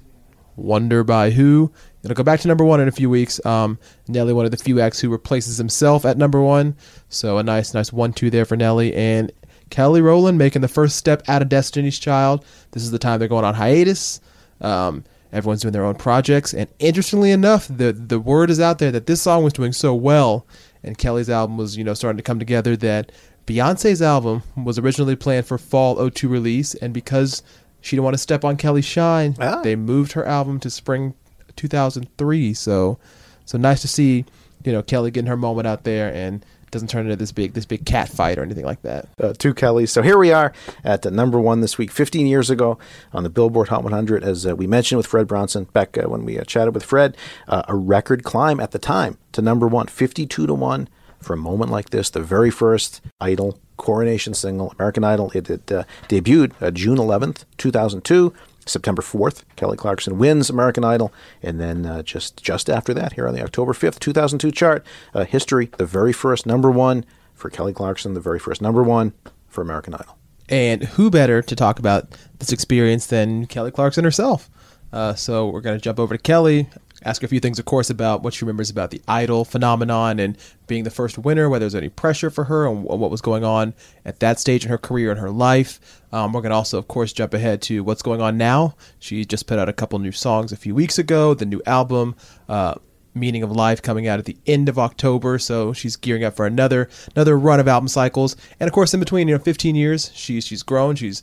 "Wonder 0.56 1.04
by 1.04 1.30
Who" 1.30 1.72
It'll 2.06 2.14
go 2.14 2.22
back 2.22 2.38
to 2.40 2.48
number 2.48 2.64
one 2.64 2.80
in 2.80 2.86
a 2.86 2.92
few 2.92 3.10
weeks. 3.10 3.44
Um, 3.44 3.80
Nelly, 4.06 4.32
one 4.32 4.44
of 4.44 4.52
the 4.52 4.56
few 4.56 4.80
acts 4.80 5.00
who 5.00 5.10
replaces 5.10 5.58
himself 5.58 6.04
at 6.04 6.16
number 6.16 6.40
one. 6.40 6.76
So 7.08 7.38
a 7.38 7.42
nice, 7.42 7.74
nice 7.74 7.92
one-two 7.92 8.30
there 8.30 8.44
for 8.44 8.56
Nelly 8.56 8.94
and 8.94 9.32
Kelly 9.70 10.00
Rowland 10.00 10.38
making 10.38 10.62
the 10.62 10.68
first 10.68 10.94
step 10.94 11.28
out 11.28 11.42
of 11.42 11.48
Destiny's 11.48 11.98
Child. 11.98 12.44
This 12.70 12.84
is 12.84 12.92
the 12.92 13.00
time 13.00 13.18
they're 13.18 13.26
going 13.26 13.44
on 13.44 13.54
hiatus. 13.54 14.20
Um, 14.60 15.02
everyone's 15.32 15.62
doing 15.62 15.72
their 15.72 15.84
own 15.84 15.96
projects, 15.96 16.54
and 16.54 16.68
interestingly 16.78 17.32
enough, 17.32 17.66
the 17.66 17.92
the 17.92 18.20
word 18.20 18.50
is 18.50 18.60
out 18.60 18.78
there 18.78 18.92
that 18.92 19.06
this 19.06 19.20
song 19.20 19.42
was 19.42 19.52
doing 19.52 19.72
so 19.72 19.92
well, 19.92 20.46
and 20.84 20.96
Kelly's 20.96 21.28
album 21.28 21.56
was 21.56 21.76
you 21.76 21.82
know 21.82 21.94
starting 21.94 22.18
to 22.18 22.22
come 22.22 22.38
together 22.38 22.76
that 22.76 23.10
Beyonce's 23.46 24.00
album 24.00 24.44
was 24.56 24.78
originally 24.78 25.16
planned 25.16 25.46
for 25.46 25.58
fall 25.58 26.08
02 26.08 26.28
release, 26.28 26.74
and 26.76 26.94
because 26.94 27.42
she 27.86 27.94
didn't 27.96 28.04
want 28.04 28.14
to 28.14 28.18
step 28.18 28.44
on 28.44 28.56
Kelly's 28.56 28.84
shine, 28.84 29.36
Ah. 29.40 29.60
they 29.62 29.76
moved 29.76 30.12
her 30.12 30.24
album 30.26 30.58
to 30.60 30.70
spring 30.70 31.14
2003. 31.54 32.54
So, 32.54 32.98
so 33.44 33.58
nice 33.58 33.80
to 33.82 33.88
see, 33.88 34.24
you 34.64 34.72
know, 34.72 34.82
Kelly 34.82 35.10
getting 35.10 35.28
her 35.28 35.36
moment 35.36 35.66
out 35.66 35.84
there 35.84 36.12
and 36.12 36.44
doesn't 36.72 36.90
turn 36.90 37.04
into 37.06 37.14
this 37.16 37.30
big 37.32 37.52
this 37.54 37.64
big 37.64 37.86
cat 37.86 38.08
fight 38.08 38.38
or 38.38 38.42
anything 38.42 38.64
like 38.64 38.82
that. 38.82 39.08
uh, 39.22 39.32
two 39.38 39.54
Kellys. 39.54 39.90
So 39.92 40.02
here 40.02 40.18
we 40.18 40.32
are 40.32 40.52
at 40.84 41.06
uh, 41.06 41.10
number 41.10 41.38
one 41.40 41.60
this 41.60 41.78
week, 41.78 41.90
15 41.92 42.26
years 42.26 42.50
ago 42.50 42.76
on 43.12 43.22
the 43.22 43.30
Billboard 43.30 43.68
Hot 43.68 43.84
100. 43.84 44.24
As 44.24 44.44
uh, 44.44 44.56
we 44.56 44.66
mentioned 44.66 44.96
with 44.96 45.06
Fred 45.06 45.28
Bronson 45.28 45.64
back 45.72 45.96
uh, 45.96 46.08
when 46.08 46.24
we 46.24 46.38
uh, 46.38 46.44
chatted 46.44 46.74
with 46.74 46.82
Fred, 46.84 47.16
uh, 47.46 47.62
a 47.68 47.76
record 47.76 48.24
climb 48.24 48.58
at 48.58 48.72
the 48.72 48.80
time 48.80 49.16
to 49.32 49.40
number 49.40 49.68
one, 49.68 49.86
52 49.86 50.46
to 50.46 50.52
1 50.54 50.88
for 51.20 51.34
a 51.34 51.38
moment 51.38 51.70
like 51.70 51.90
this. 51.90 52.10
The 52.10 52.20
very 52.20 52.50
first 52.50 53.00
Idol 53.20 53.58
coronation 53.76 54.34
single, 54.34 54.74
American 54.78 55.04
Idol. 55.04 55.30
It, 55.34 55.48
it 55.50 55.72
uh, 55.72 55.84
debuted 56.08 56.52
uh, 56.60 56.70
June 56.70 56.98
11th, 56.98 57.44
2002. 57.58 58.32
September 58.68 59.00
4th, 59.00 59.44
Kelly 59.54 59.76
Clarkson 59.76 60.18
wins 60.18 60.50
American 60.50 60.82
Idol. 60.82 61.12
And 61.40 61.60
then 61.60 61.86
uh, 61.86 62.02
just, 62.02 62.42
just 62.42 62.68
after 62.68 62.92
that, 62.94 63.12
here 63.12 63.28
on 63.28 63.34
the 63.34 63.42
October 63.42 63.72
5th, 63.72 64.00
2002 64.00 64.50
chart, 64.50 64.84
uh, 65.14 65.24
history, 65.24 65.66
the 65.76 65.86
very 65.86 66.12
first 66.12 66.46
number 66.46 66.68
one 66.68 67.04
for 67.32 67.48
Kelly 67.48 67.72
Clarkson, 67.72 68.14
the 68.14 68.20
very 68.20 68.40
first 68.40 68.60
number 68.60 68.82
one 68.82 69.12
for 69.48 69.62
American 69.62 69.94
Idol. 69.94 70.18
And 70.48 70.82
who 70.82 71.10
better 71.10 71.42
to 71.42 71.56
talk 71.56 71.78
about 71.78 72.08
this 72.38 72.52
experience 72.52 73.06
than 73.06 73.46
Kelly 73.46 73.70
Clarkson 73.70 74.04
herself? 74.04 74.50
Uh, 74.92 75.14
so 75.14 75.48
we're 75.48 75.60
going 75.60 75.76
to 75.76 75.82
jump 75.82 75.98
over 75.98 76.16
to 76.16 76.22
Kelly, 76.22 76.68
ask 77.04 77.22
a 77.22 77.28
few 77.28 77.40
things, 77.40 77.58
of 77.58 77.64
course, 77.64 77.90
about 77.90 78.22
what 78.22 78.34
she 78.34 78.44
remembers 78.44 78.70
about 78.70 78.90
the 78.90 79.02
idol 79.06 79.44
phenomenon 79.44 80.18
and 80.18 80.36
being 80.66 80.84
the 80.84 80.90
first 80.90 81.18
winner, 81.18 81.48
whether 81.48 81.62
there's 81.62 81.74
any 81.74 81.88
pressure 81.88 82.30
for 82.30 82.44
her 82.44 82.66
and 82.66 82.84
what 82.84 83.10
was 83.10 83.20
going 83.20 83.44
on 83.44 83.74
at 84.04 84.20
that 84.20 84.40
stage 84.40 84.64
in 84.64 84.70
her 84.70 84.78
career 84.78 85.10
and 85.10 85.20
her 85.20 85.30
life. 85.30 86.02
Um, 86.12 86.32
we're 86.32 86.40
going 86.40 86.50
to 86.50 86.56
also, 86.56 86.78
of 86.78 86.88
course, 86.88 87.12
jump 87.12 87.34
ahead 87.34 87.60
to 87.62 87.84
what's 87.84 88.02
going 88.02 88.20
on 88.20 88.38
now. 88.38 88.76
She 88.98 89.24
just 89.24 89.46
put 89.46 89.58
out 89.58 89.68
a 89.68 89.72
couple 89.72 89.98
new 89.98 90.12
songs 90.12 90.52
a 90.52 90.56
few 90.56 90.74
weeks 90.74 90.98
ago, 90.98 91.34
the 91.34 91.46
new 91.46 91.62
album. 91.66 92.16
Uh, 92.48 92.74
Meaning 93.14 93.42
of 93.42 93.50
Life 93.50 93.80
coming 93.80 94.06
out 94.06 94.18
at 94.18 94.26
the 94.26 94.36
end 94.46 94.68
of 94.68 94.78
October, 94.78 95.38
so 95.38 95.72
she's 95.72 95.96
gearing 95.96 96.22
up 96.22 96.36
for 96.36 96.44
another 96.44 96.90
another 97.14 97.38
run 97.38 97.60
of 97.60 97.66
album 97.66 97.88
cycles. 97.88 98.36
And 98.60 98.68
of 98.68 98.74
course, 98.74 98.92
in 98.92 99.00
between, 99.00 99.26
you 99.26 99.34
know, 99.34 99.42
15 99.42 99.74
years, 99.74 100.10
she's 100.14 100.46
she's 100.46 100.62
grown. 100.62 100.96
She's 100.96 101.22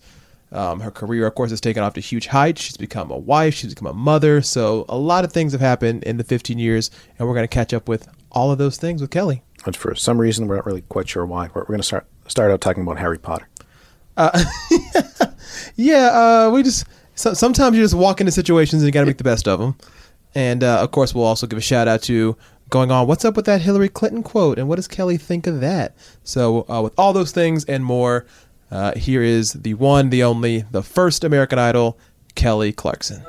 um, 0.53 0.79
her 0.79 0.91
career, 0.91 1.25
of 1.25 1.35
course, 1.35 1.49
has 1.49 1.61
taken 1.61 1.83
off 1.83 1.93
to 1.95 2.01
huge 2.01 2.27
heights. 2.27 2.61
She's 2.61 2.77
become 2.77 3.11
a 3.11 3.17
wife. 3.17 3.53
She's 3.53 3.73
become 3.73 3.87
a 3.87 3.93
mother. 3.93 4.41
So 4.41 4.85
a 4.87 4.97
lot 4.97 5.25
of 5.25 5.33
things 5.33 5.51
have 5.51 5.61
happened 5.61 6.03
in 6.03 6.17
the 6.17 6.23
15 6.23 6.59
years, 6.59 6.91
and 7.17 7.27
we're 7.27 7.33
going 7.33 7.43
to 7.43 7.53
catch 7.53 7.73
up 7.73 7.87
with 7.87 8.07
all 8.31 8.51
of 8.51 8.57
those 8.57 8.77
things 8.77 9.01
with 9.01 9.11
Kelly. 9.11 9.43
But 9.65 9.75
for 9.75 9.95
some 9.95 10.19
reason, 10.19 10.47
we're 10.47 10.55
not 10.55 10.65
really 10.65 10.81
quite 10.81 11.09
sure 11.09 11.25
why. 11.25 11.49
We're, 11.53 11.61
we're 11.61 11.67
going 11.67 11.79
to 11.79 11.83
start 11.83 12.07
start 12.27 12.51
out 12.51 12.61
talking 12.61 12.83
about 12.83 12.99
Harry 12.99 13.17
Potter. 13.17 13.47
Uh, 14.15 14.43
yeah, 15.75 16.45
uh, 16.47 16.51
we 16.53 16.63
just 16.63 16.85
so, 17.15 17.33
sometimes 17.33 17.75
you 17.75 17.83
just 17.83 17.93
walk 17.93 18.19
into 18.19 18.31
situations 18.31 18.81
and 18.81 18.87
you 18.87 18.91
got 18.91 19.01
to 19.01 19.05
make 19.05 19.17
the 19.17 19.23
best 19.23 19.47
of 19.47 19.59
them. 19.59 19.75
And 20.35 20.63
uh, 20.63 20.81
of 20.81 20.91
course, 20.91 21.13
we'll 21.13 21.25
also 21.25 21.47
give 21.47 21.57
a 21.57 21.61
shout 21.61 21.87
out 21.87 22.01
to 22.03 22.35
going 22.69 22.91
on. 22.91 23.07
What's 23.07 23.23
up 23.23 23.35
with 23.35 23.45
that 23.45 23.61
Hillary 23.61 23.89
Clinton 23.89 24.23
quote, 24.23 24.57
and 24.57 24.67
what 24.67 24.77
does 24.77 24.87
Kelly 24.87 25.17
think 25.17 25.45
of 25.45 25.61
that? 25.61 25.95
So, 26.23 26.65
uh, 26.69 26.81
with 26.81 26.93
all 26.97 27.13
those 27.13 27.31
things 27.31 27.65
and 27.65 27.85
more, 27.85 28.25
uh, 28.73 28.95
here 28.95 29.21
is 29.21 29.53
the 29.53 29.75
one, 29.75 30.09
the 30.09 30.23
only, 30.23 30.65
the 30.71 30.81
first 30.81 31.23
American 31.23 31.59
Idol, 31.59 31.99
Kelly 32.33 32.73
Clarkson. 32.73 33.21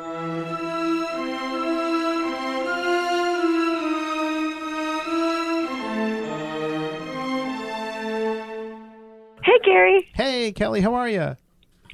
Hey, 9.42 9.58
Gary. 9.62 10.08
Hey, 10.14 10.52
Kelly, 10.52 10.80
how 10.80 10.94
are 10.94 11.10
you? 11.10 11.36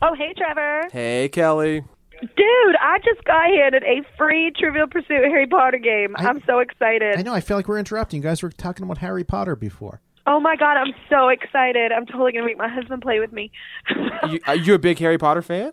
Oh, 0.01 0.15
hey, 0.15 0.33
Trevor. 0.37 0.89
Hey, 0.93 1.29
Kelly. 1.29 1.83
Dude, 2.21 2.77
I 2.81 2.99
just 2.99 3.25
got 3.25 3.47
handed 3.47 3.83
a 3.83 4.03
free 4.17 4.53
Trivial 4.57 4.87
Pursuit 4.87 5.25
Harry 5.25 5.49
Potter 5.49 5.79
game. 5.79 6.15
I, 6.17 6.29
am 6.29 6.41
so 6.47 6.61
excited. 6.61 7.19
I 7.19 7.23
know. 7.23 7.35
I 7.35 7.41
feel 7.41 7.57
like 7.57 7.67
we're 7.67 7.79
interrupting. 7.79 8.19
You 8.19 8.23
guys 8.23 8.45
were 8.45 8.51
talking 8.51 8.85
about 8.85 8.99
Harry 8.99 9.25
Potter 9.25 9.57
before. 9.57 10.01
Oh 10.31 10.39
my 10.39 10.55
god, 10.55 10.77
I'm 10.77 10.95
so 11.09 11.27
excited. 11.29 11.91
I'm 11.91 12.07
totally 12.07 12.31
going 12.31 12.45
to 12.45 12.47
make 12.47 12.57
my 12.57 12.69
husband 12.69 13.03
play 13.03 13.19
with 13.19 13.33
me. 13.33 13.51
you, 14.29 14.39
are 14.47 14.55
you 14.55 14.75
a 14.75 14.79
big 14.79 14.97
Harry 15.01 15.19
Potter 15.19 15.43
fan? 15.43 15.73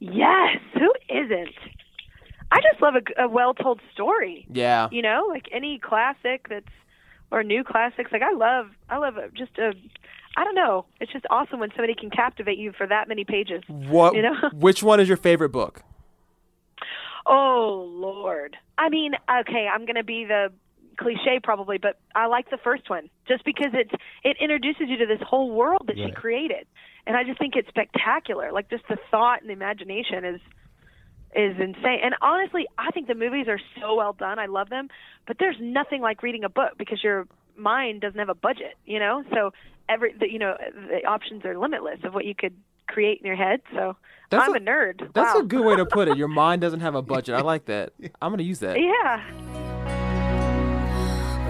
yes, 0.00 0.58
who 0.74 0.92
isn't? 1.08 1.54
I 2.50 2.60
just 2.60 2.82
love 2.82 2.94
a, 2.96 3.22
a 3.22 3.28
well-told 3.28 3.80
story. 3.92 4.44
Yeah. 4.50 4.88
You 4.90 5.02
know, 5.02 5.26
like 5.28 5.46
any 5.52 5.78
classic 5.78 6.48
that's 6.48 6.66
or 7.30 7.44
new 7.44 7.62
classics. 7.62 8.10
Like 8.10 8.22
I 8.22 8.32
love 8.32 8.70
I 8.88 8.96
love 8.96 9.14
just 9.34 9.56
a 9.58 9.72
I 10.36 10.42
don't 10.42 10.56
know. 10.56 10.86
It's 11.00 11.12
just 11.12 11.26
awesome 11.30 11.60
when 11.60 11.70
somebody 11.76 11.94
can 11.94 12.10
captivate 12.10 12.58
you 12.58 12.72
for 12.76 12.88
that 12.88 13.06
many 13.06 13.24
pages. 13.24 13.62
What? 13.68 14.16
You 14.16 14.22
know? 14.22 14.34
Which 14.52 14.82
one 14.82 14.98
is 14.98 15.06
your 15.06 15.16
favorite 15.16 15.50
book? 15.50 15.84
Oh 17.24 17.88
Lord. 17.88 18.56
I 18.78 18.88
mean, 18.88 19.12
okay, 19.42 19.68
I'm 19.72 19.86
gonna 19.86 20.02
be 20.02 20.24
the 20.24 20.50
cliche 20.98 21.40
probably, 21.42 21.78
but 21.78 21.98
I 22.14 22.26
like 22.26 22.50
the 22.50 22.58
first 22.58 22.90
one 22.90 23.08
just 23.26 23.44
because 23.44 23.70
it's 23.72 23.92
it 24.24 24.36
introduces 24.40 24.88
you 24.88 24.96
to 24.98 25.06
this 25.06 25.20
whole 25.26 25.50
world 25.50 25.84
that 25.86 25.96
she 25.96 26.10
created, 26.12 26.66
and 27.06 27.16
I 27.16 27.24
just 27.24 27.38
think 27.38 27.56
it's 27.56 27.68
spectacular. 27.68 28.52
Like 28.52 28.70
just 28.70 28.84
the 28.88 28.98
thought 29.10 29.40
and 29.40 29.48
the 29.48 29.54
imagination 29.54 30.24
is 30.24 30.40
is 31.34 31.56
insane. 31.60 32.00
And 32.02 32.14
honestly, 32.20 32.66
I 32.76 32.90
think 32.90 33.06
the 33.06 33.14
movies 33.14 33.46
are 33.48 33.60
so 33.80 33.94
well 33.94 34.12
done. 34.12 34.38
I 34.38 34.46
love 34.46 34.68
them, 34.68 34.88
but 35.26 35.36
there's 35.38 35.56
nothing 35.60 36.00
like 36.00 36.22
reading 36.22 36.44
a 36.44 36.48
book 36.48 36.72
because 36.76 37.02
your 37.02 37.26
mind 37.56 38.00
doesn't 38.00 38.18
have 38.18 38.28
a 38.28 38.34
budget, 38.34 38.74
you 38.84 38.98
know. 38.98 39.22
So 39.32 39.52
every 39.88 40.12
the, 40.12 40.30
you 40.30 40.38
know 40.38 40.56
the 40.88 41.06
options 41.06 41.44
are 41.44 41.58
limitless 41.58 42.00
of 42.04 42.14
what 42.14 42.24
you 42.24 42.34
could 42.34 42.54
create 42.88 43.20
in 43.20 43.26
your 43.26 43.36
head. 43.36 43.60
So 43.72 43.96
That's 44.30 44.48
I'm 44.48 44.54
a- 44.54 44.58
a, 44.58 44.60
nerd. 44.60 45.12
That's 45.14 45.34
wow. 45.34 45.40
a 45.40 45.44
good 45.44 45.64
way 45.64 45.76
to 45.76 45.86
put 45.86 46.08
it. 46.08 46.16
Your 46.16 46.28
mind 46.42 46.60
doesn't 46.60 46.80
have 46.80 46.94
a 46.94 47.02
budget. 47.02 47.36
I 47.36 47.42
like 47.42 47.66
that. 47.66 47.92
I'm 48.20 48.30
going 48.30 48.38
to 48.38 48.44
use 48.44 48.58
that. 48.60 48.76
Yeah. 48.80 49.69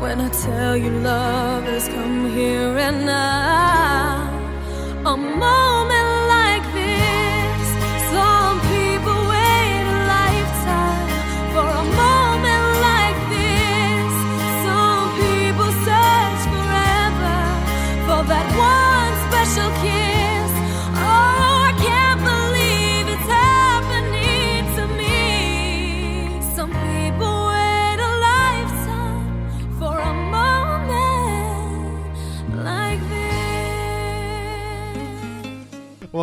When 0.00 0.18
I 0.20 0.28
tell 0.30 0.76
you 0.78 0.90
love 0.90 1.64
has 1.64 1.86
come 1.88 2.30
here 2.30 2.78
and 2.78 3.04
now, 3.04 4.30
a 5.04 5.16
moment 5.16 6.09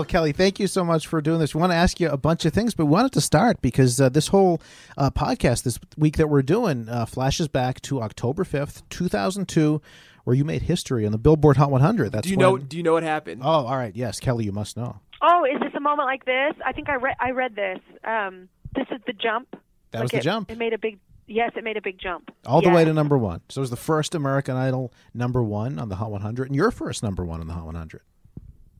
Kelly, 0.07 0.31
thank 0.31 0.59
you 0.59 0.67
so 0.67 0.83
much 0.83 1.07
for 1.07 1.21
doing 1.21 1.39
this. 1.39 1.53
We 1.53 1.59
want 1.61 1.71
to 1.71 1.75
ask 1.75 1.99
you 1.99 2.09
a 2.09 2.17
bunch 2.17 2.45
of 2.45 2.53
things, 2.53 2.73
but 2.73 2.85
we 2.85 2.91
wanted 2.91 3.11
to 3.13 3.21
start 3.21 3.61
because 3.61 3.99
uh, 4.01 4.09
this 4.09 4.27
whole 4.27 4.61
uh, 4.97 5.09
podcast 5.11 5.63
this 5.63 5.79
week 5.97 6.17
that 6.17 6.27
we're 6.27 6.41
doing 6.41 6.87
uh, 6.89 7.05
flashes 7.05 7.47
back 7.47 7.81
to 7.81 8.01
October 8.01 8.43
5th, 8.43 8.83
2002, 8.89 9.81
where 10.23 10.35
you 10.35 10.43
made 10.45 10.63
history 10.63 11.05
on 11.05 11.11
the 11.11 11.17
Billboard 11.17 11.57
Hot 11.57 11.69
100. 11.71 12.11
That's 12.11 12.23
do 12.23 12.31
you 12.31 12.37
when- 12.37 12.45
know? 12.45 12.57
Do 12.57 12.77
you 12.77 12.83
know 12.83 12.93
what 12.93 13.03
happened? 13.03 13.41
Oh, 13.43 13.65
all 13.65 13.77
right. 13.77 13.95
Yes, 13.95 14.19
Kelly, 14.19 14.45
you 14.45 14.51
must 14.51 14.77
know. 14.77 14.99
Oh, 15.21 15.45
is 15.45 15.59
this 15.59 15.73
a 15.75 15.79
moment 15.79 16.05
like 16.05 16.25
this? 16.25 16.53
I 16.65 16.71
think 16.73 16.89
I 16.89 16.95
read 16.95 17.15
I 17.19 17.31
read 17.31 17.55
this. 17.55 17.79
Um, 18.03 18.49
this 18.75 18.85
is 18.91 18.99
the 19.07 19.13
jump. 19.13 19.55
That 19.91 20.01
was 20.03 20.11
the 20.11 20.17
it- 20.17 20.21
jump. 20.23 20.51
It 20.51 20.57
made 20.57 20.73
a 20.73 20.77
big 20.77 20.99
yes. 21.27 21.51
It 21.55 21.63
made 21.63 21.75
a 21.77 21.81
big 21.81 21.97
jump. 21.97 22.29
All 22.45 22.61
the 22.61 22.67
Yeah. 22.67 22.75
way 22.75 22.85
to 22.85 22.93
number 22.93 23.17
one. 23.17 23.41
So 23.49 23.59
it 23.59 23.63
was 23.63 23.69
the 23.71 23.75
first 23.77 24.13
American 24.13 24.55
Idol 24.55 24.93
number 25.13 25.41
one 25.43 25.79
on 25.79 25.89
the 25.89 25.95
Hot 25.95 26.11
100, 26.11 26.47
and 26.47 26.55
your 26.55 26.69
first 26.71 27.01
number 27.01 27.25
one 27.25 27.41
on 27.41 27.47
the 27.47 27.53
Hot 27.53 27.65
100. 27.65 28.01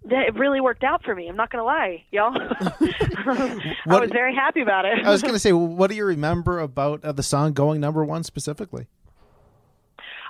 That- 0.09 0.27
It 0.27 0.35
really 0.35 0.61
worked 0.61 0.83
out 0.83 1.03
for 1.03 1.15
me. 1.15 1.27
I'm 1.27 1.35
not 1.35 1.51
going 1.51 1.61
to 1.61 1.65
lie, 1.65 2.03
y'all. 2.11 2.33
I 2.39 3.99
was 3.99 4.09
very 4.11 4.35
happy 4.35 4.61
about 4.61 4.85
it. 4.85 5.05
I 5.05 5.09
was 5.09 5.21
going 5.21 5.33
to 5.33 5.39
say, 5.39 5.53
what 5.53 5.89
do 5.89 5.95
you 5.95 6.05
remember 6.05 6.59
about 6.59 7.03
uh, 7.03 7.11
the 7.11 7.23
song 7.23 7.53
going 7.53 7.79
number 7.81 8.03
one 8.05 8.23
specifically? 8.23 8.87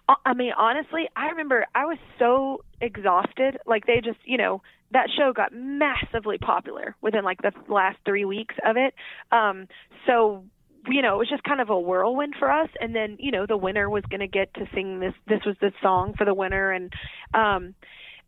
Uh, 0.09 0.15
I 0.25 0.33
mean, 0.33 0.53
honestly, 0.57 1.07
I 1.15 1.27
remember 1.27 1.65
I 1.75 1.85
was 1.85 1.97
so 2.19 2.63
exhausted. 2.81 3.57
Like 3.65 3.85
they 3.85 4.01
just, 4.03 4.19
you 4.25 4.37
know, 4.37 4.61
that 4.91 5.07
show 5.17 5.33
got 5.33 5.53
massively 5.53 6.37
popular 6.37 6.95
within 7.01 7.23
like 7.23 7.41
the 7.41 7.51
last 7.67 7.97
three 8.05 8.25
weeks 8.25 8.55
of 8.65 8.77
it. 8.77 8.93
Um, 9.31 9.67
so 10.05 10.45
you 10.89 11.01
know, 11.01 11.15
it 11.15 11.17
was 11.17 11.29
just 11.29 11.43
kind 11.43 11.59
of 11.59 11.69
a 11.69 11.77
whirlwind 11.77 12.35
for 12.39 12.49
us. 12.49 12.69
And 12.79 12.95
then, 12.95 13.17
you 13.19 13.29
know, 13.29 13.45
the 13.45 13.57
winner 13.57 13.89
was 13.89 14.03
going 14.09 14.21
to 14.21 14.27
get 14.27 14.53
to 14.53 14.65
sing 14.73 15.01
this. 15.01 15.13
This 15.27 15.41
was 15.45 15.57
the 15.59 15.73
song 15.81 16.13
for 16.17 16.23
the 16.23 16.33
winner, 16.33 16.71
and 16.71 16.93
um, 17.33 17.75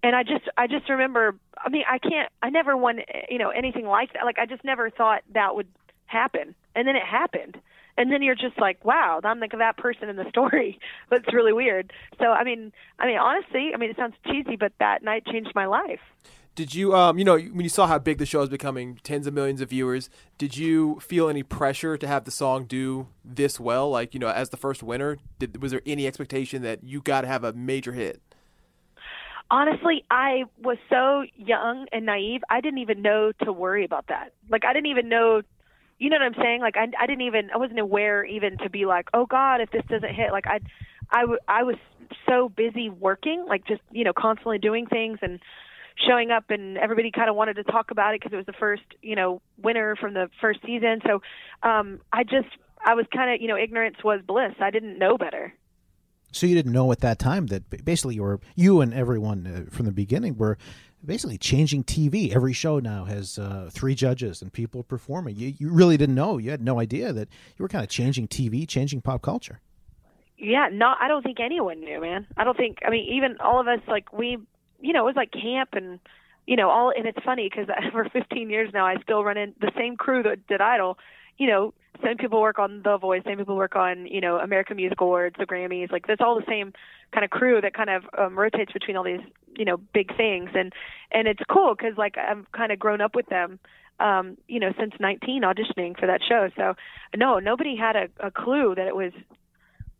and 0.03 0.15
I 0.15 0.23
just, 0.23 0.45
I 0.57 0.67
just 0.67 0.89
remember. 0.89 1.35
I 1.57 1.69
mean, 1.69 1.83
I 1.89 1.97
can't. 1.99 2.31
I 2.41 2.49
never 2.49 2.77
won, 2.77 2.99
you 3.29 3.37
know, 3.37 3.49
anything 3.49 3.85
like 3.85 4.13
that. 4.13 4.23
Like 4.25 4.39
I 4.39 4.45
just 4.45 4.63
never 4.63 4.89
thought 4.89 5.23
that 5.33 5.55
would 5.55 5.67
happen, 6.05 6.55
and 6.75 6.87
then 6.87 6.95
it 6.95 7.03
happened. 7.03 7.57
And 7.97 8.13
then 8.13 8.23
you're 8.23 8.35
just 8.35 8.57
like, 8.57 8.85
wow, 8.85 9.19
I'm 9.25 9.41
like 9.41 9.51
that 9.51 9.75
person 9.75 10.07
in 10.07 10.15
the 10.15 10.29
story. 10.29 10.79
it's 11.11 11.33
really 11.33 11.51
weird. 11.51 11.91
So 12.17 12.27
I 12.27 12.43
mean, 12.45 12.71
I 12.97 13.05
mean, 13.05 13.17
honestly, 13.17 13.71
I 13.73 13.77
mean, 13.77 13.89
it 13.89 13.97
sounds 13.97 14.15
cheesy, 14.25 14.55
but 14.55 14.71
that 14.79 15.03
night 15.03 15.25
changed 15.25 15.51
my 15.53 15.65
life. 15.65 15.99
Did 16.55 16.75
you, 16.75 16.93
um, 16.93 17.17
you 17.17 17.23
know, 17.23 17.37
when 17.37 17.61
you 17.61 17.69
saw 17.69 17.87
how 17.87 17.99
big 17.99 18.17
the 18.17 18.25
show 18.25 18.41
is 18.41 18.49
becoming, 18.49 18.99
tens 19.03 19.27
of 19.27 19.33
millions 19.33 19.61
of 19.61 19.69
viewers, 19.69 20.09
did 20.37 20.57
you 20.57 20.99
feel 20.99 21.29
any 21.29 21.41
pressure 21.41 21.95
to 21.97 22.05
have 22.05 22.25
the 22.25 22.31
song 22.31 22.65
do 22.65 23.07
this 23.23 23.61
well? 23.61 23.89
Like, 23.89 24.13
you 24.13 24.19
know, 24.19 24.27
as 24.27 24.49
the 24.49 24.57
first 24.57 24.83
winner, 24.83 25.19
did, 25.37 25.61
was 25.61 25.71
there 25.71 25.81
any 25.85 26.05
expectation 26.05 26.61
that 26.63 26.83
you 26.83 26.99
got 27.01 27.21
to 27.21 27.27
have 27.27 27.45
a 27.45 27.53
major 27.53 27.93
hit? 27.93 28.21
Honestly, 29.51 30.05
I 30.09 30.43
was 30.61 30.77
so 30.89 31.23
young 31.35 31.87
and 31.91 32.05
naive. 32.05 32.41
I 32.49 32.61
didn't 32.61 32.79
even 32.79 33.01
know 33.01 33.31
to 33.43 33.51
worry 33.51 33.85
about 33.85 34.07
that. 34.07 34.33
Like 34.49 34.65
I 34.65 34.73
didn't 34.73 34.87
even 34.87 35.09
know, 35.09 35.41
you 35.97 36.09
know 36.09 36.17
what 36.17 36.25
I'm 36.25 36.41
saying? 36.41 36.61
Like 36.61 36.77
I, 36.77 36.87
I 36.99 37.07
didn't 37.07 37.23
even, 37.23 37.49
I 37.53 37.57
wasn't 37.57 37.79
aware 37.79 38.23
even 38.25 38.57
to 38.59 38.69
be 38.69 38.85
like, 38.85 39.07
oh 39.13 39.25
God, 39.25 39.61
if 39.61 39.71
this 39.71 39.83
doesn't 39.89 40.13
hit, 40.13 40.31
like 40.31 40.47
I, 40.47 40.59
I, 41.11 41.21
w- 41.21 41.39
I 41.47 41.63
was 41.63 41.75
so 42.27 42.49
busy 42.49 42.89
working, 42.89 43.45
like 43.47 43.65
just 43.65 43.81
you 43.91 44.03
know 44.03 44.13
constantly 44.13 44.57
doing 44.59 44.85
things 44.85 45.19
and 45.21 45.39
showing 46.07 46.31
up, 46.31 46.45
and 46.49 46.77
everybody 46.77 47.11
kind 47.11 47.29
of 47.29 47.35
wanted 47.35 47.55
to 47.55 47.63
talk 47.63 47.91
about 47.91 48.13
it 48.13 48.21
because 48.21 48.33
it 48.33 48.37
was 48.37 48.45
the 48.45 48.53
first 48.53 48.83
you 49.01 49.15
know 49.15 49.41
winner 49.61 49.95
from 49.95 50.13
the 50.13 50.29
first 50.41 50.59
season. 50.65 51.01
So 51.05 51.21
um, 51.67 51.99
I 52.13 52.23
just, 52.23 52.47
I 52.85 52.93
was 52.93 53.05
kind 53.13 53.33
of 53.33 53.41
you 53.41 53.47
know 53.47 53.57
ignorance 53.57 53.97
was 54.03 54.21
bliss. 54.25 54.53
I 54.59 54.71
didn't 54.71 54.99
know 54.99 55.17
better. 55.17 55.53
So 56.31 56.45
you 56.45 56.55
didn't 56.55 56.71
know 56.71 56.91
at 56.91 56.99
that 56.99 57.19
time 57.19 57.47
that 57.47 57.83
basically 57.83 58.15
you 58.15 58.23
were 58.23 58.39
you 58.55 58.81
and 58.81 58.93
everyone 58.93 59.47
uh, 59.47 59.75
from 59.75 59.85
the 59.85 59.91
beginning 59.91 60.37
were 60.37 60.57
basically 61.03 61.37
changing 61.37 61.83
TV. 61.83 62.33
Every 62.33 62.53
show 62.53 62.79
now 62.79 63.05
has 63.05 63.39
uh, 63.39 63.69
three 63.71 63.95
judges 63.95 64.41
and 64.41 64.51
people 64.51 64.83
performing. 64.83 65.35
You 65.35 65.53
you 65.57 65.71
really 65.71 65.97
didn't 65.97 66.15
know. 66.15 66.37
You 66.37 66.51
had 66.51 66.61
no 66.61 66.79
idea 66.79 67.13
that 67.13 67.29
you 67.57 67.63
were 67.63 67.69
kind 67.69 67.83
of 67.83 67.89
changing 67.89 68.27
TV, 68.27 68.67
changing 68.67 69.01
pop 69.01 69.21
culture. 69.21 69.59
Yeah, 70.37 70.69
no, 70.71 70.93
I 70.97 71.07
don't 71.09 71.21
think 71.21 71.39
anyone 71.39 71.81
knew, 71.81 71.99
man. 71.99 72.25
I 72.37 72.43
don't 72.43 72.55
think. 72.55 72.79
I 72.85 72.89
mean, 72.89 73.05
even 73.11 73.37
all 73.41 73.59
of 73.59 73.67
us, 73.67 73.79
like 73.87 74.13
we, 74.13 74.37
you 74.79 74.93
know, 74.93 75.01
it 75.01 75.05
was 75.05 75.15
like 75.15 75.31
camp 75.31 75.69
and 75.73 75.99
you 76.45 76.55
know 76.55 76.69
all. 76.69 76.93
And 76.95 77.05
it's 77.05 77.23
funny 77.23 77.49
because 77.49 77.67
for 77.91 78.07
15 78.07 78.49
years 78.49 78.71
now, 78.73 78.85
I 78.85 78.95
still 79.01 79.23
run 79.23 79.37
in 79.37 79.53
the 79.59 79.71
same 79.77 79.97
crew 79.97 80.23
that 80.23 80.47
did 80.47 80.61
Idol. 80.61 80.97
You 81.39 81.47
know, 81.47 81.73
same 82.03 82.17
people 82.17 82.39
work 82.39 82.59
on 82.59 82.81
The 82.83 82.97
Voice, 82.97 83.23
same 83.25 83.37
people 83.37 83.55
work 83.55 83.75
on 83.75 84.05
you 84.05 84.21
know 84.21 84.37
American 84.37 84.77
Music 84.77 85.01
Awards, 85.01 85.35
the 85.39 85.45
Grammys. 85.45 85.91
Like 85.91 86.05
that's 86.07 86.21
all 86.21 86.35
the 86.35 86.45
same 86.47 86.73
kind 87.11 87.25
of 87.25 87.31
crew 87.31 87.59
that 87.61 87.73
kind 87.73 87.89
of 87.89 88.03
um, 88.17 88.37
rotates 88.37 88.71
between 88.71 88.95
all 88.95 89.03
these 89.03 89.21
you 89.57 89.65
know 89.65 89.77
big 89.93 90.15
things, 90.15 90.51
and 90.53 90.71
and 91.11 91.27
it's 91.27 91.41
cool 91.49 91.73
because 91.75 91.97
like 91.97 92.17
I've 92.17 92.49
kind 92.51 92.71
of 92.71 92.79
grown 92.79 93.01
up 93.01 93.15
with 93.15 93.27
them. 93.27 93.59
Um, 93.99 94.37
you 94.47 94.61
know, 94.61 94.71
since 94.79 94.93
19 94.97 95.41
auditioning 95.41 95.99
for 95.99 96.07
that 96.07 96.21
show. 96.25 96.47
So, 96.55 96.75
no, 97.17 97.39
nobody 97.39 97.75
had 97.75 97.97
a, 97.97 98.07
a 98.25 98.31
clue 98.31 98.73
that 98.73 98.87
it 98.87 98.95
was 98.95 99.11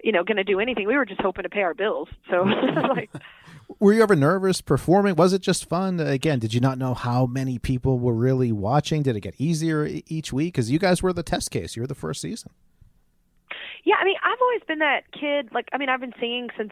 you 0.04 0.12
know, 0.12 0.24
going 0.24 0.38
to 0.38 0.44
do 0.44 0.60
anything. 0.60 0.88
We 0.88 0.96
were 0.96 1.06
just 1.06 1.22
hoping 1.22 1.44
to 1.44 1.50
pay 1.50 1.62
our 1.62 1.74
bills. 1.74 2.10
So, 2.30 2.44
like, 2.90 3.10
Were 3.80 3.94
you 3.94 4.02
ever 4.02 4.16
nervous 4.16 4.62
performing? 4.62 5.16
Was 5.16 5.34
it 5.34 5.42
just 5.42 5.68
fun? 5.70 6.00
Again, 6.00 6.40
did 6.40 6.54
you 6.54 6.60
not 6.60 6.78
know 6.78 6.94
how 6.94 7.26
many 7.26 7.60
people 7.60 8.00
were 8.00 8.14
really 8.14 8.52
watching? 8.52 9.04
Did 9.04 9.16
it 9.16 9.22
get 9.22 9.36
easier 9.38 9.88
each 10.08 10.34
week? 10.34 10.54
Because 10.54 10.72
you 10.72 10.80
guys 10.80 11.04
were 11.04 11.14
the 11.14 11.24
test 11.24 11.52
case. 11.52 11.76
You 11.76 11.84
were 11.84 11.88
the 11.88 11.96
first 11.96 12.22
season. 12.22 12.52
yeah, 13.86 13.96
I 14.00 14.06
mean, 14.06 14.16
I've 14.24 14.42
always 14.42 14.62
been 14.68 14.80
that 14.80 15.12
kid. 15.12 15.50
Like, 15.54 15.70
I 15.72 15.78
mean, 15.78 15.90
I've 15.90 16.02
been 16.02 16.14
singing 16.20 16.50
since, 16.58 16.72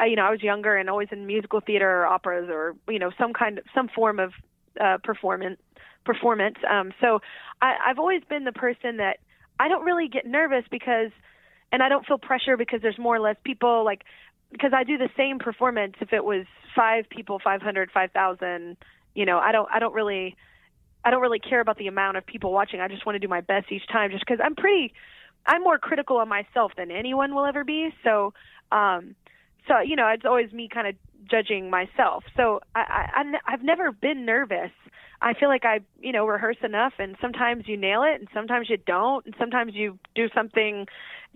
uh, 0.00 0.04
you 0.04 0.16
know, 0.16 0.22
I 0.22 0.30
was 0.30 0.42
younger 0.42 0.74
and 0.76 0.88
always 0.88 1.08
in 1.12 1.26
musical 1.26 1.60
theater 1.60 1.88
or 1.88 2.06
operas 2.06 2.48
or, 2.50 2.74
you 2.88 2.98
know, 2.98 3.10
some 3.18 3.32
kind 3.32 3.58
of, 3.58 3.64
some 3.74 3.88
form 3.88 4.18
of 4.18 4.32
uh, 4.80 4.98
performance. 5.02 5.60
Performance. 6.04 6.56
Um, 6.68 6.92
so 7.00 7.20
I, 7.60 7.76
I've 7.86 7.98
always 8.00 8.22
been 8.28 8.42
the 8.42 8.52
person 8.52 8.96
that 8.96 9.18
I 9.60 9.68
don't 9.68 9.84
really 9.84 10.08
get 10.08 10.26
nervous 10.26 10.64
because 10.68 11.12
and 11.72 11.82
I 11.82 11.88
don't 11.88 12.06
feel 12.06 12.18
pressure 12.18 12.56
because 12.56 12.82
there's 12.82 12.98
more 12.98 13.16
or 13.16 13.20
less 13.20 13.36
people 13.42 13.84
like 13.84 14.02
because 14.52 14.72
I 14.74 14.84
do 14.84 14.98
the 14.98 15.08
same 15.16 15.38
performance 15.38 15.94
if 16.00 16.12
it 16.12 16.24
was 16.24 16.44
five 16.76 17.08
people, 17.08 17.40
five 17.42 17.62
hundred, 17.62 17.90
five 17.90 18.12
thousand. 18.12 18.76
You 19.14 19.26
know, 19.26 19.38
I 19.38 19.50
don't 19.52 19.68
I 19.72 19.78
don't 19.78 19.94
really 19.94 20.36
I 21.04 21.10
don't 21.10 21.22
really 21.22 21.40
care 21.40 21.60
about 21.60 21.78
the 21.78 21.88
amount 21.88 22.18
of 22.18 22.26
people 22.26 22.52
watching. 22.52 22.80
I 22.80 22.88
just 22.88 23.04
want 23.04 23.16
to 23.16 23.20
do 23.20 23.28
my 23.28 23.40
best 23.40 23.72
each 23.72 23.86
time, 23.90 24.10
just 24.10 24.24
because 24.24 24.40
I'm 24.44 24.54
pretty 24.54 24.92
I'm 25.46 25.62
more 25.62 25.78
critical 25.78 26.20
of 26.20 26.28
myself 26.28 26.72
than 26.76 26.90
anyone 26.90 27.34
will 27.34 27.46
ever 27.46 27.64
be. 27.64 27.90
So, 28.04 28.34
um, 28.70 29.16
so 29.66 29.80
you 29.80 29.96
know, 29.96 30.08
it's 30.08 30.24
always 30.24 30.52
me 30.52 30.68
kind 30.72 30.86
of 30.86 30.94
judging 31.28 31.70
myself. 31.70 32.24
So 32.36 32.60
I, 32.74 33.08
I 33.14 33.24
I've 33.46 33.62
never 33.62 33.90
been 33.92 34.24
nervous. 34.26 34.70
I 35.22 35.34
feel 35.34 35.48
like 35.48 35.64
I, 35.64 35.80
you 36.00 36.12
know, 36.12 36.26
rehearse 36.26 36.56
enough, 36.64 36.94
and 36.98 37.16
sometimes 37.20 37.68
you 37.68 37.76
nail 37.76 38.02
it, 38.02 38.20
and 38.20 38.28
sometimes 38.34 38.68
you 38.68 38.76
don't, 38.76 39.24
and 39.24 39.34
sometimes 39.38 39.72
you 39.74 39.98
do 40.14 40.28
something 40.34 40.86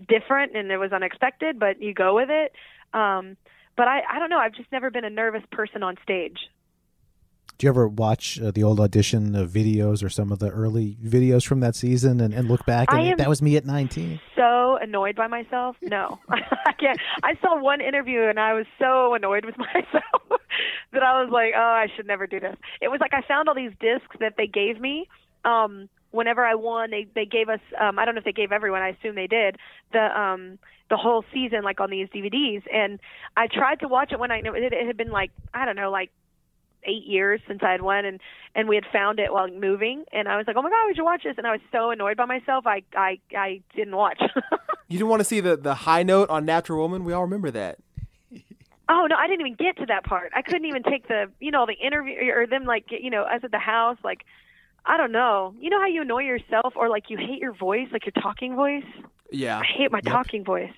different, 0.07 0.55
and 0.55 0.69
it 0.69 0.77
was 0.77 0.91
unexpected, 0.91 1.57
but 1.57 1.81
you 1.81 1.93
go 1.93 2.13
with 2.15 2.29
it. 2.29 2.51
Um, 2.93 3.37
but 3.77 3.87
I, 3.87 4.01
I 4.11 4.19
don't 4.19 4.29
know. 4.29 4.39
I've 4.39 4.53
just 4.53 4.71
never 4.71 4.91
been 4.91 5.05
a 5.05 5.09
nervous 5.09 5.43
person 5.51 5.83
on 5.83 5.95
stage. 6.03 6.37
Do 7.57 7.65
you 7.65 7.69
ever 7.69 7.87
watch 7.87 8.39
uh, 8.39 8.51
the 8.51 8.63
old 8.63 8.79
audition 8.79 9.35
uh, 9.35 9.45
videos 9.45 10.03
or 10.03 10.09
some 10.09 10.31
of 10.31 10.39
the 10.39 10.49
early 10.49 10.97
videos 11.03 11.43
from 11.45 11.59
that 11.61 11.75
season 11.75 12.21
and, 12.21 12.33
and 12.33 12.47
look 12.47 12.65
back 12.65 12.93
and 12.93 13.19
that 13.19 13.29
was 13.29 13.41
me 13.41 13.57
at 13.57 13.65
19? 13.65 14.19
so 14.35 14.77
annoyed 14.81 15.15
by 15.15 15.27
myself. 15.27 15.75
No, 15.81 16.19
I 16.29 16.73
can't. 16.79 16.99
I 17.23 17.33
saw 17.41 17.59
one 17.59 17.81
interview 17.81 18.23
and 18.23 18.39
I 18.39 18.53
was 18.53 18.65
so 18.79 19.13
annoyed 19.13 19.45
with 19.45 19.57
myself 19.73 20.41
that 20.93 21.03
I 21.03 21.21
was 21.21 21.29
like, 21.31 21.53
oh, 21.55 21.59
I 21.59 21.87
should 21.95 22.07
never 22.07 22.27
do 22.27 22.39
this. 22.39 22.55
It 22.81 22.89
was 22.89 22.99
like 22.99 23.13
I 23.13 23.21
found 23.27 23.49
all 23.49 23.55
these 23.55 23.71
discs 23.79 24.15
that 24.19 24.35
they 24.37 24.47
gave 24.47 24.79
me. 24.79 25.07
Um, 25.45 25.89
whenever 26.11 26.45
I 26.45 26.55
won, 26.55 26.91
they 26.91 27.07
they 27.15 27.25
gave 27.25 27.49
us. 27.49 27.59
Um, 27.79 27.99
I 27.99 28.05
don't 28.05 28.15
know 28.15 28.19
if 28.19 28.25
they 28.25 28.31
gave 28.31 28.51
everyone. 28.51 28.81
I 28.81 28.89
assume 28.89 29.15
they 29.15 29.27
did. 29.27 29.57
The 29.93 30.19
um 30.19 30.59
the 30.89 30.97
whole 30.97 31.23
season 31.33 31.63
like 31.63 31.79
on 31.79 31.89
these 31.89 32.07
DVDs, 32.09 32.63
and 32.73 32.99
I 33.35 33.47
tried 33.47 33.81
to 33.81 33.87
watch 33.87 34.11
it 34.11 34.19
when 34.19 34.31
I 34.31 34.39
it, 34.39 34.73
it 34.73 34.87
had 34.87 34.97
been 34.97 35.11
like 35.11 35.31
I 35.53 35.65
don't 35.65 35.75
know 35.75 35.91
like 35.91 36.11
eight 36.87 37.05
years 37.05 37.41
since 37.47 37.61
I 37.61 37.71
had 37.71 37.81
won 37.81 38.05
and 38.05 38.19
and 38.55 38.67
we 38.67 38.75
had 38.75 38.85
found 38.91 39.19
it 39.19 39.31
while 39.31 39.47
moving 39.47 40.05
and 40.11 40.27
I 40.27 40.37
was 40.37 40.47
like, 40.47 40.55
Oh 40.55 40.61
my 40.61 40.69
god, 40.69 40.87
we 40.87 40.95
should 40.95 41.03
watch 41.03 41.23
this 41.23 41.35
and 41.37 41.45
I 41.45 41.51
was 41.51 41.61
so 41.71 41.91
annoyed 41.91 42.17
by 42.17 42.25
myself 42.25 42.65
I 42.65 42.83
I, 42.95 43.19
I 43.35 43.61
didn't 43.75 43.95
watch. 43.95 44.21
You 44.89 44.97
didn't 44.97 45.09
want 45.09 45.19
to 45.19 45.25
see 45.25 45.41
the, 45.41 45.57
the 45.57 45.73
high 45.73 46.03
note 46.03 46.29
on 46.29 46.45
Natural 46.45 46.79
Woman? 46.79 47.03
We 47.03 47.11
all 47.11 47.23
remember 47.23 47.51
that. 47.51 47.79
oh 48.87 49.05
no, 49.09 49.15
I 49.17 49.27
didn't 49.27 49.41
even 49.41 49.55
get 49.55 49.75
to 49.79 49.85
that 49.87 50.05
part. 50.05 50.31
I 50.33 50.41
couldn't 50.41 50.63
even 50.65 50.81
take 50.83 51.09
the 51.09 51.29
you 51.39 51.51
know, 51.51 51.65
the 51.65 51.73
interview 51.73 52.31
or 52.33 52.47
them 52.47 52.63
like 52.63 52.85
you 52.89 53.09
know, 53.09 53.23
us 53.23 53.41
at 53.43 53.51
the 53.51 53.59
house, 53.59 53.97
like 54.03 54.23
I 54.85 54.95
don't 54.95 55.11
know. 55.11 55.53
You 55.59 55.69
know 55.69 55.79
how 55.79 55.87
you 55.87 56.03
annoy 56.03 56.23
yourself 56.23 56.73
or 56.77 56.87
like 56.87 57.09
you 57.09 57.17
hate 57.17 57.39
your 57.39 57.53
voice, 57.53 57.89
like 57.91 58.05
your 58.05 58.13
talking 58.23 58.55
voice? 58.55 58.85
Yeah. 59.29 59.59
I 59.59 59.65
hate 59.65 59.91
my 59.91 59.99
talking 59.99 60.45
voice. 60.45 60.71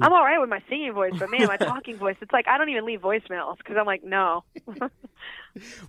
I'm 0.00 0.12
all 0.12 0.24
right 0.24 0.40
with 0.40 0.48
my 0.48 0.62
singing 0.68 0.92
voice, 0.92 1.12
but 1.18 1.30
man, 1.30 1.46
my 1.46 1.56
talking 1.58 1.96
voice, 1.96 2.16
it's 2.20 2.32
like 2.32 2.48
I 2.48 2.58
don't 2.58 2.68
even 2.68 2.84
leave 2.84 3.00
voicemails 3.00 3.58
because 3.58 3.76
I'm 3.78 3.86
like, 3.86 4.02
no. 4.04 4.44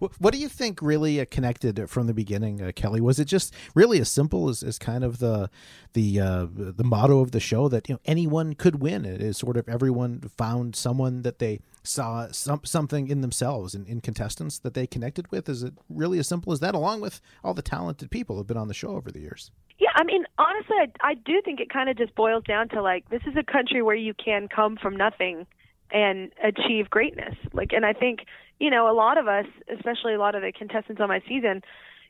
Wh- 0.01 0.19
What 0.19 0.33
do 0.33 0.39
you 0.39 0.47
think 0.49 0.81
really 0.81 1.19
uh, 1.19 1.25
connected 1.29 1.89
from 1.89 2.07
the 2.07 2.13
beginning, 2.13 2.61
uh, 2.61 2.71
Kelly? 2.75 3.01
Was 3.01 3.19
it 3.19 3.25
just 3.25 3.53
really 3.75 3.99
as 3.99 4.09
simple 4.09 4.49
as, 4.49 4.63
as 4.63 4.77
kind 4.77 5.03
of 5.03 5.19
the 5.19 5.49
the 5.93 6.19
uh, 6.19 6.47
the 6.51 6.83
motto 6.83 7.19
of 7.19 7.31
the 7.31 7.39
show 7.39 7.67
that 7.69 7.87
you 7.87 7.95
know 7.95 7.99
anyone 8.05 8.53
could 8.55 8.81
win? 8.81 9.05
It 9.05 9.21
is 9.21 9.37
sort 9.37 9.57
of 9.57 9.67
everyone 9.69 10.21
found 10.37 10.75
someone 10.75 11.21
that 11.21 11.39
they 11.39 11.59
saw 11.83 12.27
some, 12.31 12.61
something 12.63 13.07
in 13.09 13.21
themselves 13.21 13.75
and 13.75 13.85
in 13.87 13.99
contestants 14.01 14.57
that 14.59 14.73
they 14.73 14.87
connected 14.87 15.29
with. 15.31 15.49
Is 15.49 15.63
it 15.63 15.73
really 15.89 16.19
as 16.19 16.27
simple 16.27 16.53
as 16.53 16.59
that? 16.61 16.75
Along 16.75 17.01
with 17.01 17.19
all 17.43 17.53
the 17.53 17.61
talented 17.61 18.09
people 18.09 18.37
who've 18.37 18.47
been 18.47 18.57
on 18.57 18.67
the 18.69 18.73
show 18.73 18.89
over 18.89 19.11
the 19.11 19.19
years. 19.19 19.51
Yeah, 19.79 19.89
I 19.95 20.03
mean, 20.03 20.23
honestly, 20.37 20.75
I, 20.79 21.09
I 21.09 21.13
do 21.15 21.41
think 21.43 21.59
it 21.59 21.69
kind 21.69 21.89
of 21.89 21.97
just 21.97 22.15
boils 22.15 22.43
down 22.45 22.69
to 22.69 22.81
like 22.81 23.09
this 23.09 23.21
is 23.27 23.35
a 23.37 23.43
country 23.43 23.81
where 23.81 23.95
you 23.95 24.13
can 24.13 24.47
come 24.47 24.77
from 24.77 24.95
nothing 24.95 25.45
and 25.91 26.31
achieve 26.43 26.89
greatness. 26.89 27.35
Like, 27.53 27.73
and 27.73 27.85
I 27.85 27.93
think 27.93 28.19
you 28.59 28.69
know 28.69 28.89
a 28.89 28.95
lot 28.95 29.17
of 29.17 29.27
us, 29.27 29.45
especially 29.73 30.13
a 30.13 30.19
lot 30.19 30.35
of 30.35 30.41
the 30.41 30.51
contestants 30.51 31.01
on 31.01 31.07
my 31.07 31.21
season, 31.27 31.61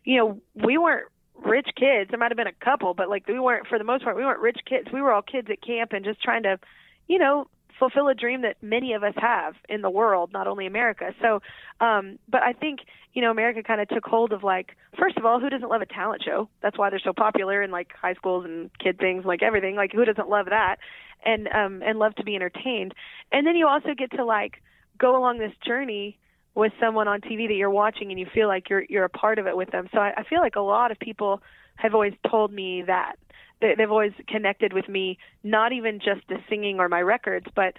you 0.03 0.17
know, 0.17 0.41
we 0.55 0.77
weren't 0.77 1.07
rich 1.43 1.69
kids. 1.75 2.09
There 2.09 2.19
might 2.19 2.31
have 2.31 2.37
been 2.37 2.47
a 2.47 2.65
couple, 2.65 2.93
but 2.93 3.09
like 3.09 3.27
we 3.27 3.39
weren't 3.39 3.67
for 3.67 3.77
the 3.77 3.83
most 3.83 4.03
part, 4.03 4.15
we 4.15 4.23
weren't 4.23 4.39
rich 4.39 4.59
kids. 4.67 4.87
We 4.93 5.01
were 5.01 5.11
all 5.11 5.21
kids 5.21 5.47
at 5.51 5.61
camp 5.61 5.93
and 5.93 6.05
just 6.05 6.21
trying 6.21 6.43
to, 6.43 6.59
you 7.07 7.17
know, 7.17 7.47
fulfill 7.79 8.07
a 8.07 8.13
dream 8.13 8.41
that 8.41 8.61
many 8.61 8.93
of 8.93 9.03
us 9.03 9.13
have 9.17 9.55
in 9.67 9.81
the 9.81 9.89
world, 9.89 10.31
not 10.31 10.47
only 10.47 10.65
America. 10.65 11.13
So, 11.21 11.41
um, 11.83 12.19
but 12.29 12.43
I 12.43 12.53
think 12.53 12.79
you 13.13 13.21
know 13.21 13.31
America 13.31 13.63
kind 13.63 13.81
of 13.81 13.89
took 13.89 14.05
hold 14.05 14.31
of 14.31 14.43
like 14.43 14.75
first 14.97 15.17
of 15.17 15.25
all, 15.25 15.39
who 15.39 15.49
doesn't 15.49 15.69
love 15.69 15.81
a 15.81 15.85
talent 15.85 16.23
show? 16.23 16.49
That's 16.61 16.77
why 16.77 16.89
they're 16.89 16.99
so 17.03 17.13
popular 17.13 17.61
in 17.61 17.71
like 17.71 17.91
high 17.99 18.13
schools 18.13 18.45
and 18.45 18.69
kid 18.79 18.97
things, 18.99 19.25
like 19.25 19.43
everything. 19.43 19.75
Like 19.75 19.91
who 19.91 20.05
doesn't 20.05 20.29
love 20.29 20.47
that? 20.49 20.77
And 21.25 21.47
um, 21.47 21.81
and 21.85 21.99
love 21.99 22.15
to 22.15 22.23
be 22.23 22.35
entertained. 22.35 22.93
And 23.31 23.47
then 23.47 23.55
you 23.55 23.67
also 23.67 23.93
get 23.97 24.11
to 24.11 24.25
like 24.25 24.61
go 24.97 25.17
along 25.17 25.39
this 25.39 25.53
journey 25.65 26.17
with 26.55 26.71
someone 26.79 27.07
on 27.07 27.21
TV 27.21 27.47
that 27.47 27.55
you're 27.55 27.69
watching 27.69 28.11
and 28.11 28.19
you 28.19 28.27
feel 28.33 28.47
like 28.47 28.69
you're 28.69 28.83
you're 28.89 29.05
a 29.05 29.09
part 29.09 29.39
of 29.39 29.47
it 29.47 29.55
with 29.55 29.71
them. 29.71 29.87
So 29.93 29.99
I, 29.99 30.13
I 30.17 30.23
feel 30.23 30.39
like 30.39 30.55
a 30.55 30.61
lot 30.61 30.91
of 30.91 30.99
people 30.99 31.41
have 31.75 31.93
always 31.93 32.13
told 32.29 32.51
me 32.51 32.83
that 32.85 33.15
they, 33.61 33.75
they've 33.77 33.89
always 33.89 34.13
connected 34.27 34.73
with 34.73 34.87
me, 34.87 35.17
not 35.43 35.71
even 35.71 35.99
just 35.99 36.27
the 36.27 36.37
singing 36.49 36.79
or 36.79 36.89
my 36.89 37.01
records, 37.01 37.47
but 37.55 37.73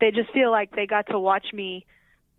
they 0.00 0.10
just 0.10 0.30
feel 0.32 0.50
like 0.50 0.74
they 0.76 0.86
got 0.86 1.06
to 1.08 1.18
watch 1.18 1.46
me, 1.52 1.86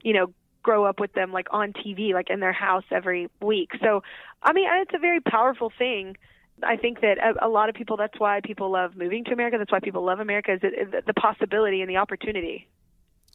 you 0.04 0.14
know, 0.14 0.28
grow 0.64 0.86
up 0.86 1.00
with 1.00 1.14
them 1.14 1.32
like 1.32 1.48
on 1.52 1.74
TV, 1.74 2.14
like 2.14 2.30
in 2.30 2.40
their 2.40 2.54
house 2.54 2.84
every 2.92 3.30
week. 3.42 3.72
So, 3.82 4.04
I 4.44 4.54
mean, 4.54 4.68
it's 4.82 4.94
a 4.94 5.00
very 5.00 5.20
powerful 5.20 5.72
thing. 5.76 6.16
I 6.64 6.78
think 6.78 7.02
that 7.02 7.18
a, 7.18 7.46
a 7.46 7.50
lot 7.50 7.70
of 7.70 7.76
people. 7.76 7.98
That's 7.98 8.20
why 8.20 8.42
people 8.44 8.72
love 8.72 8.96
moving 8.96 9.24
to 9.26 9.34
America. 9.34 9.58
That's 9.58 9.72
why 9.72 9.80
people 9.80 10.06
love 10.06 10.20
America. 10.20 10.54
Is 10.54 10.60
it, 10.64 11.06
the 11.06 11.14
possibility 11.14 11.82
and 11.82 11.90
the 11.90 11.98
opportunity. 11.98 12.68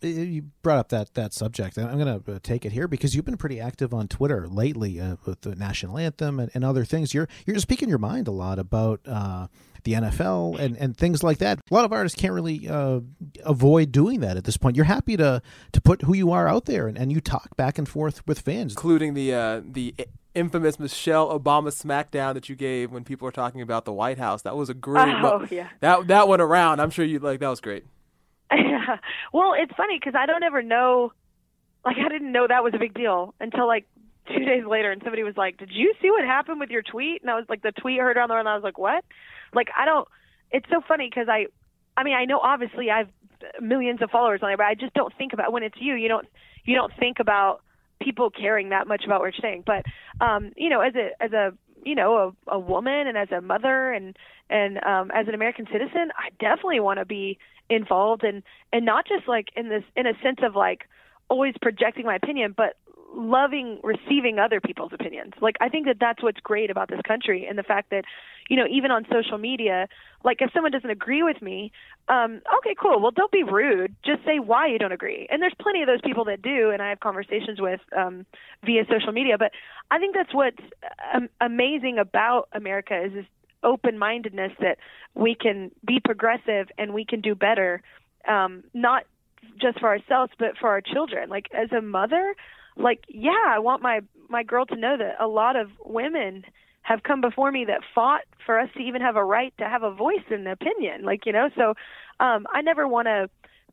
You 0.03 0.43
brought 0.63 0.79
up 0.79 0.89
that 0.91 1.15
that 1.15 1.33
subject. 1.33 1.79
I'm 1.79 1.99
going 1.99 2.23
to 2.23 2.41
take 2.41 2.67
it 2.67 2.73
here 2.73 2.87
because 2.87 3.15
you've 3.15 3.25
been 3.25 3.39
pretty 3.39 3.59
active 3.59 3.95
on 3.95 4.09
Twitter 4.09 4.47
lately 4.47 5.01
uh, 5.01 5.17
with 5.25 5.41
the 5.41 5.55
national 5.55 5.97
anthem 5.97 6.39
and, 6.39 6.51
and, 6.53 6.65
other 6.65 6.85
things. 6.85 7.15
You're 7.15 7.29
you're 7.47 7.59
speaking 7.59 7.89
your 7.89 7.99
mind 7.99 8.29
a 8.29 8.31
lot 8.31 8.59
about 8.59 9.01
uh, 9.07 9.47
the 9.85 9.95
NFL 9.95 10.59
and, 10.59 10.77
and 10.77 10.95
things 10.95 11.23
like 11.23 11.39
that. 11.39 11.61
A 11.71 11.75
lot 11.75 11.87
of 11.87 11.93
artists 11.95 12.21
can't 12.21 12.35
really 12.35 12.69
uh, 12.69 13.01
avoid 13.43 13.91
doing 13.91 14.21
that 14.21 14.37
at 14.37 14.45
this 14.45 14.59
point. 14.59 14.77
You're 14.77 14.85
happy 14.85 15.17
to 15.17 15.41
to 15.73 15.81
put 15.81 16.03
who 16.03 16.13
you 16.13 16.31
are 16.31 16.47
out 16.47 16.67
there 16.67 16.89
and, 16.89 16.99
and 16.99 17.11
you 17.11 17.23
talk 17.23 17.57
back 17.57 17.79
and 17.79 17.89
forth 17.89 18.27
with 18.27 18.41
fans, 18.41 18.73
including 18.73 19.15
the 19.15 19.33
uh, 19.33 19.63
the 19.65 19.95
infamous 20.37 20.79
Michelle 20.79 21.29
Obama 21.39 21.69
smackdown 21.69 22.35
that 22.35 22.49
you 22.49 22.55
gave 22.57 22.93
when 22.93 23.03
people 23.05 23.27
were 23.27 23.33
talking 23.33 23.61
about 23.61 23.85
the 23.85 23.93
White 23.93 24.19
House. 24.19 24.43
That 24.43 24.57
was 24.57 24.69
a 24.69 24.75
great. 24.75 25.09
Oh 25.09 25.41
mo- 25.41 25.47
yeah. 25.51 25.69
That 25.81 26.07
that 26.09 26.29
went 26.29 26.43
around. 26.43 26.81
I'm 26.81 26.91
sure 26.91 27.05
you 27.05 27.19
like 27.19 27.41
that 27.41 27.49
was 27.49 27.61
great. 27.61 27.85
Yeah. 28.53 28.97
Well, 29.33 29.55
it's 29.59 29.73
funny 29.77 29.99
because 29.99 30.15
I 30.17 30.25
don't 30.27 30.45
ever 30.45 30.63
know. 30.63 31.13
Like, 31.85 31.97
I 31.99 32.09
didn't 32.09 32.33
know 32.33 32.47
that 32.49 32.63
was 32.65 32.73
a 32.75 32.79
big 32.79 32.95
deal 32.95 33.35
until 33.41 33.67
like 33.67 33.85
two 34.29 34.45
days 34.45 34.65
later, 34.65 34.91
and 34.91 35.03
somebody 35.03 35.25
was 35.25 35.37
like, 35.37 35.59
"Did 35.59 35.71
you 35.73 35.93
see 36.01 36.11
what 36.11 36.25
happened 36.25 36.61
with 36.61 36.71
your 36.71 36.83
tweet?" 36.83 37.21
And 37.21 37.31
I 37.31 37.35
was 37.35 37.45
like, 37.49 37.63
"The 37.63 37.73
tweet 37.73 37.99
heard 38.01 38.17
around 38.17 38.29
the 38.29 38.35
world." 38.35 38.47
And 38.47 38.49
I 38.49 38.55
was 38.55 38.65
like, 38.65 38.79
"What?" 38.79 39.05
Like, 39.53 39.69
I 39.77 39.85
don't. 39.85 40.07
It's 40.53 40.67
so 40.71 40.81
funny 40.87 41.11
because 41.11 41.29
I, 41.29 41.47
I 41.97 42.05
mean, 42.05 42.15
I 42.15 42.25
know 42.25 42.39
obviously 42.39 42.91
I've 42.91 43.09
millions 43.61 44.01
of 44.01 44.11
followers 44.11 44.41
on 44.43 44.49
there, 44.49 44.57
but 44.57 44.67
I 44.67 44.75
just 44.75 44.95
don't 44.95 45.13
think 45.19 45.33
about 45.33 45.53
when 45.53 45.63
it's 45.65 45.77
you. 45.79 45.95
You 45.95 46.09
don't. 46.09 46.27
You 46.65 46.75
don't 46.77 46.93
think 46.99 47.19
about 47.21 47.61
people 48.01 48.31
caring 48.31 48.71
that 48.71 48.87
much 48.87 49.05
about 49.05 49.21
what 49.21 49.35
you're 49.35 49.43
saying. 49.43 49.65
But, 49.67 49.85
um, 50.25 50.53
you 50.57 50.69
know, 50.69 50.81
as 50.81 50.95
a 50.95 51.11
as 51.23 51.33
a 51.33 51.53
you 51.85 51.95
know 51.95 52.35
a, 52.49 52.55
a 52.55 52.59
woman 52.59 53.07
and 53.07 53.17
as 53.17 53.31
a 53.31 53.41
mother 53.41 53.93
and 53.93 54.17
and 54.49 54.83
um, 54.85 55.11
as 55.15 55.29
an 55.29 55.35
American 55.35 55.67
citizen, 55.73 56.11
I 56.17 56.31
definitely 56.39 56.81
want 56.81 56.99
to 56.99 57.05
be 57.05 57.39
involved 57.69 58.25
and 58.25 58.43
and 58.73 58.85
not 58.85 59.07
just 59.07 59.27
like 59.27 59.49
in 59.57 59.69
this 59.69 59.83
in 59.97 60.07
a 60.07 60.13
sense 60.23 60.39
of 60.43 60.55
like 60.55 60.89
always 61.29 61.55
projecting 61.61 62.07
my 62.07 62.15
opinion 62.15 62.55
but 62.57 62.77
loving 63.15 63.81
receiving 63.83 64.39
other 64.39 64.61
people's 64.61 64.93
opinions. 64.93 65.33
Like 65.41 65.57
i 65.61 65.69
think 65.69 65.87
that 65.87 65.97
that's 65.99 66.23
what's 66.23 66.41
great 66.41 66.71
about 66.71 66.89
this 66.89 67.01
country 67.07 67.47
and 67.49 67.59
the 67.59 67.63
fact 67.63 67.91
that 67.91 68.05
you 68.49 68.57
know 68.57 68.67
even 68.71 68.91
on 68.91 69.07
social 69.11 69.39
media 69.39 69.89
like 70.25 70.39
if 70.41 70.53
someone 70.53 70.73
doesn't 70.73 70.91
agree 70.91 71.23
with 71.23 71.41
me 71.41 71.73
um 72.09 72.41
okay 72.59 72.75
cool. 72.81 73.01
Well 73.01 73.11
don't 73.11 73.33
be 73.33 73.43
rude. 73.43 73.95
Just 74.05 74.25
say 74.25 74.39
why 74.39 74.67
you 74.69 74.79
don't 74.79 74.93
agree. 74.93 75.27
And 75.31 75.41
there's 75.43 75.55
plenty 75.61 75.83
of 75.83 75.87
those 75.87 76.01
people 76.03 76.25
that 76.27 76.43
do 76.43 76.71
and 76.71 76.83
i 76.83 76.89
have 76.89 77.01
conversations 77.01 77.61
with 77.61 77.81
um 77.97 78.27
via 78.65 78.85
social 78.91 79.13
media. 79.13 79.39
But 79.39 79.53
i 79.91 79.99
think 79.99 80.15
that's 80.15 80.35
what's 80.35 80.63
um, 81.15 81.29
amazing 81.41 81.99
about 81.99 82.49
america 82.53 83.05
is, 83.05 83.13
this 83.13 83.27
open 83.63 83.99
mindedness 83.99 84.53
that 84.61 84.79
we 85.15 85.35
can 85.35 85.71
be 85.85 85.99
progressive 86.05 86.69
and 86.79 86.93
we 86.93 87.05
can 87.05 87.21
do 87.21 87.35
better 87.35 87.83
um 88.29 88.63
not 88.75 89.05
just 89.61 89.81
for 89.81 89.89
ourselves 89.89 90.33
but 90.39 90.57
for 90.59 90.69
our 90.69 90.81
children. 90.81 91.29
Like 91.29 91.47
as 91.53 91.73
a 91.73 91.81
mother 91.81 92.35
like 92.77 93.05
yeah 93.09 93.45
i 93.49 93.59
want 93.59 93.83
my 93.83 94.01
my 94.29 94.43
girl 94.43 94.67
to 94.67 94.77
know 94.77 94.97
that 94.97 95.17
a 95.21 95.27
lot 95.27 95.57
of 95.57 95.71
women 95.85 96.45
have 96.83 97.03
come 97.03 97.21
before 97.21 97.51
me 97.51 97.65
that 97.65 97.81
fought 97.95 98.23
for 98.45 98.59
us 98.61 98.69
to 98.77 98.81
even 98.81 99.01
have 99.01 99.17
a 99.17 99.25
right 99.25 99.53
to 99.59 99.65
have 99.69 99.83
a 99.83 99.91
voice 99.91 100.23
and 100.31 100.47
an 100.47 100.53
opinion 100.53 101.03
like 101.05 101.27
you 101.27 101.33
know? 101.33 101.49
So 101.57 101.75
um 102.21 102.47
i 102.53 102.63
never 102.63 102.87
want 102.87 103.07
to 103.07 103.29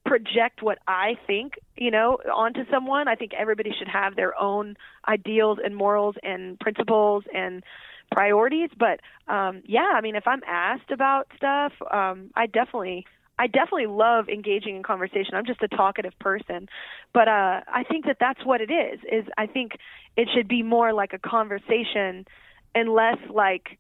project 0.05 0.61
what 0.61 0.80
i 0.88 1.17
think 1.25 1.53
you 1.77 1.89
know 1.89 2.17
onto 2.34 2.61
someone. 2.69 3.07
I 3.07 3.15
think 3.15 3.34
everybody 3.34 3.71
should 3.77 3.88
have 3.88 4.15
their 4.15 4.38
own 4.39 4.75
ideals 5.07 5.59
and 5.63 5.75
morals 5.75 6.15
and 6.23 6.59
principles 6.59 7.23
and 7.34 7.63
priorities. 8.11 8.69
But 8.77 8.99
um 9.31 9.61
yeah 9.65 9.91
i 9.95 10.01
mean 10.01 10.15
if 10.15 10.27
i'm 10.27 10.41
asked 10.47 10.91
about 10.91 11.27
stuff 11.38 11.71
um 11.91 12.31
i 12.35 12.45
definitely 12.47 13.05
I 13.39 13.47
definitely 13.47 13.88
love 13.88 14.30
engaging 14.30 14.76
in 14.76 14.84
conversation. 14.84 15.34
I'm 15.34 15.45
just 15.45 15.61
a 15.61 15.68
talkative 15.68 16.18
person, 16.19 16.69
but 17.14 17.27
uh, 17.27 17.61
I 17.68 17.84
think 17.89 18.05
that 18.05 18.18
that's 18.19 18.45
what 18.45 18.61
it 18.61 18.72
is. 18.72 18.99
Is 19.11 19.26
I 19.38 19.47
think 19.47 19.73
it 20.15 20.27
should 20.34 20.47
be 20.47 20.61
more 20.61 20.93
like 20.93 21.14
a 21.14 21.19
conversation, 21.19 22.26
and 22.76 22.89
less 22.89 23.18
like, 23.30 23.80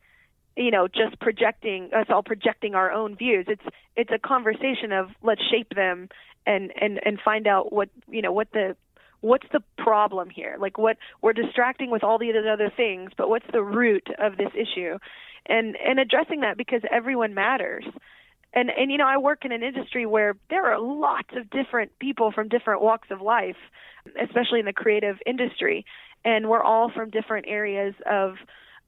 you 0.57 0.71
know, 0.71 0.87
just 0.87 1.19
projecting 1.19 1.91
us 1.93 2.07
all 2.09 2.23
projecting 2.23 2.73
our 2.75 2.91
own 2.91 3.15
views. 3.15 3.45
It's 3.47 3.63
it's 3.95 4.11
a 4.11 4.19
conversation 4.19 4.91
of 4.91 5.09
let's 5.21 5.41
shape 5.51 5.73
them 5.75 6.09
and 6.45 6.71
and 6.79 6.99
and 7.05 7.19
find 7.23 7.47
out 7.47 7.71
what 7.71 7.89
you 8.09 8.21
know 8.21 8.31
what 8.31 8.51
the 8.53 8.75
what's 9.21 9.47
the 9.53 9.61
problem 9.77 10.29
here 10.29 10.57
like 10.59 10.77
what 10.77 10.97
we're 11.21 11.33
distracting 11.33 11.89
with 11.89 12.03
all 12.03 12.17
these 12.17 12.35
other 12.51 12.69
things 12.75 13.11
but 13.17 13.29
what's 13.29 13.45
the 13.53 13.63
root 13.63 14.07
of 14.19 14.35
this 14.35 14.51
issue 14.53 14.97
and 15.45 15.77
and 15.77 15.99
addressing 15.99 16.41
that 16.41 16.57
because 16.57 16.81
everyone 16.91 17.33
matters 17.33 17.85
and 18.53 18.69
and 18.69 18.91
you 18.91 18.97
know 18.97 19.07
I 19.07 19.17
work 19.17 19.45
in 19.45 19.51
an 19.51 19.63
industry 19.63 20.05
where 20.05 20.35
there 20.49 20.71
are 20.71 20.79
lots 20.79 21.29
of 21.35 21.49
different 21.49 21.97
people 21.99 22.31
from 22.31 22.47
different 22.47 22.81
walks 22.81 23.09
of 23.11 23.21
life, 23.21 23.57
especially 24.21 24.59
in 24.59 24.65
the 24.65 24.73
creative 24.73 25.17
industry, 25.25 25.85
and 26.23 26.49
we're 26.49 26.63
all 26.63 26.91
from 26.91 27.09
different 27.09 27.45
areas 27.47 27.93
of 28.09 28.35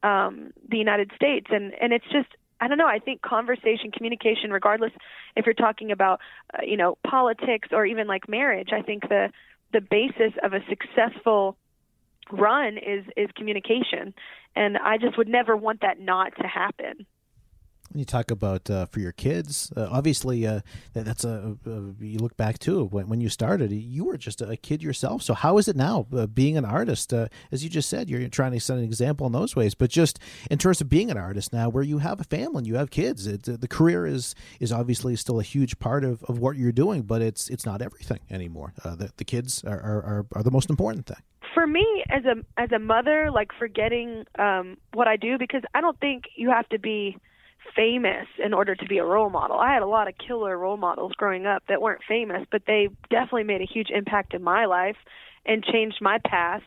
um, 0.04 0.54
the 0.70 0.78
United 0.78 1.12
States, 1.16 1.48
and 1.50 1.74
and 1.82 1.94
it's 1.94 2.06
just 2.12 2.28
I 2.62 2.68
don't 2.68 2.78
know. 2.78 2.88
I 2.88 3.00
think 3.00 3.22
conversation, 3.22 3.92
communication, 3.92 4.52
regardless 4.52 4.92
if 5.36 5.46
you're 5.46 5.54
talking 5.54 5.92
about 5.92 6.22
uh, 6.54 6.60
you 6.64 6.78
know 6.78 6.98
politics 7.06 7.70
or 7.72 7.86
even 7.86 8.08
like 8.08 8.30
marriage, 8.30 8.70
I 8.72 8.82
think 8.82 9.04
the 9.10 9.32
the 9.74 9.82
basis 9.82 10.34
of 10.44 10.54
a 10.54 10.60
successful 10.70 11.58
run 12.32 12.78
is 12.78 13.06
is 13.18 13.30
communication, 13.36 14.14
and 14.56 14.78
I 14.78 14.98
just 14.98 15.18
would 15.18 15.28
never 15.28 15.56
want 15.58 15.82
that 15.82 16.00
not 16.00 16.34
to 16.38 16.48
happen. 16.48 17.06
When 17.92 18.00
you 18.00 18.06
talk 18.06 18.32
about 18.32 18.70
uh, 18.70 18.86
for 18.88 19.00
your 19.00 19.12
kids, 19.12 19.72
uh, 19.78 19.88
obviously 19.90 20.46
uh, 20.46 20.62
that, 20.94 21.06
that's 21.06 21.24
a, 21.24 21.56
you 22.00 22.20
look 22.20 22.36
back 22.36 22.60
to 22.60 22.86
when, 22.86 23.08
when 23.08 23.22
you 23.22 23.30
started, 23.30 23.72
you 23.72 24.04
were 24.04 24.18
just 24.18 24.42
a 24.42 24.58
kid 24.58 24.84
yourself. 24.84 25.22
So 25.22 25.34
how 25.34 25.58
is 25.58 25.68
it 25.68 25.76
now 25.76 26.08
uh, 26.14 26.26
being 26.26 26.58
an 26.58 26.66
artist? 26.66 27.14
Uh, 27.14 27.28
as 27.52 27.64
you 27.64 27.70
just 27.70 27.88
said, 27.90 28.10
you're 28.10 28.28
trying 28.28 28.52
to 28.54 28.60
set 28.60 28.78
an 28.78 28.84
example 28.84 29.28
in 29.28 29.34
those 29.34 29.56
ways, 29.56 29.76
but 29.76 29.90
just 29.90 30.20
in 30.50 30.58
terms 30.58 30.82
of 30.82 30.90
being 30.90 31.12
an 31.12 31.18
artist 31.18 31.54
now, 31.54 31.70
where 31.70 31.84
you 31.84 32.00
have 32.00 32.20
a 32.20 32.24
family 32.24 32.60
and 32.60 32.68
you 32.68 32.76
have 32.76 32.90
kids, 32.90 33.28
it, 33.28 33.44
the 33.44 33.68
career 33.68 34.06
is 34.06 34.36
is 34.60 34.72
obviously 34.72 35.16
still 35.16 35.40
a 35.40 35.44
huge 35.44 35.80
part 35.80 36.04
of, 36.04 36.24
of 36.24 36.40
what 36.40 36.58
you're 36.58 36.72
doing, 36.72 37.04
but 37.04 37.22
it's 37.22 37.50
it's 37.50 37.66
not 37.66 37.82
everything 37.82 38.20
anymore. 38.30 38.74
Uh, 38.84 38.96
the, 38.96 39.12
the 39.18 39.24
kids 39.24 39.64
are, 39.64 39.80
are, 39.80 40.26
are 40.34 40.44
the 40.44 40.52
most 40.52 40.70
important 40.70 41.06
thing 41.06 41.18
for 41.54 41.66
me 41.66 42.04
as 42.10 42.26
a 42.26 42.36
as 42.62 42.72
a 42.72 42.80
mother 42.80 43.32
like 43.32 43.50
forgetting 43.58 44.26
um 44.38 44.78
what 44.94 45.08
I 45.08 45.16
do 45.16 45.38
because 45.38 45.62
I 45.74 45.82
don't 45.82 45.98
think 46.00 46.26
you 46.36 46.50
have 46.50 46.68
to 46.70 46.80
be 46.80 47.18
famous 47.76 48.28
in 48.44 48.54
order 48.54 48.76
to 48.76 48.86
be 48.86 48.98
a 48.98 49.06
role 49.06 49.30
model. 49.30 49.58
I 49.58 49.74
had 49.74 49.82
a 49.82 49.88
lot 49.88 50.08
of 50.08 50.16
killer 50.18 50.58
role 50.58 50.78
models 50.78 51.14
growing 51.14 51.46
up 51.46 51.64
that 51.68 51.82
weren't 51.82 52.02
famous, 52.08 52.46
but 52.52 52.64
they 52.68 52.90
definitely 53.10 53.44
made 53.44 53.62
a 53.62 53.72
huge 53.72 53.90
impact 53.90 54.34
in 54.34 54.42
my 54.44 54.66
life 54.66 54.98
and 55.46 55.64
changed 55.64 55.98
my 56.02 56.20
path 56.26 56.62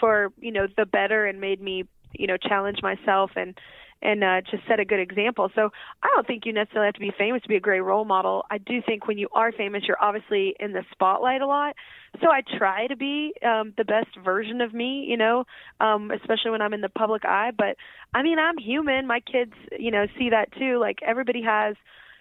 for, 0.00 0.32
you 0.38 0.52
know, 0.52 0.66
the 0.76 0.86
better 0.86 1.26
and 1.26 1.40
made 1.40 1.60
me, 1.60 1.84
you 2.12 2.26
know, 2.26 2.36
challenge 2.36 2.78
myself 2.82 3.30
and 3.36 3.56
and 4.00 4.22
uh, 4.22 4.40
just 4.50 4.62
set 4.68 4.80
a 4.80 4.84
good 4.84 5.00
example. 5.00 5.50
So 5.54 5.70
I 6.02 6.08
don't 6.14 6.26
think 6.26 6.46
you 6.46 6.52
necessarily 6.52 6.86
have 6.86 6.94
to 6.94 7.00
be 7.00 7.12
famous 7.16 7.42
to 7.42 7.48
be 7.48 7.56
a 7.56 7.60
great 7.60 7.80
role 7.80 8.04
model. 8.04 8.44
I 8.50 8.58
do 8.58 8.80
think 8.80 9.08
when 9.08 9.18
you 9.18 9.28
are 9.34 9.52
famous, 9.52 9.84
you're 9.86 10.02
obviously 10.02 10.54
in 10.60 10.72
the 10.72 10.84
spotlight 10.92 11.40
a 11.40 11.46
lot. 11.46 11.74
So 12.20 12.30
I 12.30 12.42
try 12.56 12.86
to 12.86 12.96
be 12.96 13.34
um, 13.44 13.74
the 13.76 13.84
best 13.84 14.16
version 14.24 14.60
of 14.60 14.72
me, 14.72 15.04
you 15.08 15.16
know, 15.16 15.44
um, 15.80 16.10
especially 16.10 16.52
when 16.52 16.62
I'm 16.62 16.74
in 16.74 16.80
the 16.80 16.88
public 16.88 17.24
eye. 17.24 17.50
But 17.56 17.76
I 18.14 18.22
mean, 18.22 18.38
I'm 18.38 18.56
human. 18.56 19.06
My 19.06 19.20
kids, 19.20 19.52
you 19.78 19.90
know, 19.90 20.06
see 20.18 20.30
that 20.30 20.52
too. 20.52 20.78
Like 20.78 20.98
everybody 21.02 21.42
has 21.42 21.76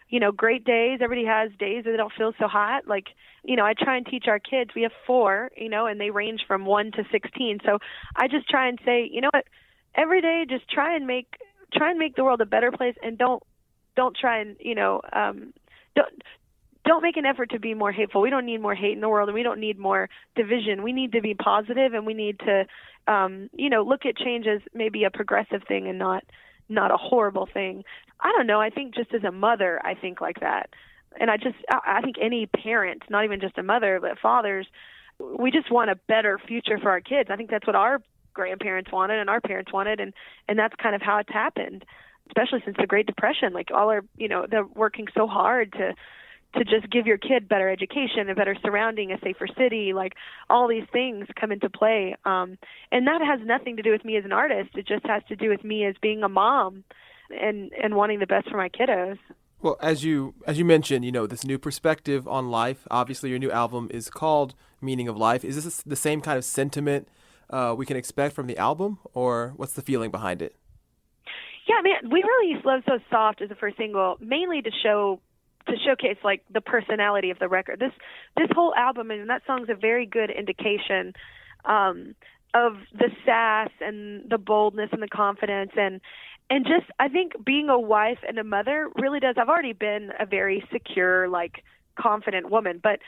you 0.10 0.22
know, 0.22 0.32
great 0.32 0.64
days. 0.64 1.00
Everybody 1.02 1.28
has 1.28 1.52
days 1.60 1.84
that 1.84 1.92
they 1.92 1.98
don't 1.98 2.14
feel 2.18 2.32
so 2.40 2.48
hot. 2.48 2.88
Like, 2.88 3.08
you 3.44 3.56
know, 3.56 3.66
I 3.66 3.74
try 3.74 3.98
and 3.98 4.06
teach 4.06 4.26
our 4.28 4.40
kids. 4.40 4.72
We 4.76 4.84
have 4.84 4.92
four, 5.06 5.52
you 5.58 5.70
know, 5.70 5.86
and 5.86 6.00
they 6.00 6.12
range 6.12 6.42
from 6.48 6.66
one 6.66 6.92
to 6.94 7.04
sixteen. 7.12 7.60
So 7.66 7.80
I 8.16 8.28
just 8.28 8.50
try 8.50 8.70
and 8.70 8.80
say, 8.86 9.10
you 9.12 9.22
know 9.22 9.30
what, 9.34 9.46
every 9.96 10.22
day 10.22 10.46
just 10.48 10.70
try 10.70 10.96
and 10.96 11.06
make 11.06 11.28
try 11.74 11.90
and 11.90 12.00
make 12.00 12.16
the 12.16 12.24
world 12.24 12.42
a 12.42 12.46
better 12.46 12.72
place 12.72 12.96
and 13.02 13.18
don't 13.18 13.44
don't 13.96 14.16
try 14.16 14.40
and 14.40 14.56
you 14.60 14.76
know 14.76 15.02
um 15.12 15.54
don't 15.96 16.22
don't 16.86 17.04
make 17.04 17.18
an 17.18 17.26
effort 17.26 17.50
to 17.50 17.60
be 17.60 17.74
more 17.74 17.92
hateful. 17.92 18.22
We 18.22 18.30
don't 18.30 18.46
need 18.46 18.62
more 18.62 18.74
hate 18.74 18.94
in 18.94 19.02
the 19.02 19.10
world 19.10 19.28
and 19.28 19.36
we 19.36 19.44
don't 19.44 19.60
need 19.60 19.78
more 19.78 20.10
division. 20.38 20.84
We 20.84 20.94
need 20.94 21.12
to 21.12 21.22
be 21.22 21.34
positive 21.34 21.94
and 21.94 22.06
we 22.06 22.14
need 22.14 22.40
to 22.40 22.66
um 23.08 23.50
you 23.54 23.70
know 23.70 23.84
look 23.84 24.06
at 24.06 24.18
change 24.18 24.48
as 24.48 24.62
maybe 24.74 25.04
a 25.04 25.12
progressive 25.12 25.64
thing 25.68 25.88
and 25.88 26.00
not 26.00 26.24
not 26.70 26.92
a 26.92 26.98
horrible 26.98 27.48
thing. 27.52 27.84
I 28.20 28.32
don't 28.36 28.48
know. 28.48 28.60
I 28.60 28.70
think 28.70 28.96
just 28.96 29.14
as 29.14 29.24
a 29.24 29.32
mother, 29.32 29.82
I 29.84 29.96
think 29.96 30.22
like 30.22 30.40
that. 30.40 30.70
And 31.20 31.32
I 31.32 31.38
just 31.38 31.56
I 31.70 32.02
think 32.02 32.18
any 32.22 32.46
parent, 32.46 33.04
not 33.10 33.26
even 33.26 33.40
just 33.40 33.58
a 33.58 33.64
mother, 33.64 34.00
but 34.02 34.20
fathers, 34.20 34.68
we 35.20 35.52
just 35.52 35.72
want 35.72 35.90
a 35.90 35.96
better 36.08 36.40
future 36.48 36.78
for 36.78 36.90
our 36.92 37.02
kids. 37.02 37.30
I 37.32 37.36
think 37.36 37.50
that's 37.50 37.66
what 37.66 37.76
our 37.76 38.02
grandparents 38.38 38.92
wanted 38.92 39.20
and 39.20 39.30
our 39.30 39.42
parents 39.42 39.74
wanted 39.74 40.00
and 40.00 40.14
and 40.48 40.58
that's 40.58 40.76
kind 40.82 40.96
of 40.96 41.02
how 41.02 41.18
it's 41.18 41.34
happened 41.34 41.84
especially 42.28 42.62
since 42.66 42.78
the 42.80 42.88
Great 42.88 43.08
Depression. 43.08 43.54
Like 43.54 43.70
all 43.74 43.90
are, 43.92 44.04
you 44.18 44.28
know, 44.28 44.46
they're 44.50 44.66
working 44.66 45.08
so 45.16 45.28
hard 45.28 45.74
to 45.74 45.94
to 46.54 46.64
just 46.64 46.90
give 46.90 47.06
your 47.06 47.18
kid 47.18 47.48
better 47.48 47.70
education, 47.70 48.30
a 48.30 48.36
better 48.36 48.56
surrounding, 48.64 49.12
a 49.12 49.20
safer 49.22 49.48
city, 49.58 49.92
like 49.94 50.14
all 50.50 50.68
these 50.68 50.86
things 50.94 51.28
come 51.38 51.52
into 51.52 51.70
play. 51.70 52.16
Um, 52.24 52.58
and 52.90 53.06
that 53.06 53.22
has 53.22 53.46
nothing 53.46 53.76
to 53.76 53.84
do 53.84 53.92
with 53.92 54.06
me 54.06 54.16
as 54.16 54.24
an 54.24 54.32
artist. 54.32 54.70
It 54.76 54.88
just 54.88 55.06
has 55.06 55.22
to 55.28 55.36
do 55.36 55.50
with 55.50 55.66
me 55.66 55.86
as 55.86 55.96
being 56.02 56.24
a 56.24 56.30
mom 56.30 56.84
and 57.30 57.72
and 57.74 57.96
wanting 57.96 58.20
the 58.20 58.28
best 58.28 58.50
for 58.50 58.58
my 58.58 58.70
kiddos. 58.70 59.18
Well, 59.62 59.78
as 59.82 60.04
you 60.04 60.36
as 60.46 60.58
you 60.58 60.66
mentioned, 60.66 61.04
you 61.04 61.12
know 61.12 61.28
this 61.28 61.44
new 61.44 61.58
perspective 61.58 62.28
on 62.28 62.50
life. 62.50 62.88
Obviously, 62.90 63.30
your 63.30 63.40
new 63.40 63.52
album 63.52 63.90
is 63.92 64.10
called 64.10 64.54
"Meaning 64.82 65.08
of 65.08 65.18
Life." 65.18 65.44
Is 65.44 65.64
this 65.64 65.82
the 65.82 65.96
same 65.96 66.22
kind 66.22 66.38
of 66.38 66.46
sentiment 66.46 67.08
uh, 67.50 67.76
we 67.78 67.86
can 67.86 67.98
expect 67.98 68.36
from 68.36 68.48
the 68.48 68.58
album, 68.58 69.00
or 69.14 69.54
what's 69.56 69.74
the 69.74 69.82
feeling 69.82 70.12
behind 70.12 70.42
it? 70.42 70.56
Yeah, 71.68 71.82
man, 71.82 72.12
we 72.12 72.24
released 72.24 72.66
"Love 72.66 72.82
So 72.88 73.00
Soft" 73.10 73.42
as 73.42 73.50
the 73.50 73.56
first 73.56 73.78
single, 73.78 74.18
mainly 74.20 74.62
to 74.62 74.72
show 74.84 75.20
to 75.68 75.74
showcase 75.86 76.18
like 76.24 76.44
the 76.52 76.62
personality 76.62 77.30
of 77.30 77.40
the 77.40 77.48
record. 77.48 77.80
This 77.80 77.92
this 78.36 78.48
whole 78.54 78.74
album 78.76 79.12
and 79.12 79.30
that 79.30 79.44
song's 79.46 79.70
a 79.70 79.76
very 79.76 80.06
good 80.06 80.30
indication 80.30 81.14
um, 81.66 82.16
of 82.54 82.78
the 82.94 83.10
sass 83.26 83.70
and 83.82 84.30
the 84.30 84.38
boldness 84.38 84.90
and 84.94 85.02
the 85.02 85.08
confidence 85.08 85.72
and 85.76 86.02
and 86.50 86.66
just 86.66 86.90
I 87.00 87.10
think 87.10 87.34
being 87.46 87.70
a 87.70 87.80
wife 87.80 88.20
and 88.28 88.38
a 88.38 88.44
mother 88.44 88.90
really 88.96 89.20
does. 89.20 89.36
I've 89.38 89.50
already 89.50 89.74
been 89.74 90.12
a 90.20 90.26
very 90.26 90.64
secure, 90.72 91.28
like 91.28 91.64
confident 92.00 92.50
woman, 92.50 92.80
but 92.82 93.00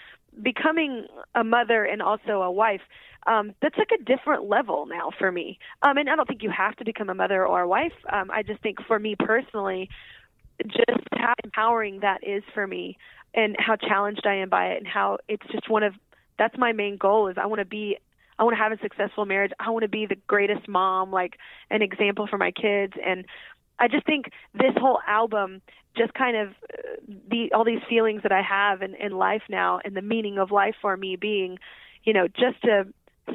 becoming 0.42 1.08
a 1.36 1.44
mother 1.44 1.86
and 1.86 2.02
also 2.02 2.42
a 2.42 2.52
wife, 2.52 2.82
um, 3.28 3.54
that's 3.62 3.78
like 3.78 3.92
a 4.00 4.04
different 4.04 4.48
level 4.48 4.86
now 4.86 5.12
for 5.18 5.32
me. 5.32 5.60
Um, 5.82 5.98
and 5.98 6.10
I 6.10 6.16
don't 6.16 6.28
think 6.28 6.44
you 6.44 6.52
have 6.52 6.76
to 6.78 6.86
become 6.86 7.10
a 7.10 7.16
mother 7.16 7.46
or 7.46 7.62
a 7.62 7.68
wife. 7.68 7.94
Um, 8.12 8.32
I 8.32 8.44
just 8.44 8.62
think 8.62 8.78
for 8.88 9.00
me 9.00 9.16
personally, 9.18 9.90
just 10.66 11.02
how 11.14 11.34
empowering 11.44 12.00
that 12.02 12.24
is 12.24 12.44
for 12.54 12.66
me 12.66 12.98
and 13.34 13.56
how 13.60 13.76
challenged 13.76 14.26
I 14.26 14.36
am 14.36 14.50
by 14.50 14.68
it 14.68 14.78
and 14.78 14.88
how 14.88 15.18
it's 15.28 15.46
just 15.52 15.70
one 15.70 15.84
of 15.84 15.94
that's 16.38 16.58
my 16.58 16.72
main 16.72 16.98
goal 16.98 17.28
is 17.28 17.38
I 17.38 17.46
want 17.46 17.60
to 17.60 17.66
be 17.66 17.98
I 18.38 18.44
want 18.44 18.56
to 18.56 18.64
have 18.64 18.72
a 18.72 18.80
successful 18.82 19.26
marriage. 19.26 19.52
I 19.60 19.70
want 19.70 19.84
to 19.84 19.90
be 19.90 20.06
the 20.06 20.16
greatest 20.28 20.68
mom, 20.70 21.12
like 21.12 21.38
an 21.70 21.82
example 21.82 22.26
for 22.28 22.38
my 22.38 22.52
kids 22.52 22.94
and 23.06 23.26
I 23.80 23.88
just 23.88 24.06
think 24.06 24.32
this 24.54 24.74
whole 24.78 25.00
album 25.08 25.62
just 25.98 26.14
kind 26.14 26.38
of 26.38 26.50
uh, 26.50 27.14
the 27.30 27.52
all 27.54 27.64
these 27.64 27.82
feelings 27.88 28.24
that 28.24 28.32
I 28.32 28.42
have 28.42 28.82
in 28.82 28.94
in 28.96 29.14
life 29.14 29.44
now 29.50 29.80
and 29.84 29.96
the 29.96 30.02
meaning 30.02 30.38
of 30.38 30.52
life 30.52 30.76
for 30.82 30.96
me 30.96 31.16
being, 31.16 31.58
you 32.04 32.14
know, 32.14 32.28
just 32.28 32.62
to 32.64 32.88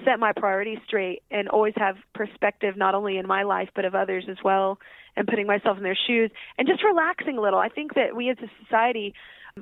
set 0.04 0.18
my 0.18 0.32
priorities 0.32 0.78
straight 0.86 1.22
and 1.30 1.48
always 1.48 1.74
have 1.76 1.96
perspective 2.14 2.76
not 2.76 2.94
only 2.94 3.16
in 3.16 3.26
my 3.26 3.42
life 3.42 3.68
but 3.74 3.84
of 3.84 3.94
others 3.94 4.24
as 4.30 4.36
well 4.44 4.78
and 5.16 5.26
putting 5.26 5.46
myself 5.46 5.76
in 5.76 5.82
their 5.82 5.98
shoes 6.06 6.30
and 6.58 6.66
just 6.66 6.82
relaxing 6.82 7.38
a 7.38 7.40
little. 7.40 7.58
I 7.58 7.68
think 7.68 7.94
that 7.94 8.16
we 8.16 8.30
as 8.30 8.36
a 8.42 8.50
society 8.62 9.14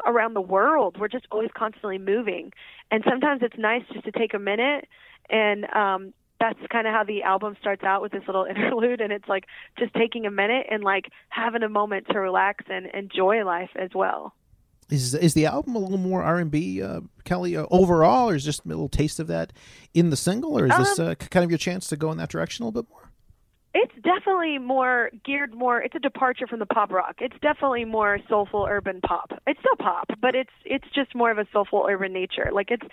around 0.06 0.34
the 0.34 0.40
world, 0.40 0.96
we're 0.98 1.08
just 1.08 1.26
always 1.30 1.50
constantly 1.54 1.98
moving. 1.98 2.52
And 2.90 3.04
sometimes 3.08 3.42
it's 3.42 3.58
nice 3.58 3.82
just 3.92 4.04
to 4.04 4.12
take 4.12 4.34
a 4.34 4.38
minute 4.38 4.88
and 5.30 5.66
um 5.74 6.12
that's 6.40 6.58
kind 6.72 6.88
of 6.88 6.92
how 6.92 7.04
the 7.04 7.22
album 7.22 7.56
starts 7.60 7.84
out 7.84 8.02
with 8.02 8.10
this 8.10 8.22
little 8.26 8.44
interlude 8.50 9.00
and 9.00 9.12
it's 9.12 9.28
like 9.28 9.44
just 9.78 9.94
taking 9.94 10.26
a 10.26 10.30
minute 10.30 10.66
and 10.70 10.82
like 10.82 11.06
having 11.28 11.62
a 11.62 11.68
moment 11.68 12.06
to 12.10 12.18
relax 12.18 12.64
and 12.68 12.86
enjoy 12.86 13.44
life 13.44 13.70
as 13.76 13.90
well. 13.94 14.34
Is 14.92 15.14
is 15.14 15.32
the 15.32 15.46
album 15.46 15.74
a 15.74 15.78
little 15.78 15.96
more 15.96 16.22
R 16.22 16.38
and 16.38 16.50
B, 16.50 16.82
uh, 16.82 17.00
Kelly, 17.24 17.56
uh, 17.56 17.64
overall, 17.70 18.28
or 18.28 18.34
is 18.34 18.44
just 18.44 18.66
a 18.66 18.68
little 18.68 18.90
taste 18.90 19.18
of 19.18 19.26
that 19.28 19.50
in 19.94 20.10
the 20.10 20.16
single, 20.16 20.58
or 20.58 20.66
is 20.66 20.76
this 20.76 20.98
Um, 20.98 21.08
uh, 21.08 21.14
kind 21.14 21.44
of 21.44 21.50
your 21.50 21.56
chance 21.56 21.86
to 21.88 21.96
go 21.96 22.12
in 22.12 22.18
that 22.18 22.28
direction 22.28 22.62
a 22.62 22.68
little 22.68 22.82
bit 22.82 22.90
more? 22.90 23.08
It's 23.74 23.94
definitely 24.02 24.58
more 24.58 25.10
geared 25.24 25.54
more. 25.54 25.80
It's 25.80 25.94
a 25.94 25.98
departure 25.98 26.46
from 26.46 26.58
the 26.58 26.66
pop 26.66 26.92
rock. 26.92 27.16
It's 27.20 27.38
definitely 27.40 27.86
more 27.86 28.18
soulful 28.28 28.66
urban 28.68 29.00
pop. 29.00 29.32
It's 29.46 29.58
still 29.60 29.76
pop, 29.76 30.10
but 30.20 30.34
it's 30.34 30.52
it's 30.66 30.84
just 30.94 31.14
more 31.14 31.30
of 31.30 31.38
a 31.38 31.46
soulful 31.54 31.86
urban 31.88 32.12
nature. 32.12 32.50
Like 32.52 32.70
it's 32.70 32.86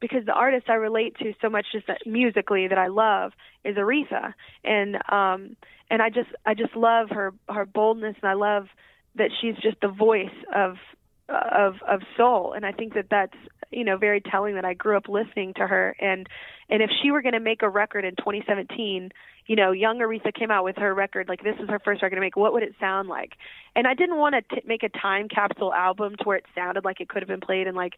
because 0.00 0.24
the 0.26 0.32
artist 0.32 0.68
I 0.68 0.74
relate 0.74 1.16
to 1.18 1.32
so 1.40 1.48
much 1.48 1.66
just 1.70 1.86
that 1.86 2.00
musically 2.06 2.66
that 2.66 2.78
I 2.78 2.88
love 2.88 3.34
is 3.64 3.76
Aretha, 3.76 4.34
and 4.64 4.96
um 5.12 5.56
and 5.90 6.02
I 6.02 6.10
just 6.10 6.30
I 6.44 6.54
just 6.54 6.74
love 6.74 7.10
her 7.10 7.32
her 7.48 7.66
boldness, 7.66 8.16
and 8.20 8.28
I 8.28 8.34
love 8.34 8.66
that 9.14 9.30
she's 9.40 9.54
just 9.62 9.80
the 9.80 9.88
voice 9.88 10.38
of 10.52 10.74
of 11.28 11.76
of 11.88 12.00
soul. 12.16 12.52
And 12.52 12.64
i 12.64 12.72
think 12.72 12.94
that 12.94 13.06
that's 13.10 13.36
you 13.70 13.84
know 13.84 13.96
very 13.96 14.20
telling 14.20 14.54
that 14.54 14.64
i 14.64 14.74
grew 14.74 14.96
up 14.96 15.08
listening 15.08 15.54
to 15.54 15.66
her. 15.66 15.96
And 16.00 16.28
and 16.68 16.82
if 16.82 16.90
she 17.02 17.10
were 17.10 17.22
going 17.22 17.34
to 17.34 17.40
make 17.40 17.62
a 17.62 17.68
record 17.68 18.04
in 18.04 18.16
2017 18.16 19.10
you 19.46 19.56
know 19.56 19.72
young 19.72 19.98
aretha 19.98 20.34
came 20.34 20.50
out 20.50 20.64
with 20.64 20.76
her 20.76 20.92
record 20.94 21.28
like 21.28 21.42
this 21.42 21.56
is 21.60 21.68
her 21.68 21.78
first 21.78 22.02
record 22.02 22.16
to 22.16 22.20
make 22.20 22.36
what 22.36 22.52
would 22.52 22.62
it 22.62 22.74
sound 22.78 23.08
like? 23.08 23.32
And 23.74 23.86
i 23.86 23.94
didn't 23.94 24.16
want 24.16 24.34
to 24.50 24.62
make 24.66 24.82
a 24.82 24.88
time 24.88 25.28
capsule 25.28 25.72
album 25.72 26.16
to 26.16 26.24
where 26.24 26.36
it 26.36 26.46
sounded 26.54 26.84
like 26.84 27.00
it 27.00 27.08
could 27.08 27.22
have 27.22 27.28
been 27.28 27.40
played 27.40 27.66
in 27.66 27.74
like 27.74 27.94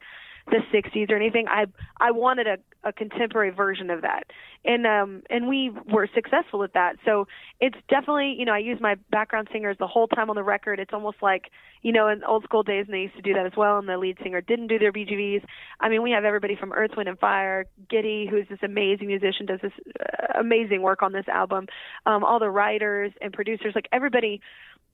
the 0.51 0.61
60s 0.73 1.11
or 1.11 1.17
anything. 1.17 1.47
I 1.49 1.67
i 1.99 2.11
wanted 2.11 2.47
a 2.47 2.59
a 2.85 2.93
contemporary 2.93 3.51
version 3.51 3.91
of 3.91 4.03
that. 4.03 4.25
And 4.65 4.87
um 4.87 5.23
and 5.31 5.49
we 5.49 5.71
were 5.93 6.09
successful 6.15 6.63
at 6.63 6.75
that. 6.75 6.97
So 7.05 7.27
it's 7.61 7.77
definitely 7.89 8.35
you 8.39 8.45
know 8.45 8.53
i 8.53 8.59
use 8.59 8.79
my 8.81 8.97
background 9.11 9.49
singers 9.53 9.77
the 9.79 9.87
whole 9.87 10.09
time 10.09 10.31
on 10.31 10.37
the 10.37 10.43
record. 10.43 10.79
It's 10.81 10.93
almost 10.93 11.19
like 11.23 11.51
you 11.83 11.93
know 11.93 12.09
in 12.09 12.25
old 12.25 12.45
school 12.45 12.63
days 12.63 12.87
and 12.87 12.95
they 12.95 13.01
used 13.01 13.17
to 13.17 13.23
do 13.23 13.35
that 13.35 13.47
as 13.47 13.53
well 13.57 13.79
and 13.79 13.89
the 13.89 13.97
lead 13.97 14.19
singer 14.23 14.41
didn't 14.41 14.67
do 14.67 14.79
their 14.79 14.93
bgvs 14.93 15.45
i 15.81 15.89
mean 15.89 16.03
we 16.03 16.11
have 16.11 16.25
everybody 16.25 16.57
from 16.57 16.73
earth 16.73 16.91
wind 16.97 17.09
and 17.09 17.19
fire 17.21 17.67
giddy 17.89 18.27
who's 18.29 18.47
this 18.49 18.59
amazing 18.63 19.07
musician 19.07 19.47
does 19.47 19.61
this 19.63 19.73
uh, 20.01 20.41
amazing 20.41 20.83
work 20.83 21.03
on 21.03 21.13
this 21.13 21.29
album. 21.29 21.67
Um 22.07 22.25
all 22.25 22.39
the 22.39 22.51
writers 22.51 23.13
and 23.21 23.33
producers 23.33 23.73
like 23.75 23.89
everybody 23.93 24.41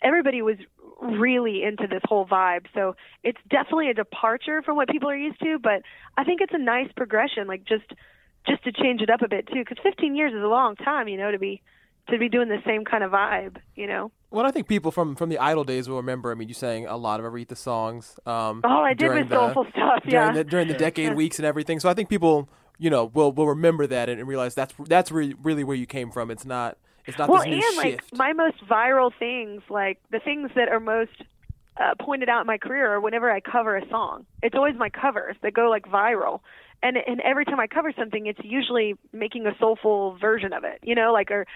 everybody 0.02 0.42
was 0.42 0.56
really 1.00 1.62
into 1.62 1.86
this 1.86 2.02
whole 2.04 2.26
vibe. 2.26 2.66
So 2.74 2.96
it's 3.22 3.38
definitely 3.50 3.90
a 3.90 3.94
departure 3.94 4.62
from 4.62 4.76
what 4.76 4.88
people 4.88 5.10
are 5.10 5.16
used 5.16 5.40
to, 5.40 5.58
but 5.58 5.82
I 6.16 6.24
think 6.24 6.40
it's 6.40 6.54
a 6.54 6.58
nice 6.58 6.90
progression, 6.96 7.46
like 7.46 7.64
just 7.64 7.84
just 8.46 8.62
to 8.64 8.72
change 8.72 9.00
it 9.00 9.08
up 9.08 9.22
a 9.22 9.28
bit 9.28 9.46
too, 9.46 9.60
because 9.60 9.78
15 9.82 10.14
years 10.14 10.32
is 10.32 10.42
a 10.42 10.46
long 10.46 10.76
time, 10.76 11.08
you 11.08 11.16
know, 11.16 11.30
to 11.30 11.38
be 11.38 11.62
to 12.10 12.18
be 12.18 12.28
doing 12.28 12.48
the 12.48 12.58
same 12.66 12.84
kind 12.84 13.02
of 13.02 13.12
vibe, 13.12 13.56
you 13.74 13.86
know. 13.86 14.10
Well, 14.30 14.44
I 14.44 14.50
think 14.50 14.68
people 14.68 14.90
from 14.90 15.14
from 15.16 15.28
the 15.30 15.38
Idol 15.38 15.64
days 15.64 15.88
will 15.88 15.96
remember. 15.96 16.30
I 16.30 16.34
mean, 16.34 16.48
you 16.48 16.54
sang 16.54 16.86
a 16.86 16.96
lot 16.96 17.20
of 17.20 17.26
Aretha 17.26 17.56
songs. 17.56 18.18
Um, 18.26 18.60
Oh, 18.64 18.82
I 18.82 18.90
did 18.90 19.06
during 19.06 19.22
with 19.22 19.32
soulful 19.32 19.64
stuff, 19.70 20.02
during 20.06 20.12
yeah. 20.12 20.32
The, 20.32 20.44
during 20.44 20.68
the 20.68 20.74
decade 20.74 21.14
weeks 21.14 21.38
and 21.38 21.46
everything. 21.46 21.80
So 21.80 21.88
I 21.88 21.94
think 21.94 22.08
people, 22.08 22.48
you 22.78 22.90
know, 22.90 23.06
will 23.06 23.32
will 23.32 23.48
remember 23.48 23.86
that 23.86 24.08
and, 24.08 24.18
and 24.18 24.28
realize 24.28 24.54
that's 24.54 24.74
that's 24.86 25.10
re- 25.10 25.34
really 25.42 25.64
where 25.64 25.76
you 25.76 25.86
came 25.86 26.10
from. 26.10 26.30
It's 26.30 26.44
not 26.44 26.76
it's 27.06 27.18
not 27.18 27.28
well, 27.28 27.42
this 27.42 27.48
new 27.48 27.68
and 27.68 27.76
like 27.76 28.00
shift. 28.00 28.16
my 28.16 28.32
most 28.32 28.64
viral 28.66 29.10
things, 29.18 29.62
like 29.68 29.98
the 30.10 30.20
things 30.20 30.50
that 30.56 30.68
are 30.68 30.80
most 30.80 31.12
uh, 31.76 31.94
pointed 32.00 32.28
out 32.28 32.40
in 32.40 32.46
my 32.46 32.58
career 32.58 32.94
are 32.94 33.00
whenever 33.00 33.30
I 33.30 33.40
cover 33.40 33.76
a 33.76 33.88
song. 33.88 34.26
It's 34.42 34.54
always 34.54 34.76
my 34.76 34.90
covers 34.90 35.36
that 35.42 35.54
go 35.54 35.68
like 35.68 35.86
viral. 35.86 36.40
And 36.82 36.96
and 36.98 37.20
every 37.22 37.44
time 37.46 37.60
I 37.60 37.66
cover 37.66 37.92
something, 37.98 38.26
it's 38.26 38.40
usually 38.42 38.94
making 39.12 39.46
a 39.46 39.52
soulful 39.58 40.18
version 40.20 40.52
of 40.52 40.64
it, 40.64 40.80
you 40.82 40.94
know, 40.94 41.12
like 41.12 41.30
or 41.30 41.46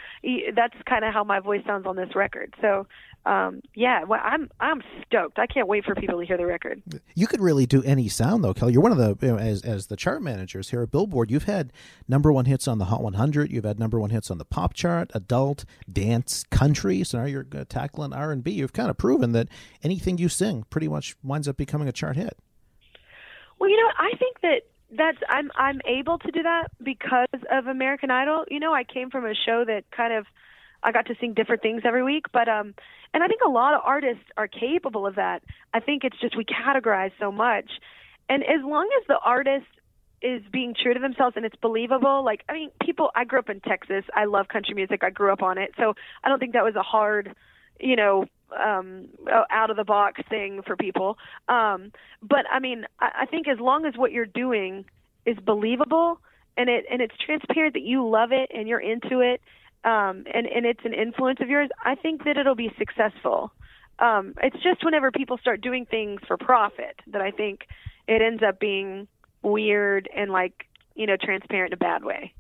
that's 0.55 0.75
kind 0.89 1.05
of 1.05 1.13
how 1.13 1.23
my 1.23 1.41
voice 1.41 1.63
sounds 1.67 1.87
on 1.87 1.97
this 1.97 2.15
record. 2.15 2.55
So, 2.63 2.87
um, 3.27 3.61
yeah, 3.75 4.05
well, 4.05 4.21
I'm 4.23 4.51
I'm 4.59 4.83
stoked. 5.07 5.39
I 5.39 5.47
can't 5.47 5.69
wait 5.69 5.85
for 5.85 5.95
people 5.95 6.19
to 6.19 6.27
hear 6.27 6.37
the 6.37 6.47
record. 6.47 6.83
You 7.15 7.27
could 7.27 7.41
really 7.41 7.67
do 7.67 7.83
any 7.83 8.09
sound 8.09 8.43
though, 8.43 8.55
Kelly. 8.55 8.73
You're 8.73 8.83
one 8.83 8.93
of 8.93 8.99
the 8.99 9.19
you 9.21 9.33
know, 9.33 9.39
as 9.39 9.63
as 9.63 9.89
the 9.89 9.97
chart 9.97 10.23
managers 10.23 10.71
here 10.71 10.83
at 10.83 10.91
Billboard. 10.91 11.31
You've 11.31 11.45
had 11.45 11.73
number 12.09 12.33
one 12.33 12.47
hits 12.47 12.67
on 12.67 12.79
the 12.79 12.87
Hot 12.87 13.03
100. 13.03 13.51
You've 13.51 13.65
had 13.65 13.79
number 13.79 14.01
one 14.01 14.11
hits 14.11 14.31
on 14.31 14.39
the 14.39 14.45
pop 14.45 14.73
chart, 14.73 15.11
adult, 15.15 15.65
dance, 15.93 16.45
country. 16.51 17.05
So 17.05 17.19
now 17.19 17.27
you're 17.27 17.47
uh, 17.55 17.65
tackling 17.69 18.13
R 18.13 18.33
and 18.33 18.43
B. 18.43 18.53
You've 18.53 18.73
kind 18.73 18.89
of 18.89 18.97
proven 18.97 19.33
that 19.33 19.49
anything 19.83 20.17
you 20.19 20.29
sing 20.29 20.65
pretty 20.71 20.89
much 20.89 21.15
winds 21.23 21.49
up 21.49 21.57
becoming 21.57 21.89
a 21.89 21.93
chart 21.93 22.17
hit. 22.17 22.39
Well, 23.59 23.69
you 23.69 23.77
know, 23.77 23.91
I 23.99 24.13
think 24.19 24.41
that 24.41 24.63
that's 24.97 25.19
I'm 25.29 25.51
I'm 25.57 25.81
able 25.87 26.19
to 26.19 26.31
do 26.31 26.43
that 26.43 26.69
because 26.83 27.29
of 27.51 27.67
American 27.67 28.11
Idol. 28.11 28.45
You 28.49 28.61
know, 28.61 28.73
I 28.73 28.85
came 28.85 29.11
from 29.11 29.27
a 29.27 29.35
show 29.35 29.65
that 29.67 29.85
kind 29.91 30.15
of 30.15 30.27
I 30.83 30.93
got 30.93 31.07
to 31.07 31.15
sing 31.21 31.35
different 31.35 31.63
things 31.63 31.83
every 31.85 32.03
week, 32.05 32.27
but 32.33 32.49
um 32.49 32.75
and 33.15 33.23
I 33.23 33.27
think 33.27 33.41
a 33.45 33.51
lot 33.51 33.75
of 33.75 33.81
artists 33.85 34.25
are 34.37 34.49
capable 34.49 35.07
of 35.07 35.17
that. 35.17 35.43
I 35.73 35.81
think 35.81 36.05
it's 36.05 36.19
just 36.21 36.37
we 36.37 36.45
categorize 36.45 37.13
so 37.19 37.33
much. 37.33 37.71
And 38.29 38.43
as 38.43 38.63
long 38.63 38.89
as 39.01 39.07
the 39.07 39.19
artist 39.19 39.67
is 40.21 40.43
being 40.53 40.75
true 40.75 40.93
to 40.93 41.01
themselves 41.01 41.37
and 41.37 41.47
it's 41.47 41.57
believable, 41.57 42.25
like 42.25 42.43
I 42.49 42.53
mean, 42.53 42.71
people 42.83 43.11
I 43.15 43.25
grew 43.25 43.39
up 43.39 43.49
in 43.49 43.61
Texas. 43.61 44.05
I 44.15 44.27
love 44.27 44.49
country 44.49 44.75
music. 44.75 45.03
I 45.03 45.11
grew 45.11 45.33
up 45.33 45.43
on 45.43 45.59
it. 45.59 45.73
So 45.77 45.95
I 46.23 46.29
don't 46.29 46.39
think 46.39 46.53
that 46.53 46.65
was 46.65 46.77
a 46.77 46.83
hard 46.83 47.35
you 47.81 47.97
know 47.97 48.27
um 48.59 49.09
out 49.51 49.71
of 49.71 49.77
the 49.77 49.85
box 49.85 50.21
thing 50.29 50.63
for 50.67 50.77
people 50.77 51.19
um 51.49 51.93
but 52.23 52.45
i 52.51 52.59
mean 52.59 52.87
I, 52.99 53.23
I 53.23 53.27
think 53.27 53.47
as 53.47 53.59
long 53.61 53.85
as 53.85 53.95
what 53.97 54.13
you're 54.13 54.27
doing 54.27 54.85
is 55.27 55.37
believable 55.39 56.21
and 56.57 56.69
it 56.69 56.87
and 56.91 57.03
it's 57.03 57.15
transparent 57.25 57.75
that 57.75 57.83
you 57.83 58.09
love 58.09 58.33
it 58.33 58.51
and 58.55 58.69
you're 58.69 58.81
into 58.81 59.21
it 59.21 59.41
um 59.85 60.25
and 60.35 60.47
and 60.47 60.67
it's 60.67 60.85
an 60.85 60.95
influence 60.95 61.39
of 61.41 61.49
yours 61.49 61.69
i 61.85 61.95
think 61.95 62.25
that 62.25 62.37
it'll 62.37 62.55
be 62.55 62.71
successful 62.79 63.53
um 63.99 64.35
it's 64.43 64.63
just 64.63 64.85
whenever 64.85 65.11
people 65.11 65.39
start 65.39 65.61
doing 65.61 65.87
things 65.87 66.21
for 66.27 66.37
profit 66.37 67.01
that 67.07 67.21
i 67.21 67.31
think 67.31 67.61
it 68.07 68.23
ends 68.23 68.43
up 68.43 68.59
being 68.59 69.07
weird 69.43 70.09
and 70.15 70.31
like 70.31 70.67
you 70.95 71.07
know 71.07 71.17
transparent 71.17 71.73
in 71.73 71.75
a 71.75 71.77
bad 71.77 72.05
way 72.05 72.33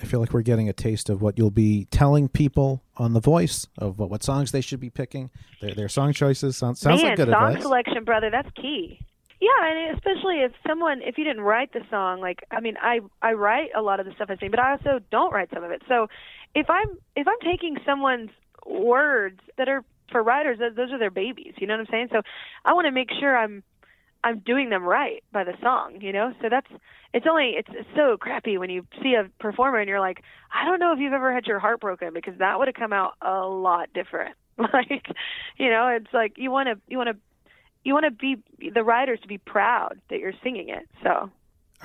I 0.00 0.04
feel 0.04 0.20
like 0.20 0.32
we're 0.32 0.42
getting 0.42 0.68
a 0.68 0.72
taste 0.72 1.10
of 1.10 1.22
what 1.22 1.38
you'll 1.38 1.50
be 1.50 1.86
telling 1.90 2.28
people 2.28 2.84
on 2.96 3.14
The 3.14 3.20
Voice 3.20 3.66
of 3.78 3.98
what, 3.98 4.10
what 4.10 4.22
songs 4.22 4.52
they 4.52 4.60
should 4.60 4.78
be 4.78 4.90
picking. 4.90 5.30
Their, 5.60 5.74
their 5.74 5.88
song 5.88 6.12
choices 6.12 6.56
sound, 6.56 6.78
sounds 6.78 7.02
Man, 7.02 7.10
like 7.10 7.16
good 7.16 7.28
song 7.28 7.48
advice. 7.48 7.62
selection, 7.62 8.04
brother, 8.04 8.30
that's 8.30 8.48
key. 8.54 9.00
Yeah, 9.40 9.48
and 9.62 9.96
especially 9.96 10.40
if 10.40 10.52
someone 10.66 11.00
if 11.02 11.16
you 11.16 11.24
didn't 11.24 11.42
write 11.42 11.72
the 11.72 11.82
song, 11.90 12.20
like 12.20 12.40
I 12.50 12.60
mean, 12.60 12.76
I 12.80 13.00
I 13.22 13.32
write 13.34 13.70
a 13.76 13.82
lot 13.82 14.00
of 14.00 14.06
the 14.06 14.12
stuff 14.12 14.30
I 14.30 14.36
sing, 14.36 14.50
but 14.50 14.58
I 14.58 14.72
also 14.72 14.98
don't 15.12 15.32
write 15.32 15.48
some 15.54 15.62
of 15.62 15.70
it. 15.70 15.82
So 15.88 16.08
if 16.58 16.68
I'm 16.68 16.98
if 17.14 17.28
I'm 17.28 17.38
taking 17.44 17.76
someone's 17.86 18.30
words 18.66 19.40
that 19.56 19.68
are 19.68 19.84
for 20.10 20.22
writers, 20.22 20.58
those 20.58 20.90
are 20.90 20.98
their 20.98 21.10
babies. 21.10 21.54
You 21.58 21.66
know 21.66 21.74
what 21.74 21.80
I'm 21.80 21.86
saying? 21.90 22.08
So 22.10 22.22
I 22.64 22.72
want 22.74 22.86
to 22.86 22.90
make 22.90 23.10
sure 23.20 23.36
I'm 23.36 23.62
I'm 24.24 24.40
doing 24.40 24.68
them 24.68 24.82
right 24.82 25.22
by 25.32 25.44
the 25.44 25.54
song, 25.62 25.98
you 26.00 26.12
know? 26.12 26.32
So 26.42 26.48
that's 26.50 26.66
it's 27.14 27.26
only 27.30 27.54
it's, 27.56 27.68
it's 27.72 27.88
so 27.94 28.16
crappy 28.16 28.58
when 28.58 28.70
you 28.70 28.86
see 29.02 29.14
a 29.14 29.30
performer 29.40 29.78
and 29.78 29.88
you're 29.88 30.00
like, 30.00 30.22
I 30.52 30.64
don't 30.64 30.80
know 30.80 30.92
if 30.92 30.98
you've 30.98 31.12
ever 31.12 31.32
had 31.32 31.46
your 31.46 31.60
heart 31.60 31.80
broken 31.80 32.12
because 32.12 32.34
that 32.38 32.58
would 32.58 32.68
have 32.68 32.74
come 32.74 32.92
out 32.92 33.14
a 33.22 33.46
lot 33.46 33.92
different. 33.94 34.34
like, 34.58 35.06
you 35.56 35.70
know, 35.70 35.88
it's 35.88 36.12
like 36.12 36.32
you 36.36 36.50
want 36.50 36.68
to 36.68 36.80
you 36.88 36.98
want 36.98 37.10
to 37.10 37.16
you 37.84 37.94
want 37.94 38.04
to 38.04 38.10
be 38.10 38.36
the 38.74 38.82
writers 38.82 39.20
to 39.22 39.28
be 39.28 39.38
proud 39.38 40.00
that 40.10 40.18
you're 40.18 40.32
singing 40.42 40.70
it. 40.70 40.88
So 41.04 41.30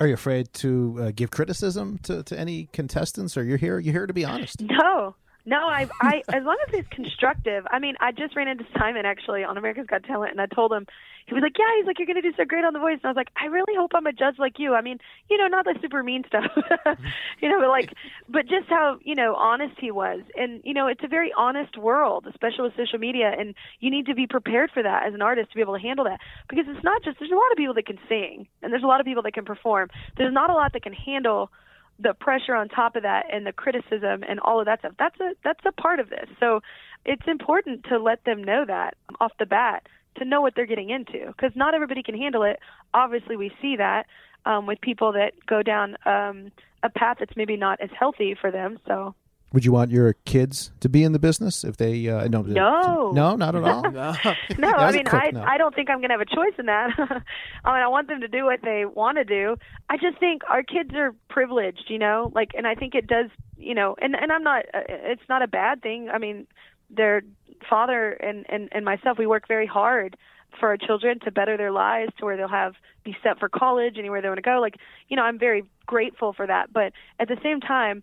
Are 0.00 0.08
you 0.08 0.14
afraid 0.14 0.52
to 0.54 0.98
uh, 1.00 1.12
give 1.14 1.30
criticism 1.30 1.98
to, 2.02 2.22
to 2.24 2.38
any 2.38 2.68
contestants, 2.72 3.36
or 3.36 3.44
you're 3.44 3.58
here? 3.58 3.78
You're 3.78 3.92
here 3.92 4.06
to 4.06 4.12
be 4.12 4.24
honest? 4.24 4.60
No, 4.60 5.14
no, 5.46 5.56
I, 5.68 5.86
I, 6.00 6.22
as 6.32 6.42
long 6.44 6.56
as 6.68 6.74
it's 6.74 6.88
constructive. 6.88 7.66
I 7.70 7.78
mean, 7.78 7.96
I 8.00 8.12
just 8.12 8.34
ran 8.34 8.48
into 8.48 8.64
Simon 8.78 9.04
actually 9.04 9.44
on 9.44 9.58
America's 9.58 9.86
Got 9.86 10.04
Talent, 10.04 10.32
and 10.32 10.40
I 10.40 10.46
told 10.46 10.72
him, 10.72 10.86
he 11.26 11.32
was 11.32 11.42
like, 11.42 11.58
"Yeah," 11.58 11.64
he's 11.78 11.86
like, 11.86 11.98
"You're 11.98 12.06
gonna 12.06 12.20
do 12.20 12.32
so 12.36 12.44
great 12.44 12.64
on 12.64 12.74
The 12.74 12.78
Voice," 12.78 12.98
and 13.02 13.06
I 13.06 13.08
was 13.08 13.16
like, 13.16 13.30
"I 13.36 13.46
really 13.46 13.74
hope 13.74 13.92
I'm 13.94 14.06
a 14.06 14.12
judge 14.12 14.38
like 14.38 14.58
you." 14.58 14.74
I 14.74 14.82
mean, 14.82 14.98
you 15.30 15.38
know, 15.38 15.46
not 15.46 15.64
the 15.64 15.74
super 15.80 16.02
mean 16.02 16.22
stuff, 16.26 16.44
you 17.40 17.48
know, 17.48 17.60
but 17.60 17.68
like, 17.68 17.94
but 18.28 18.46
just 18.46 18.68
how 18.68 18.98
you 19.02 19.14
know 19.14 19.34
honest 19.34 19.74
he 19.78 19.90
was, 19.90 20.20
and 20.36 20.60
you 20.64 20.74
know, 20.74 20.86
it's 20.86 21.02
a 21.02 21.08
very 21.08 21.32
honest 21.36 21.78
world, 21.78 22.26
especially 22.28 22.64
with 22.64 22.76
social 22.76 22.98
media, 22.98 23.34
and 23.38 23.54
you 23.80 23.90
need 23.90 24.06
to 24.06 24.14
be 24.14 24.26
prepared 24.26 24.70
for 24.70 24.82
that 24.82 25.06
as 25.06 25.14
an 25.14 25.22
artist 25.22 25.50
to 25.50 25.54
be 25.54 25.62
able 25.62 25.74
to 25.74 25.80
handle 25.80 26.04
that 26.04 26.20
because 26.48 26.66
it's 26.68 26.84
not 26.84 27.02
just 27.02 27.18
there's 27.18 27.30
a 27.30 27.34
lot 27.34 27.50
of 27.52 27.56
people 27.56 27.74
that 27.74 27.86
can 27.86 27.98
sing, 28.08 28.46
and 28.62 28.70
there's 28.70 28.82
a 28.82 28.86
lot 28.86 29.00
of 29.00 29.06
people 29.06 29.22
that 29.22 29.32
can 29.32 29.46
perform. 29.46 29.88
There's 30.18 30.32
not 30.32 30.50
a 30.50 30.54
lot 30.54 30.74
that 30.74 30.82
can 30.82 30.92
handle 30.92 31.50
the 31.98 32.14
pressure 32.14 32.54
on 32.54 32.68
top 32.68 32.96
of 32.96 33.02
that 33.02 33.26
and 33.32 33.46
the 33.46 33.52
criticism 33.52 34.24
and 34.28 34.40
all 34.40 34.58
of 34.58 34.66
that 34.66 34.80
stuff 34.80 34.92
that's 34.98 35.18
a 35.20 35.32
that's 35.44 35.64
a 35.64 35.72
part 35.72 36.00
of 36.00 36.10
this. 36.10 36.28
So 36.40 36.60
it's 37.04 37.26
important 37.26 37.84
to 37.84 37.98
let 37.98 38.24
them 38.24 38.42
know 38.42 38.64
that 38.66 38.96
off 39.20 39.32
the 39.38 39.46
bat 39.46 39.86
to 40.16 40.24
know 40.24 40.40
what 40.40 40.54
they're 40.54 40.66
getting 40.66 40.90
into 40.90 41.26
because 41.26 41.52
not 41.54 41.74
everybody 41.74 42.02
can 42.02 42.16
handle 42.16 42.42
it. 42.42 42.58
Obviously 42.92 43.36
we 43.36 43.52
see 43.60 43.76
that 43.76 44.06
um, 44.46 44.66
with 44.66 44.80
people 44.80 45.12
that 45.12 45.32
go 45.46 45.62
down 45.62 45.96
um, 46.04 46.50
a 46.82 46.90
path 46.90 47.16
that's 47.20 47.36
maybe 47.36 47.56
not 47.56 47.80
as 47.80 47.90
healthy 47.98 48.36
for 48.38 48.50
them. 48.50 48.78
So 48.86 49.14
Would 49.54 49.64
you 49.64 49.70
want 49.70 49.92
your 49.92 50.14
kids 50.24 50.72
to 50.80 50.88
be 50.88 51.04
in 51.04 51.12
the 51.12 51.20
business 51.20 51.62
if 51.62 51.76
they? 51.76 52.08
Uh, 52.08 52.26
no, 52.26 52.42
No. 52.42 53.12
no, 53.12 53.36
not 53.36 53.54
at 53.54 53.62
all. 53.62 53.82
no, 53.90 53.90
That 53.92 54.34
I 54.60 54.90
mean, 54.90 55.04
quick 55.04 55.22
I 55.22 55.30
no. 55.30 55.44
I 55.44 55.58
don't 55.58 55.72
think 55.72 55.88
I'm 55.90 56.00
gonna 56.00 56.14
have 56.14 56.20
a 56.20 56.26
choice 56.26 56.54
in 56.58 56.66
that. 56.66 56.90
I 56.98 57.72
mean, 57.72 57.82
I 57.82 57.86
want 57.86 58.08
them 58.08 58.20
to 58.22 58.26
do 58.26 58.44
what 58.44 58.62
they 58.62 58.84
want 58.84 59.18
to 59.18 59.24
do. 59.24 59.54
I 59.88 59.96
just 59.96 60.18
think 60.18 60.42
our 60.50 60.64
kids 60.64 60.90
are 60.94 61.14
privileged, 61.28 61.84
you 61.86 62.00
know, 62.00 62.32
like, 62.34 62.50
and 62.56 62.66
I 62.66 62.74
think 62.74 62.96
it 62.96 63.06
does, 63.06 63.30
you 63.56 63.76
know, 63.76 63.94
and 64.02 64.16
and 64.16 64.32
I'm 64.32 64.42
not. 64.42 64.64
Uh, 64.74 64.80
it's 64.88 65.22
not 65.28 65.40
a 65.42 65.46
bad 65.46 65.82
thing. 65.82 66.08
I 66.12 66.18
mean, 66.18 66.48
their 66.90 67.22
father 67.70 68.10
and 68.10 68.44
and 68.48 68.68
and 68.72 68.84
myself, 68.84 69.18
we 69.18 69.26
work 69.28 69.46
very 69.46 69.68
hard 69.68 70.16
for 70.58 70.68
our 70.70 70.76
children 70.76 71.20
to 71.20 71.30
better 71.30 71.56
their 71.56 71.70
lives 71.70 72.12
to 72.18 72.24
where 72.24 72.36
they'll 72.36 72.48
have 72.48 72.74
be 73.04 73.16
set 73.22 73.38
for 73.38 73.48
college 73.48 73.98
anywhere 73.98 74.20
they 74.20 74.28
want 74.28 74.38
to 74.38 74.42
go. 74.42 74.58
Like, 74.60 74.78
you 75.08 75.16
know, 75.16 75.22
I'm 75.22 75.38
very 75.38 75.62
grateful 75.86 76.32
for 76.32 76.44
that. 76.44 76.72
But 76.72 76.92
at 77.20 77.28
the 77.28 77.36
same 77.40 77.60
time, 77.60 78.02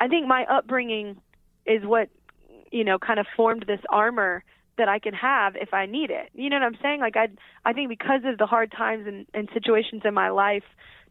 I 0.00 0.08
think 0.08 0.26
my 0.26 0.44
upbringing 0.44 1.20
is 1.66 1.84
what 1.84 2.08
you 2.70 2.84
know 2.84 2.98
kind 2.98 3.18
of 3.18 3.26
formed 3.36 3.64
this 3.66 3.80
armor 3.88 4.44
that 4.78 4.88
I 4.88 4.98
can 4.98 5.12
have 5.12 5.56
if 5.56 5.74
I 5.74 5.86
need 5.86 6.10
it. 6.10 6.30
You 6.34 6.48
know 6.48 6.56
what 6.56 6.62
I'm 6.64 6.78
saying? 6.80 7.00
Like 7.00 7.16
I 7.16 7.28
I 7.64 7.72
think 7.72 7.88
because 7.88 8.22
of 8.24 8.38
the 8.38 8.46
hard 8.46 8.72
times 8.72 9.06
and, 9.06 9.26
and 9.34 9.48
situations 9.52 10.02
in 10.04 10.14
my 10.14 10.30
life 10.30 10.64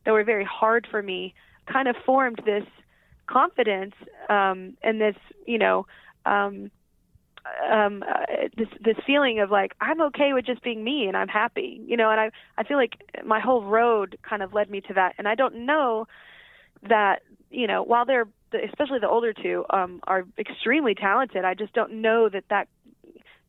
that 0.06 0.12
were 0.12 0.24
very 0.24 0.46
hard 0.46 0.88
for 0.90 1.04
me, 1.04 1.36
kind 1.72 1.88
of 1.88 1.96
formed 2.06 2.42
this 2.46 2.64
confidence 3.28 3.94
um 4.30 4.78
and 4.82 5.00
this, 5.00 5.16
you 5.46 5.58
know, 5.58 5.86
um 6.26 6.72
um 7.70 8.04
uh, 8.04 8.48
this 8.58 8.70
this 8.84 8.98
feeling 9.06 9.40
of 9.40 9.52
like 9.52 9.74
I'm 9.82 10.02
okay 10.02 10.34
with 10.34 10.46
just 10.46 10.64
being 10.64 10.84
me 10.84 11.08
and 11.08 11.16
I'm 11.16 11.28
happy. 11.28 11.82
You 11.86 11.98
know, 11.98 12.10
and 12.10 12.20
I 12.20 12.32
I 12.58 12.64
feel 12.64 12.78
like 12.78 12.96
my 13.26 13.40
whole 13.40 13.64
road 13.64 14.18
kind 14.28 14.42
of 14.42 14.54
led 14.54 14.70
me 14.70 14.82
to 14.82 14.94
that 14.94 15.14
and 15.18 15.28
I 15.28 15.36
don't 15.36 15.66
know 15.66 16.08
that 16.88 17.24
you 17.50 17.68
know 17.68 17.84
while 17.84 18.06
they're 18.52 18.66
especially 18.66 19.00
the 19.00 19.10
older 19.10 19.34
two 19.34 19.66
um 19.70 20.00
are 20.08 20.26
extremely 20.38 20.96
talented. 20.96 21.44
I 21.46 21.54
just 21.54 21.74
don't 21.74 22.02
know 22.02 22.30
that 22.30 22.46
that 22.50 22.68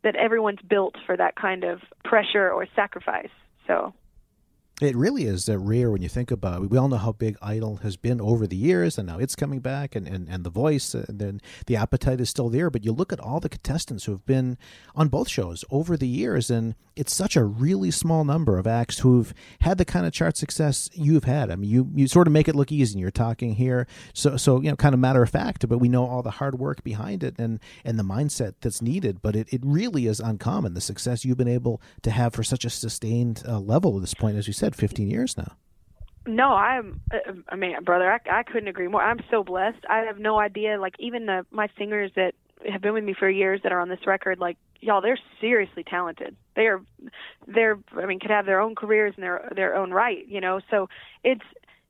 that 0.04 0.16
everyone's 0.16 0.60
built 0.68 0.94
for 1.06 1.16
that 1.16 1.34
kind 1.34 1.64
of 1.64 1.80
pressure 2.04 2.50
or 2.50 2.66
sacrifice. 2.76 3.30
So 3.66 3.92
It 4.80 4.94
really 4.94 5.24
is 5.24 5.48
uh, 5.48 5.58
rare 5.58 5.90
when 5.90 6.02
you 6.02 6.08
think 6.08 6.30
about 6.30 6.62
it. 6.62 6.70
We 6.70 6.78
all 6.78 6.86
know 6.86 6.98
how 6.98 7.10
big 7.10 7.36
Idol 7.42 7.78
has 7.78 7.96
been 7.96 8.20
over 8.20 8.46
the 8.46 8.54
years, 8.54 8.96
and 8.96 9.08
now 9.08 9.18
it's 9.18 9.34
coming 9.34 9.58
back, 9.58 9.96
and, 9.96 10.06
and, 10.06 10.28
and 10.28 10.44
The 10.44 10.50
Voice, 10.50 10.94
uh, 10.94 11.04
and 11.08 11.18
then 11.18 11.40
the 11.66 11.74
appetite 11.74 12.20
is 12.20 12.30
still 12.30 12.48
there. 12.48 12.70
But 12.70 12.84
you 12.84 12.92
look 12.92 13.12
at 13.12 13.18
all 13.18 13.40
the 13.40 13.48
contestants 13.48 14.04
who 14.04 14.12
have 14.12 14.24
been 14.24 14.56
on 14.94 15.08
both 15.08 15.28
shows 15.28 15.64
over 15.68 15.96
the 15.96 16.06
years, 16.06 16.48
and 16.48 16.76
it's 16.94 17.12
such 17.12 17.34
a 17.34 17.42
really 17.42 17.90
small 17.90 18.24
number 18.24 18.56
of 18.56 18.68
acts 18.68 19.00
who've 19.00 19.34
had 19.62 19.78
the 19.78 19.84
kind 19.84 20.06
of 20.06 20.12
chart 20.12 20.36
success 20.36 20.88
you've 20.92 21.24
had. 21.24 21.50
I 21.50 21.56
mean, 21.56 21.70
you, 21.70 21.90
you 21.96 22.06
sort 22.06 22.28
of 22.28 22.32
make 22.32 22.46
it 22.46 22.54
look 22.54 22.70
easy. 22.70 22.94
and 22.94 23.00
You're 23.00 23.10
talking 23.10 23.56
here, 23.56 23.88
so 24.14 24.36
so 24.36 24.60
you 24.62 24.70
know, 24.70 24.76
kind 24.76 24.94
of 24.94 25.00
matter 25.00 25.24
of 25.24 25.30
fact, 25.30 25.68
but 25.68 25.78
we 25.78 25.88
know 25.88 26.06
all 26.06 26.22
the 26.22 26.30
hard 26.30 26.56
work 26.56 26.84
behind 26.84 27.24
it 27.24 27.34
and 27.36 27.58
and 27.84 27.98
the 27.98 28.04
mindset 28.04 28.54
that's 28.60 28.80
needed. 28.80 29.22
But 29.22 29.34
it, 29.34 29.48
it 29.52 29.62
really 29.64 30.06
is 30.06 30.20
uncommon 30.20 30.74
the 30.74 30.80
success 30.80 31.24
you've 31.24 31.36
been 31.36 31.48
able 31.48 31.82
to 32.02 32.12
have 32.12 32.32
for 32.32 32.44
such 32.44 32.64
a 32.64 32.70
sustained 32.70 33.42
uh, 33.44 33.58
level 33.58 33.96
at 33.96 34.02
this 34.02 34.14
point, 34.14 34.36
as 34.36 34.46
you 34.46 34.52
said, 34.52 34.67
15 34.74 35.08
years 35.08 35.36
now. 35.36 35.56
no 36.26 36.52
i'm 36.52 37.00
uh, 37.12 37.32
i 37.48 37.56
mean 37.56 37.82
brother 37.84 38.10
I, 38.10 38.40
I 38.40 38.42
couldn't 38.42 38.68
agree 38.68 38.88
more 38.88 39.02
i'm 39.02 39.20
so 39.30 39.42
blessed 39.44 39.84
i 39.88 39.98
have 40.00 40.18
no 40.18 40.38
idea 40.38 40.80
like 40.80 40.94
even 40.98 41.26
the 41.26 41.46
my 41.50 41.68
singers 41.78 42.10
that 42.16 42.34
have 42.70 42.80
been 42.82 42.92
with 42.92 43.04
me 43.04 43.14
for 43.18 43.28
years 43.28 43.60
that 43.62 43.72
are 43.72 43.80
on 43.80 43.88
this 43.88 44.06
record 44.06 44.38
like 44.38 44.56
y'all 44.80 45.00
they're 45.00 45.18
seriously 45.40 45.84
talented 45.84 46.36
they 46.56 46.66
are 46.66 46.80
they're 47.46 47.78
i 47.96 48.06
mean 48.06 48.18
could 48.20 48.30
have 48.30 48.46
their 48.46 48.60
own 48.60 48.74
careers 48.74 49.14
in 49.16 49.22
their 49.22 49.50
their 49.54 49.74
own 49.74 49.90
right 49.90 50.26
you 50.28 50.40
know 50.40 50.60
so 50.70 50.88
it's 51.24 51.44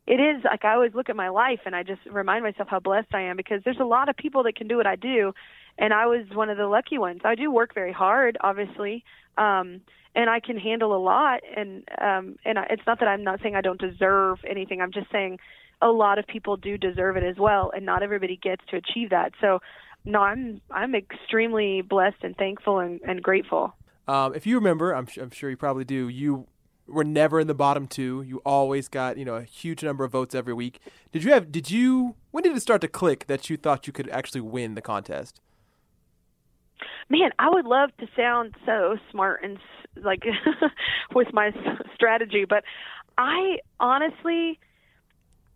it 0.06 0.20
is 0.20 0.42
like 0.42 0.64
I 0.64 0.72
always 0.72 0.94
look 0.94 1.10
at 1.10 1.16
my 1.16 1.28
life 1.28 1.60
and 1.66 1.76
I 1.76 1.82
just 1.82 2.00
remind 2.06 2.42
myself 2.42 2.66
how 2.70 2.80
blessed 2.80 3.12
I 3.12 3.20
am 3.24 3.36
because 3.36 3.60
there's 3.62 3.78
a 3.78 3.84
lot 3.84 4.08
of 4.08 4.16
people 4.16 4.42
that 4.44 4.56
can 4.56 4.66
do 4.66 4.78
what 4.78 4.86
I 4.86 4.96
do 4.96 5.34
and 5.78 5.94
I 5.94 6.06
was 6.06 6.26
one 6.32 6.50
of 6.50 6.56
the 6.56 6.66
lucky 6.66 6.98
ones. 6.98 7.20
I 7.24 7.34
do 7.34 7.52
work 7.52 7.72
very 7.74 7.92
hard, 7.92 8.36
obviously. 8.40 9.04
Um 9.38 9.80
and 10.14 10.28
I 10.28 10.40
can 10.40 10.58
handle 10.58 10.96
a 10.96 11.02
lot 11.02 11.40
and 11.56 11.88
um 12.00 12.36
and 12.44 12.58
I, 12.58 12.66
it's 12.70 12.82
not 12.86 12.98
that 13.00 13.08
I'm 13.08 13.24
not 13.24 13.40
saying 13.42 13.54
I 13.54 13.60
don't 13.60 13.80
deserve 13.80 14.38
anything. 14.48 14.80
I'm 14.80 14.92
just 14.92 15.10
saying 15.10 15.38
a 15.80 15.88
lot 15.88 16.18
of 16.18 16.26
people 16.26 16.56
do 16.56 16.76
deserve 16.76 17.16
it 17.16 17.22
as 17.22 17.36
well 17.36 17.70
and 17.74 17.86
not 17.86 18.02
everybody 18.02 18.36
gets 18.36 18.62
to 18.70 18.76
achieve 18.76 19.10
that. 19.10 19.32
So 19.40 19.60
no, 20.04 20.20
I'm 20.20 20.60
I'm 20.70 20.94
extremely 20.94 21.82
blessed 21.82 22.22
and 22.22 22.36
thankful 22.36 22.78
and, 22.78 23.00
and 23.06 23.22
grateful. 23.22 23.74
Um, 24.06 24.34
if 24.34 24.46
you 24.46 24.54
remember, 24.56 24.94
I'm, 24.94 25.06
I'm 25.20 25.30
sure 25.30 25.50
you 25.50 25.56
probably 25.56 25.84
do. 25.84 26.08
You 26.08 26.46
were 26.86 27.04
never 27.04 27.38
in 27.38 27.46
the 27.46 27.54
bottom 27.54 27.86
two. 27.86 28.22
You 28.22 28.40
always 28.44 28.88
got 28.88 29.18
you 29.18 29.24
know 29.24 29.36
a 29.36 29.42
huge 29.42 29.82
number 29.82 30.04
of 30.04 30.12
votes 30.12 30.34
every 30.34 30.54
week. 30.54 30.80
Did 31.12 31.24
you 31.24 31.32
have? 31.32 31.52
Did 31.52 31.70
you? 31.70 32.16
When 32.30 32.42
did 32.42 32.56
it 32.56 32.60
start 32.60 32.80
to 32.80 32.88
click 32.88 33.26
that 33.26 33.50
you 33.50 33.56
thought 33.56 33.86
you 33.86 33.92
could 33.92 34.08
actually 34.08 34.40
win 34.40 34.74
the 34.74 34.82
contest? 34.82 35.40
Man, 37.08 37.30
I 37.38 37.50
would 37.50 37.66
love 37.66 37.90
to 37.98 38.06
sound 38.16 38.54
so 38.66 38.96
smart 39.10 39.42
and 39.42 39.58
like 40.02 40.22
with 41.14 41.32
my 41.32 41.50
strategy, 41.94 42.44
but 42.48 42.64
I 43.16 43.58
honestly, 43.80 44.58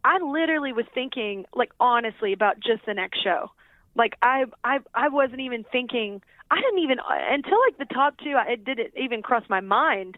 I 0.05 0.19
literally 0.19 0.73
was 0.73 0.87
thinking 0.95 1.45
like 1.55 1.71
honestly 1.79 2.33
about 2.33 2.57
just 2.57 2.85
the 2.87 2.95
next 2.95 3.23
show. 3.23 3.51
Like 3.95 4.15
I, 4.23 4.45
I, 4.65 4.79
I 4.95 5.09
wasn't 5.09 5.41
even 5.41 5.65
thinking. 5.71 6.23
I 6.51 6.61
didn't 6.61 6.81
even 6.81 6.99
until 7.09 7.59
like 7.67 7.79
the 7.79 7.95
top 7.95 8.15
two. 8.19 8.35
I, 8.37 8.53
it 8.53 8.65
didn't 8.65 8.93
even 8.97 9.23
cross 9.23 9.45
my 9.49 9.61
mind 9.61 10.17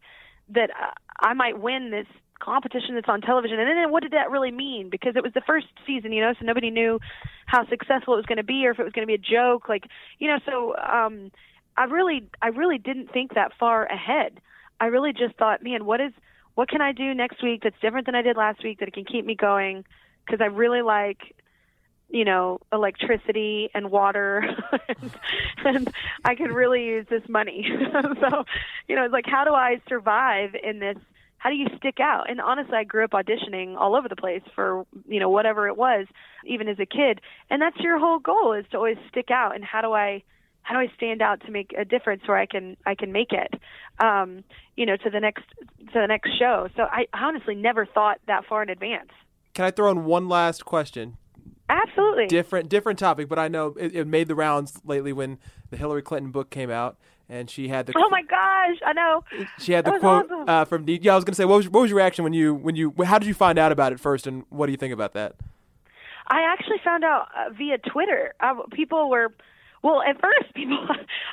that 0.49 0.71
uh, 0.71 0.93
I 1.21 1.35
might 1.35 1.61
win 1.61 1.91
this 1.91 2.07
competition 2.45 2.95
that's 2.95 3.09
on 3.09 3.21
television. 3.21 3.59
And 3.59 3.69
then 3.69 3.91
what 3.91 4.03
did 4.03 4.13
that 4.13 4.31
really 4.31 4.51
mean? 4.51 4.91
Because 4.91 5.17
it 5.17 5.23
was 5.23 5.33
the 5.33 5.43
first 5.47 5.67
season, 5.87 6.13
you 6.13 6.21
know, 6.21 6.35
so 6.39 6.45
nobody 6.45 6.71
knew 6.71 7.01
how 7.47 7.67
successful 7.69 8.15
it 8.15 8.19
was 8.19 8.27
going 8.27 8.39
to 8.39 8.45
be 8.45 8.67
or 8.67 8.73
if 8.73 8.79
it 8.79 8.85
was 8.85 8.93
going 8.93 9.07
to 9.07 9.11
be 9.11 9.15
a 9.15 9.19
joke. 9.19 9.69
Like, 9.69 9.85
you 10.19 10.29
know, 10.29 10.39
so 10.47 10.77
um, 10.77 11.31
I 11.77 11.85
really, 11.85 12.29
I 12.43 12.49
really 12.49 12.79
didn't 12.79 13.13
think 13.13 13.35
that 13.35 13.53
far 13.59 13.87
ahead. 13.87 14.41
I 14.81 14.87
really 14.87 15.13
just 15.13 15.37
thought, 15.37 15.63
man, 15.63 15.85
what 15.85 16.01
is, 16.01 16.13
what 16.55 16.69
can 16.69 16.81
I 16.81 16.93
do 16.93 17.15
next 17.15 17.43
week 17.43 17.63
that's 17.63 17.79
different 17.81 18.07
than 18.07 18.15
I 18.15 18.23
did 18.23 18.37
last 18.37 18.63
week 18.63 18.81
that 18.81 18.93
can 18.93 19.05
keep 19.05 19.25
me 19.25 19.35
going? 19.35 19.85
Because 20.25 20.41
I 20.41 20.47
really 20.47 20.83
like 20.83 21.35
you 22.11 22.25
know, 22.25 22.61
electricity 22.73 23.71
and 23.75 23.91
water, 23.91 24.45
and, 24.89 25.11
and 25.65 25.95
I 26.25 26.37
could 26.37 26.53
really 26.53 26.85
use 26.85 27.07
this 27.11 27.29
money. 27.29 27.67
so, 28.21 28.45
you 28.87 28.95
know, 28.95 29.05
it's 29.05 29.13
like, 29.13 29.27
how 29.27 29.43
do 29.43 29.53
I 29.53 29.81
survive 29.89 30.55
in 30.55 30.79
this 30.79 30.99
how 31.45 31.51
do 31.51 31.57
you 31.57 31.67
stick 31.77 32.01
out? 32.01 32.31
And 32.31 32.41
honestly, 32.41 32.75
I 32.75 32.85
grew 32.85 33.05
up 33.05 33.11
auditioning 33.11 33.77
all 33.77 33.95
over 33.95 34.09
the 34.09 34.17
place 34.17 34.41
for 34.55 34.87
you 35.07 35.21
know 35.21 35.29
whatever 35.29 35.69
it 35.69 35.77
was, 35.77 36.07
even 36.47 36.69
as 36.69 36.79
a 36.79 36.87
kid. 36.87 37.21
And 37.51 37.61
that's 37.61 37.77
your 37.81 37.99
whole 37.99 38.19
goal 38.19 38.55
is 38.55 38.65
to 38.71 38.79
always 38.79 38.97
stick 39.11 39.31
out. 39.31 39.55
And 39.55 39.63
how 39.63 39.83
do 39.83 39.93
I 39.93 40.23
how 40.63 40.75
do 40.75 40.81
I 40.81 40.91
stand 40.97 41.21
out 41.21 41.43
to 41.43 41.51
make 41.51 41.75
a 41.77 41.85
difference 41.85 42.23
where 42.27 42.39
I 42.39 42.47
can 42.47 42.79
I 42.87 42.95
can 42.95 43.13
make 43.13 43.33
it, 43.33 43.61
um, 44.03 44.43
you 44.75 44.87
know, 44.87 44.97
to 44.97 45.11
the 45.11 45.21
next 45.21 45.45
to 45.93 46.01
the 46.01 46.07
next 46.07 46.31
show. 46.39 46.69
So 46.77 46.85
I 46.85 47.05
honestly 47.13 47.55
never 47.55 47.85
thought 47.85 48.21
that 48.27 48.47
far 48.47 48.63
in 48.63 48.71
advance. 48.71 49.11
Can 49.53 49.67
I 49.67 49.71
throw 49.71 49.91
in 49.91 50.07
one 50.07 50.31
last 50.31 50.65
question? 50.65 51.19
Absolutely. 51.69 52.27
Different 52.27 52.71
different 52.71 52.99
topic, 52.99 53.29
but 53.29 53.39
I 53.39 53.49
know 53.49 53.75
it, 53.79 53.95
it 53.95 54.07
made 54.07 54.29
the 54.29 54.35
rounds 54.35 54.81
lately 54.83 55.13
when 55.13 55.39
the 55.69 55.77
Hillary 55.77 56.01
Clinton 56.01 56.31
book 56.31 56.49
came 56.49 56.71
out, 56.71 56.97
and 57.29 57.49
she 57.51 57.69
had 57.69 57.87
the 57.87 57.93
Oh 57.97 58.09
my 58.11 58.23
gosh, 58.23 58.77
I 58.85 58.93
know. 58.93 59.25
she 59.59 59.73
had 59.73 59.85
the 59.85 59.93
That 59.93 60.01
quote 60.01 60.31
awesome. 60.31 60.49
uh, 60.49 60.65
from 60.65 60.85
yeah. 60.89 61.13
I 61.13 61.17
was 61.17 61.25
gonna 61.25 61.35
say, 61.35 61.45
what 61.45 61.57
was 61.57 61.69
what 61.69 61.81
was 61.81 61.91
your 61.91 61.99
reaction 61.99 62.25
when 62.25 62.33
you 62.33 62.55
when 62.55 62.77
you 62.77 62.95
how 63.05 63.19
did 63.19 63.27
you 63.27 63.35
find 63.35 63.59
out 63.59 63.73
about 63.73 63.93
it 63.93 64.01
first, 64.01 64.27
and 64.27 64.45
what 64.51 64.67
do 64.67 64.73
you 64.73 64.79
think 64.79 64.93
about 64.93 65.13
that? 65.15 65.37
I 66.29 66.41
actually 66.43 66.79
found 66.83 67.05
out 67.05 67.29
uh, 67.37 67.51
via 67.53 67.77
Twitter. 67.79 68.35
Uh, 68.41 68.55
people 68.73 69.11
were, 69.11 69.35
well, 69.83 70.01
at 70.03 70.19
first 70.21 70.55
people, 70.55 70.87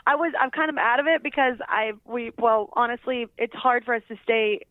I 0.05 0.15
was, 0.15 0.33
I'm 0.37 0.51
kind 0.51 0.69
of 0.69 0.77
out 0.77 0.99
of 0.99 1.07
it 1.07 1.23
because 1.23 1.55
I, 1.69 1.93
we, 2.05 2.31
well, 2.37 2.69
honestly, 2.73 3.27
it's 3.37 3.53
hard 3.55 3.85
for 3.85 3.93
us 3.95 4.01
to 4.09 4.17
stay 4.23 4.65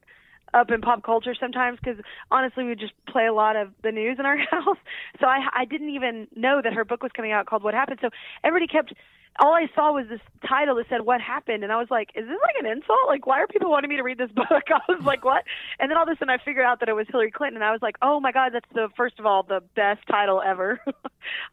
up 0.55 0.71
in 0.71 0.81
pop 0.81 1.03
culture 1.03 1.35
sometimes 1.39 1.79
because 1.83 2.03
honestly, 2.31 2.65
we 2.65 2.75
just 2.75 2.93
play 3.09 3.27
a 3.27 3.33
lot 3.33 3.57
of 3.57 3.71
the 3.83 3.93
news 3.93 4.19
in 4.19 4.27
our 4.27 4.37
house. 4.51 4.79
So 5.21 5.27
I, 5.27 5.47
I 5.55 5.65
didn't 5.65 5.91
even 5.91 6.29
know 6.35 6.61
that 6.63 6.73
her 6.73 6.85
book 6.85 7.03
was 7.03 7.13
coming 7.15 7.33
out 7.33 7.47
called 7.47 7.63
What 7.63 7.75
Happened. 7.75 7.99
So 8.03 8.11
everybody 8.45 8.67
kept. 8.67 8.93
All 9.39 9.55
I 9.55 9.69
saw 9.75 9.93
was 9.93 10.07
this 10.09 10.21
title 10.47 10.75
that 10.75 10.87
said 10.91 11.03
"What 11.03 11.21
Happened," 11.21 11.63
and 11.63 11.73
I 11.73 11.77
was 11.77 11.87
like, 11.89 12.11
"Is 12.17 12.27
this 12.27 12.37
like 12.43 12.57
an 12.59 12.67
insult? 12.67 12.99
Like, 13.07 13.27
why 13.27 13.41
are 13.41 13.47
people 13.47 13.71
wanting 13.71 13.89
me 13.89 13.97
to 13.97 14.03
read 14.03 14.19
this 14.19 14.31
book?" 14.35 14.49
I 14.51 14.81
was 14.89 15.03
like, 15.05 15.25
"What?" 15.25 15.45
And 15.79 15.89
then 15.89 15.97
all 15.97 16.03
of 16.03 16.09
a 16.09 16.17
sudden, 16.17 16.31
I 16.31 16.39
figured 16.45 16.67
out 16.67 16.81
that 16.81 16.89
it 16.89 16.95
was 16.95 17.07
Hillary 17.09 17.31
Clinton, 17.31 17.57
and 17.57 17.65
I 17.65 17.71
was 17.71 17.81
like, 17.81 17.97
"Oh 18.03 18.19
my 18.19 18.33
God, 18.33 18.51
that's 18.53 18.69
the 18.75 18.89
first 18.97 19.19
of 19.21 19.27
all 19.27 19.45
the 19.45 19.63
best 19.77 20.01
title 20.09 20.43
ever." 20.45 20.81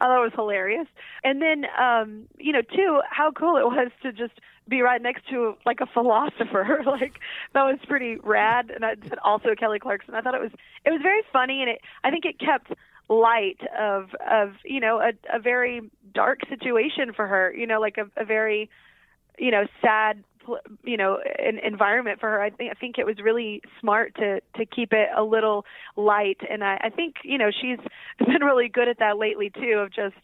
I 0.02 0.06
thought 0.06 0.19
it 0.19 0.24
was 0.24 0.34
hilarious. 0.36 0.88
And 1.24 1.41
then, 1.41 1.65
um, 1.80 2.24
you 2.38 2.52
know, 2.52 2.61
two, 2.61 3.02
how 3.10 3.32
cool 3.32 3.57
it 3.57 3.65
was 3.65 3.91
to 4.02 4.11
just 4.11 4.34
be 4.68 4.81
right 4.81 5.02
next 5.02 5.27
to 5.30 5.56
like 5.65 5.80
a 5.81 5.85
philosopher. 5.85 6.81
like 6.85 7.19
that 7.53 7.64
was 7.64 7.80
pretty 7.88 8.18
rad. 8.23 8.72
And 8.73 8.85
I 8.85 8.95
said 9.07 9.19
also 9.23 9.56
Kelly 9.56 9.80
Clarkson. 9.80 10.15
I 10.15 10.22
thought 10.22 10.35
it 10.35 10.41
was 10.41 10.52
it 10.85 10.91
was 10.91 11.02
very 11.02 11.22
funny, 11.31 11.61
and 11.61 11.69
it 11.69 11.81
I 12.03 12.11
think 12.11 12.26
it 12.26 12.39
kept 12.39 12.72
light 13.10 13.60
of 13.77 14.10
of 14.30 14.53
you 14.64 14.80
know 14.80 14.99
a, 14.99 15.14
a 15.35 15.39
very 15.39 15.81
dark 16.14 16.41
situation 16.49 17.14
for 17.14 17.27
her. 17.27 17.53
You 17.53 17.68
know, 17.68 17.80
like 17.80 17.98
a, 17.98 18.10
a 18.19 18.26
very 18.26 18.69
you 19.38 19.52
know 19.52 19.65
sad 19.81 20.23
you 20.84 20.95
know 20.98 21.19
an 21.39 21.60
environment 21.60 22.19
for 22.19 22.30
her 22.30 22.41
i 22.41 22.49
think 22.49 22.72
i 22.72 22.73
think 22.73 22.98
it 22.98 23.06
was 23.06 23.18
really 23.19 23.61
smart 23.81 24.15
to 24.15 24.39
to 24.56 24.65
keep 24.65 24.94
it 24.94 25.10
a 25.15 25.22
little 25.22 25.65
light 25.98 26.39
and 26.49 26.64
i 26.64 26.80
i 26.84 26.89
think 26.89 27.15
you 27.23 27.38
know 27.38 27.52
she's 27.52 27.80
been 28.26 28.41
really 28.41 28.69
good 28.69 28.88
at 28.88 28.99
that 28.99 29.18
lately 29.18 29.49
too 29.49 29.80
of 29.80 29.91
just 29.91 30.15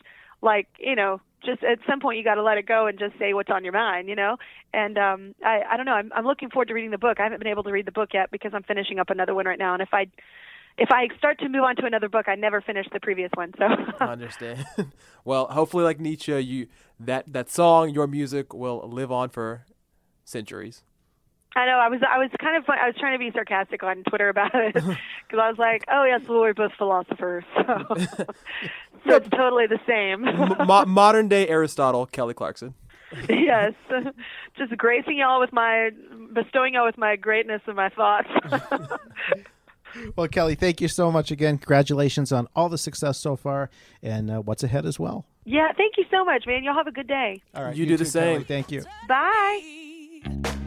like 0.42 0.68
you 0.80 0.96
know 0.96 1.20
just 1.46 1.64
at 1.64 1.80
some 1.88 2.00
point 2.00 2.18
you 2.18 2.24
got 2.24 2.36
to 2.36 2.44
let 2.44 2.58
it 2.58 2.66
go 2.66 2.88
and 2.88 2.98
just 3.00 3.18
say 3.20 3.34
what's 3.34 3.50
on 3.50 3.64
your 3.64 3.74
mind 3.74 4.08
you 4.08 4.16
know 4.16 4.38
and 4.74 4.98
um 4.98 5.36
i 5.44 5.62
i 5.72 5.78
don't 5.78 5.86
know 5.86 5.94
i'm 5.94 6.12
i'm 6.16 6.26
looking 6.26 6.50
forward 6.50 6.68
to 6.68 6.74
reading 6.74 6.92
the 6.92 6.98
book 6.98 7.20
i 7.20 7.24
haven't 7.24 7.40
been 7.40 7.48
able 7.48 7.64
to 7.64 7.72
read 7.72 7.86
the 7.86 7.92
book 7.92 8.10
yet 8.14 8.32
because 8.32 8.52
i'm 8.54 8.64
finishing 8.64 9.00
up 9.00 9.10
another 9.10 9.36
one 9.36 9.46
right 9.46 9.60
now 9.60 9.74
and 9.74 9.82
if 9.82 9.90
i 9.94 10.06
if 10.78 10.90
I 10.92 11.08
start 11.18 11.40
to 11.40 11.50
move 11.50 11.64
on 11.64 11.76
to 11.78 11.86
another 11.86 12.10
book, 12.10 12.28
I 12.28 12.36
never 12.36 12.62
finish 12.62 12.88
the 12.92 13.00
previous 13.00 13.30
one. 13.36 13.54
So 13.58 13.66
I 14.00 14.06
understand. 14.12 14.66
well, 15.24 15.48
hopefully, 15.48 15.84
like 15.84 16.00
Nietzsche, 16.00 16.38
you 16.40 16.68
that 17.00 17.32
that 17.32 17.50
song, 17.50 17.90
your 17.90 18.08
music, 18.08 18.54
will 18.54 18.88
live 18.90 19.12
on 19.12 19.30
for 19.30 19.66
centuries. 20.24 20.84
I 21.56 21.66
know. 21.66 21.78
I 21.78 21.88
was 21.90 22.00
I 22.08 22.18
was 22.18 22.30
kind 22.40 22.58
of 22.58 22.68
I 22.70 22.88
was 22.88 22.96
trying 22.98 23.14
to 23.14 23.20
be 23.20 23.32
sarcastic 23.32 23.84
on 23.84 24.04
Twitter 24.04 24.30
about 24.30 24.54
it 24.56 24.74
because 24.74 25.40
I 25.40 25.50
was 25.50 25.58
like, 25.58 25.84
oh 25.92 26.04
yes, 26.06 26.22
well, 26.28 26.40
we're 26.42 26.54
both 26.54 26.72
philosophers, 26.78 27.44
so, 27.56 27.86
so 27.96 29.16
it's 29.16 29.30
totally 29.30 29.68
the 29.68 29.80
same. 29.88 30.22
Mo- 30.68 30.86
modern 30.86 31.28
day 31.28 31.48
Aristotle, 31.48 32.06
Kelly 32.08 32.34
Clarkson. 32.34 32.74
yes, 33.30 33.74
just 34.58 34.76
gracing 34.78 35.18
y'all 35.18 35.40
with 35.40 35.54
my 35.54 35.92
bestowing 36.34 36.74
y'all 36.74 36.86
with 36.86 36.98
my 36.98 37.16
greatness 37.16 37.62
and 37.68 37.76
my 37.76 37.90
thoughts. 37.90 38.30
Well, 40.16 40.28
Kelly, 40.28 40.56
thank 40.56 40.82
you 40.82 40.88
so 40.88 41.12
much 41.12 41.30
again. 41.30 41.60
Congratulations 41.60 42.32
on 42.32 42.48
all 42.56 42.68
the 42.68 42.80
success 42.80 43.20
so 43.20 43.36
far 43.36 43.70
and 44.02 44.32
uh, 44.32 44.40
what's 44.40 44.64
ahead 44.64 44.88
as 44.88 45.00
well. 45.00 45.24
yeah, 45.46 45.72
thank 45.78 45.98
you 45.98 46.06
so 46.10 46.26
much, 46.26 46.46
man. 46.48 46.64
Y'all 46.64 46.74
have 46.74 46.88
a 46.88 46.92
good 46.92 47.06
day. 47.08 47.44
All 47.54 47.64
right, 47.64 47.76
You 47.76 47.86
do 47.86 47.96
the 47.96 48.04
same. 48.06 48.38
Kelly. 48.42 48.44
Thank 48.46 48.72
you. 48.72 48.84
Bye. 49.08 50.64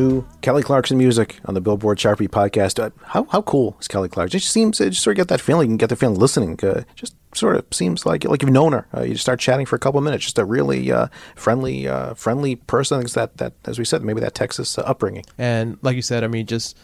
New 0.00 0.26
Kelly 0.40 0.62
Clarkson 0.62 0.96
music 0.96 1.40
on 1.44 1.52
the 1.52 1.60
Billboard 1.60 1.98
Chart 1.98 2.18
Beat 2.18 2.30
podcast. 2.30 2.82
Uh, 2.82 2.90
how 3.04 3.24
how 3.24 3.42
cool 3.42 3.76
is 3.80 3.86
Kelly 3.88 4.08
Clarkson? 4.08 4.38
It 4.38 4.40
just 4.40 4.52
seems 4.52 4.80
it 4.80 4.90
just 4.90 5.02
sort 5.02 5.14
of 5.14 5.18
get 5.18 5.28
that 5.28 5.40
feeling. 5.40 5.68
You 5.68 5.72
can 5.72 5.76
get 5.76 5.90
the 5.90 5.96
feeling 5.96 6.18
listening. 6.18 6.58
Uh, 6.62 6.84
just 6.94 7.14
sort 7.34 7.56
of 7.56 7.66
seems 7.70 8.06
like 8.06 8.24
like 8.24 8.40
you've 8.40 8.50
known 8.50 8.72
her. 8.72 8.86
Uh, 8.94 9.02
you 9.02 9.12
just 9.12 9.22
start 9.22 9.40
chatting 9.40 9.66
for 9.66 9.76
a 9.76 9.78
couple 9.78 9.98
of 9.98 10.04
minutes. 10.04 10.24
Just 10.24 10.38
a 10.38 10.44
really 10.44 10.90
uh, 10.90 11.08
friendly 11.36 11.86
uh, 11.86 12.14
friendly 12.14 12.56
person. 12.56 13.00
It's 13.02 13.12
that 13.12 13.36
that 13.36 13.52
as 13.66 13.78
we 13.78 13.84
said, 13.84 14.02
maybe 14.02 14.20
that 14.20 14.34
Texas 14.34 14.78
uh, 14.78 14.82
upbringing. 14.82 15.24
And 15.36 15.76
like 15.82 15.96
you 15.96 16.02
said, 16.02 16.24
I 16.24 16.28
mean, 16.28 16.46
just 16.46 16.78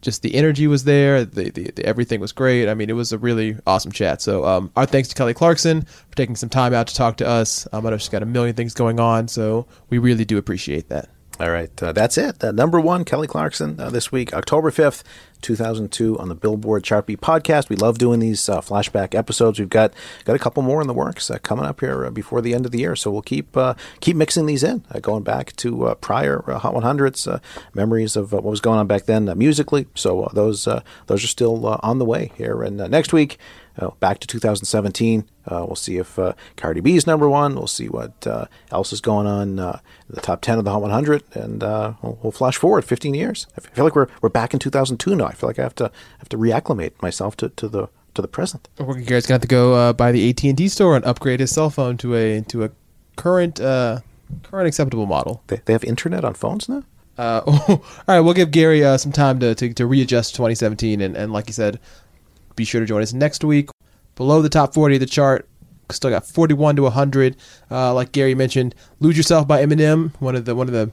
just 0.00 0.22
the 0.22 0.34
energy 0.34 0.66
was 0.66 0.82
there. 0.84 1.24
The, 1.24 1.50
the, 1.50 1.70
the 1.70 1.86
everything 1.86 2.20
was 2.20 2.32
great. 2.32 2.68
I 2.68 2.74
mean, 2.74 2.90
it 2.90 2.94
was 2.94 3.12
a 3.12 3.18
really 3.18 3.56
awesome 3.64 3.92
chat. 3.92 4.20
So 4.20 4.44
um, 4.44 4.72
our 4.74 4.86
thanks 4.86 5.08
to 5.10 5.14
Kelly 5.14 5.34
Clarkson 5.34 5.82
for 5.82 6.16
taking 6.16 6.34
some 6.34 6.48
time 6.48 6.74
out 6.74 6.88
to 6.88 6.96
talk 6.96 7.16
to 7.18 7.28
us. 7.28 7.68
Um, 7.72 7.86
I 7.86 7.90
know 7.90 7.96
she's 7.96 8.08
got 8.08 8.24
a 8.24 8.26
million 8.26 8.56
things 8.56 8.74
going 8.74 8.98
on, 8.98 9.28
so 9.28 9.66
we 9.88 9.98
really 9.98 10.24
do 10.24 10.36
appreciate 10.36 10.88
that. 10.88 11.10
All 11.38 11.50
right, 11.50 11.82
uh, 11.82 11.92
that's 11.92 12.16
it. 12.16 12.42
Uh, 12.42 12.50
number 12.50 12.80
one, 12.80 13.04
Kelly 13.04 13.26
Clarkson 13.26 13.78
uh, 13.78 13.90
this 13.90 14.10
week, 14.10 14.32
October 14.32 14.70
5th, 14.70 15.02
2002, 15.42 16.18
on 16.18 16.30
the 16.30 16.34
Billboard 16.34 16.82
Chart 16.82 17.04
Beat 17.04 17.20
podcast. 17.20 17.68
We 17.68 17.76
love 17.76 17.98
doing 17.98 18.20
these 18.20 18.48
uh, 18.48 18.62
flashback 18.62 19.14
episodes. 19.14 19.58
We've 19.58 19.68
got 19.68 19.92
got 20.24 20.34
a 20.34 20.38
couple 20.38 20.62
more 20.62 20.80
in 20.80 20.86
the 20.86 20.94
works 20.94 21.30
uh, 21.30 21.36
coming 21.36 21.66
up 21.66 21.80
here 21.80 22.06
uh, 22.06 22.10
before 22.10 22.40
the 22.40 22.54
end 22.54 22.64
of 22.64 22.72
the 22.72 22.78
year, 22.78 22.96
so 22.96 23.10
we'll 23.10 23.20
keep 23.20 23.54
keep 24.00 24.16
mixing 24.16 24.46
these 24.46 24.62
in, 24.62 24.82
going 25.02 25.24
back 25.24 25.54
to 25.56 25.94
prior 26.00 26.40
Hot 26.40 26.72
100s, 26.72 27.30
uh, 27.30 27.38
memories 27.74 28.16
of 28.16 28.32
what 28.32 28.42
was 28.42 28.62
going 28.62 28.78
on 28.78 28.86
back 28.86 29.04
then 29.04 29.30
musically. 29.36 29.88
So 29.94 30.30
those 30.32 30.66
those 31.06 31.22
are 31.22 31.26
still 31.26 31.66
on 31.66 31.98
the 31.98 32.06
way 32.06 32.32
here. 32.36 32.62
And 32.62 32.78
next 32.90 33.12
week, 33.12 33.36
uh, 33.78 33.90
back 34.00 34.18
to 34.20 34.26
2017. 34.26 35.28
Uh, 35.46 35.64
we'll 35.66 35.76
see 35.76 35.96
if 35.96 36.18
uh, 36.18 36.32
Cardi 36.56 36.80
B 36.80 36.96
is 36.96 37.06
number 37.06 37.28
one. 37.28 37.54
We'll 37.54 37.66
see 37.66 37.88
what 37.88 38.26
uh, 38.26 38.46
else 38.70 38.92
is 38.92 39.00
going 39.00 39.26
on 39.26 39.58
uh, 39.58 39.80
in 40.08 40.14
the 40.14 40.20
top 40.20 40.40
10 40.40 40.58
of 40.58 40.64
the 40.64 40.70
Hot 40.70 40.82
100, 40.82 41.22
and 41.34 41.62
uh, 41.62 41.94
we'll, 42.02 42.18
we'll 42.22 42.32
flash 42.32 42.56
forward 42.56 42.84
15 42.84 43.14
years. 43.14 43.46
I 43.56 43.60
feel 43.60 43.84
like 43.84 43.94
we're 43.94 44.08
we're 44.20 44.28
back 44.28 44.52
in 44.52 44.58
2002 44.58 45.14
now. 45.14 45.26
I 45.26 45.32
feel 45.32 45.48
like 45.48 45.58
I 45.58 45.62
have 45.62 45.74
to 45.76 45.90
have 46.18 46.28
to 46.30 46.38
reacclimate 46.38 47.00
myself 47.00 47.36
to, 47.38 47.48
to 47.50 47.68
the 47.68 47.88
to 48.14 48.22
the 48.22 48.28
present. 48.28 48.68
Working 48.78 49.04
Garrett's 49.04 49.26
gonna 49.26 49.36
have 49.36 49.42
to 49.42 49.48
go 49.48 49.74
uh, 49.74 49.92
by 49.92 50.12
the 50.12 50.28
AT 50.28 50.42
and 50.44 50.58
T 50.58 50.68
store 50.68 50.96
and 50.96 51.04
upgrade 51.04 51.40
his 51.40 51.50
cell 51.50 51.70
phone 51.70 51.96
to 51.98 52.14
a 52.14 52.40
to 52.42 52.64
a 52.64 52.70
current 53.16 53.60
uh, 53.60 54.00
current 54.42 54.66
acceptable 54.66 55.06
model. 55.06 55.42
They, 55.46 55.60
they 55.64 55.72
have 55.72 55.84
internet 55.84 56.24
on 56.24 56.34
phones 56.34 56.68
now. 56.68 56.82
Uh, 57.18 57.42
all 57.68 57.80
right, 58.06 58.20
we'll 58.20 58.34
give 58.34 58.50
Gary 58.50 58.84
uh, 58.84 58.98
some 58.98 59.12
time 59.12 59.40
to, 59.40 59.54
to, 59.54 59.72
to 59.72 59.86
readjust 59.86 60.34
2017, 60.34 61.00
and, 61.00 61.16
and 61.16 61.32
like 61.32 61.46
you 61.46 61.54
said, 61.54 61.80
be 62.56 62.64
sure 62.64 62.80
to 62.80 62.86
join 62.86 63.02
us 63.02 63.12
next 63.12 63.44
week. 63.44 63.70
Below 64.16 64.42
the 64.42 64.48
top 64.48 64.74
40 64.74 64.96
of 64.96 65.00
the 65.00 65.06
chart, 65.06 65.48
still 65.90 66.10
got 66.10 66.26
41 66.26 66.76
to 66.76 66.82
100. 66.82 67.36
Uh, 67.70 67.94
like 67.94 68.12
Gary 68.12 68.34
mentioned, 68.34 68.74
"Lose 69.00 69.16
Yourself" 69.16 69.46
by 69.46 69.64
Eminem, 69.64 70.12
one 70.20 70.34
of 70.34 70.44
the 70.44 70.54
one 70.54 70.66
of 70.68 70.72
the 70.72 70.90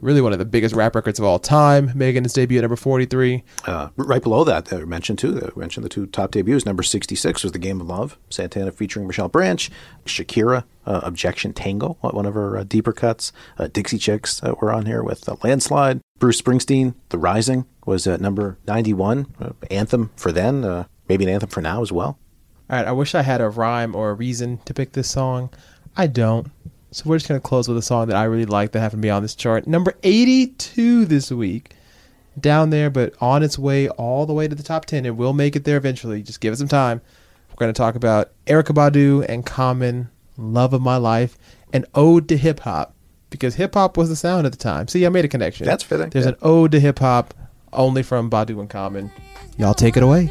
really 0.00 0.20
one 0.20 0.32
of 0.32 0.38
the 0.38 0.44
biggest 0.44 0.74
rap 0.74 0.94
records 0.94 1.18
of 1.18 1.24
all 1.24 1.38
time. 1.38 1.90
Megan's 1.94 2.32
debut 2.32 2.58
at 2.58 2.62
number 2.62 2.76
43. 2.76 3.42
Uh, 3.64 3.88
right 3.96 4.22
below 4.22 4.44
that, 4.44 4.72
I 4.72 4.84
mentioned 4.84 5.18
too. 5.18 5.40
I 5.42 5.58
mentioned 5.58 5.84
the 5.84 5.88
two 5.88 6.06
top 6.06 6.32
debuts. 6.32 6.66
Number 6.66 6.82
66 6.82 7.42
was 7.42 7.52
"The 7.52 7.58
Game 7.58 7.80
of 7.80 7.86
Love," 7.88 8.18
Santana 8.30 8.72
featuring 8.72 9.06
Michelle 9.06 9.28
Branch, 9.28 9.70
Shakira, 10.04 10.64
uh, 10.86 11.00
"Objection 11.02 11.52
Tango," 11.52 11.96
one 12.00 12.26
of 12.26 12.34
her 12.34 12.58
uh, 12.58 12.64
deeper 12.64 12.92
cuts. 12.92 13.32
Uh, 13.58 13.68
Dixie 13.68 13.98
Chicks 13.98 14.42
uh, 14.42 14.54
were 14.60 14.72
on 14.72 14.86
here 14.86 15.02
with 15.02 15.28
uh, 15.28 15.36
"Landslide." 15.42 16.00
Bruce 16.18 16.40
Springsteen, 16.40 16.94
"The 17.08 17.18
Rising" 17.18 17.66
was 17.84 18.06
at 18.06 18.20
number 18.20 18.58
91. 18.66 19.26
Uh, 19.40 19.50
anthem 19.70 20.10
for 20.16 20.32
then, 20.32 20.86
maybe 21.08 21.24
an 21.24 21.30
anthem 21.30 21.48
for 21.48 21.60
now 21.60 21.82
as 21.82 21.92
well. 21.92 22.18
All 22.68 22.76
right, 22.76 22.86
I 22.86 22.92
wish 22.92 23.14
I 23.14 23.22
had 23.22 23.40
a 23.40 23.48
rhyme 23.48 23.94
or 23.94 24.10
a 24.10 24.14
reason 24.14 24.58
to 24.64 24.74
pick 24.74 24.92
this 24.92 25.08
song. 25.10 25.50
I 25.96 26.06
don't. 26.08 26.50
So 26.90 27.04
we're 27.06 27.16
just 27.18 27.28
gonna 27.28 27.40
close 27.40 27.68
with 27.68 27.76
a 27.76 27.82
song 27.82 28.08
that 28.08 28.16
I 28.16 28.24
really 28.24 28.46
like 28.46 28.72
that 28.72 28.80
happened 28.80 29.02
to 29.02 29.06
be 29.06 29.10
on 29.10 29.22
this 29.22 29.34
chart. 29.34 29.66
Number 29.66 29.94
82 30.02 31.04
this 31.04 31.30
week. 31.30 31.72
Down 32.38 32.68
there, 32.70 32.90
but 32.90 33.14
on 33.20 33.42
its 33.42 33.58
way 33.58 33.88
all 33.88 34.26
the 34.26 34.34
way 34.34 34.46
to 34.46 34.54
the 34.54 34.62
top 34.62 34.84
10. 34.84 35.06
It 35.06 35.16
will 35.16 35.32
make 35.32 35.56
it 35.56 35.64
there 35.64 35.78
eventually. 35.78 36.22
Just 36.22 36.40
give 36.40 36.52
it 36.52 36.56
some 36.56 36.68
time. 36.68 37.00
We're 37.50 37.60
gonna 37.60 37.72
talk 37.72 37.94
about 37.94 38.32
Erykah 38.46 38.74
Badu 38.74 39.24
and 39.26 39.46
Common, 39.46 40.10
Love 40.36 40.74
of 40.74 40.82
My 40.82 40.96
Life, 40.96 41.38
and 41.72 41.86
ode 41.94 42.28
to 42.28 42.36
hip 42.36 42.60
hop. 42.60 42.94
Because 43.30 43.54
hip 43.54 43.74
hop 43.74 43.96
was 43.96 44.08
the 44.08 44.16
sound 44.16 44.44
at 44.44 44.52
the 44.52 44.58
time. 44.58 44.86
See, 44.88 45.06
I 45.06 45.08
made 45.08 45.24
a 45.24 45.28
connection. 45.28 45.66
That's 45.66 45.82
fitting, 45.82 46.10
There's 46.10 46.26
yeah. 46.26 46.32
an 46.32 46.38
ode 46.42 46.72
to 46.72 46.80
hip 46.80 46.98
hop 46.98 47.32
only 47.72 48.02
from 48.02 48.30
Badu 48.30 48.60
and 48.60 48.68
Common. 48.68 49.10
Y'all 49.56 49.74
take 49.74 49.96
it 49.96 50.02
away. 50.02 50.30